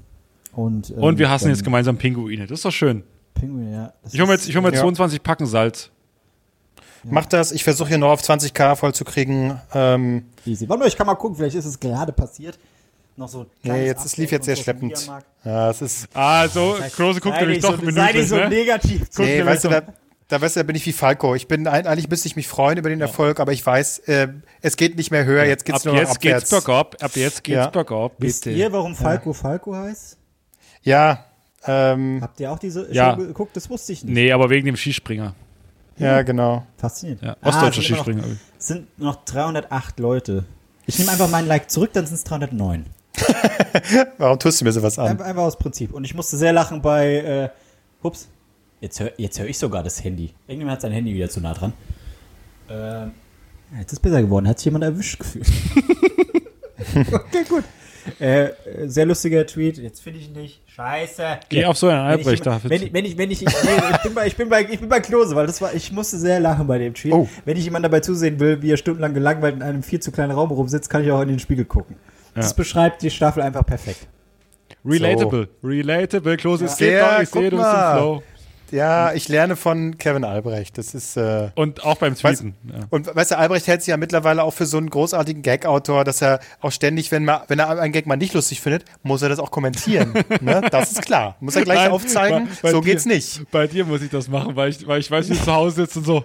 Und, 0.53 0.89
ähm, 0.91 0.97
Und 0.99 1.19
wir 1.19 1.29
hassen 1.29 1.45
dann 1.45 1.53
jetzt 1.53 1.63
gemeinsam 1.63 1.97
Pinguine. 1.97 2.47
Das 2.47 2.59
ist 2.59 2.65
doch 2.65 2.71
schön. 2.71 3.03
Pinguin, 3.33 3.71
ja. 3.71 3.93
Das 4.01 4.13
Ich 4.13 4.19
hole 4.19 4.27
mir 4.27 4.33
jetzt, 4.33 4.47
ich 4.49 4.55
hol 4.55 4.61
mir 4.61 4.69
jetzt 4.69 4.77
Ja. 4.77 4.83
22 4.83 5.21
Packen 5.21 5.45
Salz. 5.45 5.91
Mach 7.03 7.25
das, 7.25 7.51
ich 7.51 7.63
versuche 7.63 7.89
hier 7.89 7.97
noch 7.97 8.09
auf 8.09 8.21
20k 8.21 8.75
voll 8.75 8.93
zu 8.93 9.05
kriegen. 9.05 9.59
Ähm, 9.73 10.25
Easy. 10.45 10.67
Warte 10.67 10.79
mal, 10.81 10.87
ich 10.87 10.97
kann 10.97 11.07
mal 11.07 11.15
gucken, 11.15 11.37
vielleicht 11.37 11.55
ist 11.55 11.65
es 11.65 11.79
gerade 11.79 12.11
passiert. 12.11 12.57
Noch 13.19 13.27
so 13.27 13.45
nee, 13.63 13.85
jetzt, 13.85 14.05
es 14.05 14.15
lief 14.15 14.31
jetzt 14.31 14.45
sehr 14.45 14.55
schleppend. 14.55 15.09
Ja, 15.43 15.69
es 15.69 15.81
ist, 15.81 16.07
Ah, 16.13 16.47
so, 16.47 16.77
Klose 16.95 17.19
guckt 17.19 17.35
Sei 17.35 17.41
nämlich 17.41 17.59
doch 17.59 17.77
so, 17.77 17.91
sei 17.91 18.13
nicht 18.13 18.29
so 18.29 18.37
ne? 18.37 18.47
negativ. 18.47 19.09
Guck 19.13 19.25
nee, 19.25 19.45
weißt 19.45 19.65
du, 19.65 19.67
da, 19.67 19.81
da, 20.29 20.39
weißt 20.39 20.55
du, 20.55 20.59
da 20.61 20.63
bin 20.63 20.77
ich 20.77 20.85
wie 20.85 20.93
Falco. 20.93 21.35
Ich 21.35 21.45
bin, 21.49 21.67
eigentlich 21.67 22.09
müsste 22.09 22.29
ich 22.29 22.37
mich 22.37 22.47
freuen 22.47 22.77
über 22.77 22.87
den 22.87 23.01
Erfolg, 23.01 23.41
aber 23.41 23.51
ich 23.51 23.65
weiß, 23.65 23.99
äh, 24.07 24.29
es 24.61 24.77
geht 24.77 24.95
nicht 24.95 25.11
mehr 25.11 25.25
höher, 25.25 25.43
jetzt 25.43 25.65
geht's 25.65 25.79
Ab 25.79 25.85
nur 25.85 25.93
noch 25.95 25.99
jetzt 25.99 26.15
abwärts. 26.15 26.49
geht's 26.49 26.63
bergab. 26.65 26.95
Ab 27.03 27.11
jetzt 27.15 27.43
geht's 27.43 27.57
Ja. 27.57 27.67
bergab. 27.67 28.13
Wisst 28.19 28.45
Bitte. 28.45 28.55
ihr, 28.55 28.71
warum 28.71 28.95
Falco 28.95 29.33
Falco 29.33 29.75
heißt? 29.75 30.17
Ja, 30.83 31.25
ähm, 31.65 32.19
Habt 32.21 32.39
ihr 32.39 32.49
auch 32.49 32.59
diese 32.59 32.87
Ja. 32.93 33.15
schon 33.15 33.27
geguckt? 33.27 33.53
Das 33.57 33.69
wusste 33.69 33.91
ich 33.91 34.05
nicht. 34.05 34.13
Nee, 34.13 34.31
aber 34.31 34.49
wegen 34.49 34.65
dem 34.65 34.77
Skispringer. 34.77 35.35
ja, 35.97 36.21
genau. 36.21 36.65
Faszinierend. 36.77 37.21
Ja, 37.21 37.35
Ah, 37.41 37.49
ostdeutscher 37.49 37.81
noch- 37.81 37.85
Skispringer. 38.05 38.23
Es 38.57 38.67
sind 38.67 38.97
noch 38.97 39.25
308 39.25 39.99
Leute. 39.99 40.45
Ich 40.85 40.97
nehme 40.97 41.11
einfach 41.11 41.29
meinen 41.29 41.47
Like 41.49 41.69
zurück, 41.69 41.91
dann 41.93 42.05
sind 42.07 42.15
es 42.15 42.23
309. 42.23 42.85
Warum 44.17 44.39
tust 44.39 44.61
du 44.61 44.65
mir 44.65 44.71
sowas 44.71 44.97
an? 44.99 45.19
Einfach, 45.19 45.43
aus 45.43 45.57
Prinzip. 45.57 45.93
Und 45.93 46.03
ich 46.03 46.13
musste 46.15 46.37
sehr 46.37 46.53
lachen 46.53 46.81
bei, 46.81 47.15
äh, 47.15 47.49
ups, 48.05 48.27
jetzt 48.81 48.99
höre 48.99 49.11
jetzt 49.17 49.39
hör 49.39 49.47
ich 49.47 49.57
sogar 49.57 49.83
das 49.83 50.03
Handy. 50.03 50.33
Irgendjemand 50.47 50.75
hat 50.75 50.81
sein 50.81 50.91
Handy 50.91 51.13
wieder 51.13 51.29
zu 51.29 51.41
nah 51.41 51.53
dran. 51.53 51.73
Ähm, 52.69 53.11
jetzt 53.79 53.93
ist 53.93 53.99
besser 53.99 54.21
geworden. 54.21 54.47
Hat 54.47 54.59
sich 54.59 54.65
jemand 54.65 54.83
erwischt 54.83 55.19
gefühlt. 55.19 55.47
okay, 57.13 57.43
gut. 57.47 57.63
Äh, 58.19 58.49
sehr 58.85 59.05
lustiger 59.05 59.45
Tweet. 59.45 59.77
Jetzt 59.77 60.01
finde 60.01 60.19
ich 60.19 60.27
ihn 60.27 60.33
nicht. 60.33 60.61
Scheiße. 60.67 61.39
Geh 61.49 61.65
auf 61.65 61.77
so 61.77 61.87
einen 61.87 61.99
Albrecht 61.99 62.45
da. 62.45 62.57
jemand- 62.57 62.69
wenn, 62.69 62.83
ich, 62.83 62.93
wenn 62.93 63.05
ich, 63.05 63.17
wenn 63.17 63.31
ich, 63.31 63.41
ich, 63.45 63.63
nee, 63.63 63.69
ich, 63.91 64.01
bin 64.01 64.13
bei, 64.13 64.27
ich, 64.27 64.35
bin 64.35 64.49
bei, 64.49 64.61
ich 64.63 64.79
bin 64.79 64.89
bei 64.89 64.99
Klose, 64.99 65.35
weil 65.35 65.45
das 65.45 65.61
war, 65.61 65.73
ich 65.73 65.91
musste 65.91 66.17
sehr 66.17 66.39
lachen 66.39 66.65
bei 66.65 66.77
dem 66.77 66.93
Tweet. 66.93 67.13
Oh. 67.13 67.27
Wenn 67.45 67.57
ich 67.57 67.65
jemand 67.65 67.85
dabei 67.85 67.99
zusehen 67.99 68.39
will, 68.39 68.61
wie 68.61 68.71
er 68.71 68.77
stundenlang 68.77 69.13
gelangweilt 69.13 69.55
in 69.55 69.61
einem 69.61 69.83
viel 69.83 69.99
zu 69.99 70.11
kleinen 70.11 70.31
Raum 70.31 70.51
rumsitzt, 70.51 70.89
kann 70.89 71.03
ich 71.03 71.11
auch 71.11 71.21
in 71.21 71.27
den 71.27 71.39
Spiegel 71.39 71.65
gucken. 71.65 71.97
Das 72.35 72.53
beschreibt 72.53 73.01
die 73.01 73.09
Staffel 73.09 73.41
einfach 73.43 73.65
perfekt. 73.65 74.07
Relatable. 74.85 75.49
Relatable. 75.63 76.37
Klose, 76.37 76.65
es 76.65 76.77
geht 76.77 76.93
Ja, 76.93 77.15
doch. 77.17 77.21
Ich 77.23 77.29
sehe, 77.29 77.49
du 77.49 77.57
bist 77.57 77.69
im. 77.69 77.97
Flow. 77.97 78.23
Ja, 78.71 79.13
ich 79.13 79.27
lerne 79.27 79.55
von 79.55 79.97
Kevin 79.97 80.23
Albrecht. 80.23 80.77
Das 80.77 80.93
ist, 80.93 81.17
äh, 81.17 81.49
Und 81.55 81.83
auch 81.83 81.97
beim 81.97 82.13
Weißt- 82.13 82.19
Tweeten. 82.21 82.53
Ja. 82.71 82.81
Und 82.91 83.13
weißt 83.15 83.31
du, 83.31 83.37
Albrecht 83.39 83.65
hält 83.65 83.81
sich 83.81 83.87
ja 83.89 83.97
mittlerweile 83.97 84.43
auch 84.43 84.53
für 84.53 84.67
so 84.67 84.77
einen 84.77 84.91
großartigen 84.91 85.41
Gag-Autor, 85.41 86.03
dass 86.03 86.21
er 86.21 86.39
auch 86.61 86.71
ständig, 86.71 87.11
wenn, 87.11 87.25
mal, 87.25 87.41
wenn 87.47 87.57
er 87.57 87.67
einen 87.79 87.91
Gag 87.91 88.05
mal 88.05 88.15
nicht 88.15 88.35
lustig 88.35 88.61
findet, 88.61 88.85
muss 89.01 89.23
er 89.23 89.29
das 89.29 89.39
auch 89.39 89.49
kommentieren. 89.49 90.13
ne? 90.41 90.61
Das 90.69 90.91
ist 90.91 91.01
klar. 91.01 91.35
Muss 91.39 91.55
er 91.55 91.63
gleich 91.63 91.79
Nein, 91.79 91.91
aufzeigen, 91.91 92.45
bei- 92.47 92.55
bei 92.61 92.71
so 92.71 92.81
dir- 92.81 92.91
geht's 92.91 93.05
nicht. 93.07 93.41
Bei 93.49 93.65
dir 93.65 93.85
muss 93.85 94.03
ich 94.03 94.11
das 94.11 94.27
machen, 94.27 94.55
weil 94.55 94.69
ich, 94.69 94.85
weil 94.85 94.99
ich 94.99 95.09
weiß, 95.09 95.27
wie 95.31 95.33
du 95.33 95.43
zu 95.43 95.51
Hause 95.51 95.77
sitzt 95.77 95.97
und 95.97 96.05
so. 96.05 96.23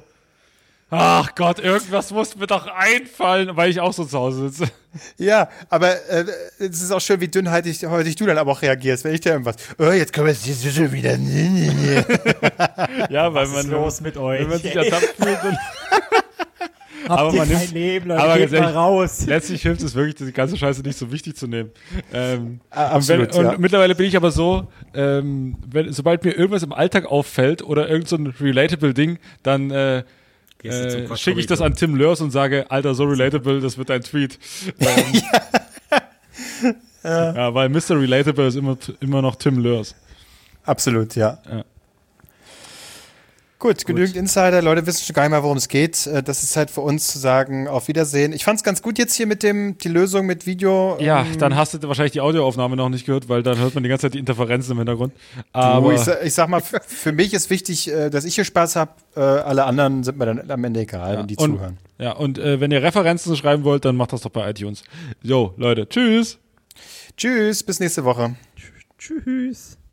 Ach 0.91 1.35
Gott, 1.35 1.59
irgendwas 1.59 2.11
muss 2.13 2.37
mir 2.37 2.47
doch 2.47 2.67
einfallen, 2.69 3.57
weil 3.57 3.71
ich 3.71 3.81
auch 3.81 3.93
so 3.93 4.05
zu 4.05 4.17
Hause 4.19 4.49
sitze. 4.51 4.71
Ja, 5.19 5.49
aber 5.69 5.91
äh, 6.09 6.25
es 6.59 6.81
ist 6.83 6.93
auch 6.93 7.01
schön, 7.01 7.21
wie 7.21 7.27
dünnhäutig 7.27 7.85
häufig 7.87 8.15
du 8.15 8.27
dann 8.27 8.39
aber 8.39 8.53
auch 8.53 8.63
reagierst, 8.63 9.03
wenn 9.05 9.15
ich 9.15 9.21
dir 9.21 9.31
irgendwas, 9.33 9.57
oh, 9.79 9.91
jetzt 9.91 10.13
können 10.13 10.27
wir 10.29 10.33
es 10.33 10.47
jetzt 10.47 10.73
schon 10.77 10.93
wieder. 10.93 11.17
Ja, 13.11 13.33
weil 13.35 13.47
Was 13.47 13.53
man, 13.53 13.61
ist 13.65 13.71
los 13.71 14.01
mit 14.03 14.17
euch? 14.17 14.41
wenn 14.43 14.49
man 14.51 14.59
sich 14.59 14.77
ertappt 14.77 15.15
fühlt, 15.19 15.39
dann, 15.43 15.57
Habt 17.09 17.21
Aber 17.21 17.33
man 17.35 17.49
nimmt- 17.49 17.73
Leben, 17.73 18.09
Leute, 18.09 18.23
aber 18.23 18.33
geht 18.39 18.43
ganz 18.51 18.53
mal 18.53 18.59
ehrlich, 18.61 18.77
raus. 18.77 19.27
Letztlich 19.27 19.61
hilft 19.63 19.83
es 19.83 19.95
wirklich, 19.95 20.15
die 20.15 20.33
ganze 20.33 20.57
Scheiße 20.57 20.81
nicht 20.83 20.97
so 20.99 21.13
wichtig 21.13 21.37
zu 21.37 21.47
nehmen. 21.47 21.71
Ähm, 22.15 22.61
Ah, 22.71 22.95
und 22.97 23.09
wenn, 23.09 23.21
absolut, 23.21 23.35
und 23.47 23.53
ja. 23.53 23.59
mittlerweile 23.59 23.95
bin 23.95 24.07
ich 24.07 24.17
aber 24.17 24.31
so, 24.31 24.69
ähm, 24.95 25.57
wenn, 25.67 25.93
sobald 25.93 26.25
mir 26.25 26.31
irgendwas 26.33 26.63
im 26.63 26.73
Alltag 26.73 27.05
auffällt 27.05 27.63
oder 27.63 27.91
irgend 27.91 28.09
so 28.09 28.17
ein 28.17 28.29
relatable 28.41 28.95
Ding, 28.95 29.19
dann 29.43 29.71
äh, 29.71 30.05
äh, 30.65 31.17
schicke 31.17 31.41
ich 31.41 31.47
das 31.47 31.61
an 31.61 31.75
Tim 31.75 31.95
Lörs 31.95 32.21
und 32.21 32.31
sage, 32.31 32.71
Alter, 32.71 32.95
so 32.95 33.05
relatable, 33.05 33.61
das 33.61 33.79
wird 33.79 33.91
ein 33.91 34.03
Tweet. 34.03 34.39
Ähm, 37.07 37.37
ja. 37.37 37.53
weil 37.53 37.69
Mr. 37.69 38.01
Relatable 38.01 38.47
ist 38.47 38.57
immer, 38.57 38.79
immer 39.01 39.21
noch 39.21 39.37
Tim 39.37 39.59
Lörs. 39.59 39.95
Absolut, 40.65 41.15
ja. 41.17 41.39
Ja. 41.51 41.65
Gut, 43.65 43.87
genügend 43.87 44.15
Insider. 44.15 44.61
Leute 44.61 44.87
wissen 44.87 45.07
schon 45.07 45.15
gar 45.15 45.23
nicht 45.23 45.31
mehr, 45.31 45.43
worum 45.43 45.57
es 45.57 45.69
geht. 45.69 46.07
Äh, 46.07 46.23
Das 46.23 46.43
ist 46.43 46.55
halt 46.55 46.71
für 46.71 46.83
uns 46.83 47.07
zu 47.07 47.19
sagen, 47.19 47.67
auf 47.67 47.89
Wiedersehen. 47.89 48.35
Ich 48.35 48.45
fand 48.45 48.59
es 48.59 48.63
ganz 48.63 48.83
gut 48.83 48.99
jetzt 48.99 49.15
hier 49.15 49.27
mit 49.27 49.43
dem, 49.43 49.79
die 49.79 49.89
Lösung 49.89 50.27
mit 50.27 50.45
Video. 50.45 50.99
Ja, 51.01 51.23
Ähm, 51.23 51.39
dann 51.39 51.57
hast 51.57 51.73
du 51.73 51.89
wahrscheinlich 51.89 52.13
die 52.13 52.21
Audioaufnahme 52.21 52.77
noch 52.77 52.91
nicht 52.91 53.07
gehört, 53.07 53.31
weil 53.31 53.43
dann 53.43 53.57
hört 53.57 53.73
man 53.75 53.83
die 53.83 53.89
ganze 53.89 54.03
Zeit 54.03 54.13
die 54.13 54.19
Interferenzen 54.19 54.73
im 54.73 54.77
Hintergrund. 54.77 55.15
du, 55.15 55.59
Aber 55.59 55.95
ich, 55.95 56.07
ich 56.25 56.35
sag 56.35 56.51
mal, 56.51 56.61
für 56.61 57.13
mich 57.13 57.33
ist 57.33 57.49
wichtig, 57.49 57.91
äh, 57.91 58.11
dass 58.11 58.27
ich 58.27 58.35
hier 58.35 58.45
Spaß 58.45 58.77
habe. 58.77 58.91
Alle 59.15 59.65
anderen 59.65 60.05
sind 60.05 60.19
mir 60.19 60.27
dann 60.27 60.51
am 60.51 60.63
Ende 60.65 60.81
egal, 60.81 61.17
wenn 61.17 61.27
die 61.27 61.37
und, 61.37 61.55
zuhören. 61.57 61.79
Ja, 61.99 62.13
und 62.13 62.37
äh, 62.39 62.61
wenn 62.61 62.71
ihr 62.71 62.83
Referenzen 62.83 63.35
schreiben 63.35 63.65
wollt, 63.65 63.87
dann 63.87 63.97
macht 63.97 64.13
das 64.13 64.21
doch 64.21 64.31
bei 64.31 64.51
iTunes. 64.51 64.83
Jo, 65.23 65.55
Leute, 65.57 65.89
tschüss. 65.89 66.39
Tschüss, 67.17 67.63
bis 67.63 67.81
nächste 67.81 68.05
Woche. 68.05 68.35
Tschüss. 68.99 69.79